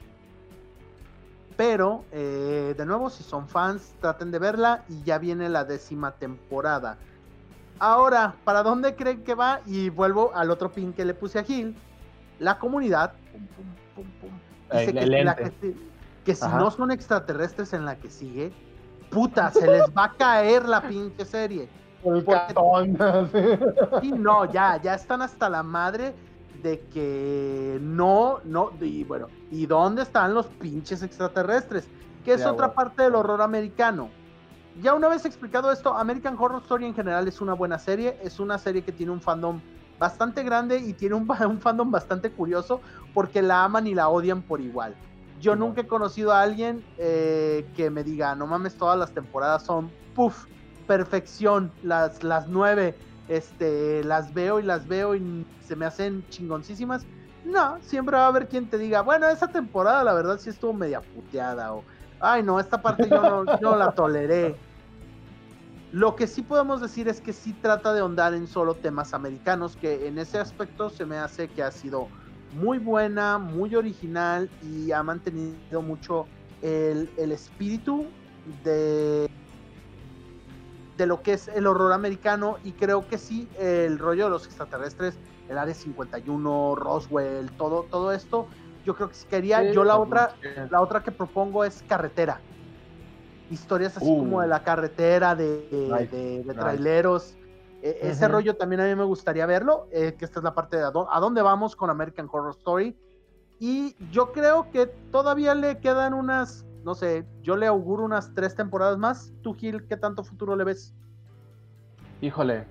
Pero, 1.57 2.05
eh, 2.13 2.75
de 2.77 2.87
nuevo, 2.87 3.11
si 3.11 3.25
son 3.25 3.49
fans, 3.49 3.95
traten 4.01 4.31
de 4.31 4.39
verla 4.39 4.85
y 4.89 5.03
ya 5.03 5.19
viene 5.19 5.49
la 5.49 5.65
décima 5.65 6.13
temporada. 6.13 6.99
Ahora, 7.81 8.37
¿para 8.45 8.63
dónde 8.63 8.95
creen 8.95 9.25
que 9.25 9.35
va? 9.35 9.61
Y 9.67 9.89
vuelvo 9.89 10.33
al 10.35 10.51
otro 10.51 10.71
pin 10.71 10.93
que 10.93 11.05
le 11.05 11.15
puse 11.15 11.39
a 11.39 11.45
Gil. 11.45 11.75
La 12.39 12.59
comunidad 12.59 13.15
pum, 13.33 13.47
pum, 13.57 13.67
pum, 13.95 14.07
pum, 14.21 14.41
dice 14.71 14.95
que, 14.95 15.07
la 15.25 15.35
si- 15.61 15.91
que 16.25 16.35
si 16.35 16.45
Ajá. 16.45 16.59
no 16.59 16.71
son 16.71 16.93
extraterrestres 16.93 17.73
en 17.73 17.85
la 17.85 17.99
que 17.99 18.11
sigue, 18.11 18.53
puta, 19.11 19.51
se 19.51 19.67
les 19.67 19.83
va 19.91 20.05
a 20.05 20.13
caer 20.13 20.69
la 20.69 20.83
pinche 20.83 21.25
serie. 21.25 21.69
El. 22.05 22.25
Sí, 24.01 24.13
no, 24.13 24.51
ya, 24.51 24.81
ya 24.81 24.95
están 24.95 25.23
hasta 25.23 25.49
la 25.51 25.63
madre 25.63 26.15
de 26.63 26.81
que 26.93 27.79
no, 27.81 28.41
no, 28.45 28.73
y 28.81 29.05
bueno, 29.05 29.29
¿y 29.51 29.67
dónde 29.67 30.03
están 30.03 30.35
los 30.35 30.47
pinches 30.47 31.03
extraterrestres? 31.03 31.89
Que 32.25 32.35
es 32.35 32.45
otra 32.45 32.75
parte 32.75 33.05
del 33.05 33.15
horror 33.15 33.41
americano. 33.43 34.11
Ya 34.83 34.95
una 34.95 35.09
vez 35.09 35.25
explicado 35.25 35.73
esto, 35.73 35.97
American 35.97 36.37
Horror 36.39 36.63
Story 36.63 36.87
en 36.87 36.95
general 36.95 37.27
es 37.27 37.41
una 37.41 37.55
buena 37.55 37.79
serie, 37.79 38.17
es 38.23 38.39
una 38.39 38.59
serie 38.59 38.83
que 38.83 38.93
tiene 38.93 39.13
un 39.13 39.21
fandom 39.21 39.61
bastante 39.99 40.45
grande 40.45 40.79
y 40.79 40.93
tiene 40.93 41.15
un, 41.17 41.29
un 41.49 41.61
fandom 41.61 41.91
bastante 41.91 42.31
curioso 42.31 42.81
porque 43.13 43.43
la 43.43 43.65
aman 43.65 43.87
y 43.87 43.95
la 43.95 44.09
odian 44.09 44.43
por 44.43 44.61
igual. 44.61 44.95
Yo 45.41 45.57
nunca 45.57 45.83
he 45.83 45.87
conocido 45.87 46.33
a 46.33 46.43
alguien 46.43 46.85
eh, 46.97 47.67
que 47.75 47.91
me 47.91 48.05
diga, 48.05 48.35
no 48.35 48.47
mames, 48.47 48.77
todas 48.77 48.99
las 48.99 49.13
temporadas 49.13 49.65
son, 49.65 49.91
puff, 50.15 50.47
perfección, 50.89 51.71
las, 51.85 52.25
las 52.25 52.49
nueve, 52.49 52.97
este, 53.29 54.03
las 54.03 54.35
veo 54.35 54.59
y 54.59 54.65
las 54.65 54.89
veo 54.89 55.15
y 55.15 55.47
se 55.65 55.77
me 55.77 55.87
hacen 55.87 56.25
chingoncísimas. 56.31 57.07
No, 57.45 57.79
siempre 57.83 58.17
va 58.17 58.25
a 58.25 58.29
haber 58.29 58.49
quien 58.49 58.69
te 58.69 58.79
diga, 58.79 59.03
bueno, 59.03 59.29
esa 59.29 59.47
temporada 59.49 60.03
la 60.03 60.15
verdad 60.15 60.39
sí 60.41 60.51
estuvo 60.51 60.73
media 60.73 61.01
puteada 61.01 61.73
o, 61.73 61.85
ay 62.21 62.43
no, 62.43 62.59
esta 62.59 62.83
parte 62.83 63.09
yo 63.09 63.45
no, 63.61 63.77
la 63.77 63.93
toleré. 63.93 64.57
Lo 65.93 66.17
que 66.17 66.27
sí 66.27 66.43
podemos 66.43 66.81
decir 66.81 67.07
es 67.09 67.21
que 67.21 67.33
sí 67.33 67.53
trata 67.53 67.93
de 67.93 68.01
ahondar 68.01 68.35
en 68.35 68.47
solo 68.47 68.75
temas 68.75 69.15
americanos, 69.15 69.77
que 69.77 70.09
en 70.09 70.19
ese 70.19 70.39
aspecto 70.39 70.91
se 70.91 71.07
me 71.07 71.17
hace 71.17 71.49
que 71.49 71.63
ha 71.63 71.71
sido 71.71 72.09
muy 72.53 72.79
buena, 72.79 73.39
muy 73.39 73.75
original 73.75 74.51
y 74.63 74.93
ha 74.93 75.03
mantenido 75.03 75.81
mucho 75.83 76.27
el, 76.63 77.11
el 77.17 77.33
espíritu 77.33 78.07
de, 78.65 79.31
de 80.99 81.07
lo 81.07 81.23
que 81.23 81.33
es 81.35 81.49
el 81.49 81.67
horror 81.67 81.93
americano 81.93 82.59
y 82.65 82.73
creo 82.73 83.07
que 83.07 83.17
sí, 83.19 83.49
el 83.59 83.99
rollo 83.99 84.25
de 84.25 84.31
los 84.31 84.45
extraterrestres, 84.47 85.17
el 85.49 85.57
Área 85.57 85.73
51, 85.73 86.75
Roswell, 86.75 87.51
todo, 87.53 87.85
todo 87.85 88.13
esto, 88.13 88.49
yo 88.85 88.95
creo 88.97 89.09
que 89.09 89.15
sí 89.15 89.27
quería. 89.31 89.61
Sí, 89.63 89.73
yo 89.73 89.85
la 89.85 89.97
otra, 89.97 90.35
la 90.71 90.81
otra 90.83 91.03
que 91.03 91.13
propongo 91.13 91.65
es 91.65 91.83
carretera. 91.89 92.41
Historias 93.51 93.97
así 93.97 94.07
Uh. 94.11 94.19
como 94.19 94.41
de 94.43 94.49
la 94.49 94.63
carretera, 94.63 95.35
de, 95.35 95.69
de, 95.71 95.89
Nice, 95.89 96.17
de- 96.17 96.39
de 96.39 96.45
nice. 96.45 96.55
traileros. 96.55 97.37
E- 97.81 97.99
Ese 98.03 98.27
rollo 98.27 98.57
también 98.57 98.81
a 98.81 98.85
mí 98.87 98.95
me 98.97 99.05
gustaría 99.05 99.47
verlo, 99.47 99.87
eh, 99.93 100.17
que 100.19 100.25
esta 100.25 100.41
es 100.41 100.45
la 100.45 100.53
parte 100.55 100.77
de 100.77 100.83
a 100.83 100.91
dónde 101.21 101.43
vamos 101.43 101.77
con 101.77 101.91
American 101.91 102.29
Horror 102.31 102.51
Story. 102.59 102.99
Y 103.61 103.97
yo 104.11 104.33
creo 104.33 104.71
que 104.71 104.87
todavía 105.13 105.55
le 105.55 105.79
quedan 105.79 106.13
unas, 106.13 106.65
no 106.89 106.95
sé, 106.95 107.27
yo 107.43 107.55
le 107.55 107.67
auguro 107.67 108.03
unas 108.03 108.35
tres 108.35 108.55
temporadas 108.55 108.97
más. 108.97 109.31
Tú, 109.43 109.53
Gil, 109.53 109.87
¿qué 109.87 109.99
tanto 109.99 110.25
futuro 110.25 110.57
le 110.57 110.65
ves? 110.65 110.95
Híjole. 112.23 112.65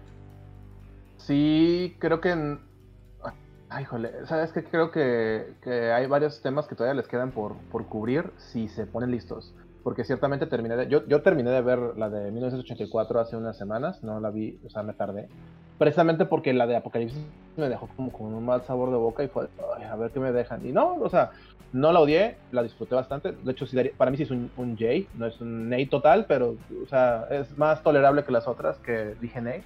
Sí, 1.17 1.95
creo 1.99 2.19
que. 2.19 2.57
Ay, 3.69 3.83
híjole. 3.83 4.25
¿Sabes 4.25 4.51
qué? 4.53 4.63
Creo 4.63 4.89
que, 4.89 5.53
que 5.61 5.91
hay 5.91 6.07
varios 6.07 6.41
temas 6.41 6.67
que 6.67 6.73
todavía 6.73 6.99
les 6.99 7.07
quedan 7.07 7.29
por, 7.29 7.57
por 7.71 7.85
cubrir 7.85 8.31
si 8.37 8.69
se 8.69 8.87
ponen 8.87 9.11
listos. 9.11 9.53
Porque 9.83 10.03
ciertamente 10.03 10.47
terminé 10.47 10.75
de. 10.75 10.87
Yo, 10.87 11.05
yo 11.05 11.21
terminé 11.21 11.51
de 11.51 11.61
ver 11.61 11.79
la 11.95 12.09
de 12.09 12.31
1984 12.31 13.19
hace 13.19 13.37
unas 13.37 13.55
semanas. 13.55 14.01
No 14.03 14.19
la 14.19 14.31
vi, 14.31 14.59
o 14.65 14.69
sea, 14.71 14.81
me 14.81 14.93
tardé. 14.93 15.29
Precisamente 15.77 16.25
porque 16.25 16.53
la 16.53 16.65
de 16.65 16.75
Apocalipsis 16.75 17.21
me 17.55 17.69
dejó 17.69 17.87
como 17.95 18.11
con 18.11 18.33
un 18.33 18.45
mal 18.45 18.63
sabor 18.63 18.89
de 18.89 18.97
boca 18.97 19.23
y 19.23 19.27
fue. 19.27 19.47
"Ay, 19.77 19.83
a 19.83 19.95
ver 19.95 20.11
qué 20.11 20.19
me 20.19 20.31
dejan. 20.31 20.65
Y 20.65 20.71
no, 20.71 20.95
o 20.95 21.09
sea, 21.09 21.31
no 21.73 21.91
la 21.91 21.99
odié, 21.99 22.37
la 22.51 22.63
disfruté 22.63 22.95
bastante. 22.95 23.31
De 23.31 23.51
hecho, 23.51 23.65
sí 23.67 23.77
para 23.97 24.09
mí 24.09 24.17
sí 24.17 24.23
es 24.23 24.31
un, 24.31 24.49
un 24.57 24.77
J, 24.77 25.07
no 25.15 25.25
es 25.27 25.39
un 25.41 25.69
Ney 25.69 25.85
total, 25.85 26.25
pero, 26.27 26.55
o 26.83 26.87
sea, 26.87 27.27
es 27.29 27.57
más 27.57 27.83
tolerable 27.83 28.23
que 28.23 28.31
las 28.31 28.47
otras 28.47 28.77
que 28.77 29.15
dije 29.21 29.41
Ney. 29.41 29.63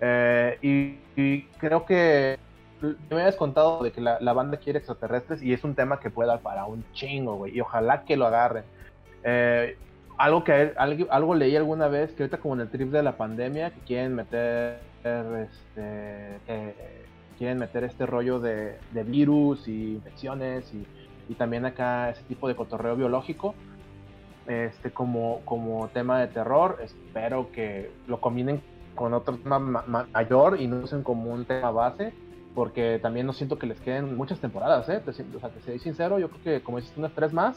Eh, 0.00 0.58
y, 0.62 1.20
y 1.20 1.42
creo 1.58 1.84
que 1.86 2.38
me 3.10 3.20
habías 3.20 3.36
contado 3.36 3.82
de 3.82 3.90
que 3.90 4.00
la, 4.00 4.18
la 4.20 4.32
banda 4.32 4.58
quiere 4.58 4.78
extraterrestres 4.78 5.42
y 5.42 5.52
es 5.52 5.64
un 5.64 5.74
tema 5.74 5.98
que 5.98 6.10
puede 6.10 6.28
dar 6.28 6.40
para 6.40 6.64
un 6.66 6.84
chingo, 6.92 7.36
güey. 7.36 7.56
Y 7.56 7.60
ojalá 7.60 8.04
que 8.04 8.16
lo 8.16 8.26
agarren. 8.26 8.64
Eh, 9.24 9.76
algo 10.16 10.44
que 10.44 10.72
algo, 10.76 11.06
algo 11.10 11.34
leí 11.34 11.56
alguna 11.56 11.88
vez 11.88 12.12
que 12.12 12.24
ahorita 12.24 12.38
como 12.38 12.54
en 12.54 12.60
el 12.62 12.68
trip 12.68 12.90
de 12.90 13.02
la 13.02 13.16
pandemia 13.16 13.70
que 13.70 13.80
quieren 13.80 14.14
meter 14.14 14.80
este 15.04 16.40
eh, 16.46 16.74
quieren 17.36 17.58
meter 17.58 17.84
este 17.84 18.06
rollo 18.06 18.40
de, 18.40 18.78
virus 19.06 19.68
y 19.68 19.94
infecciones 19.94 20.72
y, 20.74 20.86
también 21.34 21.66
acá 21.66 22.08
ese 22.08 22.22
tipo 22.24 22.48
de 22.48 22.56
cotorreo 22.56 22.96
biológico 22.96 23.54
este 24.46 24.90
como 24.90 25.42
como 25.44 25.88
tema 25.88 26.18
de 26.20 26.28
terror 26.28 26.78
espero 26.82 27.52
que 27.52 27.90
lo 28.06 28.18
combinen 28.18 28.62
con 28.94 29.12
otro 29.12 29.36
tema 29.36 29.58
ma- 29.58 29.84
ma- 29.86 30.08
mayor 30.14 30.58
y 30.58 30.66
no 30.66 30.78
usen 30.78 31.02
como 31.02 31.30
un 31.30 31.44
tema 31.44 31.70
base 31.70 32.14
porque 32.54 32.98
también 33.00 33.26
no 33.26 33.34
siento 33.34 33.58
que 33.58 33.68
les 33.68 33.78
queden 33.78 34.16
muchas 34.16 34.40
temporadas, 34.40 34.88
¿eh? 34.88 35.00
Te, 35.04 35.12
te 35.12 35.60
soy 35.60 35.78
sincero, 35.78 36.18
yo 36.18 36.28
creo 36.28 36.42
que 36.42 36.60
como 36.62 36.78
dices, 36.80 36.96
unas 36.96 37.14
tres 37.14 37.32
más 37.32 37.56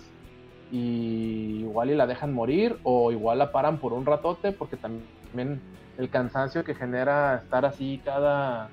y 0.72 1.60
igual 1.62 1.90
y 1.92 1.96
la 1.96 2.08
dejan 2.08 2.34
morir 2.34 2.80
o 2.84 3.12
igual 3.12 3.40
la 3.40 3.52
paran 3.52 3.78
por 3.80 3.94
un 3.94 4.06
ratote 4.06 4.52
porque 4.52 4.78
también 4.78 5.62
el 5.98 6.10
cansancio 6.10 6.64
que 6.64 6.76
genera 6.76 7.36
estar 7.44 7.66
así 7.66 8.02
cada 8.04 8.70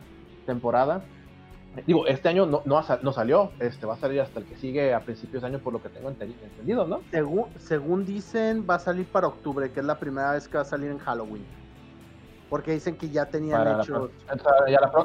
temporada. 0.46 1.02
Digo, 1.86 2.06
este 2.06 2.28
año 2.28 2.46
no, 2.46 2.62
no, 2.64 2.82
no 3.02 3.12
salió, 3.12 3.52
este 3.60 3.86
va 3.86 3.94
a 3.94 3.98
salir 3.98 4.20
hasta 4.20 4.40
el 4.40 4.46
que 4.46 4.56
sigue 4.56 4.94
a 4.94 5.00
principios 5.00 5.42
de 5.42 5.48
año 5.48 5.58
por 5.58 5.72
lo 5.72 5.82
que 5.82 5.88
tengo 5.90 6.08
ente- 6.10 6.24
entendido, 6.42 6.86
¿no? 6.86 7.02
Según, 7.10 7.46
según 7.58 8.04
dicen, 8.04 8.64
va 8.68 8.76
a 8.76 8.78
salir 8.78 9.06
para 9.06 9.28
octubre, 9.28 9.70
que 9.70 9.80
es 9.80 9.86
la 9.86 9.98
primera 9.98 10.32
vez 10.32 10.48
que 10.48 10.56
va 10.56 10.62
a 10.62 10.66
salir 10.66 10.90
en 10.90 10.98
Halloween. 10.98 11.44
Porque 12.48 12.72
dicen 12.72 12.96
que 12.96 13.10
ya 13.10 13.26
tenían 13.26 13.80
hecho 13.80 14.10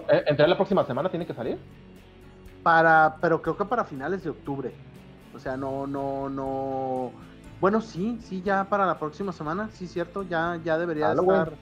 eh, 0.10 0.24
¿Entre 0.28 0.48
la 0.48 0.56
próxima 0.56 0.86
semana 0.86 1.10
tiene 1.10 1.26
que 1.26 1.34
salir? 1.34 1.58
para, 2.64 3.18
pero 3.22 3.42
creo 3.42 3.58
que 3.58 3.66
para 3.66 3.84
finales 3.84 4.24
de 4.24 4.30
octubre. 4.30 4.72
O 5.34 5.40
sea, 5.40 5.58
no, 5.58 5.88
no, 5.88 6.30
no. 6.30 7.12
Bueno, 7.60 7.82
sí, 7.82 8.20
sí, 8.22 8.42
ya 8.42 8.66
para 8.70 8.86
la 8.86 9.00
próxima 9.00 9.32
semana, 9.32 9.70
sí, 9.70 9.88
cierto, 9.88 10.24
ya, 10.24 10.60
ya 10.64 10.78
debería 10.78 11.08
estar 11.36 11.58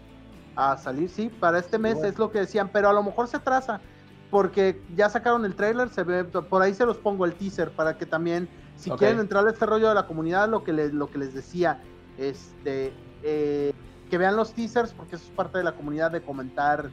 a 0.56 0.78
salir, 0.78 1.10
sí, 1.10 1.30
para 1.30 1.60
este 1.60 1.78
mes 1.78 1.98
es 2.10 2.18
lo 2.20 2.32
que 2.32 2.40
decían, 2.40 2.70
pero 2.74 2.90
a 2.90 2.94
lo 2.94 3.04
mejor 3.04 3.28
se 3.28 3.38
atrasa, 3.38 3.82
porque 4.30 4.82
ya 4.96 5.10
sacaron 5.10 5.46
el 5.46 5.56
trailer, 5.56 5.90
se 5.90 6.04
ve, 6.04 6.24
por 6.26 6.62
ahí 6.62 6.74
se 6.74 6.86
los 6.86 6.98
pongo 6.98 7.26
el 7.26 7.36
teaser 7.36 7.72
para 7.72 7.98
que 7.98 8.06
también, 8.06 8.50
si 8.76 8.90
quieren 8.98 9.20
entrar 9.20 9.48
a 9.48 9.52
este 9.52 9.66
rollo 9.66 9.88
de 9.90 9.96
la 9.96 10.08
comunidad, 10.08 10.50
lo 10.50 10.64
que 10.64 10.74
les, 10.74 10.92
lo 10.94 11.08
que 11.10 11.20
les 11.20 11.34
decía, 11.34 11.82
este, 12.18 12.94
eh, 13.24 13.72
que 14.10 14.18
vean 14.18 14.36
los 14.36 14.54
teasers, 14.54 14.94
porque 14.94 15.16
eso 15.16 15.26
es 15.26 15.32
parte 15.32 15.60
de 15.60 15.64
la 15.64 15.74
comunidad 15.76 16.12
de 16.12 16.22
comentar, 16.22 16.90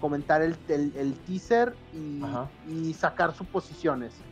comentar 0.00 0.40
el, 0.42 0.56
el- 0.68 0.92
el 0.96 1.18
teaser 1.20 1.76
y, 1.92 2.22
y 2.66 2.94
sacar 2.94 3.34
suposiciones 3.34 4.22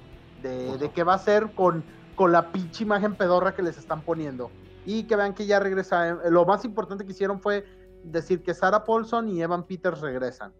de, 0.42 0.78
de 0.78 0.90
qué 0.90 1.02
va 1.04 1.14
a 1.14 1.18
ser 1.18 1.52
con, 1.54 1.84
con 2.16 2.32
la 2.32 2.50
pinche 2.52 2.84
imagen 2.84 3.14
pedorra 3.16 3.54
que 3.54 3.62
les 3.62 3.78
están 3.78 4.02
poniendo. 4.02 4.50
Y 4.86 5.04
que 5.04 5.14
vean 5.16 5.34
que 5.34 5.46
ya 5.46 5.60
regresa. 5.60 6.08
eh, 6.08 6.16
Lo 6.30 6.44
más 6.46 6.64
importante 6.64 7.04
que 7.04 7.12
hicieron 7.12 7.40
fue 7.40 7.64
decir 8.02 8.42
que 8.42 8.54
Sarah 8.54 8.84
Paulson 8.84 9.28
y 9.28 9.42
Evan 9.42 9.64
Peters 9.66 10.00
regresan. 10.00 10.52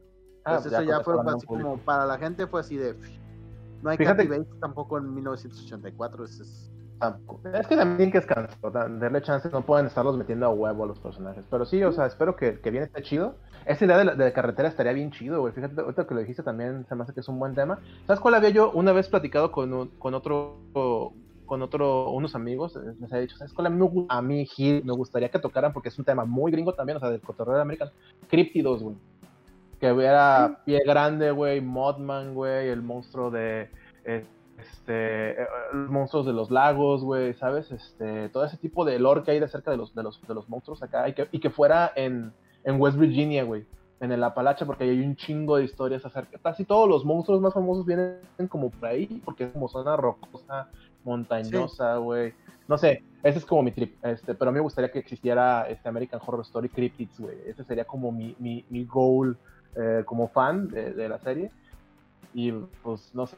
Ah, 0.45 0.55
Pues 0.63 0.67
eso 0.73 0.83
ya 0.83 1.01
fue 1.01 1.15
así 1.27 1.47
como 1.47 1.79
para 1.79 2.05
la 2.07 2.19
gente, 2.19 2.47
fue 2.47 2.61
así 2.61 2.77
de. 2.77 2.97
No 3.83 3.89
hay 3.91 3.97
Fíjate- 3.97 4.27
Bates 4.29 4.61
tampoco 4.61 4.99
en 4.99 5.15
1984. 5.15 6.25
ese 6.25 6.43
es- 6.43 6.71
Tampoco. 7.01 7.49
Es 7.49 7.67
que 7.67 7.77
también 7.77 8.13
que 8.13 8.19
descansar, 8.19 8.59
o 8.61 8.71
sea, 8.71 8.87
darle 8.89 9.23
chances, 9.23 9.51
no 9.53 9.63
pueden 9.63 9.87
estarlos 9.87 10.17
metiendo 10.19 10.45
a 10.47 10.51
huevo 10.51 10.85
a 10.85 10.87
los 10.87 10.99
personajes. 10.99 11.43
Pero 11.51 11.65
sí, 11.65 11.83
o 11.83 11.93
sea, 11.93 12.05
espero 12.07 12.37
que, 12.37 12.61
que 12.61 12.71
bien 12.71 12.85
esté 12.85 13.03
chido. 13.03 13.37
Esa 13.65 13.87
idea 13.87 13.97
de, 13.99 14.05
la, 14.05 14.15
de 14.15 14.33
carretera 14.35 14.69
estaría 14.69 14.93
bien 14.93 15.11
chido, 15.11 15.41
güey. 15.41 15.53
Fíjate, 15.55 15.81
ahorita 15.81 16.07
que 16.07 16.15
lo 16.15 16.21
dijiste 16.21 16.43
también 16.43 16.85
se 16.89 16.95
me 16.95 17.03
hace 17.03 17.15
que 17.15 17.21
es 17.21 17.29
un 17.29 17.39
buen 17.39 17.55
tema. 17.55 17.79
¿Sabes 18.07 18.21
cuál 18.21 18.35
había 18.35 18.51
yo 18.51 18.71
una 18.73 18.93
vez 18.93 19.09
platicado 19.09 19.51
con, 19.51 19.73
un- 19.73 19.89
con 19.99 20.13
otro, 20.15 20.59
con 21.47 21.63
otro, 21.63 22.11
unos 22.11 22.35
amigos? 22.35 22.77
eh, 22.77 22.81
Les 23.01 23.11
había 23.11 23.23
dicho, 23.23 23.37
¿sabes 23.39 23.55
cuál 23.55 23.67
a 24.09 24.21
mí, 24.23 24.45
Gil, 24.47 24.85
me 24.85 24.93
gustaría 24.93 25.31
que 25.31 25.39
tocaran? 25.39 25.73
Porque 25.73 25.89
es 25.89 25.99
un 25.99 26.05
tema 26.05 26.27
muy 26.27 26.53
gringo 26.53 26.75
también, 26.75 26.99
o 26.99 27.01
sea, 27.01 27.09
del 27.09 27.23
cotorreo 27.23 27.57
de 27.57 27.63
American. 27.63 27.91
Cryptidos, 28.29 28.83
güey. 28.83 28.97
Que 29.81 29.91
hubiera 29.91 30.61
pie 30.67 30.83
grande, 30.85 31.31
güey, 31.31 31.63
Modman, 31.63 32.35
güey, 32.35 32.69
el 32.69 32.83
monstruo 32.83 33.31
de... 33.31 33.71
eh, 34.05 34.27
este, 34.61 35.43
eh, 35.43 35.47
los 35.73 35.91
monstruos 35.91 36.27
de 36.27 36.33
los 36.33 36.51
lagos, 36.51 37.03
güey, 37.03 37.35
¿sabes? 37.35 37.71
Este, 37.71 38.29
todo 38.29 38.45
ese 38.45 38.57
tipo 38.57 38.85
de 38.85 38.99
lore 38.99 39.23
que 39.23 39.33
hay 39.33 39.41
de 39.41 39.49
cerca 39.49 39.71
de 39.71 39.77
los, 39.77 39.95
de 39.95 40.03
los, 40.03 40.21
de 40.27 40.35
los 40.35 40.49
monstruos 40.49 40.83
acá 40.83 41.09
y 41.09 41.15
que, 41.15 41.29
y 41.33 41.41
que 41.41 41.51
fuera 41.51 41.93
en, 41.95 42.33
en 42.65 42.81
West 42.81 42.99
Virginia, 42.99 43.45
güey, 43.45 43.65
en 44.01 44.13
el 44.13 44.23
Apalache, 44.23 44.67
porque 44.67 44.85
ahí 44.85 44.91
hay 44.91 45.01
un 45.01 45.17
chingo 45.17 45.57
de 45.57 45.65
historias 45.65 46.05
acerca. 46.05 46.39
Casi 46.39 46.65
todos 46.65 46.89
los 46.89 47.05
monstruos 47.05 47.41
más 47.41 47.55
famosos 47.55 47.85
vienen 47.85 48.21
como 48.49 48.71
por 48.71 48.89
ahí, 48.89 49.21
porque 49.25 49.45
es 49.45 49.53
como 49.53 49.69
zona 49.69 49.97
rocosa, 49.97 50.69
montañosa, 51.05 51.97
güey. 51.97 52.33
No 52.69 52.79
sé, 52.79 53.03
ese 53.23 53.39
es 53.39 53.45
como 53.45 53.63
mi 53.63 53.73
trip, 53.73 54.03
este, 54.05 54.35
pero 54.35 54.51
a 54.51 54.53
mí 54.53 54.57
me 54.57 54.63
gustaría 54.63 54.93
que 54.93 55.01
existiera 55.01 55.69
este 55.69 55.89
American 55.89 56.21
Horror 56.25 56.43
Story 56.43 56.69
Cryptids, 56.69 57.19
güey. 57.19 57.37
Ese 57.47 57.65
sería 57.65 57.85
como 57.85 58.13
mi, 58.13 58.37
mi, 58.39 58.65
mi 58.71 58.85
goal 58.85 59.37
eh, 59.77 60.03
como 60.07 60.29
fan 60.29 60.69
de, 60.69 60.93
de 60.93 61.09
la 61.09 61.19
serie. 61.19 61.51
Y 62.33 62.53
pues 62.83 63.15
no 63.15 63.27
sé. 63.27 63.37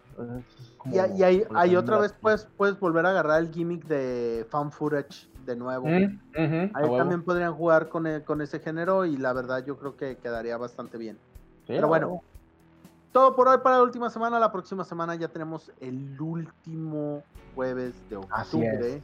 como- 0.77 0.95
Y, 0.95 0.99
y 0.99 1.23
ahí, 1.23 1.45
como 1.45 1.59
ahí 1.59 1.71
también 1.71 1.77
otra 1.79 1.99
vez 1.99 2.13
puedes, 2.21 2.45
puedes 2.57 2.79
volver 2.79 3.07
a 3.07 3.11
agarrar 3.11 3.41
el 3.41 3.51
gimmick 3.51 3.85
de 3.87 4.47
fan 4.51 4.71
footage 4.71 5.29
de 5.47 5.57
nuevo. 5.57 5.87
Mm, 5.89 6.21
Ahí 6.75 6.85
huevo. 6.85 6.97
también 6.99 7.23
podrían 7.23 7.55
jugar 7.55 7.89
con, 7.89 8.07
e- 8.07 8.23
con 8.23 8.41
ese 8.43 8.61
género 8.61 9.05
y 9.07 9.17
la 9.17 9.33
verdad 9.33 9.65
yo 9.65 9.79
creo 9.79 9.97
que 9.97 10.17
quedaría 10.19 10.57
bastante 10.57 10.99
bien. 10.99 11.17
Sí, 11.67 11.75
Pero 11.75 11.85
a 11.87 11.89
bueno, 11.89 12.07
huevo. 12.09 12.25
todo 13.13 13.35
por 13.37 13.49
hoy 13.49 13.59
para 13.63 13.77
la 13.77 13.83
última 13.83 14.11
semana. 14.11 14.39
La 14.39 14.53
próxima 14.53 14.85
semana 14.85 15.15
ya 15.15 15.29
tenemos 15.29 15.71
el 15.81 16.21
último 16.21 17.23
jueves 17.55 17.95
de 18.11 18.17
octubre. 18.17 19.03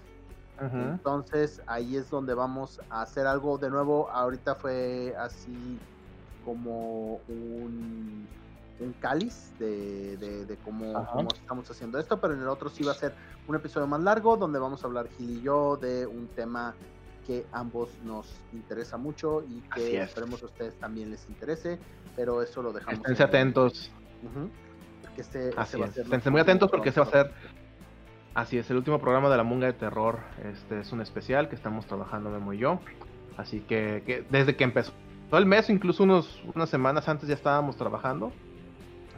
Entonces 0.61 1.63
ahí 1.67 1.97
es 1.97 2.11
donde 2.11 2.35
vamos 2.35 2.81
a 2.91 3.03
hacer 3.03 3.27
algo 3.27 3.59
de 3.59 3.71
nuevo. 3.71 4.11
Ahorita 4.11 4.55
fue 4.57 5.15
así 5.19 5.79
como 6.45 7.21
un, 7.29 8.27
un 8.81 8.93
cáliz 8.95 9.53
de, 9.59 10.17
de- 10.19 10.47
de 10.47 10.57
cómo, 10.59 11.07
estamos 11.35 11.71
haciendo 11.71 11.99
esto, 11.99 12.21
pero 12.21 12.35
en 12.35 12.41
el 12.43 12.49
otro 12.49 12.69
sí 12.71 12.85
va 12.85 12.93
a 12.93 12.95
ser 12.95 13.15
un 13.49 13.57
episodio 13.57 13.87
más 13.87 14.01
largo 14.01 14.37
donde 14.37 14.59
vamos 14.59 14.85
a 14.85 14.87
hablar 14.87 15.09
Gil 15.17 15.31
y 15.39 15.43
yo 15.43 15.77
de 15.77 16.07
un 16.07 16.29
tema 16.29 16.75
que 17.27 17.45
ambos 17.53 17.91
nos 18.05 18.27
interesa 18.53 18.97
mucho 18.97 19.43
y 19.43 19.61
que 19.75 19.99
es. 20.01 20.09
esperemos 20.09 20.43
a 20.43 20.47
ustedes 20.47 20.75
también 20.79 21.11
les 21.11 21.29
interese, 21.29 21.79
pero 22.17 22.41
eso 22.43 22.63
lo 22.63 22.73
dejamos. 22.73 23.01
Esténse 23.01 23.23
en- 23.23 23.29
atentos. 23.29 23.91
Porque 25.03 25.21
este- 25.23 25.49
este 25.49 25.61
Así 25.61 25.83
a 25.83 25.87
ser 25.89 26.05
Esténse 26.05 26.31
muy 26.31 26.41
atentos 26.41 26.71
porque 26.71 26.89
ese 26.91 27.01
va 27.01 27.07
a 27.07 27.11
ser. 27.11 27.33
Así 28.35 28.57
es, 28.59 28.71
el 28.71 28.77
último 28.77 29.01
programa 29.01 29.29
de 29.29 29.37
la 29.37 29.43
Munga 29.43 29.67
de 29.67 29.73
Terror. 29.73 30.21
Este 30.45 30.81
es 30.81 30.93
un 30.93 31.01
especial 31.01 31.49
que 31.49 31.57
estamos 31.57 31.87
trabajando 31.87 32.31
Memo 32.31 32.53
y 32.53 32.59
yo. 32.59 32.81
Así 33.37 33.61
que, 33.61 34.03
que 34.07 34.25
desde 34.31 34.57
que 34.57 34.65
empezó 34.65 34.93
el 35.33 35.45
mes, 35.47 35.69
incluso 35.71 36.05
unos, 36.05 36.41
unas 36.55 36.69
semanas 36.71 37.09
antes 37.09 37.29
ya 37.29 37.35
estábamos 37.35 37.77
trabajando. 37.77 38.33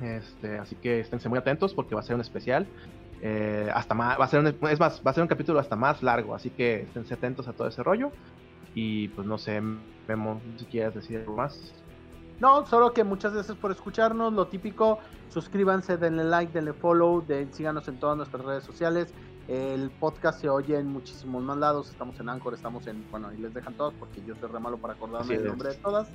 Este, 0.02 0.58
así 0.58 0.76
que 0.76 1.00
esténse 1.00 1.28
muy 1.28 1.38
atentos 1.38 1.74
porque 1.74 1.94
va 1.94 2.00
a 2.00 2.04
ser 2.04 2.14
un 2.14 2.20
especial. 2.20 2.66
Eh, 3.22 3.70
hasta 3.74 3.94
más, 3.94 4.18
va 4.18 4.24
a 4.24 4.28
ser 4.28 4.40
un, 4.40 4.46
es 4.46 4.80
más, 4.80 5.02
va 5.06 5.10
a 5.10 5.14
ser 5.14 5.22
un 5.22 5.28
capítulo 5.28 5.58
hasta 5.58 5.76
más 5.76 6.02
largo, 6.02 6.34
así 6.34 6.48
que 6.50 6.82
estén 6.82 7.04
atentos 7.12 7.48
a 7.48 7.52
todo 7.52 7.68
ese 7.68 7.82
rollo. 7.82 8.10
Y 8.74 9.08
pues 9.08 9.26
no 9.26 9.36
sé, 9.36 9.60
Memo, 10.08 10.40
si 10.56 10.64
quieres 10.64 10.94
decir 10.94 11.18
algo 11.18 11.36
más. 11.36 11.74
No, 12.40 12.64
solo 12.64 12.94
que 12.94 13.04
muchas 13.04 13.34
gracias 13.34 13.56
por 13.58 13.70
escucharnos, 13.70 14.32
lo 14.32 14.46
típico, 14.46 14.98
suscríbanse, 15.28 15.98
denle 15.98 16.24
like, 16.24 16.52
denle 16.52 16.72
follow, 16.72 17.22
síganos 17.50 17.86
en 17.88 18.00
todas 18.00 18.16
nuestras 18.16 18.44
redes 18.44 18.64
sociales. 18.64 19.12
El 19.46 19.90
podcast 19.90 20.40
se 20.40 20.48
oye 20.48 20.78
en 20.78 20.86
muchísimos 20.86 21.42
más 21.42 21.58
lados, 21.58 21.90
estamos 21.90 22.18
en 22.20 22.28
Anchor, 22.28 22.54
estamos 22.54 22.86
en, 22.86 23.04
bueno, 23.10 23.28
ahí 23.28 23.36
les 23.36 23.52
dejan 23.52 23.74
todas 23.74 23.92
porque 23.98 24.22
yo 24.24 24.34
soy 24.36 24.48
re 24.48 24.60
malo 24.60 24.78
para 24.78 24.94
acordarme 24.94 25.34
el 25.34 25.46
nombre 25.48 25.70
de 25.70 25.74
todas. 25.74 26.08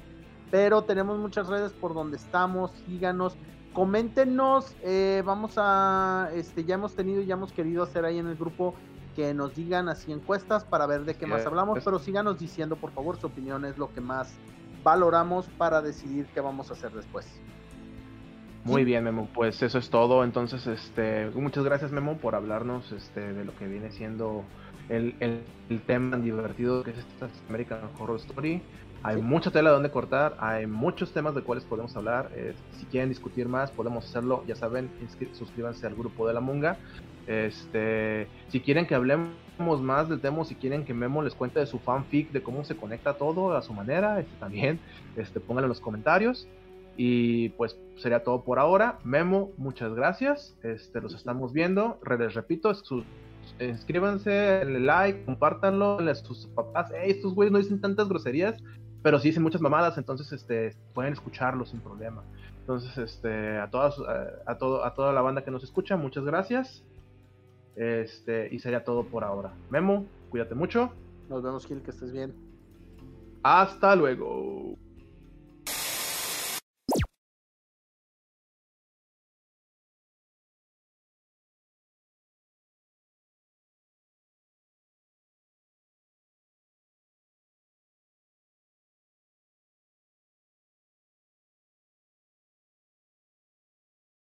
Pero 0.50 0.84
tenemos 0.84 1.20
muchas 1.20 1.48
redes 1.48 1.74
por 1.74 1.94
donde 1.94 2.18
estamos, 2.18 2.72
síganos, 2.88 3.36
coméntenos, 3.76 4.74
eh, 4.82 5.22
vamos 5.26 5.56
a, 5.58 6.30
este, 6.34 6.64
ya 6.64 6.76
hemos 6.76 6.96
tenido 6.96 7.22
y 7.22 7.26
ya 7.26 7.34
hemos 7.34 7.52
querido 7.52 7.84
hacer 7.84 8.06
ahí 8.06 8.18
en 8.18 8.28
el 8.28 8.36
grupo 8.36 8.74
que 9.16 9.34
nos 9.34 9.54
digan 9.54 9.90
así 9.90 10.12
encuestas 10.12 10.64
para 10.64 10.88
ver 10.88 11.04
de 11.04 11.16
qué 11.16 11.28
más 11.28 11.46
hablamos, 11.46 11.80
pero 11.84 12.00
síganos 12.00 12.40
diciendo 12.40 12.76
por 12.78 12.92
favor 12.92 13.18
su 13.18 13.28
opinión 13.28 13.66
es 13.66 13.78
lo 13.78 13.94
que 13.94 14.02
más 14.02 14.34
valoramos 14.84 15.48
para 15.58 15.82
decidir 15.82 16.26
qué 16.34 16.40
vamos 16.40 16.70
a 16.70 16.74
hacer 16.74 16.92
después. 16.92 17.28
Muy 18.64 18.84
bien, 18.84 19.04
Memo, 19.04 19.28
pues 19.34 19.62
eso 19.62 19.78
es 19.78 19.90
todo. 19.90 20.24
Entonces, 20.24 20.66
este, 20.66 21.30
muchas 21.36 21.64
gracias, 21.64 21.92
Memo, 21.92 22.18
por 22.18 22.34
hablarnos 22.34 22.92
este, 22.92 23.34
de 23.34 23.46
lo 23.46 23.56
que 23.58 23.68
viene 23.68 23.92
siendo 23.92 24.44
el, 24.90 25.16
el, 25.20 25.42
el 25.70 25.82
tema 25.82 26.18
divertido 26.18 26.84
que 26.84 26.92
es 26.92 26.98
esta 26.98 27.30
American 27.48 27.82
Horror 28.00 28.18
Story. 28.18 28.64
Hay 29.06 29.22
mucha 29.22 29.52
tela 29.52 29.70
donde 29.70 29.92
cortar, 29.92 30.36
hay 30.40 30.66
muchos 30.66 31.12
temas 31.14 31.36
de 31.36 31.44
cuales 31.44 31.64
podemos 31.64 31.96
hablar. 31.96 32.32
Eh, 32.34 32.56
si 32.72 32.88
quieren 32.88 33.08
discutir 33.08 33.48
más, 33.48 33.70
podemos 33.70 34.04
hacerlo. 34.04 34.44
Ya 34.48 34.56
saben, 34.56 34.90
suscríbanse 35.34 35.86
al 35.86 35.94
grupo 35.94 36.28
de 36.28 36.34
la 36.34 36.40
Munga. 36.40 36.80
Este, 37.28 38.28
si 38.48 38.62
quieren 38.62 38.88
que 38.88 38.96
hablemos 38.96 39.30
más 39.80 40.10
del 40.10 40.22
tema, 40.22 40.44
si 40.44 40.56
quieren 40.56 40.86
que 40.86 40.96
Memo 40.96 41.22
les 41.22 41.36
cuente 41.36 41.60
de 41.60 41.68
su 41.68 41.78
fanfic, 41.78 42.32
de 42.32 42.42
cómo 42.42 42.66
se 42.66 42.76
conecta 42.76 43.14
todo 43.14 43.56
a 43.56 43.62
su 43.62 43.74
manera, 43.74 44.20
este, 44.20 44.36
también 44.40 44.80
este, 45.16 45.40
pónganlo 45.40 45.68
en 45.68 45.70
los 45.70 45.82
comentarios. 45.82 46.48
Y 46.98 47.50
pues 47.50 47.78
sería 47.98 48.24
todo 48.24 48.44
por 48.44 48.58
ahora. 48.58 48.98
Memo, 49.04 49.52
muchas 49.58 49.94
gracias. 49.94 50.58
Este, 50.64 51.00
los 51.00 51.14
estamos 51.14 51.54
viendo. 51.54 52.00
Les 52.18 52.34
repito, 52.34 52.74
inscríbanse, 53.60 54.32
denle 54.32 54.80
like, 54.80 55.26
compártanlo 55.26 56.00
a 56.00 56.16
sus 56.16 56.48
papás. 56.48 56.92
estos 57.04 57.36
güeyes 57.36 57.52
no 57.52 57.60
dicen 57.60 57.80
tantas 57.80 58.10
groserías 58.10 58.60
pero 59.06 59.20
sí 59.20 59.28
dicen 59.28 59.44
muchas 59.44 59.62
mamadas, 59.62 60.00
entonces 60.00 60.32
este, 60.32 60.76
pueden 60.96 61.14
escucharlo 61.14 61.64
sin 61.64 61.80
problema. 61.80 62.24
Entonces, 62.62 62.98
este, 62.98 63.60
a, 63.60 63.70
todas, 63.70 64.00
a, 64.48 64.58
todo, 64.58 64.84
a 64.84 64.96
toda 64.96 65.14
la 65.14 65.22
banda 65.22 65.44
que 65.44 65.52
nos 65.52 65.64
escucha, 65.64 65.96
muchas 65.96 66.26
gracias. 66.26 66.84
Este, 67.76 68.52
y 68.52 68.58
sería 68.58 68.84
todo 68.84 69.04
por 69.04 69.24
ahora. 69.24 69.54
Memo, 69.70 70.08
cuídate 70.32 70.56
mucho. 70.56 70.92
Nos 71.30 71.44
vemos, 71.44 71.68
Gil, 71.68 71.84
que 71.84 71.92
estés 71.92 72.12
bien. 72.12 72.34
Hasta 73.44 73.96
luego. 73.96 74.76